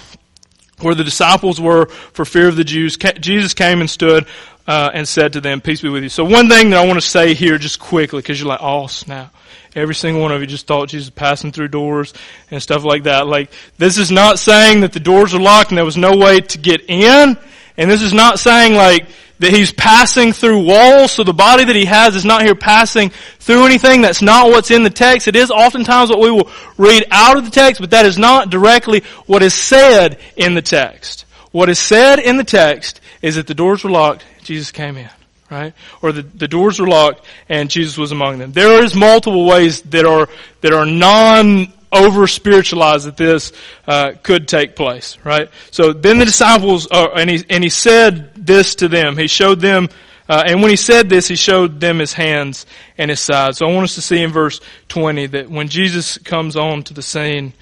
where 0.82 0.96
the 0.96 1.04
disciples 1.04 1.60
were 1.60 1.88
for 1.88 2.26
fear 2.26 2.48
of 2.48 2.56
the 2.56 2.64
Jews, 2.64 2.98
Jesus 2.98 3.54
came 3.54 3.82
and 3.82 3.90
stood 3.90 4.26
uh, 4.68 4.92
and 4.94 5.08
said 5.08 5.34
to 5.34 5.42
them, 5.42 5.62
"Peace 5.62 5.82
be 5.82 5.90
with 5.90 6.04
you." 6.04 6.10
So 6.10 6.24
one 6.24 6.48
thing 6.48 6.70
that 6.70 6.80
I 6.80 6.86
want 6.86 7.02
to 7.02 7.08
say 7.08 7.34
here, 7.34 7.58
just 7.58 7.80
quickly, 7.80 8.20
because 8.20 8.40
you're 8.40 8.50
like, 8.50 8.62
"Oh 8.62 8.88
snap!" 8.88 9.34
Every 9.76 9.96
single 9.96 10.22
one 10.22 10.32
of 10.32 10.42
you 10.42 10.48
just 10.48 10.68
thought 10.68 10.90
Jesus 10.90 11.10
passing 11.10 11.52
through 11.52 11.68
doors 11.70 12.14
and 12.50 12.62
stuff 12.62 12.84
like 12.84 13.04
that. 13.04 13.28
Like 13.28 13.52
this 13.78 13.98
is 13.98 14.12
not 14.12 14.40
saying 14.40 14.82
that 14.82 14.94
the 14.94 15.00
doors 15.00 15.34
are 15.34 15.40
locked 15.40 15.70
and 15.70 15.78
there 15.78 15.86
was 15.86 15.98
no 15.98 16.18
way 16.18 16.42
to 16.42 16.58
get 16.58 16.82
in, 16.88 17.38
and 17.78 17.90
this 17.90 18.02
is 18.02 18.14
not 18.14 18.40
saying 18.40 18.74
like 18.74 19.08
that 19.40 19.52
he's 19.52 19.72
passing 19.72 20.34
through 20.34 20.66
walls, 20.66 21.14
so 21.14 21.24
the 21.24 21.34
body 21.34 21.64
that 21.66 21.76
he 21.76 21.86
has 21.86 22.16
is 22.16 22.26
not 22.26 22.44
here 22.44 22.56
passing 22.56 23.10
through 23.40 23.66
anything. 23.66 24.02
That's 24.02 24.22
not 24.22 24.50
what's 24.50 24.70
in 24.70 24.84
the 24.84 24.90
text. 24.90 25.28
It 25.28 25.36
is 25.36 25.50
oftentimes 25.50 26.10
what 26.10 26.20
we 26.20 26.30
will 26.30 26.50
read 26.78 27.06
out 27.10 27.38
of 27.38 27.46
the 27.46 27.52
text, 27.52 27.82
but 27.82 27.92
that 27.92 28.06
is 28.06 28.18
not 28.18 28.50
directly 28.50 29.04
what 29.26 29.42
is 29.42 29.54
said 29.54 30.20
in 30.36 30.54
the 30.54 30.62
text. 30.62 31.26
What 31.52 31.70
is 31.70 31.80
said 31.80 32.20
in 32.20 32.38
the 32.38 32.44
text 32.44 33.02
is 33.22 33.36
that 33.36 33.48
the 33.48 33.56
doors 33.56 33.84
were 33.84 33.90
locked, 33.90 34.26
Jesus 34.44 34.72
came 34.72 34.98
in. 34.98 35.10
Right? 35.50 35.74
Or 36.04 36.12
the, 36.12 36.22
the 36.22 36.48
doors 36.48 36.80
were 36.80 36.88
locked 36.88 37.26
and 37.48 37.72
Jesus 37.72 37.98
was 37.98 38.12
among 38.12 38.38
them. 38.38 38.52
There 38.52 38.84
is 38.84 38.94
multiple 38.94 39.48
ways 39.48 39.82
that 39.82 40.06
are, 40.06 40.30
that 40.62 40.74
are 40.74 40.86
non 40.86 41.74
over 41.92 42.28
spiritualized 42.28 43.08
that 43.08 43.18
this 43.18 43.52
uh, 43.88 44.14
could 44.22 44.48
take 44.48 44.76
place, 44.76 45.18
right? 45.24 45.50
So 45.72 45.94
then 45.94 46.20
the 46.20 46.26
disciples, 46.26 46.88
uh, 46.92 47.10
and 47.16 47.30
he 47.30 47.44
and 47.50 47.64
he 47.64 47.70
said 47.70 48.39
this 48.50 48.76
to 48.76 48.90
them. 48.90 49.16
He 49.16 49.28
showed 49.28 49.62
them, 49.62 49.88
uh, 50.28 50.44
and 50.46 50.62
when 50.62 50.70
he 50.70 50.76
said 50.76 51.08
this, 51.08 51.30
he 51.30 51.38
showed 51.38 51.80
them 51.80 52.00
his 52.00 52.12
hands 52.14 52.66
and 52.98 53.10
his 53.10 53.22
side. 53.22 53.56
So 53.56 53.66
I 53.66 53.74
want 53.74 53.86
us 53.86 53.96
to 53.96 54.02
see 54.02 54.22
in 54.22 54.32
verse 54.32 54.60
twenty 54.90 55.26
that 55.28 55.50
when 55.50 55.70
Jesus 55.70 56.18
comes 56.18 56.58
on 56.58 56.84
to 56.84 56.94
the 56.94 57.02
scene 57.02 57.54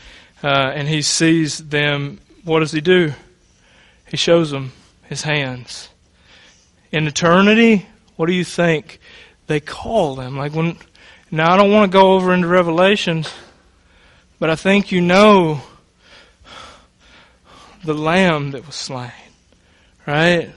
uh, 0.43 0.71
and 0.73 0.87
he 0.87 1.03
sees 1.03 1.59
them, 1.59 2.19
what 2.43 2.61
does 2.61 2.71
he 2.71 2.81
do? 2.81 3.13
He 4.09 4.17
shows 4.17 4.49
them 4.49 4.71
his 5.03 5.21
hands. 5.21 5.89
In 6.91 7.05
eternity, 7.05 7.85
what 8.15 8.25
do 8.25 8.33
you 8.33 8.45
think 8.45 8.99
they 9.45 9.59
call 9.59 10.15
them? 10.15 10.37
Like 10.37 10.55
when 10.55 10.77
now 11.29 11.53
I 11.53 11.57
don't 11.57 11.71
want 11.71 11.91
to 11.91 11.95
go 11.95 12.13
over 12.13 12.33
into 12.33 12.47
Revelations 12.47 13.31
but 14.39 14.49
I 14.49 14.55
think 14.55 14.91
you 14.91 15.01
know 15.01 15.61
the 17.83 17.93
lamb 17.93 18.51
that 18.51 18.65
was 18.65 18.75
slain. 18.75 19.11
Right? 20.05 20.51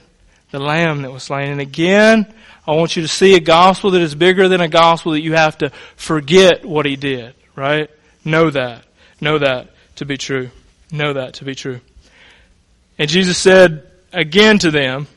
The 0.51 0.59
lamb 0.59 1.01
that 1.03 1.11
was 1.11 1.23
slain. 1.23 1.51
And 1.51 1.61
again, 1.61 2.31
I 2.67 2.75
want 2.75 2.95
you 2.95 3.01
to 3.01 3.07
see 3.07 3.35
a 3.35 3.39
gospel 3.39 3.91
that 3.91 4.01
is 4.01 4.15
bigger 4.15 4.47
than 4.47 4.61
a 4.61 4.67
gospel 4.67 5.13
that 5.13 5.21
you 5.21 5.33
have 5.33 5.57
to 5.59 5.69
forget 5.95 6.65
what 6.65 6.85
he 6.85 6.95
did. 6.95 7.33
Right? 7.55 7.89
Know 8.23 8.49
that. 8.49 8.85
Know 9.19 9.39
that 9.39 9.69
to 9.97 10.05
be 10.05 10.17
true. 10.17 10.49
Know 10.91 11.13
that 11.13 11.35
to 11.35 11.45
be 11.45 11.55
true. 11.55 11.79
And 12.97 13.09
Jesus 13.09 13.37
said 13.37 13.89
again 14.11 14.59
to 14.59 14.71
them, 14.71 15.07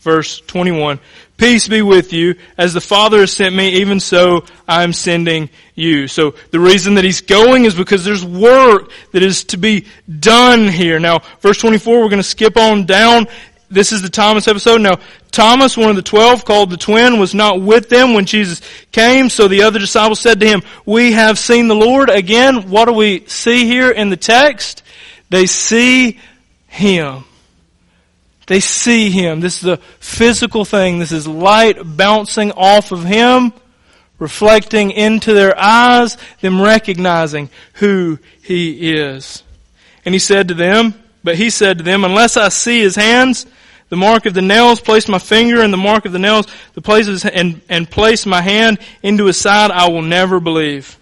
verse 0.00 0.40
21, 0.40 1.00
Peace 1.36 1.66
be 1.66 1.82
with 1.82 2.12
you. 2.12 2.36
As 2.56 2.74
the 2.74 2.80
Father 2.80 3.18
has 3.18 3.32
sent 3.32 3.56
me, 3.56 3.80
even 3.80 3.98
so 3.98 4.44
I 4.68 4.84
am 4.84 4.92
sending 4.92 5.50
you. 5.74 6.06
So 6.06 6.34
the 6.52 6.60
reason 6.60 6.94
that 6.94 7.04
he's 7.04 7.22
going 7.22 7.64
is 7.64 7.74
because 7.74 8.04
there's 8.04 8.24
work 8.24 8.92
that 9.10 9.22
is 9.22 9.44
to 9.46 9.56
be 9.56 9.86
done 10.20 10.68
here. 10.68 11.00
Now, 11.00 11.22
verse 11.40 11.58
24, 11.58 12.00
we're 12.00 12.08
going 12.08 12.18
to 12.18 12.22
skip 12.22 12.56
on 12.56 12.86
down. 12.86 13.26
This 13.74 13.92
is 13.92 14.02
the 14.02 14.08
Thomas 14.08 14.48
episode. 14.48 14.80
Now, 14.80 14.98
Thomas, 15.30 15.76
one 15.76 15.90
of 15.90 15.96
the 15.96 16.02
twelve, 16.02 16.44
called 16.44 16.70
the 16.70 16.76
twin, 16.76 17.18
was 17.18 17.34
not 17.34 17.60
with 17.60 17.88
them 17.88 18.14
when 18.14 18.24
Jesus 18.24 18.60
came. 18.92 19.28
So 19.28 19.48
the 19.48 19.62
other 19.62 19.78
disciples 19.78 20.20
said 20.20 20.40
to 20.40 20.46
him, 20.46 20.62
We 20.86 21.12
have 21.12 21.38
seen 21.38 21.68
the 21.68 21.74
Lord. 21.74 22.08
Again, 22.08 22.70
what 22.70 22.86
do 22.86 22.92
we 22.92 23.26
see 23.26 23.66
here 23.66 23.90
in 23.90 24.10
the 24.10 24.16
text? 24.16 24.82
They 25.30 25.46
see 25.46 26.20
Him. 26.68 27.24
They 28.46 28.60
see 28.60 29.10
Him. 29.10 29.40
This 29.40 29.62
is 29.62 29.68
a 29.68 29.78
physical 29.98 30.64
thing. 30.64 31.00
This 31.00 31.10
is 31.10 31.26
light 31.26 31.78
bouncing 31.82 32.52
off 32.52 32.92
of 32.92 33.02
Him, 33.02 33.52
reflecting 34.20 34.92
into 34.92 35.32
their 35.32 35.58
eyes, 35.58 36.16
them 36.40 36.60
recognizing 36.60 37.50
who 37.74 38.20
He 38.42 38.92
is. 38.92 39.42
And 40.04 40.14
He 40.14 40.20
said 40.20 40.48
to 40.48 40.54
them, 40.54 40.94
but 41.24 41.36
He 41.36 41.50
said 41.50 41.78
to 41.78 41.84
them, 41.84 42.04
unless 42.04 42.36
I 42.36 42.50
see 42.50 42.80
His 42.80 42.94
hands, 42.94 43.46
the 43.88 43.96
mark 43.96 44.26
of 44.26 44.34
the 44.34 44.42
nails, 44.42 44.80
place 44.80 45.08
my 45.08 45.18
finger 45.18 45.62
in 45.62 45.70
the 45.70 45.76
mark 45.76 46.04
of 46.04 46.12
the 46.12 46.18
nails, 46.18 46.46
the 46.74 46.80
places, 46.80 47.24
and, 47.24 47.60
and 47.68 47.90
place 47.90 48.26
my 48.26 48.40
hand 48.40 48.78
into 49.02 49.26
His 49.26 49.38
side, 49.38 49.70
I 49.70 49.88
will 49.88 50.02
never 50.02 50.40
believe. 50.40 50.98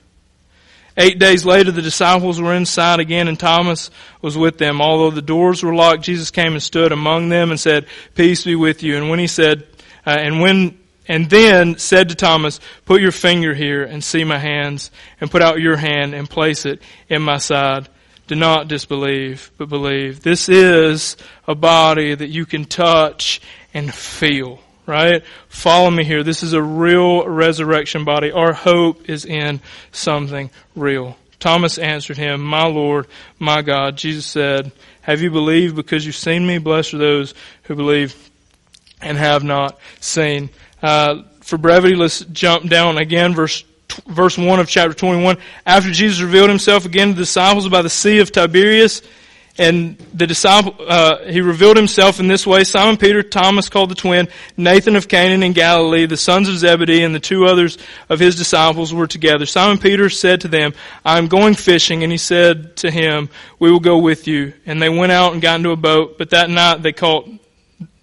Eight 0.97 1.19
days 1.19 1.47
later, 1.47 1.71
the 1.71 1.81
disciples 1.81 2.41
were 2.41 2.55
inside 2.55 3.01
again, 3.01 3.27
and 3.27 3.41
Thomas 3.41 3.91
was 4.21 4.37
with 4.37 4.59
them. 4.59 4.83
Although 4.83 5.11
the 5.11 5.23
doors 5.23 5.63
were 5.63 5.75
locked, 5.75 6.03
Jesus 6.03 6.31
came 6.31 6.53
and 6.53 6.63
stood 6.63 6.93
among 6.93 7.31
them 7.31 7.51
and 7.51 7.59
said, 7.59 7.87
"Peace 8.15 8.45
be 8.45 8.55
with 8.55 8.83
you." 8.83 8.97
And 8.99 9.09
when 9.09 9.19
he 9.19 9.27
said, 9.27 9.67
uh, 10.07 10.11
and 10.11 10.41
when 10.41 10.79
and 11.09 11.31
then 11.31 11.79
said 11.79 12.11
to 12.11 12.15
Thomas, 12.15 12.61
"Put 12.85 13.01
your 13.01 13.11
finger 13.11 13.55
here 13.55 13.83
and 13.83 14.05
see 14.05 14.23
my 14.23 14.39
hands, 14.39 14.91
and 15.19 15.31
put 15.31 15.41
out 15.41 15.61
your 15.61 15.77
hand 15.77 16.15
and 16.15 16.29
place 16.29 16.67
it 16.67 16.83
in 17.09 17.23
my 17.23 17.39
side. 17.39 17.89
Do 18.27 18.35
not 18.35 18.69
disbelieve, 18.69 19.51
but 19.59 19.69
believe." 19.69 20.23
This 20.23 20.49
is 20.49 21.17
a 21.47 21.55
body 21.55 22.15
that 22.15 22.29
you 22.29 22.47
can 22.47 22.65
touch 22.65 23.41
and 23.75 23.93
feel 23.93 24.61
right? 24.87 25.23
Follow 25.49 25.91
me 25.91 26.05
here. 26.05 26.23
This 26.23 26.43
is 26.43 26.53
a 26.53 26.63
real 26.63 27.27
resurrection 27.27 28.05
body. 28.05 28.33
Our 28.33 28.53
hope 28.53 29.09
is 29.09 29.25
in 29.25 29.61
something 29.93 30.51
real. 30.75 31.17
Thomas 31.39 31.79
answered 31.79 32.17
him, 32.17 32.43
My 32.43 32.67
Lord, 32.67 33.07
my 33.39 33.63
God. 33.63 33.97
Jesus 33.97 34.27
said, 34.27 34.71
Have 35.01 35.23
you 35.23 35.31
believed 35.31 35.75
because 35.75 36.07
you've 36.07 36.15
seen 36.15 36.47
me? 36.47 36.59
Blessed 36.59 36.95
are 36.95 36.99
those 36.99 37.35
who 37.65 37.75
believe 37.75 38.31
and 39.01 39.19
have 39.19 39.43
not 39.43 39.79
seen. 40.01 40.51
Uh, 40.81 41.23
for 41.41 41.59
brevity, 41.59 41.97
let's 41.97 42.21
jump 42.21 42.69
down 42.69 42.99
again, 42.99 43.35
verse 43.35 43.65
verse 44.07 44.37
1 44.37 44.61
of 44.61 44.69
chapter 44.69 44.95
21. 44.95 45.39
After 45.67 45.91
Jesus 45.91 46.21
revealed 46.21 46.49
himself 46.49 46.87
again 46.87 47.09
to 47.09 47.15
the 47.15 47.23
disciples 47.23 47.69
by 47.69 47.83
the 47.83 47.91
Sea 47.91 48.19
of 48.19 48.33
Tiberias, 48.33 49.03
and 49.59 49.99
the 50.15 50.27
disciple, 50.27 50.75
uh, 50.81 51.25
he 51.25 51.43
revealed 51.43 51.77
himself 51.77 52.21
in 52.21 52.27
this 52.27 52.47
way. 52.47 52.65
Simon 52.65 52.97
Peter, 52.97 53.23
Thomas 53.23 53.69
called 53.69 53.91
the 53.91 53.95
twin, 53.95 54.29
Nathan 54.57 54.97
of 54.97 55.09
Cana 55.09 55.45
in 55.45 55.53
Galilee, 55.53 56.07
the 56.07 56.17
sons 56.17 56.49
of 56.49 56.57
Zebedee, 56.57 57.05
and 57.05 57.15
the 57.15 57.21
two 57.21 57.45
others 57.45 57.77
of 58.09 58.19
his 58.19 58.35
disciples 58.35 58.95
were 58.95 59.07
together. 59.07 59.45
Simon 59.45 59.77
Peter 59.77 60.09
said 60.09 60.41
to 60.43 60.49
them, 60.49 60.73
I 61.05 61.19
am 61.19 61.27
going 61.29 61.55
fishing. 61.55 62.03
And 62.03 62.11
he 62.11 62.19
said 62.19 62.77
to 62.79 62.91
him, 62.91 63.29
we 63.59 63.71
will 63.71 63.81
go 63.81 63.99
with 63.99 64.27
you. 64.27 64.55
And 64.65 64.81
they 64.81 64.89
went 64.89 65.13
out 65.13 65.35
and 65.35 65.43
got 65.43 65.57
into 65.57 65.71
a 65.71 65.77
boat, 65.77 66.17
but 66.17 66.31
that 66.31 66.49
night 66.49 66.83
they 66.83 66.93
caught, 66.93 67.29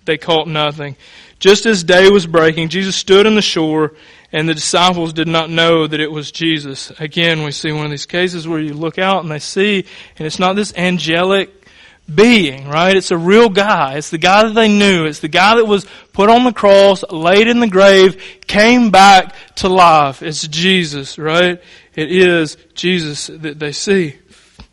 they 0.05 0.17
caught 0.17 0.47
nothing. 0.47 0.97
Just 1.39 1.65
as 1.65 1.83
day 1.83 2.09
was 2.09 2.27
breaking, 2.27 2.69
Jesus 2.69 2.95
stood 2.95 3.25
on 3.25 3.33
the 3.33 3.41
shore 3.41 3.93
and 4.31 4.47
the 4.47 4.53
disciples 4.53 5.13
did 5.13 5.27
not 5.27 5.49
know 5.49 5.87
that 5.87 5.99
it 5.99 6.11
was 6.11 6.31
Jesus. 6.31 6.91
Again, 6.99 7.43
we 7.43 7.51
see 7.51 7.71
one 7.71 7.85
of 7.85 7.91
these 7.91 8.05
cases 8.05 8.47
where 8.47 8.59
you 8.59 8.73
look 8.73 8.99
out 8.99 9.23
and 9.23 9.31
they 9.31 9.39
see, 9.39 9.85
and 10.17 10.25
it's 10.25 10.39
not 10.39 10.55
this 10.55 10.73
angelic 10.75 11.53
being, 12.13 12.67
right? 12.67 12.95
It's 12.95 13.11
a 13.11 13.17
real 13.17 13.49
guy. 13.49 13.95
It's 13.95 14.09
the 14.09 14.17
guy 14.17 14.43
that 14.43 14.53
they 14.53 14.67
knew. 14.67 15.05
It's 15.05 15.19
the 15.19 15.27
guy 15.27 15.55
that 15.55 15.65
was 15.65 15.85
put 16.13 16.29
on 16.29 16.43
the 16.43 16.53
cross, 16.53 17.03
laid 17.09 17.47
in 17.47 17.59
the 17.59 17.67
grave, 17.67 18.39
came 18.47 18.91
back 18.91 19.35
to 19.57 19.69
life. 19.69 20.21
It's 20.21 20.47
Jesus, 20.47 21.17
right? 21.17 21.61
It 21.95 22.11
is 22.11 22.57
Jesus 22.73 23.27
that 23.27 23.59
they 23.59 23.71
see. 23.71 24.15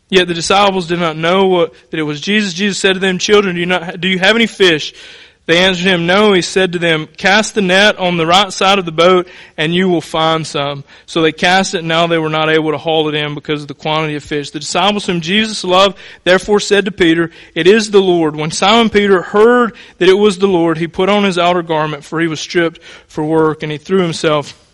Yet 0.08 0.28
the 0.28 0.34
disciples 0.34 0.86
did 0.86 1.00
not 1.00 1.16
know 1.16 1.46
what, 1.46 1.74
that 1.90 1.98
it 1.98 2.04
was 2.04 2.20
Jesus. 2.20 2.54
Jesus 2.54 2.78
said 2.78 2.94
to 2.94 3.00
them, 3.00 3.18
children, 3.18 3.56
do 3.56 3.60
you 3.60 3.66
not, 3.66 4.00
do 4.00 4.08
you 4.08 4.18
have 4.18 4.36
any 4.36 4.46
fish? 4.46 4.94
They 5.47 5.59
answered 5.59 5.86
him, 5.86 6.06
No. 6.06 6.32
He 6.32 6.43
said 6.43 6.73
to 6.73 6.78
them, 6.78 7.06
Cast 7.06 7.55
the 7.55 7.62
net 7.62 7.98
on 7.98 8.16
the 8.16 8.27
right 8.27 8.52
side 8.52 8.81
of 8.81 8.85
the 8.85 8.93
boat, 8.93 9.28
and 9.56 9.73
you 9.74 9.89
will 9.89 10.01
find 10.01 10.44
some. 10.44 10.82
So 11.06 11.23
they 11.23 11.32
cast 11.32 11.74
it, 11.74 11.78
and 11.78 11.89
now 11.89 12.09
they 12.09 12.18
were 12.18 12.28
not 12.28 12.51
able 12.51 12.73
to 12.73 12.78
haul 12.78 13.09
it 13.09 13.14
in 13.14 13.35
because 13.35 13.62
of 13.62 13.68
the 13.68 13.74
quantity 13.74 14.16
of 14.16 14.24
fish. 14.24 14.51
The 14.51 14.59
disciples 14.59 15.06
whom 15.06 15.20
Jesus 15.20 15.62
loved 15.62 15.98
therefore 16.24 16.59
said 16.59 16.85
to 16.86 16.93
Peter, 16.93 17.31
It 17.55 17.68
is 17.68 17.93
the 17.93 18.02
Lord. 18.02 18.35
When 18.35 18.51
Simon 18.51 18.90
Peter 18.90 19.23
heard 19.23 19.74
that 19.98 20.09
it 20.09 20.14
was 20.14 20.39
the 20.39 20.48
Lord, 20.48 20.78
he 20.78 20.89
put 20.89 21.09
on 21.09 21.23
his 21.23 21.39
outer 21.39 21.62
garment, 21.62 22.05
for 22.05 22.20
he 22.20 22.27
was 22.27 22.40
stripped 22.40 22.82
for 22.82 23.24
work, 23.24 23.62
and 23.62 23.70
he 23.70 23.78
threw 23.78 24.02
himself 24.02 24.65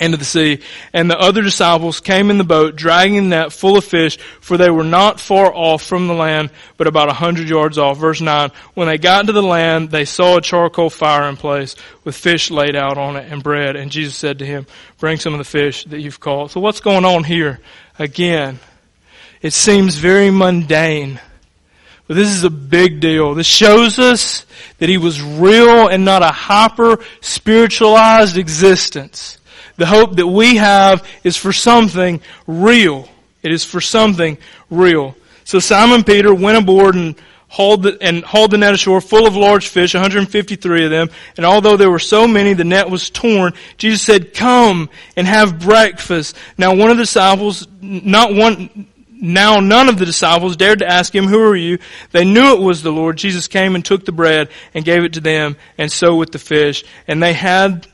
into 0.00 0.16
the 0.16 0.24
sea. 0.24 0.60
And 0.92 1.10
the 1.10 1.18
other 1.18 1.42
disciples 1.42 2.00
came 2.00 2.30
in 2.30 2.38
the 2.38 2.44
boat, 2.44 2.76
dragging 2.76 3.16
the 3.24 3.36
net 3.36 3.52
full 3.52 3.76
of 3.76 3.84
fish, 3.84 4.18
for 4.40 4.56
they 4.56 4.70
were 4.70 4.84
not 4.84 5.20
far 5.20 5.54
off 5.54 5.82
from 5.82 6.06
the 6.06 6.14
land, 6.14 6.50
but 6.76 6.86
about 6.86 7.08
a 7.08 7.14
hundred 7.14 7.48
yards 7.48 7.78
off. 7.78 7.98
Verse 7.98 8.20
9. 8.20 8.50
When 8.74 8.88
they 8.88 8.98
got 8.98 9.26
to 9.26 9.32
the 9.32 9.42
land, 9.42 9.90
they 9.90 10.04
saw 10.04 10.36
a 10.36 10.42
charcoal 10.42 10.90
fire 10.90 11.28
in 11.28 11.36
place, 11.36 11.76
with 12.04 12.16
fish 12.16 12.50
laid 12.50 12.76
out 12.76 12.98
on 12.98 13.16
it, 13.16 13.30
and 13.30 13.42
bread. 13.42 13.76
And 13.76 13.90
Jesus 13.90 14.16
said 14.16 14.38
to 14.40 14.46
him, 14.46 14.66
bring 14.98 15.18
some 15.18 15.34
of 15.34 15.38
the 15.38 15.44
fish 15.44 15.84
that 15.84 16.00
you've 16.00 16.20
caught. 16.20 16.50
So 16.50 16.60
what's 16.60 16.80
going 16.80 17.04
on 17.04 17.24
here? 17.24 17.60
Again, 17.98 18.58
it 19.42 19.52
seems 19.52 19.96
very 19.96 20.30
mundane. 20.30 21.20
But 22.08 22.16
this 22.16 22.28
is 22.28 22.42
a 22.42 22.50
big 22.50 23.00
deal. 23.00 23.34
This 23.34 23.46
shows 23.46 23.98
us 23.98 24.46
that 24.78 24.88
he 24.88 24.96
was 24.96 25.20
real 25.20 25.88
and 25.88 26.04
not 26.04 26.22
a 26.22 26.28
hyper 26.28 26.98
spiritualized 27.20 28.38
existence 28.38 29.37
The 29.78 29.86
hope 29.86 30.16
that 30.16 30.26
we 30.26 30.56
have 30.56 31.06
is 31.24 31.36
for 31.36 31.52
something 31.52 32.20
real. 32.46 33.08
It 33.42 33.52
is 33.52 33.64
for 33.64 33.80
something 33.80 34.36
real. 34.70 35.16
So 35.44 35.60
Simon 35.60 36.04
Peter 36.04 36.34
went 36.34 36.58
aboard 36.58 36.94
and 36.94 37.14
hauled 37.48 37.84
the, 37.84 37.96
and 38.00 38.22
hauled 38.24 38.50
the 38.50 38.58
net 38.58 38.74
ashore 38.74 39.00
full 39.00 39.26
of 39.26 39.36
large 39.36 39.68
fish, 39.68 39.94
153 39.94 40.84
of 40.84 40.90
them. 40.90 41.08
And 41.36 41.46
although 41.46 41.76
there 41.76 41.90
were 41.90 41.98
so 41.98 42.26
many, 42.26 42.52
the 42.52 42.64
net 42.64 42.90
was 42.90 43.08
torn. 43.08 43.54
Jesus 43.76 44.02
said, 44.02 44.34
come 44.34 44.90
and 45.16 45.26
have 45.26 45.60
breakfast. 45.60 46.36
Now 46.58 46.74
one 46.74 46.90
of 46.90 46.96
the 46.96 47.04
disciples, 47.04 47.66
not 47.80 48.34
one, 48.34 48.88
now 49.08 49.60
none 49.60 49.88
of 49.88 49.98
the 49.98 50.06
disciples 50.06 50.56
dared 50.56 50.80
to 50.80 50.86
ask 50.86 51.14
him, 51.14 51.26
who 51.26 51.40
are 51.40 51.56
you? 51.56 51.78
They 52.10 52.24
knew 52.24 52.52
it 52.52 52.60
was 52.60 52.82
the 52.82 52.92
Lord. 52.92 53.16
Jesus 53.16 53.48
came 53.48 53.74
and 53.74 53.84
took 53.84 54.04
the 54.04 54.12
bread 54.12 54.50
and 54.74 54.84
gave 54.84 55.04
it 55.04 55.14
to 55.14 55.20
them 55.20 55.56
and 55.78 55.90
so 55.90 56.16
with 56.16 56.32
the 56.32 56.38
fish. 56.38 56.84
And 57.06 57.22
they 57.22 57.32
had 57.32 57.86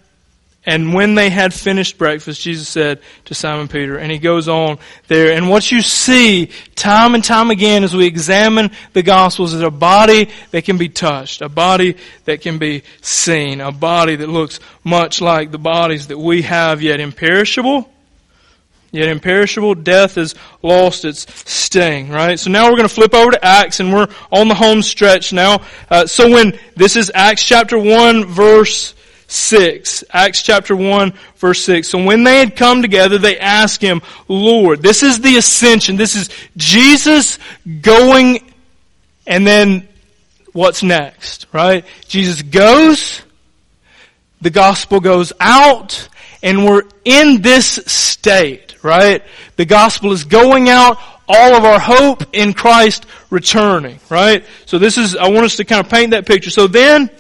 and 0.67 0.95
when 0.95 1.15
they 1.15 1.29
had 1.29 1.53
finished 1.53 1.99
breakfast, 1.99 2.41
Jesus 2.41 2.69
said 2.69 3.01
to 3.27 3.35
Simon 3.35 3.69
Peter, 3.69 3.99
and 3.99 4.11
he 4.11 4.19
goes 4.19 4.49
on 4.49 4.79
there, 5.09 5.33
and 5.33 5.51
what 5.51 5.71
you 5.71 5.83
see 5.83 6.51
time 6.75 7.15
and 7.15 7.23
time 7.23 7.51
again 7.51 7.85
as 7.85 7.95
we 7.95 8.07
examine 8.07 8.71
the 8.95 9.03
Gospels 9.03 9.53
is 9.53 9.61
a 9.61 9.71
body 9.71 10.31
that 10.53 10.65
can 10.65 10.79
be 10.79 10.89
touched, 10.89 11.43
a 11.43 11.51
body 11.51 11.99
that 12.25 12.41
can 12.41 12.57
be 12.57 12.83
seen, 13.03 13.61
a 13.61 13.73
body 13.73 14.17
that 14.17 14.29
looks 14.29 14.59
much 14.83 15.21
like 15.21 15.51
the 15.51 15.59
bodies 15.59 16.07
that 16.07 16.19
we 16.19 16.41
have, 16.43 16.81
yet 16.81 16.99
imperishable, 16.99 17.91
yet 18.91 19.09
imperishable. 19.09 19.75
Death 19.75 20.15
has 20.15 20.35
lost 20.63 21.05
its 21.05 21.27
sting, 21.51 22.09
right? 22.09 22.41
So 22.41 22.51
now 22.51 22.71
we're 22.71 22.77
going 22.77 22.89
to 22.89 22.95
flip 22.95 23.13
over 23.13 23.33
to 23.33 23.45
Acts, 23.45 23.81
and 23.81 23.93
we're 23.93 24.09
on 24.33 24.49
the 24.49 24.55
home 24.55 24.81
stretch 24.81 25.31
now. 25.31 25.61
Uh, 25.91 26.07
so 26.07 26.31
when, 26.31 26.59
this 26.75 26.97
is 26.97 27.13
Acts 27.15 27.45
chapter 27.45 27.79
1, 27.79 28.25
verse 28.25 28.95
6. 29.27 30.05
Acts 30.13 30.43
chapter 30.43 30.77
1 30.77 31.13
verse 31.37 31.63
6. 31.65 31.89
So 31.89 32.03
when 32.03 32.25
they 32.25 32.39
had 32.39 32.57
come 32.57 32.83
together, 32.83 33.19
they 33.19 33.39
asked 33.39 33.83
him, 33.83 34.03
Lord, 34.29 34.83
this 34.83 35.03
is 35.03 35.21
the 35.21 35.37
ascension. 35.37 35.97
This 35.97 36.15
is 36.17 36.31
Jesus 36.57 37.39
going 37.81 38.41
and 39.27 39.47
then 39.47 39.89
what's 40.53 40.83
next, 40.83 41.47
right? 41.53 41.85
Jesus 42.09 42.43
goes, 42.43 43.23
the 44.41 44.51
gospel 44.51 45.01
goes 45.01 45.33
out, 45.41 46.09
and 46.43 46.65
we're 46.65 46.83
in 47.05 47.43
this 47.43 47.67
state, 47.87 48.77
right? 48.83 49.23
The 49.57 49.65
gospel 49.65 50.13
is 50.13 50.25
going 50.25 50.69
out, 50.69 50.99
all 51.27 51.55
of 51.55 51.65
our 51.65 51.79
hope 51.81 52.23
in 52.35 52.53
Christ 52.53 53.07
returning, 53.31 53.99
right? 54.11 54.45
So 54.67 54.79
this 54.79 54.99
is, 54.99 55.17
I 55.17 55.29
want 55.29 55.47
us 55.47 55.57
to 55.57 55.65
kind 55.65 55.85
of 55.85 55.91
paint 55.91 56.11
that 56.11 56.27
picture. 56.27 56.51
So 56.51 56.67
then, 56.67 57.11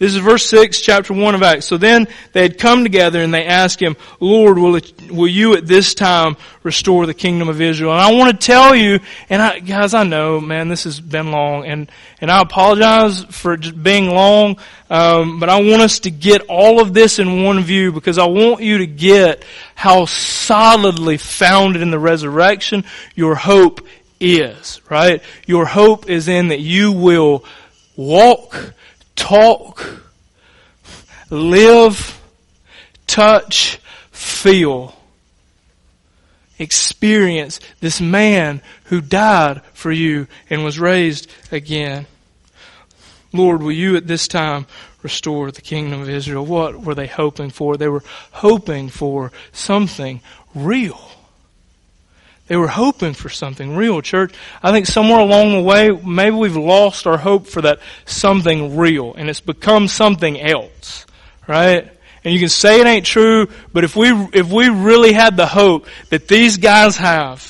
this 0.00 0.14
is 0.14 0.20
verse 0.22 0.46
6, 0.46 0.80
chapter 0.80 1.12
1 1.12 1.34
of 1.34 1.42
Acts. 1.42 1.66
So 1.66 1.76
then 1.76 2.08
they 2.32 2.40
had 2.40 2.56
come 2.56 2.84
together 2.84 3.20
and 3.20 3.34
they 3.34 3.44
asked 3.44 3.80
him, 3.80 3.98
Lord, 4.18 4.58
will, 4.58 4.76
it, 4.76 5.12
will 5.12 5.28
you 5.28 5.52
at 5.56 5.66
this 5.66 5.92
time 5.92 6.38
restore 6.62 7.04
the 7.04 7.12
kingdom 7.12 7.50
of 7.50 7.60
Israel? 7.60 7.92
And 7.92 8.00
I 8.00 8.10
want 8.14 8.30
to 8.30 8.46
tell 8.46 8.74
you, 8.74 9.00
and 9.28 9.42
I, 9.42 9.58
guys, 9.58 9.92
I 9.92 10.04
know, 10.04 10.40
man, 10.40 10.70
this 10.70 10.84
has 10.84 10.98
been 10.98 11.30
long, 11.30 11.66
and, 11.66 11.92
and 12.18 12.30
I 12.30 12.40
apologize 12.40 13.24
for 13.24 13.58
being 13.58 14.08
long, 14.08 14.56
um, 14.88 15.38
but 15.38 15.50
I 15.50 15.60
want 15.60 15.82
us 15.82 15.98
to 16.00 16.10
get 16.10 16.46
all 16.48 16.80
of 16.80 16.94
this 16.94 17.18
in 17.18 17.44
one 17.44 17.60
view 17.60 17.92
because 17.92 18.16
I 18.16 18.24
want 18.24 18.62
you 18.62 18.78
to 18.78 18.86
get 18.86 19.44
how 19.74 20.06
solidly 20.06 21.18
founded 21.18 21.82
in 21.82 21.90
the 21.90 21.98
resurrection 21.98 22.84
your 23.14 23.34
hope 23.34 23.86
is, 24.18 24.80
right? 24.88 25.22
Your 25.46 25.66
hope 25.66 26.08
is 26.08 26.26
in 26.26 26.48
that 26.48 26.60
you 26.60 26.90
will 26.90 27.44
walk 27.96 28.72
talk, 29.16 30.02
live, 31.30 32.20
touch, 33.06 33.78
feel, 34.10 34.94
experience 36.58 37.58
this 37.80 38.00
man 38.00 38.60
who 38.84 39.00
died 39.00 39.62
for 39.72 39.90
you 39.90 40.26
and 40.48 40.64
was 40.64 40.78
raised 40.78 41.30
again. 41.50 42.06
Lord, 43.32 43.62
will 43.62 43.72
you 43.72 43.96
at 43.96 44.06
this 44.06 44.28
time 44.28 44.66
restore 45.02 45.50
the 45.50 45.62
kingdom 45.62 46.00
of 46.00 46.08
Israel? 46.08 46.44
What 46.44 46.80
were 46.80 46.94
they 46.94 47.06
hoping 47.06 47.50
for? 47.50 47.76
They 47.76 47.88
were 47.88 48.04
hoping 48.32 48.88
for 48.88 49.32
something 49.52 50.20
real. 50.54 51.09
They 52.50 52.56
were 52.56 52.66
hoping 52.66 53.14
for 53.14 53.28
something 53.28 53.76
real, 53.76 54.02
church. 54.02 54.34
I 54.60 54.72
think 54.72 54.86
somewhere 54.86 55.20
along 55.20 55.52
the 55.52 55.62
way, 55.62 55.92
maybe 55.92 56.34
we've 56.34 56.56
lost 56.56 57.06
our 57.06 57.16
hope 57.16 57.46
for 57.46 57.62
that 57.62 57.78
something 58.06 58.76
real, 58.76 59.14
and 59.14 59.30
it's 59.30 59.38
become 59.38 59.86
something 59.86 60.40
else, 60.40 61.06
right? 61.46 61.88
And 62.24 62.34
you 62.34 62.40
can 62.40 62.48
say 62.48 62.80
it 62.80 62.88
ain't 62.88 63.06
true, 63.06 63.46
but 63.72 63.84
if 63.84 63.94
we, 63.94 64.08
if 64.32 64.50
we 64.50 64.68
really 64.68 65.12
had 65.12 65.36
the 65.36 65.46
hope 65.46 65.86
that 66.08 66.26
these 66.26 66.56
guys 66.56 66.96
have 66.96 67.40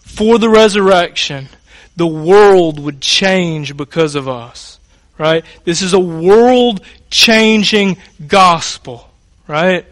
for 0.00 0.40
the 0.40 0.48
resurrection, 0.48 1.46
the 1.94 2.08
world 2.08 2.80
would 2.80 3.00
change 3.00 3.76
because 3.76 4.16
of 4.16 4.28
us, 4.28 4.80
right? 5.18 5.44
This 5.62 5.82
is 5.82 5.92
a 5.92 6.00
world 6.00 6.80
changing 7.10 7.98
gospel, 8.26 9.08
right? 9.46 9.86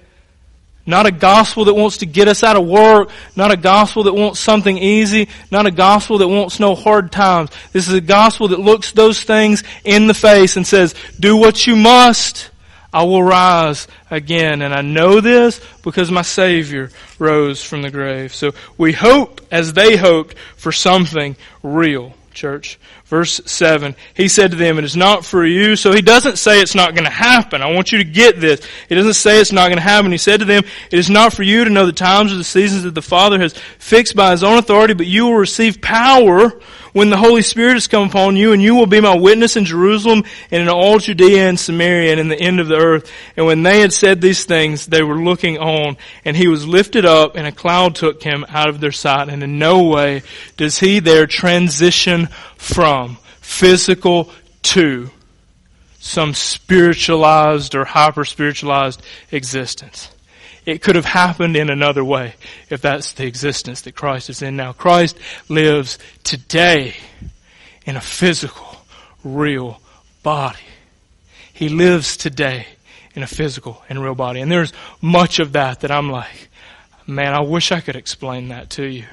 Not 0.86 1.06
a 1.06 1.10
gospel 1.10 1.64
that 1.64 1.74
wants 1.74 1.98
to 1.98 2.06
get 2.06 2.28
us 2.28 2.42
out 2.42 2.56
of 2.56 2.66
work. 2.66 3.10
Not 3.36 3.50
a 3.50 3.56
gospel 3.56 4.02
that 4.04 4.14
wants 4.14 4.38
something 4.38 4.76
easy. 4.76 5.28
Not 5.50 5.66
a 5.66 5.70
gospel 5.70 6.18
that 6.18 6.28
wants 6.28 6.60
no 6.60 6.74
hard 6.74 7.10
times. 7.10 7.50
This 7.72 7.88
is 7.88 7.94
a 7.94 8.02
gospel 8.02 8.48
that 8.48 8.60
looks 8.60 8.92
those 8.92 9.22
things 9.22 9.64
in 9.84 10.06
the 10.06 10.14
face 10.14 10.56
and 10.56 10.66
says, 10.66 10.94
do 11.18 11.36
what 11.36 11.66
you 11.66 11.74
must. 11.74 12.50
I 12.92 13.02
will 13.04 13.22
rise 13.22 13.88
again. 14.10 14.60
And 14.60 14.74
I 14.74 14.82
know 14.82 15.20
this 15.20 15.60
because 15.82 16.10
my 16.10 16.22
Savior 16.22 16.90
rose 17.18 17.64
from 17.64 17.82
the 17.82 17.90
grave. 17.90 18.34
So 18.34 18.52
we 18.76 18.92
hope 18.92 19.40
as 19.50 19.72
they 19.72 19.96
hoped 19.96 20.36
for 20.56 20.70
something 20.70 21.34
real, 21.62 22.12
church. 22.34 22.78
Verse 23.06 23.40
7, 23.46 23.94
he 24.14 24.28
said 24.28 24.50
to 24.50 24.56
them, 24.56 24.78
it 24.78 24.84
is 24.84 24.96
not 24.96 25.24
for 25.24 25.44
you. 25.46 25.76
So 25.76 25.92
he 25.92 26.02
doesn't 26.02 26.36
say 26.36 26.60
it's 26.60 26.74
not 26.74 26.94
going 26.94 27.04
to 27.04 27.10
happen. 27.10 27.62
I 27.62 27.72
want 27.72 27.92
you 27.92 27.98
to 27.98 28.04
get 28.04 28.40
this. 28.40 28.60
He 28.88 28.94
doesn't 28.94 29.14
say 29.14 29.40
it's 29.40 29.52
not 29.52 29.68
going 29.68 29.78
to 29.78 29.82
happen. 29.82 30.12
He 30.12 30.18
said 30.18 30.40
to 30.40 30.46
them, 30.46 30.64
it 30.90 30.98
is 30.98 31.10
not 31.10 31.32
for 31.32 31.42
you 31.42 31.64
to 31.64 31.70
know 31.70 31.86
the 31.86 31.92
times 31.92 32.32
or 32.32 32.36
the 32.36 32.44
seasons 32.44 32.82
that 32.82 32.94
the 32.94 33.02
Father 33.02 33.38
has 33.38 33.54
fixed 33.78 34.16
by 34.16 34.32
his 34.32 34.42
own 34.42 34.58
authority, 34.58 34.94
but 34.94 35.06
you 35.06 35.24
will 35.24 35.36
receive 35.36 35.80
power 35.80 36.60
when 36.94 37.10
the 37.10 37.16
Holy 37.16 37.42
Spirit 37.42 37.74
has 37.74 37.88
come 37.88 38.08
upon 38.08 38.36
you, 38.36 38.52
and 38.52 38.62
you 38.62 38.76
will 38.76 38.86
be 38.86 39.00
my 39.00 39.16
witness 39.16 39.56
in 39.56 39.64
Jerusalem 39.64 40.22
and 40.52 40.62
in 40.62 40.68
all 40.68 40.98
Judea 41.00 41.48
and 41.48 41.58
Samaria 41.58 42.12
and 42.12 42.20
in 42.20 42.28
the 42.28 42.40
end 42.40 42.60
of 42.60 42.68
the 42.68 42.76
earth. 42.76 43.10
And 43.36 43.44
when 43.46 43.64
they 43.64 43.80
had 43.80 43.92
said 43.92 44.20
these 44.20 44.44
things, 44.44 44.86
they 44.86 45.02
were 45.02 45.18
looking 45.18 45.58
on, 45.58 45.96
and 46.24 46.36
he 46.36 46.46
was 46.46 46.66
lifted 46.66 47.04
up, 47.04 47.34
and 47.34 47.48
a 47.48 47.52
cloud 47.52 47.96
took 47.96 48.22
him 48.22 48.46
out 48.48 48.68
of 48.68 48.78
their 48.78 48.92
sight. 48.92 49.28
And 49.28 49.42
in 49.42 49.58
no 49.58 49.82
way 49.82 50.22
does 50.56 50.78
he 50.78 51.00
there 51.00 51.26
transition 51.26 52.28
from 52.56 53.18
physical 53.40 54.30
to 54.62 55.10
some 55.98 56.32
spiritualized 56.32 57.74
or 57.74 57.84
hyper 57.84 58.24
spiritualized 58.24 59.02
existence. 59.32 60.13
It 60.64 60.80
could 60.82 60.96
have 60.96 61.04
happened 61.04 61.56
in 61.56 61.68
another 61.68 62.04
way 62.04 62.34
if 62.70 62.80
that's 62.80 63.12
the 63.12 63.26
existence 63.26 63.82
that 63.82 63.94
Christ 63.94 64.30
is 64.30 64.42
in 64.42 64.56
now. 64.56 64.72
Christ 64.72 65.18
lives 65.48 65.98
today 66.22 66.94
in 67.84 67.96
a 67.96 68.00
physical, 68.00 68.76
real 69.22 69.80
body. 70.22 70.58
He 71.52 71.68
lives 71.68 72.16
today 72.16 72.66
in 73.14 73.22
a 73.22 73.26
physical 73.26 73.82
and 73.88 74.02
real 74.02 74.14
body. 74.14 74.40
And 74.40 74.50
there's 74.50 74.72
much 75.00 75.38
of 75.38 75.52
that 75.52 75.80
that 75.80 75.90
I'm 75.90 76.10
like, 76.10 76.48
man, 77.06 77.34
I 77.34 77.40
wish 77.40 77.70
I 77.70 77.80
could 77.80 77.96
explain 77.96 78.48
that 78.48 78.70
to 78.70 78.84
you. 78.84 79.04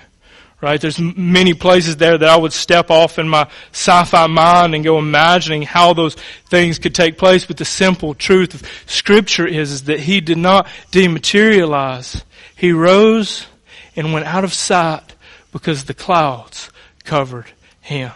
Right? 0.61 0.79
There's 0.79 0.99
many 0.99 1.55
places 1.55 1.97
there 1.97 2.19
that 2.19 2.29
I 2.29 2.37
would 2.37 2.53
step 2.53 2.91
off 2.91 3.17
in 3.17 3.27
my 3.27 3.49
sci-fi 3.71 4.27
mind 4.27 4.75
and 4.75 4.83
go 4.83 4.99
imagining 4.99 5.63
how 5.63 5.93
those 5.93 6.13
things 6.45 6.77
could 6.77 6.93
take 6.93 7.17
place. 7.17 7.45
But 7.45 7.57
the 7.57 7.65
simple 7.65 8.13
truth 8.13 8.53
of 8.53 8.63
scripture 8.85 9.47
is, 9.47 9.71
is 9.71 9.83
that 9.85 9.99
he 9.99 10.21
did 10.21 10.37
not 10.37 10.67
dematerialize. 10.91 12.23
He 12.55 12.73
rose 12.73 13.47
and 13.95 14.13
went 14.13 14.27
out 14.27 14.43
of 14.43 14.53
sight 14.53 15.15
because 15.51 15.85
the 15.85 15.95
clouds 15.95 16.69
covered 17.03 17.47
him. 17.81 18.11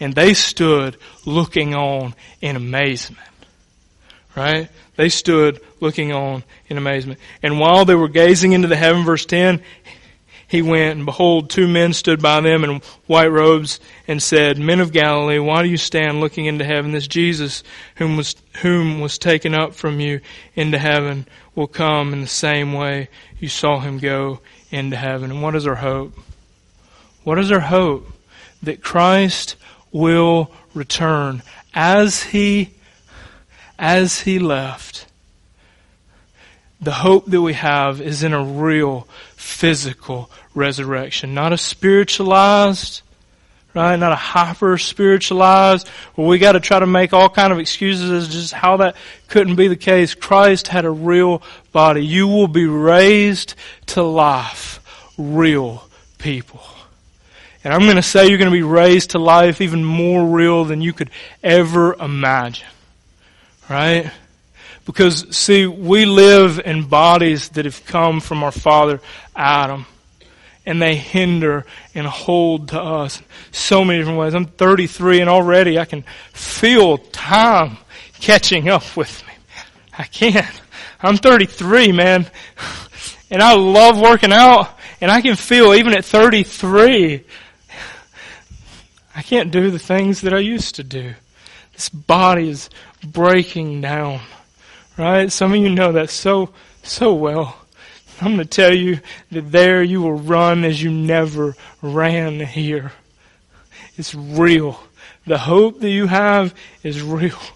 And 0.00 0.14
they 0.14 0.32
stood 0.32 0.96
looking 1.26 1.74
on 1.74 2.14
in 2.40 2.56
amazement. 2.56 3.20
Right? 4.34 4.70
They 4.96 5.10
stood 5.10 5.60
looking 5.80 6.12
on 6.12 6.42
in 6.68 6.78
amazement. 6.78 7.20
And 7.42 7.60
while 7.60 7.84
they 7.84 7.94
were 7.94 8.08
gazing 8.08 8.52
into 8.52 8.68
the 8.68 8.76
heaven, 8.76 9.04
verse 9.04 9.26
10, 9.26 9.62
he 10.48 10.62
went, 10.62 10.96
and 10.96 11.04
behold, 11.04 11.50
two 11.50 11.66
men 11.66 11.92
stood 11.92 12.22
by 12.22 12.40
them 12.40 12.62
in 12.62 12.80
white 13.06 13.32
robes 13.32 13.80
and 14.06 14.22
said, 14.22 14.58
Men 14.58 14.78
of 14.78 14.92
Galilee, 14.92 15.40
why 15.40 15.62
do 15.62 15.68
you 15.68 15.76
stand 15.76 16.20
looking 16.20 16.46
into 16.46 16.64
heaven? 16.64 16.92
This 16.92 17.08
Jesus, 17.08 17.64
whom 17.96 18.16
was, 18.16 18.36
whom 18.62 19.00
was 19.00 19.18
taken 19.18 19.54
up 19.54 19.74
from 19.74 19.98
you 19.98 20.20
into 20.54 20.78
heaven, 20.78 21.26
will 21.56 21.66
come 21.66 22.12
in 22.12 22.20
the 22.20 22.28
same 22.28 22.72
way 22.72 23.08
you 23.40 23.48
saw 23.48 23.80
him 23.80 23.98
go 23.98 24.40
into 24.70 24.96
heaven. 24.96 25.32
And 25.32 25.42
what 25.42 25.56
is 25.56 25.66
our 25.66 25.74
hope? 25.74 26.14
What 27.24 27.38
is 27.38 27.50
our 27.50 27.60
hope? 27.60 28.06
That 28.62 28.82
Christ 28.82 29.56
will 29.90 30.52
return 30.74 31.42
as 31.74 32.22
he, 32.22 32.70
as 33.78 34.20
he 34.20 34.38
left. 34.38 35.06
the 36.80 36.92
hope 36.92 37.26
that 37.26 37.40
we 37.40 37.54
have 37.54 38.00
is 38.00 38.22
in 38.22 38.32
a 38.32 38.44
real 38.44 39.08
physical 39.46 40.28
resurrection, 40.54 41.32
not 41.32 41.52
a 41.52 41.56
spiritualized, 41.56 43.02
right? 43.74 43.96
Not 43.96 44.12
a 44.12 44.16
hyper 44.16 44.76
spiritualized 44.76 45.86
where 46.14 46.26
we 46.26 46.38
got 46.38 46.52
to 46.52 46.60
try 46.60 46.80
to 46.80 46.86
make 46.86 47.12
all 47.12 47.28
kind 47.28 47.52
of 47.52 47.58
excuses 47.58 48.10
as 48.10 48.28
just 48.28 48.52
how 48.52 48.78
that 48.78 48.96
couldn't 49.28 49.54
be 49.54 49.68
the 49.68 49.76
case. 49.76 50.14
Christ 50.14 50.68
had 50.68 50.84
a 50.84 50.90
real 50.90 51.42
body. 51.72 52.04
You 52.04 52.26
will 52.26 52.48
be 52.48 52.66
raised 52.66 53.54
to 53.86 54.02
life, 54.02 54.80
real 55.16 55.88
people. 56.18 56.62
And 57.62 57.72
I'm 57.72 57.82
going 57.82 57.96
to 57.96 58.02
say 58.02 58.28
you're 58.28 58.38
going 58.38 58.50
to 58.50 58.56
be 58.56 58.62
raised 58.62 59.10
to 59.10 59.18
life 59.18 59.60
even 59.60 59.84
more 59.84 60.26
real 60.26 60.64
than 60.64 60.80
you 60.80 60.92
could 60.92 61.10
ever 61.42 61.94
imagine. 61.94 62.68
Right? 63.70 64.10
Because, 64.86 65.36
see, 65.36 65.66
we 65.66 66.04
live 66.04 66.60
in 66.64 66.84
bodies 66.84 67.48
that 67.50 67.64
have 67.64 67.84
come 67.86 68.20
from 68.20 68.44
our 68.44 68.52
father 68.52 69.00
Adam. 69.36 69.86
And 70.64 70.82
they 70.82 70.96
hinder 70.96 71.64
and 71.94 72.06
hold 72.06 72.70
to 72.70 72.80
us 72.80 73.22
so 73.52 73.84
many 73.84 74.00
different 74.00 74.18
ways. 74.18 74.34
I'm 74.34 74.46
33 74.46 75.20
and 75.20 75.30
already 75.30 75.78
I 75.78 75.84
can 75.84 76.02
feel 76.32 76.98
time 76.98 77.76
catching 78.20 78.68
up 78.68 78.96
with 78.96 79.24
me. 79.26 79.32
I 79.96 80.04
can't. 80.04 80.60
I'm 81.00 81.16
33, 81.16 81.92
man. 81.92 82.26
And 83.30 83.42
I 83.42 83.54
love 83.54 84.00
working 84.00 84.32
out. 84.32 84.70
And 85.00 85.10
I 85.10 85.20
can 85.20 85.36
feel 85.36 85.74
even 85.74 85.94
at 85.94 86.04
33, 86.04 87.22
I 89.14 89.22
can't 89.22 89.50
do 89.50 89.70
the 89.70 89.78
things 89.78 90.22
that 90.22 90.32
I 90.32 90.38
used 90.38 90.76
to 90.76 90.84
do. 90.84 91.14
This 91.74 91.88
body 91.90 92.48
is 92.48 92.70
breaking 93.06 93.82
down. 93.82 94.20
Right? 94.96 95.30
Some 95.30 95.52
of 95.52 95.58
you 95.58 95.68
know 95.68 95.92
that 95.92 96.08
so, 96.10 96.50
so 96.82 97.12
well. 97.14 97.65
I'm 98.20 98.34
going 98.34 98.38
to 98.38 98.44
tell 98.44 98.74
you 98.74 99.00
that 99.30 99.52
there 99.52 99.82
you 99.82 100.00
will 100.00 100.18
run 100.18 100.64
as 100.64 100.82
you 100.82 100.90
never 100.90 101.54
ran 101.82 102.40
here. 102.40 102.92
It's 103.96 104.14
real. 104.14 104.80
The 105.26 105.38
hope 105.38 105.80
that 105.80 105.90
you 105.90 106.06
have 106.06 106.54
is 106.82 107.02
real. 107.02 107.38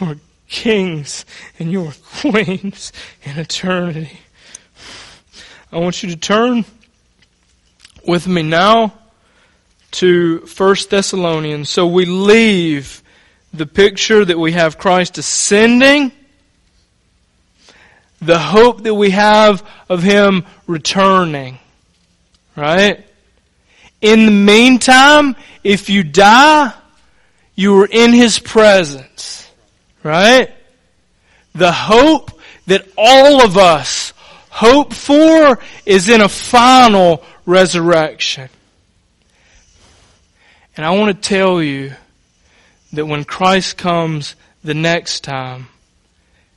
You 0.00 0.06
are 0.08 0.16
kings 0.48 1.26
and 1.58 1.70
you 1.70 1.84
are 1.84 1.92
queens 2.20 2.92
in 3.24 3.38
eternity. 3.38 4.20
I 5.70 5.76
want 5.78 6.02
you 6.02 6.08
to 6.08 6.16
turn 6.16 6.64
with 8.06 8.26
me 8.26 8.42
now 8.42 8.94
to 9.92 10.46
1 10.56 10.76
Thessalonians. 10.88 11.68
So 11.68 11.86
we 11.86 12.06
leave 12.06 13.02
the 13.52 13.66
picture 13.66 14.24
that 14.24 14.38
we 14.38 14.52
have 14.52 14.78
Christ 14.78 15.18
ascending 15.18 16.12
the 18.22 18.38
hope 18.38 18.82
that 18.84 18.94
we 18.94 19.10
have 19.10 19.66
of 19.88 20.02
Him 20.02 20.44
returning. 20.66 21.58
Right? 22.56 23.04
In 24.00 24.26
the 24.26 24.32
meantime, 24.32 25.36
if 25.64 25.90
you 25.90 26.02
die, 26.04 26.72
you 27.54 27.80
are 27.80 27.88
in 27.90 28.12
His 28.12 28.38
presence. 28.38 29.50
Right? 30.02 30.52
The 31.54 31.72
hope 31.72 32.40
that 32.66 32.88
all 32.96 33.44
of 33.44 33.58
us 33.58 34.12
hope 34.50 34.92
for 34.94 35.58
is 35.84 36.08
in 36.08 36.20
a 36.20 36.28
final 36.28 37.24
resurrection. 37.44 38.48
And 40.76 40.86
I 40.86 40.90
want 40.90 41.14
to 41.14 41.28
tell 41.28 41.62
you 41.62 41.92
that 42.92 43.06
when 43.06 43.24
Christ 43.24 43.76
comes 43.76 44.36
the 44.62 44.74
next 44.74 45.24
time, 45.24 45.66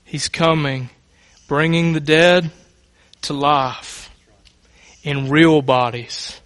He's 0.04 0.30
coming 0.30 0.90
bringing 1.48 1.94
the 1.94 2.00
dead 2.00 2.52
to 3.24 3.34
life 3.34 4.10
in 5.04 5.30
real 5.30 5.62
bodies 5.62 6.40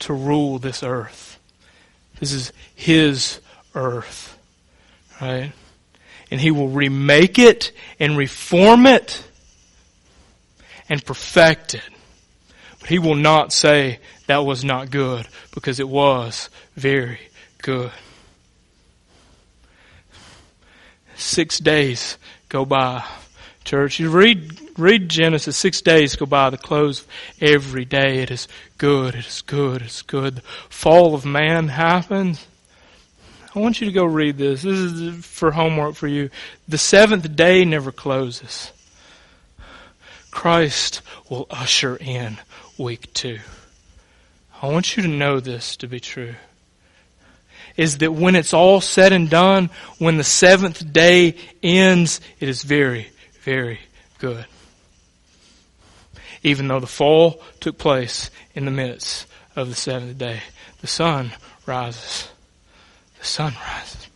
to 0.00 0.12
rule 0.12 0.58
this 0.58 0.82
earth. 0.82 1.38
This 2.20 2.32
is 2.32 2.52
His 2.74 3.40
earth, 3.74 4.38
right? 5.20 5.52
And 6.30 6.40
He 6.40 6.50
will 6.50 6.68
remake 6.68 7.38
it 7.38 7.72
and 7.98 8.16
reform 8.16 8.86
it 8.86 9.24
and 10.88 11.04
perfect 11.04 11.74
it. 11.74 11.88
But 12.80 12.90
He 12.90 12.98
will 12.98 13.14
not 13.14 13.52
say 13.52 14.00
that 14.26 14.44
was 14.44 14.64
not 14.64 14.90
good 14.90 15.26
because 15.54 15.80
it 15.80 15.88
was 15.88 16.50
very 16.76 17.20
good. 17.62 17.92
Six 21.16 21.58
days 21.58 22.18
go 22.48 22.64
by 22.64 23.04
church. 23.64 23.98
You 23.98 24.10
read, 24.10 24.78
read 24.78 25.08
Genesis, 25.08 25.56
six 25.56 25.80
days 25.80 26.16
go 26.16 26.26
by 26.26 26.50
the 26.50 26.58
close 26.58 27.00
of 27.00 27.08
every 27.40 27.84
day. 27.84 28.18
It 28.18 28.30
is 28.30 28.48
good, 28.78 29.14
it 29.14 29.26
is 29.26 29.42
good, 29.42 29.82
it's 29.82 30.02
good. 30.02 30.36
The 30.36 30.42
fall 30.68 31.14
of 31.14 31.24
man 31.24 31.68
happens. 31.68 32.46
I 33.54 33.60
want 33.60 33.80
you 33.80 33.86
to 33.86 33.92
go 33.92 34.04
read 34.04 34.36
this. 34.36 34.62
This 34.62 34.78
is 34.78 35.24
for 35.24 35.52
homework 35.52 35.94
for 35.94 36.08
you. 36.08 36.30
The 36.66 36.78
seventh 36.78 37.36
day 37.36 37.64
never 37.64 37.92
closes. 37.92 38.72
Christ 40.32 41.00
will 41.30 41.46
usher 41.48 41.96
in 41.96 42.38
week 42.76 43.12
two. 43.14 43.38
I 44.60 44.68
want 44.68 44.96
you 44.96 45.04
to 45.04 45.08
know 45.08 45.38
this 45.38 45.76
to 45.76 45.86
be 45.86 46.00
true. 46.00 46.34
Is 47.76 47.98
that 47.98 48.12
when 48.12 48.34
it's 48.34 48.52
all 48.52 48.80
said 48.80 49.12
and 49.12 49.30
done, 49.30 49.70
when 49.98 50.16
the 50.16 50.24
seventh 50.24 50.92
day 50.92 51.36
ends, 51.62 52.20
it 52.40 52.48
is 52.48 52.62
very, 52.62 53.08
very 53.44 53.80
good. 54.18 54.46
Even 56.42 56.68
though 56.68 56.80
the 56.80 56.86
fall 56.86 57.40
took 57.60 57.78
place 57.78 58.30
in 58.54 58.64
the 58.64 58.70
midst 58.70 59.26
of 59.54 59.68
the 59.68 59.74
seventh 59.74 60.18
day, 60.18 60.40
the 60.80 60.86
sun 60.86 61.32
rises. 61.66 62.28
The 63.18 63.24
sun 63.24 63.54
rises. 63.66 64.08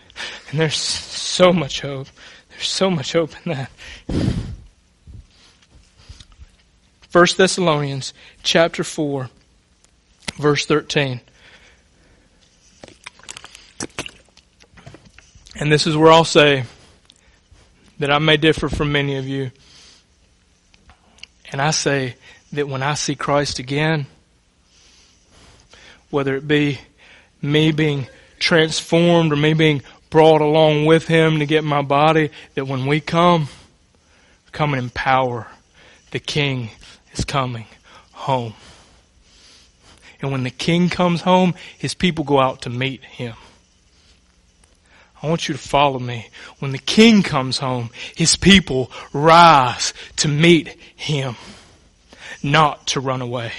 And 0.50 0.60
there's 0.60 0.76
so 0.76 1.52
much 1.52 1.80
hope. 1.82 2.08
There's 2.50 2.68
so 2.68 2.90
much 2.90 3.12
hope 3.12 3.32
in 3.44 3.52
that. 3.52 3.70
1 7.12 7.26
Thessalonians 7.36 8.12
chapter 8.42 8.84
4 8.84 9.30
verse 10.38 10.66
13. 10.66 11.20
And 15.60 15.72
this 15.72 15.86
is 15.86 15.96
where 15.96 16.12
I'll 16.12 16.24
say 16.24 16.64
that 17.98 18.10
I 18.10 18.18
may 18.18 18.36
differ 18.36 18.68
from 18.68 18.92
many 18.92 19.16
of 19.16 19.26
you. 19.26 19.50
And 21.50 21.60
I 21.60 21.70
say 21.70 22.16
that 22.52 22.68
when 22.68 22.82
I 22.82 22.94
see 22.94 23.14
Christ 23.14 23.58
again, 23.58 24.06
whether 26.10 26.36
it 26.36 26.46
be 26.46 26.80
me 27.42 27.72
being 27.72 28.06
transformed 28.38 29.32
or 29.32 29.36
me 29.36 29.54
being 29.54 29.82
brought 30.10 30.40
along 30.40 30.86
with 30.86 31.06
Him 31.06 31.38
to 31.38 31.46
get 31.46 31.64
my 31.64 31.82
body, 31.82 32.30
that 32.54 32.66
when 32.66 32.86
we 32.86 33.00
come, 33.00 33.48
coming 34.52 34.78
in 34.78 34.90
power, 34.90 35.46
the 36.10 36.18
King 36.18 36.70
is 37.12 37.24
coming 37.24 37.66
home. 38.12 38.54
And 40.20 40.32
when 40.32 40.42
the 40.42 40.50
King 40.50 40.88
comes 40.88 41.22
home, 41.22 41.54
His 41.76 41.94
people 41.94 42.24
go 42.24 42.40
out 42.40 42.62
to 42.62 42.70
meet 42.70 43.04
Him. 43.04 43.34
I 45.22 45.28
want 45.28 45.48
you 45.48 45.54
to 45.54 45.60
follow 45.60 45.98
me. 45.98 46.28
When 46.58 46.72
the 46.72 46.78
king 46.78 47.22
comes 47.22 47.58
home, 47.58 47.90
his 48.14 48.36
people 48.36 48.90
rise 49.12 49.92
to 50.16 50.28
meet 50.28 50.68
him, 50.94 51.36
not 52.42 52.86
to 52.88 53.00
run 53.00 53.20
away, 53.20 53.52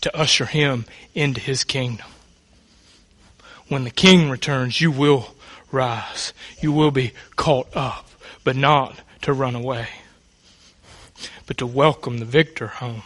to 0.00 0.16
usher 0.16 0.46
him 0.46 0.86
into 1.14 1.40
his 1.40 1.64
kingdom. 1.64 2.06
When 3.68 3.84
the 3.84 3.90
king 3.90 4.30
returns, 4.30 4.80
you 4.80 4.90
will 4.90 5.34
rise. 5.70 6.32
You 6.62 6.72
will 6.72 6.90
be 6.90 7.12
caught 7.36 7.74
up, 7.76 8.08
but 8.44 8.56
not 8.56 9.00
to 9.22 9.32
run 9.32 9.54
away, 9.54 9.88
but 11.46 11.58
to 11.58 11.66
welcome 11.66 12.18
the 12.18 12.24
victor 12.24 12.68
home. 12.68 13.02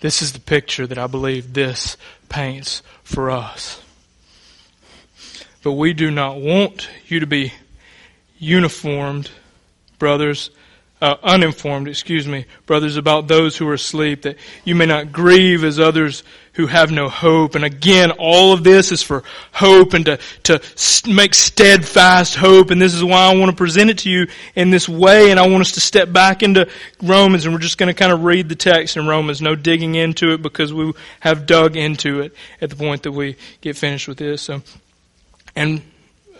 This 0.00 0.22
is 0.22 0.32
the 0.32 0.40
picture 0.40 0.86
that 0.86 0.98
I 0.98 1.06
believe 1.06 1.52
this 1.52 1.96
paints 2.28 2.82
for 3.02 3.30
us. 3.30 3.82
But 5.62 5.72
we 5.72 5.92
do 5.92 6.10
not 6.10 6.40
want 6.40 6.88
you 7.06 7.20
to 7.20 7.26
be 7.26 7.52
uniformed, 8.38 9.30
brothers, 9.98 10.50
uh, 11.02 11.16
uninformed, 11.22 11.88
excuse 11.88 12.26
me, 12.26 12.44
brothers, 12.66 12.96
about 12.96 13.26
those 13.26 13.56
who 13.56 13.66
are 13.68 13.74
asleep, 13.74 14.22
that 14.22 14.36
you 14.64 14.74
may 14.74 14.86
not 14.86 15.12
grieve 15.12 15.64
as 15.64 15.78
others 15.78 16.22
who 16.54 16.66
have 16.66 16.90
no 16.90 17.08
hope. 17.08 17.54
And 17.54 17.64
again, 17.64 18.10
all 18.12 18.52
of 18.52 18.64
this 18.64 18.92
is 18.92 19.02
for 19.02 19.22
hope 19.52 19.94
and 19.94 20.04
to, 20.06 20.18
to 20.44 20.60
make 21.08 21.34
steadfast 21.34 22.36
hope. 22.36 22.70
And 22.70 22.82
this 22.82 22.92
is 22.92 23.02
why 23.02 23.30
I 23.30 23.36
want 23.36 23.50
to 23.50 23.56
present 23.56 23.88
it 23.88 23.98
to 23.98 24.10
you 24.10 24.26
in 24.54 24.70
this 24.70 24.88
way. 24.88 25.30
And 25.30 25.40
I 25.40 25.48
want 25.48 25.62
us 25.62 25.72
to 25.72 25.80
step 25.80 26.12
back 26.12 26.42
into 26.42 26.68
Romans 27.02 27.46
and 27.46 27.54
we're 27.54 27.60
just 27.60 27.78
going 27.78 27.86
to 27.86 27.98
kind 27.98 28.12
of 28.12 28.24
read 28.24 28.48
the 28.48 28.56
text 28.56 28.96
in 28.96 29.06
Romans. 29.06 29.40
No 29.40 29.54
digging 29.54 29.94
into 29.94 30.32
it 30.32 30.42
because 30.42 30.72
we 30.72 30.92
have 31.20 31.46
dug 31.46 31.76
into 31.76 32.20
it 32.20 32.34
at 32.60 32.68
the 32.68 32.76
point 32.76 33.04
that 33.04 33.12
we 33.12 33.36
get 33.62 33.76
finished 33.76 34.08
with 34.08 34.18
this. 34.18 34.42
So 34.42 34.62
and 35.54 35.82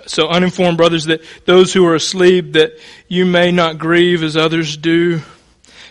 so 0.06 0.28
uninformed 0.28 0.76
brothers 0.76 1.06
that 1.06 1.22
those 1.44 1.72
who 1.72 1.86
are 1.86 1.94
asleep 1.94 2.54
that 2.54 2.72
you 3.08 3.26
may 3.26 3.52
not 3.52 3.78
grieve 3.78 4.22
as 4.22 4.36
others 4.36 4.76
do. 4.76 5.20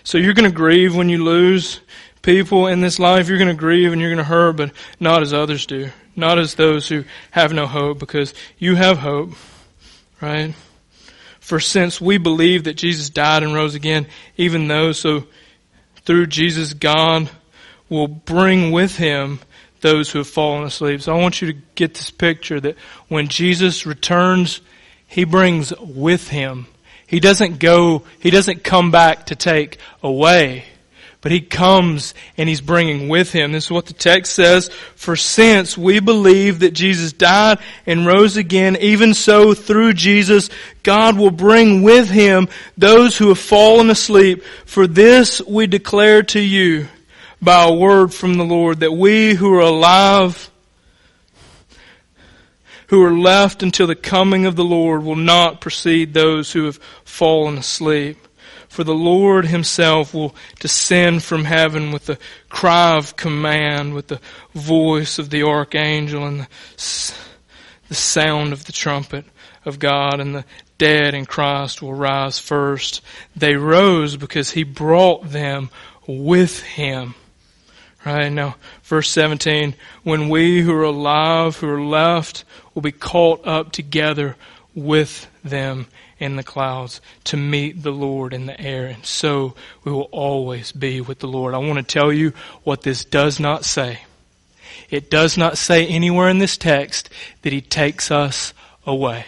So 0.03 0.17
you're 0.17 0.33
going 0.33 0.49
to 0.49 0.55
grieve 0.55 0.95
when 0.95 1.09
you 1.09 1.23
lose 1.23 1.79
people 2.21 2.67
in 2.67 2.81
this 2.81 2.99
life. 2.99 3.29
You're 3.29 3.37
going 3.37 3.49
to 3.49 3.53
grieve 3.53 3.91
and 3.91 4.01
you're 4.01 4.09
going 4.09 4.17
to 4.17 4.23
hurt, 4.23 4.57
but 4.57 4.71
not 4.99 5.21
as 5.21 5.33
others 5.33 5.65
do. 5.65 5.89
Not 6.15 6.39
as 6.39 6.55
those 6.55 6.87
who 6.87 7.05
have 7.31 7.53
no 7.53 7.67
hope 7.67 7.99
because 7.99 8.33
you 8.57 8.75
have 8.75 8.97
hope, 8.97 9.31
right? 10.19 10.53
For 11.39 11.59
since 11.59 12.01
we 12.01 12.17
believe 12.17 12.65
that 12.65 12.75
Jesus 12.75 13.09
died 13.09 13.43
and 13.43 13.53
rose 13.53 13.75
again, 13.75 14.07
even 14.37 14.67
though 14.67 14.91
so 14.91 15.25
through 16.03 16.27
Jesus 16.27 16.73
God 16.73 17.29
will 17.89 18.07
bring 18.07 18.71
with 18.71 18.97
him 18.97 19.39
those 19.81 20.11
who 20.11 20.19
have 20.19 20.27
fallen 20.27 20.63
asleep. 20.63 21.01
So 21.01 21.15
I 21.15 21.19
want 21.19 21.41
you 21.41 21.53
to 21.53 21.59
get 21.75 21.93
this 21.93 22.11
picture 22.11 22.59
that 22.59 22.77
when 23.07 23.27
Jesus 23.27 23.85
returns, 23.85 24.61
he 25.07 25.23
brings 25.23 25.73
with 25.77 26.27
him. 26.27 26.67
He 27.07 27.19
doesn't 27.19 27.59
go, 27.59 28.03
he 28.19 28.29
doesn't 28.29 28.63
come 28.63 28.91
back 28.91 29.27
to 29.27 29.35
take 29.35 29.79
away, 30.03 30.65
but 31.21 31.31
he 31.31 31.41
comes 31.41 32.13
and 32.37 32.47
he's 32.47 32.61
bringing 32.61 33.09
with 33.09 33.31
him. 33.31 33.51
This 33.51 33.65
is 33.65 33.71
what 33.71 33.87
the 33.87 33.93
text 33.93 34.33
says. 34.33 34.69
For 34.95 35.15
since 35.15 35.75
we 35.75 35.99
believe 35.99 36.59
that 36.59 36.75
Jesus 36.75 37.11
died 37.11 37.57
and 37.87 38.05
rose 38.05 38.37
again, 38.37 38.77
even 38.77 39.15
so 39.15 39.55
through 39.55 39.93
Jesus, 39.93 40.51
God 40.83 41.17
will 41.17 41.31
bring 41.31 41.81
with 41.81 42.09
him 42.09 42.47
those 42.77 43.17
who 43.17 43.29
have 43.29 43.39
fallen 43.39 43.89
asleep. 43.89 44.43
For 44.65 44.85
this 44.85 45.41
we 45.41 45.65
declare 45.65 46.21
to 46.23 46.39
you 46.39 46.87
by 47.41 47.63
a 47.63 47.73
word 47.73 48.13
from 48.13 48.35
the 48.35 48.45
Lord 48.45 48.81
that 48.81 48.91
we 48.91 49.33
who 49.33 49.53
are 49.53 49.61
alive, 49.61 50.49
who 52.87 53.03
are 53.03 53.13
left 53.13 53.63
until 53.63 53.87
the 53.87 53.95
coming 53.95 54.45
of 54.45 54.55
the 54.55 54.63
Lord 54.63 55.03
will 55.03 55.15
not 55.15 55.61
precede 55.61 56.13
those 56.13 56.51
who 56.51 56.65
have 56.65 56.77
fallen 57.03 57.57
asleep. 57.57 58.17
For 58.67 58.83
the 58.83 58.93
Lord 58.93 59.45
himself 59.45 60.13
will 60.13 60.35
descend 60.59 61.23
from 61.23 61.45
heaven 61.45 61.91
with 61.91 62.05
the 62.05 62.19
cry 62.49 62.97
of 62.97 63.15
command, 63.15 63.95
with 63.95 64.07
the 64.07 64.21
voice 64.53 65.17
of 65.17 65.31
the 65.31 65.43
archangel 65.43 66.25
and 66.25 66.41
the, 66.41 66.47
the 67.87 67.95
sound 67.95 68.53
of 68.53 68.65
the 68.65 68.71
trumpet 68.71 69.25
of 69.65 69.79
God 69.79 70.19
and 70.19 70.35
the 70.35 70.45
dead 70.77 71.13
in 71.13 71.25
Christ 71.25 71.81
will 71.81 71.93
rise 71.93 72.39
first. 72.39 73.01
They 73.35 73.55
rose 73.55 74.15
because 74.17 74.51
he 74.51 74.63
brought 74.63 75.29
them 75.29 75.71
with 76.07 76.61
him. 76.61 77.15
Right 78.05 78.29
now, 78.29 78.55
verse 78.83 79.09
17, 79.11 79.75
when 80.03 80.29
we 80.29 80.61
who 80.61 80.73
are 80.73 80.83
alive, 80.83 81.57
who 81.57 81.67
are 81.67 81.81
left, 81.81 82.45
will 82.73 82.81
be 82.81 82.93
caught 82.93 83.45
up 83.45 83.71
together 83.73 84.37
with 84.73 85.27
them 85.43 85.87
in 86.17 86.35
the 86.35 86.43
clouds 86.43 87.01
to 87.25 87.37
meet 87.37 87.83
the 87.83 87.91
Lord 87.91 88.33
in 88.33 88.45
the 88.45 88.59
air. 88.59 88.85
And 88.85 89.05
so 89.05 89.55
we 89.83 89.91
will 89.91 90.09
always 90.11 90.71
be 90.71 91.01
with 91.01 91.19
the 91.19 91.27
Lord. 91.27 91.53
I 91.53 91.57
want 91.57 91.75
to 91.77 91.83
tell 91.83 92.11
you 92.11 92.33
what 92.63 92.81
this 92.81 93.03
does 93.03 93.39
not 93.39 93.65
say. 93.65 93.99
It 94.89 95.09
does 95.09 95.37
not 95.37 95.57
say 95.57 95.85
anywhere 95.85 96.29
in 96.29 96.39
this 96.39 96.57
text 96.57 97.09
that 97.41 97.53
He 97.53 97.61
takes 97.61 98.11
us 98.11 98.53
away. 98.85 99.25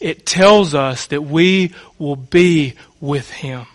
It 0.00 0.26
tells 0.26 0.74
us 0.74 1.06
that 1.06 1.22
we 1.22 1.72
will 1.98 2.16
be 2.16 2.74
with 3.00 3.30
Him. 3.30 3.66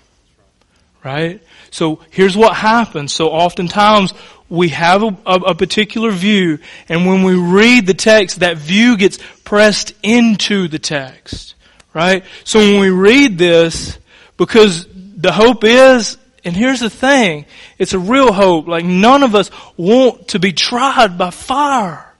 Right? 1.07 1.41
So 1.71 2.01
here's 2.11 2.35
what 2.35 2.53
happens. 2.53 3.13
So 3.13 3.29
oftentimes 3.29 4.13
we 4.49 4.67
have 4.69 5.03
a, 5.03 5.17
a, 5.25 5.35
a, 5.35 5.55
particular 5.55 6.11
view, 6.11 6.59
and 6.89 7.07
when 7.07 7.23
we 7.23 7.34
read 7.34 7.88
the 7.88 7.93
text, 7.93 8.41
that 8.41 8.57
view 8.57 8.97
gets 8.97 9.17
pressed 9.45 9.93
into 10.03 10.67
the 10.67 10.79
text. 10.79 11.55
Right? 11.93 12.25
So 12.43 12.59
when 12.59 12.81
we 12.81 12.89
read 12.89 13.38
this, 13.38 13.97
because 14.35 14.85
the 14.91 15.31
hope 15.31 15.63
is, 15.63 16.17
and 16.43 16.53
here's 16.53 16.81
the 16.81 16.89
thing, 16.89 17.45
it's 17.77 17.93
a 17.93 17.99
real 17.99 18.34
hope. 18.34 18.67
Like 18.67 18.84
none 18.84 19.23
of 19.23 19.34
us 19.34 19.49
want 19.77 20.27
to 20.29 20.39
be 20.39 20.51
tried 20.51 21.17
by 21.17 21.29
fire. 21.29 22.13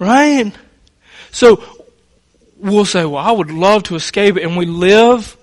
Right? 0.00 0.52
So 1.30 1.62
we'll 2.56 2.84
say, 2.84 3.04
well, 3.04 3.24
I 3.24 3.30
would 3.30 3.52
love 3.52 3.84
to 3.84 3.94
escape 3.94 4.36
it, 4.36 4.42
and 4.42 4.56
we 4.56 4.66
live 4.66 5.36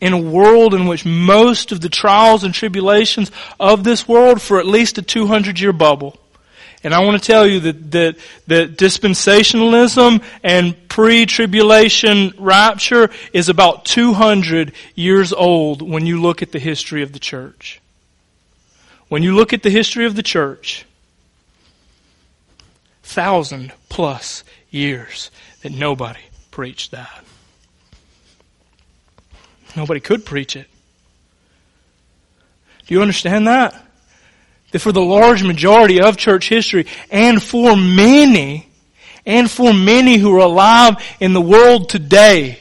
in 0.00 0.12
a 0.12 0.18
world 0.18 0.74
in 0.74 0.86
which 0.86 1.04
most 1.04 1.72
of 1.72 1.80
the 1.80 1.88
trials 1.88 2.44
and 2.44 2.52
tribulations 2.52 3.30
of 3.58 3.84
this 3.84 4.06
world 4.06 4.42
for 4.42 4.58
at 4.58 4.66
least 4.66 4.98
a 4.98 5.02
200 5.02 5.58
year 5.58 5.72
bubble. 5.72 6.18
And 6.84 6.94
I 6.94 7.00
want 7.00 7.20
to 7.20 7.26
tell 7.26 7.46
you 7.46 7.60
that, 7.60 7.90
that, 7.92 8.16
that 8.46 8.76
dispensationalism 8.76 10.22
and 10.44 10.88
pre-tribulation 10.88 12.32
rapture 12.38 13.10
is 13.32 13.48
about 13.48 13.86
200 13.86 14.72
years 14.94 15.32
old 15.32 15.82
when 15.82 16.06
you 16.06 16.20
look 16.20 16.42
at 16.42 16.52
the 16.52 16.58
history 16.58 17.02
of 17.02 17.12
the 17.12 17.18
church. 17.18 17.80
When 19.08 19.22
you 19.22 19.34
look 19.34 19.52
at 19.52 19.62
the 19.62 19.70
history 19.70 20.06
of 20.06 20.14
the 20.14 20.22
church, 20.22 20.84
thousand 23.02 23.72
plus 23.88 24.44
years 24.70 25.30
that 25.62 25.72
nobody 25.72 26.20
preached 26.50 26.90
that. 26.90 27.25
Nobody 29.76 30.00
could 30.00 30.24
preach 30.24 30.56
it. 30.56 30.66
Do 32.86 32.94
you 32.94 33.02
understand 33.02 33.46
that? 33.46 33.74
That 34.72 34.78
for 34.78 34.92
the 34.92 35.02
large 35.02 35.42
majority 35.42 36.00
of 36.00 36.16
church 36.16 36.48
history 36.48 36.86
and 37.10 37.42
for 37.42 37.76
many, 37.76 38.68
and 39.26 39.50
for 39.50 39.74
many 39.74 40.16
who 40.16 40.34
are 40.34 40.44
alive 40.44 40.96
in 41.20 41.32
the 41.32 41.40
world 41.40 41.88
today, 41.88 42.60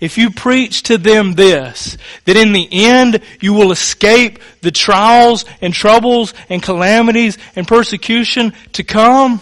if 0.00 0.16
you 0.16 0.30
preach 0.30 0.84
to 0.84 0.98
them 0.98 1.34
this, 1.34 1.96
that 2.24 2.36
in 2.36 2.52
the 2.52 2.68
end 2.70 3.20
you 3.40 3.52
will 3.52 3.70
escape 3.70 4.38
the 4.62 4.70
trials 4.70 5.44
and 5.60 5.72
troubles 5.72 6.34
and 6.48 6.62
calamities 6.62 7.38
and 7.54 7.68
persecution 7.68 8.52
to 8.72 8.82
come, 8.82 9.40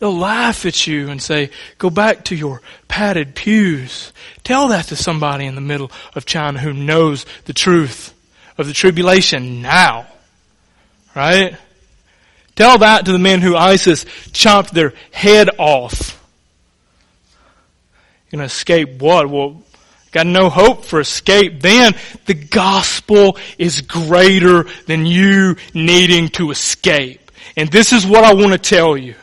They'll 0.00 0.16
laugh 0.16 0.64
at 0.64 0.86
you 0.86 1.10
and 1.10 1.22
say, 1.22 1.50
go 1.76 1.90
back 1.90 2.24
to 2.24 2.34
your 2.34 2.62
padded 2.88 3.34
pews. 3.34 4.12
Tell 4.42 4.68
that 4.68 4.86
to 4.86 4.96
somebody 4.96 5.44
in 5.44 5.54
the 5.54 5.60
middle 5.60 5.92
of 6.14 6.24
China 6.24 6.58
who 6.58 6.72
knows 6.72 7.26
the 7.44 7.52
truth 7.52 8.14
of 8.56 8.66
the 8.66 8.72
tribulation 8.72 9.60
now. 9.60 10.06
Right? 11.14 11.54
Tell 12.56 12.78
that 12.78 13.04
to 13.04 13.12
the 13.12 13.18
men 13.18 13.42
who 13.42 13.54
ISIS 13.54 14.06
chopped 14.32 14.72
their 14.72 14.94
head 15.12 15.50
off. 15.58 16.16
You're 18.30 18.38
gonna 18.38 18.46
escape 18.46 19.02
what? 19.02 19.28
Well, 19.28 19.62
got 20.12 20.26
no 20.26 20.48
hope 20.48 20.86
for 20.86 21.00
escape. 21.00 21.60
Then 21.60 21.94
the 22.24 22.34
gospel 22.34 23.36
is 23.58 23.82
greater 23.82 24.64
than 24.86 25.04
you 25.04 25.56
needing 25.74 26.28
to 26.30 26.50
escape. 26.50 27.30
And 27.54 27.70
this 27.70 27.92
is 27.92 28.06
what 28.06 28.24
I 28.24 28.32
want 28.32 28.52
to 28.52 28.58
tell 28.58 28.96
you. 28.96 29.14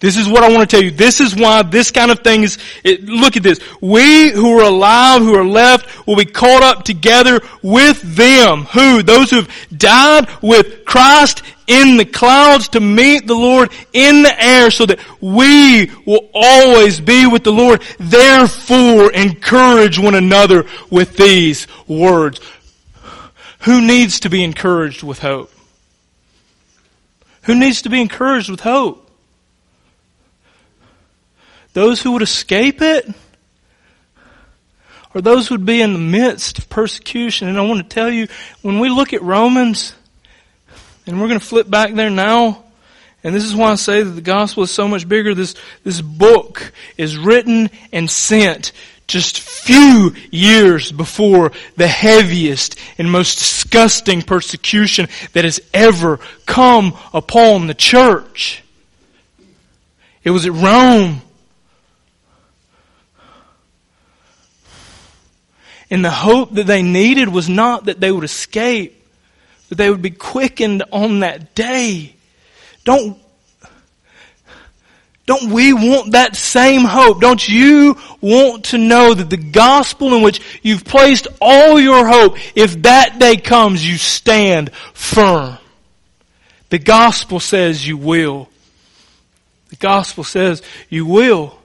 This 0.00 0.16
is 0.16 0.26
what 0.26 0.42
I 0.42 0.48
want 0.48 0.68
to 0.68 0.76
tell 0.76 0.82
you. 0.82 0.90
This 0.90 1.20
is 1.20 1.36
why 1.36 1.62
this 1.62 1.90
kind 1.90 2.10
of 2.10 2.20
thing 2.20 2.42
is, 2.42 2.56
it, 2.82 3.04
look 3.04 3.36
at 3.36 3.42
this. 3.42 3.60
We 3.82 4.30
who 4.30 4.58
are 4.58 4.64
alive, 4.64 5.20
who 5.20 5.34
are 5.34 5.44
left, 5.44 6.06
will 6.06 6.16
be 6.16 6.24
caught 6.24 6.62
up 6.62 6.84
together 6.84 7.42
with 7.62 8.00
them. 8.00 8.64
Who? 8.64 9.02
Those 9.02 9.30
who 9.30 9.36
have 9.36 9.50
died 9.76 10.26
with 10.40 10.86
Christ 10.86 11.42
in 11.66 11.98
the 11.98 12.06
clouds 12.06 12.70
to 12.70 12.80
meet 12.80 13.26
the 13.26 13.34
Lord 13.34 13.70
in 13.92 14.22
the 14.22 14.42
air 14.42 14.70
so 14.70 14.86
that 14.86 14.98
we 15.20 15.90
will 16.06 16.30
always 16.32 16.98
be 16.98 17.26
with 17.26 17.44
the 17.44 17.52
Lord. 17.52 17.82
Therefore, 17.98 19.12
encourage 19.12 19.98
one 19.98 20.14
another 20.14 20.64
with 20.90 21.18
these 21.18 21.66
words. 21.86 22.40
Who 23.60 23.82
needs 23.86 24.20
to 24.20 24.30
be 24.30 24.42
encouraged 24.42 25.02
with 25.02 25.18
hope? 25.18 25.52
Who 27.42 27.54
needs 27.54 27.82
to 27.82 27.90
be 27.90 28.00
encouraged 28.00 28.48
with 28.48 28.60
hope? 28.60 29.09
Those 31.72 32.02
who 32.02 32.12
would 32.12 32.22
escape 32.22 32.82
it? 32.82 33.08
Or 35.14 35.20
those 35.20 35.48
who 35.48 35.54
would 35.54 35.66
be 35.66 35.82
in 35.82 35.92
the 35.92 35.98
midst 35.98 36.58
of 36.58 36.68
persecution? 36.68 37.48
And 37.48 37.58
I 37.58 37.62
want 37.62 37.82
to 37.82 37.94
tell 37.94 38.10
you, 38.10 38.28
when 38.62 38.78
we 38.78 38.88
look 38.88 39.12
at 39.12 39.22
Romans, 39.22 39.94
and 41.06 41.20
we're 41.20 41.28
going 41.28 41.40
to 41.40 41.46
flip 41.46 41.68
back 41.68 41.94
there 41.94 42.10
now, 42.10 42.64
and 43.22 43.34
this 43.34 43.44
is 43.44 43.54
why 43.54 43.70
I 43.70 43.74
say 43.74 44.02
that 44.02 44.10
the 44.10 44.20
gospel 44.20 44.62
is 44.62 44.70
so 44.70 44.88
much 44.88 45.08
bigger. 45.08 45.34
This, 45.34 45.54
this 45.84 46.00
book 46.00 46.72
is 46.96 47.18
written 47.18 47.70
and 47.92 48.10
sent 48.10 48.72
just 49.06 49.40
few 49.40 50.14
years 50.30 50.92
before 50.92 51.50
the 51.76 51.88
heaviest 51.88 52.78
and 52.96 53.10
most 53.10 53.38
disgusting 53.38 54.22
persecution 54.22 55.08
that 55.32 55.44
has 55.44 55.60
ever 55.74 56.18
come 56.46 56.96
upon 57.12 57.66
the 57.66 57.74
church. 57.74 58.62
It 60.22 60.30
was 60.30 60.46
at 60.46 60.52
Rome 60.52 61.22
And 65.90 66.04
the 66.04 66.10
hope 66.10 66.54
that 66.54 66.66
they 66.66 66.82
needed 66.82 67.28
was 67.28 67.48
not 67.48 67.86
that 67.86 68.00
they 68.00 68.12
would 68.12 68.24
escape, 68.24 69.04
but 69.68 69.78
they 69.78 69.90
would 69.90 70.02
be 70.02 70.10
quickened 70.10 70.84
on 70.92 71.20
that 71.20 71.54
day. 71.54 72.14
Don't, 72.84 73.18
Don't 75.30 75.52
we 75.52 75.72
want 75.72 76.12
that 76.12 76.34
same 76.34 76.82
hope? 76.82 77.20
Don't 77.20 77.48
you 77.48 77.96
want 78.20 78.64
to 78.66 78.78
know 78.78 79.14
that 79.14 79.30
the 79.30 79.36
gospel 79.36 80.14
in 80.14 80.22
which 80.22 80.40
you've 80.60 80.84
placed 80.84 81.28
all 81.40 81.78
your 81.78 82.04
hope, 82.08 82.36
if 82.56 82.82
that 82.82 83.20
day 83.20 83.36
comes, 83.36 83.88
you 83.88 83.96
stand 83.96 84.72
firm? 84.92 85.56
The 86.70 86.80
gospel 86.80 87.38
says 87.38 87.86
you 87.86 87.96
will. 87.96 88.48
The 89.68 89.76
gospel 89.76 90.24
says 90.24 90.62
you 90.88 91.06
will. 91.06 91.56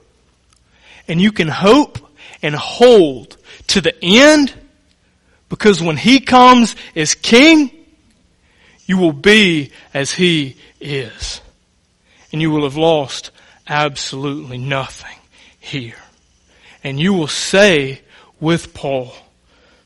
And 1.07 1.19
you 1.19 1.31
can 1.31 1.47
hope 1.47 1.97
and 2.43 2.53
hold 2.53 3.34
to 3.67 3.81
the 3.81 3.95
end 4.01 4.53
because 5.49 5.81
when 5.81 5.97
he 5.97 6.19
comes 6.19 6.75
as 6.95 7.15
king, 7.15 7.71
you 8.85 8.97
will 8.97 9.13
be 9.13 9.71
as 9.93 10.11
he 10.11 10.57
is. 10.79 11.41
And 12.31 12.41
you 12.41 12.51
will 12.51 12.63
have 12.63 12.77
lost 12.77 13.31
absolutely 13.67 14.57
nothing 14.57 15.17
here. 15.59 15.95
And 16.83 16.99
you 16.99 17.13
will 17.13 17.27
say 17.27 18.01
with 18.39 18.73
Paul, 18.73 19.15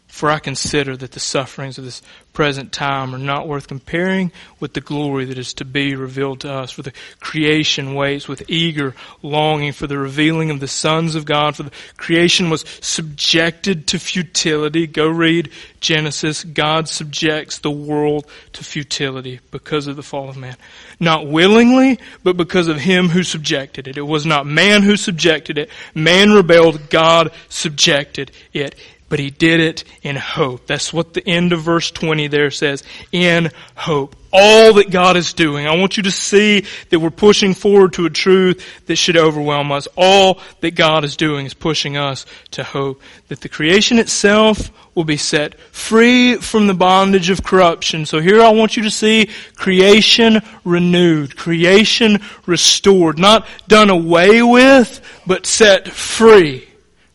for 0.08 0.30
I 0.30 0.40
consider 0.40 0.98
that 0.98 1.12
the 1.12 1.20
sufferings 1.20 1.78
of 1.78 1.86
this 1.86 2.02
present 2.40 2.72
time 2.72 3.14
are 3.14 3.18
not 3.18 3.50
worth 3.50 3.68
comparing 3.68 4.32
with 4.62 4.74
the 4.74 4.80
glory 4.80 5.26
that 5.26 5.38
is 5.38 5.54
to 5.56 5.66
be 5.66 5.94
revealed 5.94 6.40
to 6.40 6.50
us. 6.50 6.72
For 6.72 6.84
the 6.84 6.94
creation 7.20 7.96
waits 7.96 8.30
with 8.30 8.50
eager 8.50 8.96
longing 9.22 9.74
for 9.74 9.88
the 9.88 9.98
revealing 9.98 10.50
of 10.50 10.62
the 10.62 10.68
sons 10.70 11.16
of 11.16 11.26
God. 11.26 11.58
For 11.58 11.64
the 11.64 11.72
creation 11.98 12.50
was 12.50 12.64
subjected 12.80 13.88
to 13.88 14.00
futility. 14.00 14.88
Go 14.88 15.10
read 15.10 15.52
Genesis. 15.82 16.46
God 16.46 16.88
subjects 16.88 17.58
the 17.58 17.72
world 17.72 18.26
to 18.54 18.64
futility 18.64 19.42
because 19.52 19.88
of 19.88 19.98
the 19.98 20.02
fall 20.02 20.30
of 20.30 20.38
man. 20.38 20.56
Not 20.98 21.28
willingly, 21.28 22.00
but 22.24 22.38
because 22.38 22.70
of 22.70 22.78
him 22.78 23.10
who 23.10 23.24
subjected 23.24 23.86
it. 23.86 23.98
It 23.98 24.04
was 24.04 24.26
not 24.26 24.48
man 24.48 24.84
who 24.84 24.96
subjected 24.96 25.58
it. 25.58 25.70
Man 25.94 26.32
rebelled. 26.32 26.90
God 26.90 27.34
subjected 27.50 28.32
it 28.54 28.76
but 29.10 29.20
he 29.20 29.32
did 29.32 29.60
it 29.60 29.84
in 30.04 30.16
hope. 30.16 30.68
That's 30.68 30.94
what 30.94 31.14
the 31.14 31.28
end 31.28 31.52
of 31.52 31.62
verse 31.62 31.92
20 31.92 32.28
there 32.28 32.52
says. 32.52 32.84
In 33.12 33.52
hope. 33.76 34.16
All 34.32 34.74
that 34.74 34.92
God 34.92 35.18
is 35.18 35.34
doing. 35.34 35.66
I 35.66 35.76
want 35.76 35.98
you 35.98 36.04
to 36.04 36.12
see 36.12 36.64
that 36.92 37.00
we're 37.00 37.10
pushing 37.10 37.56
forward 37.56 37.94
to 37.94 38.06
a 38.06 38.12
truth 38.12 38.64
that 38.86 38.96
should 38.96 39.18
overwhelm 39.18 39.72
us. 39.72 39.88
All 39.98 40.40
that 40.62 40.76
God 40.76 41.04
is 41.04 41.18
doing 41.18 41.48
is 41.48 41.56
pushing 41.56 41.98
us 41.98 42.28
to 42.52 42.64
hope 42.64 43.02
that 43.30 43.42
the 43.42 43.50
creation 43.50 43.98
itself 43.98 44.70
will 44.94 45.04
be 45.04 45.18
set 45.18 45.60
free 45.60 46.36
from 46.36 46.68
the 46.68 46.76
bondage 46.76 47.32
of 47.32 47.44
corruption. 47.44 48.06
So 48.06 48.20
here 48.20 48.44
I 48.44 48.50
want 48.50 48.78
you 48.78 48.84
to 48.84 48.92
see 48.92 49.30
creation 49.56 50.42
renewed, 50.64 51.36
creation 51.36 52.20
restored, 52.46 53.18
not 53.18 53.48
done 53.68 53.90
away 53.90 54.44
with, 54.44 55.02
but 55.26 55.48
set 55.48 55.88
free. 55.88 56.69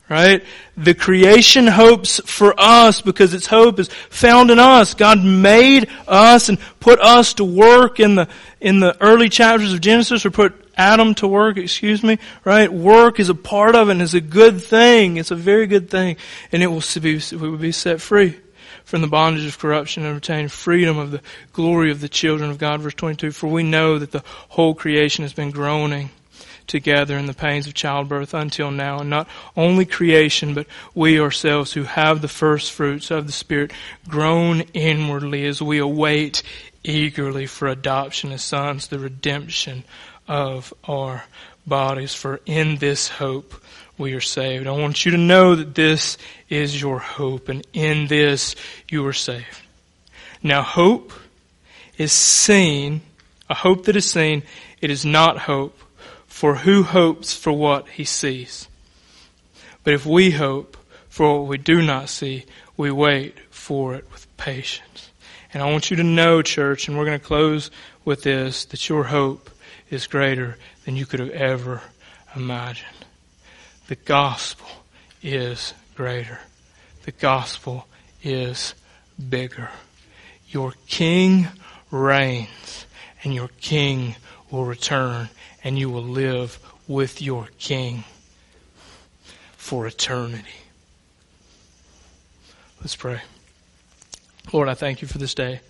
Right? 0.09 0.45
The 0.77 0.95
creation 0.95 1.67
hopes 1.67 2.21
for 2.27 2.55
us 2.59 3.01
because 3.01 3.33
its 3.33 3.47
hope 3.47 3.79
is 3.79 3.89
found 3.89 4.51
in 4.51 4.59
us. 4.59 4.93
God 4.93 5.25
made 5.25 5.89
us 6.07 6.51
and 6.51 6.59
put 6.79 7.01
us 7.01 7.35
to 7.35 7.45
work 7.45 8.01
in 8.01 8.15
the, 8.15 8.29
in 8.61 8.81
the 8.81 9.01
early 9.01 9.31
chapters 9.31 9.73
of 9.73 9.81
Genesis 9.81 10.27
or 10.27 10.31
put 10.31 10.55
Adam 10.77 11.15
to 11.17 11.29
work, 11.29 11.57
excuse 11.57 12.03
me, 12.03 12.19
right? 12.45 12.71
Work 12.71 13.19
is 13.19 13.31
a 13.31 13.35
part 13.35 13.75
of 13.75 13.89
it 13.89 13.93
and 13.93 14.03
is 14.03 14.13
a 14.13 14.21
good 14.21 14.61
thing. 14.61 15.17
It's 15.17 15.31
a 15.31 15.37
very 15.37 15.67
good 15.67 15.89
thing. 15.89 16.17
And 16.53 16.63
it 16.63 16.67
will 16.67 16.83
be, 17.01 17.21
we 17.33 17.51
will 17.51 17.57
be 17.57 17.73
set 17.73 18.01
free 18.01 18.39
from 18.85 19.01
the 19.01 19.07
bondage 19.07 19.47
of 19.47 19.59
corruption 19.59 20.05
and 20.05 20.17
obtain 20.17 20.49
freedom 20.49 20.99
of 20.99 21.13
the 21.13 21.23
glory 21.55 21.91
of 21.91 22.01
the 22.01 22.09
children 22.09 22.51
of 22.51 22.59
God. 22.59 22.81
Verse 22.83 22.95
22, 22.95 23.31
for 23.31 23.47
we 23.47 23.63
know 23.63 23.99
that 23.99 24.11
the 24.11 24.23
whole 24.51 24.75
creation 24.75 25.23
has 25.23 25.33
been 25.33 25.51
groaning 25.51 26.11
together 26.67 27.17
in 27.17 27.27
the 27.27 27.35
pains 27.35 27.67
of 27.67 27.75
childbirth 27.75 28.35
until 28.35 28.71
now. 28.71 29.01
And 29.01 29.11
not 29.11 29.29
only 29.57 29.85
creation, 29.85 30.55
but 30.55 30.67
we 30.95 31.21
ourselves 31.21 31.73
who 31.73 31.85
have 31.85 32.21
the 32.21 32.29
first 32.29 32.73
fruits 32.73 33.11
of 33.11 33.27
the 33.27 33.33
Spirit 33.33 33.73
groan 34.09 34.63
inwardly 34.73 35.47
as 35.47 35.61
we 35.61 35.79
await 35.79 36.43
eagerly 36.83 37.47
for 37.47 37.69
adoption 37.69 38.33
as 38.33 38.43
sons, 38.43 38.89
the 38.89 38.99
redemption 38.99 39.85
of 40.29 40.73
our 40.89 41.25
bodies. 41.67 42.15
For 42.15 42.41
in 42.47 42.77
this 42.77 43.09
hope 43.09 43.55
we 43.97 44.15
are 44.15 44.21
saved. 44.21 44.67
I 44.67 44.73
want 44.73 45.05
you 45.05 45.13
to 45.13 45.19
know 45.19 45.55
that 45.55 45.75
this 45.75 46.19
is 46.49 46.81
your 46.81 46.99
hope, 46.99 47.49
and 47.49 47.67
in 47.73 48.07
this 48.07 48.57
you 48.89 49.07
are 49.07 49.13
saved. 49.13 49.63
Now, 50.43 50.63
hope 50.63 51.13
is 51.97 52.13
seen, 52.13 53.01
a 53.49 53.55
hope 53.55 53.85
that 53.85 53.97
is 53.97 54.11
seen, 54.11 54.43
it 54.81 54.91
is 54.91 55.05
not 55.05 55.39
hope 55.39 55.79
for 56.35 56.57
who 56.57 56.83
hopes 56.83 57.33
for 57.33 57.53
what 57.53 57.89
he 57.91 58.03
sees? 58.03 58.67
But 59.85 59.95
if 59.95 60.05
we 60.05 60.33
hope 60.33 60.77
for 61.09 61.39
what 61.39 61.49
we 61.49 61.59
do 61.59 61.81
not 61.81 62.09
see, 62.09 62.45
we 62.77 62.91
wait 62.91 63.39
for 63.51 63.95
it 63.95 64.05
with 64.11 64.37
patience. 64.37 65.11
And 65.53 65.63
I 65.63 65.71
want 65.71 65.93
you 65.93 65.97
to 65.99 66.03
know, 66.03 66.43
church, 66.43 66.89
and 66.89 66.99
we're 66.99 67.05
going 67.05 67.21
to 67.21 67.25
close 67.25 67.71
with 68.05 68.25
this, 68.25 68.65
that 68.65 68.89
your 68.89 69.05
hope 69.05 69.49
is 69.91 70.09
greater 70.09 70.59
than 70.85 70.97
you 70.97 71.07
could 71.07 71.21
have 71.21 71.31
ever 71.31 71.83
imagined. 72.35 73.07
The 73.87 73.95
gospel 73.95 74.67
is 75.23 75.73
greater. 75.95 76.41
The 77.05 77.13
gospel 77.13 77.87
is 78.25 78.75
bigger. 79.29 79.71
Your 80.49 80.75
king 80.89 81.47
reigns 81.93 82.87
and 83.23 83.33
your 83.33 83.51
king 83.61 84.17
will 84.51 84.65
return 84.65 85.29
and 85.65 85.79
you 85.79 85.91
will 85.91 86.05
live 86.05 86.59
with 86.87 87.21
your 87.23 87.49
King 87.59 88.05
for 89.57 89.87
eternity. 89.87 90.45
Let's 92.81 92.95
pray. 92.95 93.23
Lord, 94.53 94.69
I 94.69 94.75
thank 94.75 95.01
you 95.01 95.09
for 95.09 95.17
this 95.17 95.35
day. 95.35 95.61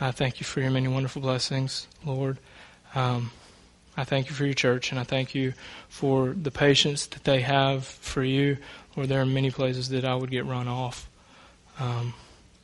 I 0.00 0.12
thank 0.12 0.40
you 0.40 0.46
for 0.46 0.60
your 0.60 0.70
many 0.70 0.88
wonderful 0.88 1.20
blessings, 1.20 1.86
Lord. 2.06 2.38
Um, 2.94 3.30
I 3.98 4.04
thank 4.04 4.28
you 4.28 4.34
for 4.34 4.46
your 4.46 4.54
church, 4.54 4.90
and 4.90 4.98
I 4.98 5.04
thank 5.04 5.34
you 5.34 5.52
for 5.88 6.28
the 6.28 6.50
patience 6.50 7.04
that 7.06 7.24
they 7.24 7.40
have 7.40 7.84
for 7.84 8.22
you. 8.22 8.56
Lord, 8.96 9.08
there 9.10 9.20
are 9.20 9.26
many 9.26 9.50
places 9.50 9.90
that 9.90 10.04
I 10.04 10.14
would 10.14 10.30
get 10.30 10.46
run 10.46 10.68
off. 10.68 11.10
Um, 11.78 12.14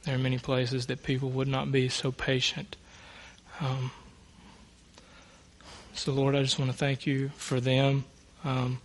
there 0.05 0.15
are 0.15 0.19
many 0.19 0.39
places 0.39 0.86
that 0.86 1.03
people 1.03 1.28
would 1.31 1.49
not 1.49 1.70
be 1.70 1.89
so 1.89 2.11
patient. 2.11 2.77
Um, 3.61 3.91
so, 5.95 6.12
Lord, 6.12 6.35
I 6.35 6.43
just 6.43 6.59
want 6.59 6.71
to 6.73 6.77
thank 6.77 7.07
you 7.07 7.31
for 7.37 7.61
them. 7.61 8.05
Um, 8.43 8.81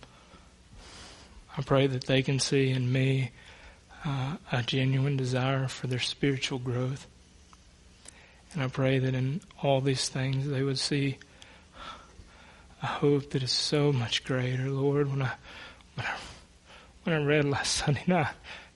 I 1.56 1.62
pray 1.62 1.88
that 1.88 2.04
they 2.04 2.22
can 2.22 2.38
see 2.38 2.70
in 2.70 2.90
me 2.90 3.32
uh, 4.04 4.36
a 4.52 4.62
genuine 4.62 5.16
desire 5.16 5.66
for 5.66 5.88
their 5.88 5.98
spiritual 5.98 6.60
growth. 6.60 7.08
And 8.52 8.62
I 8.62 8.68
pray 8.68 9.00
that 9.00 9.14
in 9.14 9.40
all 9.62 9.80
these 9.80 10.08
things 10.08 10.48
they 10.48 10.62
would 10.62 10.78
see 10.78 11.18
a 12.82 12.86
hope 12.86 13.30
that 13.30 13.42
is 13.42 13.50
so 13.50 13.92
much 13.92 14.24
greater, 14.24 14.70
Lord. 14.70 15.10
When 15.10 15.22
I 15.22 15.32
when 15.96 16.06
I, 16.06 16.14
when 17.04 17.16
I 17.16 17.24
read 17.24 17.44
last 17.44 17.74
Sunday 17.84 18.04
night, 18.06 18.32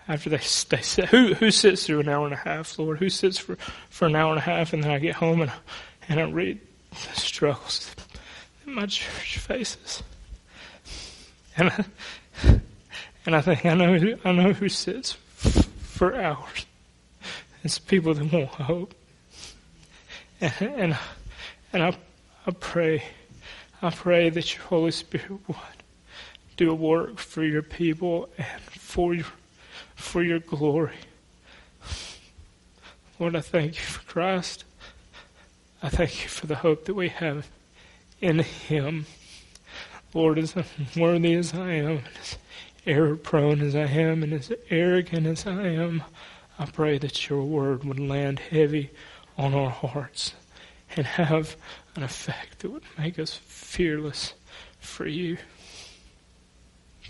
after 0.08 0.28
they 0.28 0.38
they 0.38 0.82
said, 0.82 1.08
"Who 1.08 1.34
who 1.34 1.50
sits 1.50 1.86
through 1.86 2.00
an 2.00 2.08
hour 2.08 2.26
and 2.26 2.34
a 2.34 2.38
half, 2.38 2.78
Lord? 2.78 2.98
Who 2.98 3.08
sits 3.08 3.38
for 3.38 3.56
for 3.90 4.06
an 4.06 4.16
hour 4.16 4.30
and 4.30 4.38
a 4.38 4.42
half?" 4.42 4.72
And 4.72 4.82
then 4.82 4.90
I 4.90 4.98
get 4.98 5.14
home 5.14 5.40
and 5.40 5.52
and 6.08 6.20
I 6.20 6.24
read 6.24 6.60
the 6.90 7.20
struggles 7.20 7.94
my 8.66 8.86
church 8.86 9.38
faces. 9.38 10.02
And 11.56 11.70
I, 11.70 11.84
and 13.26 13.36
I 13.36 13.40
think 13.40 13.64
I 13.64 13.74
know 13.74 13.98
who, 13.98 14.16
I 14.24 14.32
know 14.32 14.52
who 14.52 14.68
sits 14.68 15.12
for 15.12 16.14
hours. 16.14 16.66
It's 17.62 17.78
people 17.78 18.14
that 18.14 18.32
want 18.32 18.48
hope. 18.50 18.94
And 20.40 20.52
and, 20.60 20.98
and 21.72 21.82
I 21.82 21.96
I 22.46 22.50
pray 22.50 23.02
I 23.80 23.90
pray 23.90 24.30
that 24.30 24.54
your 24.54 24.64
Holy 24.64 24.90
Spirit 24.90 25.30
would 25.46 25.56
do 26.56 26.70
a 26.70 26.74
work 26.74 27.18
for 27.18 27.44
your 27.44 27.62
people 27.62 28.28
and 28.36 28.60
for 28.62 29.14
your 29.14 29.26
for 29.94 30.22
your 30.22 30.40
glory. 30.40 30.96
Lord, 33.18 33.36
I 33.36 33.40
thank 33.40 33.76
you 33.76 33.82
for 33.82 34.02
Christ. 34.10 34.64
I 35.82 35.88
thank 35.88 36.22
you 36.22 36.28
for 36.28 36.46
the 36.46 36.56
hope 36.56 36.84
that 36.86 36.94
we 36.94 37.08
have 37.08 37.46
in 38.24 38.38
Him. 38.38 39.04
Lord, 40.14 40.38
as 40.38 40.54
worthy 40.96 41.34
as 41.34 41.52
I 41.52 41.72
am, 41.72 41.98
and 41.98 42.08
as 42.20 42.38
error 42.86 43.16
prone 43.16 43.60
as 43.60 43.76
I 43.76 43.84
am, 43.84 44.22
and 44.22 44.32
as 44.32 44.50
arrogant 44.70 45.26
as 45.26 45.46
I 45.46 45.66
am, 45.66 46.02
I 46.58 46.64
pray 46.64 46.96
that 46.98 47.28
your 47.28 47.42
word 47.42 47.84
would 47.84 48.00
land 48.00 48.38
heavy 48.38 48.90
on 49.36 49.52
our 49.52 49.68
hearts 49.68 50.32
and 50.96 51.06
have 51.06 51.56
an 51.96 52.02
effect 52.02 52.60
that 52.60 52.70
would 52.70 52.84
make 52.96 53.18
us 53.18 53.34
fearless 53.44 54.32
for 54.80 55.06
you. 55.06 55.36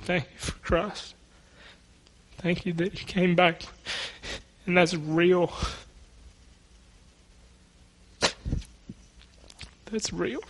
Thank 0.03 0.25
you 0.25 0.39
for 0.39 0.59
Christ. 0.59 1.15
Thank 2.39 2.67
you 2.67 2.73
that 2.73 2.99
He 2.99 3.05
came 3.05 3.37
back, 3.37 3.63
and 4.67 4.77
that's 4.77 4.95
real. 4.95 5.53
That's 9.87 10.13
real. 10.13 10.41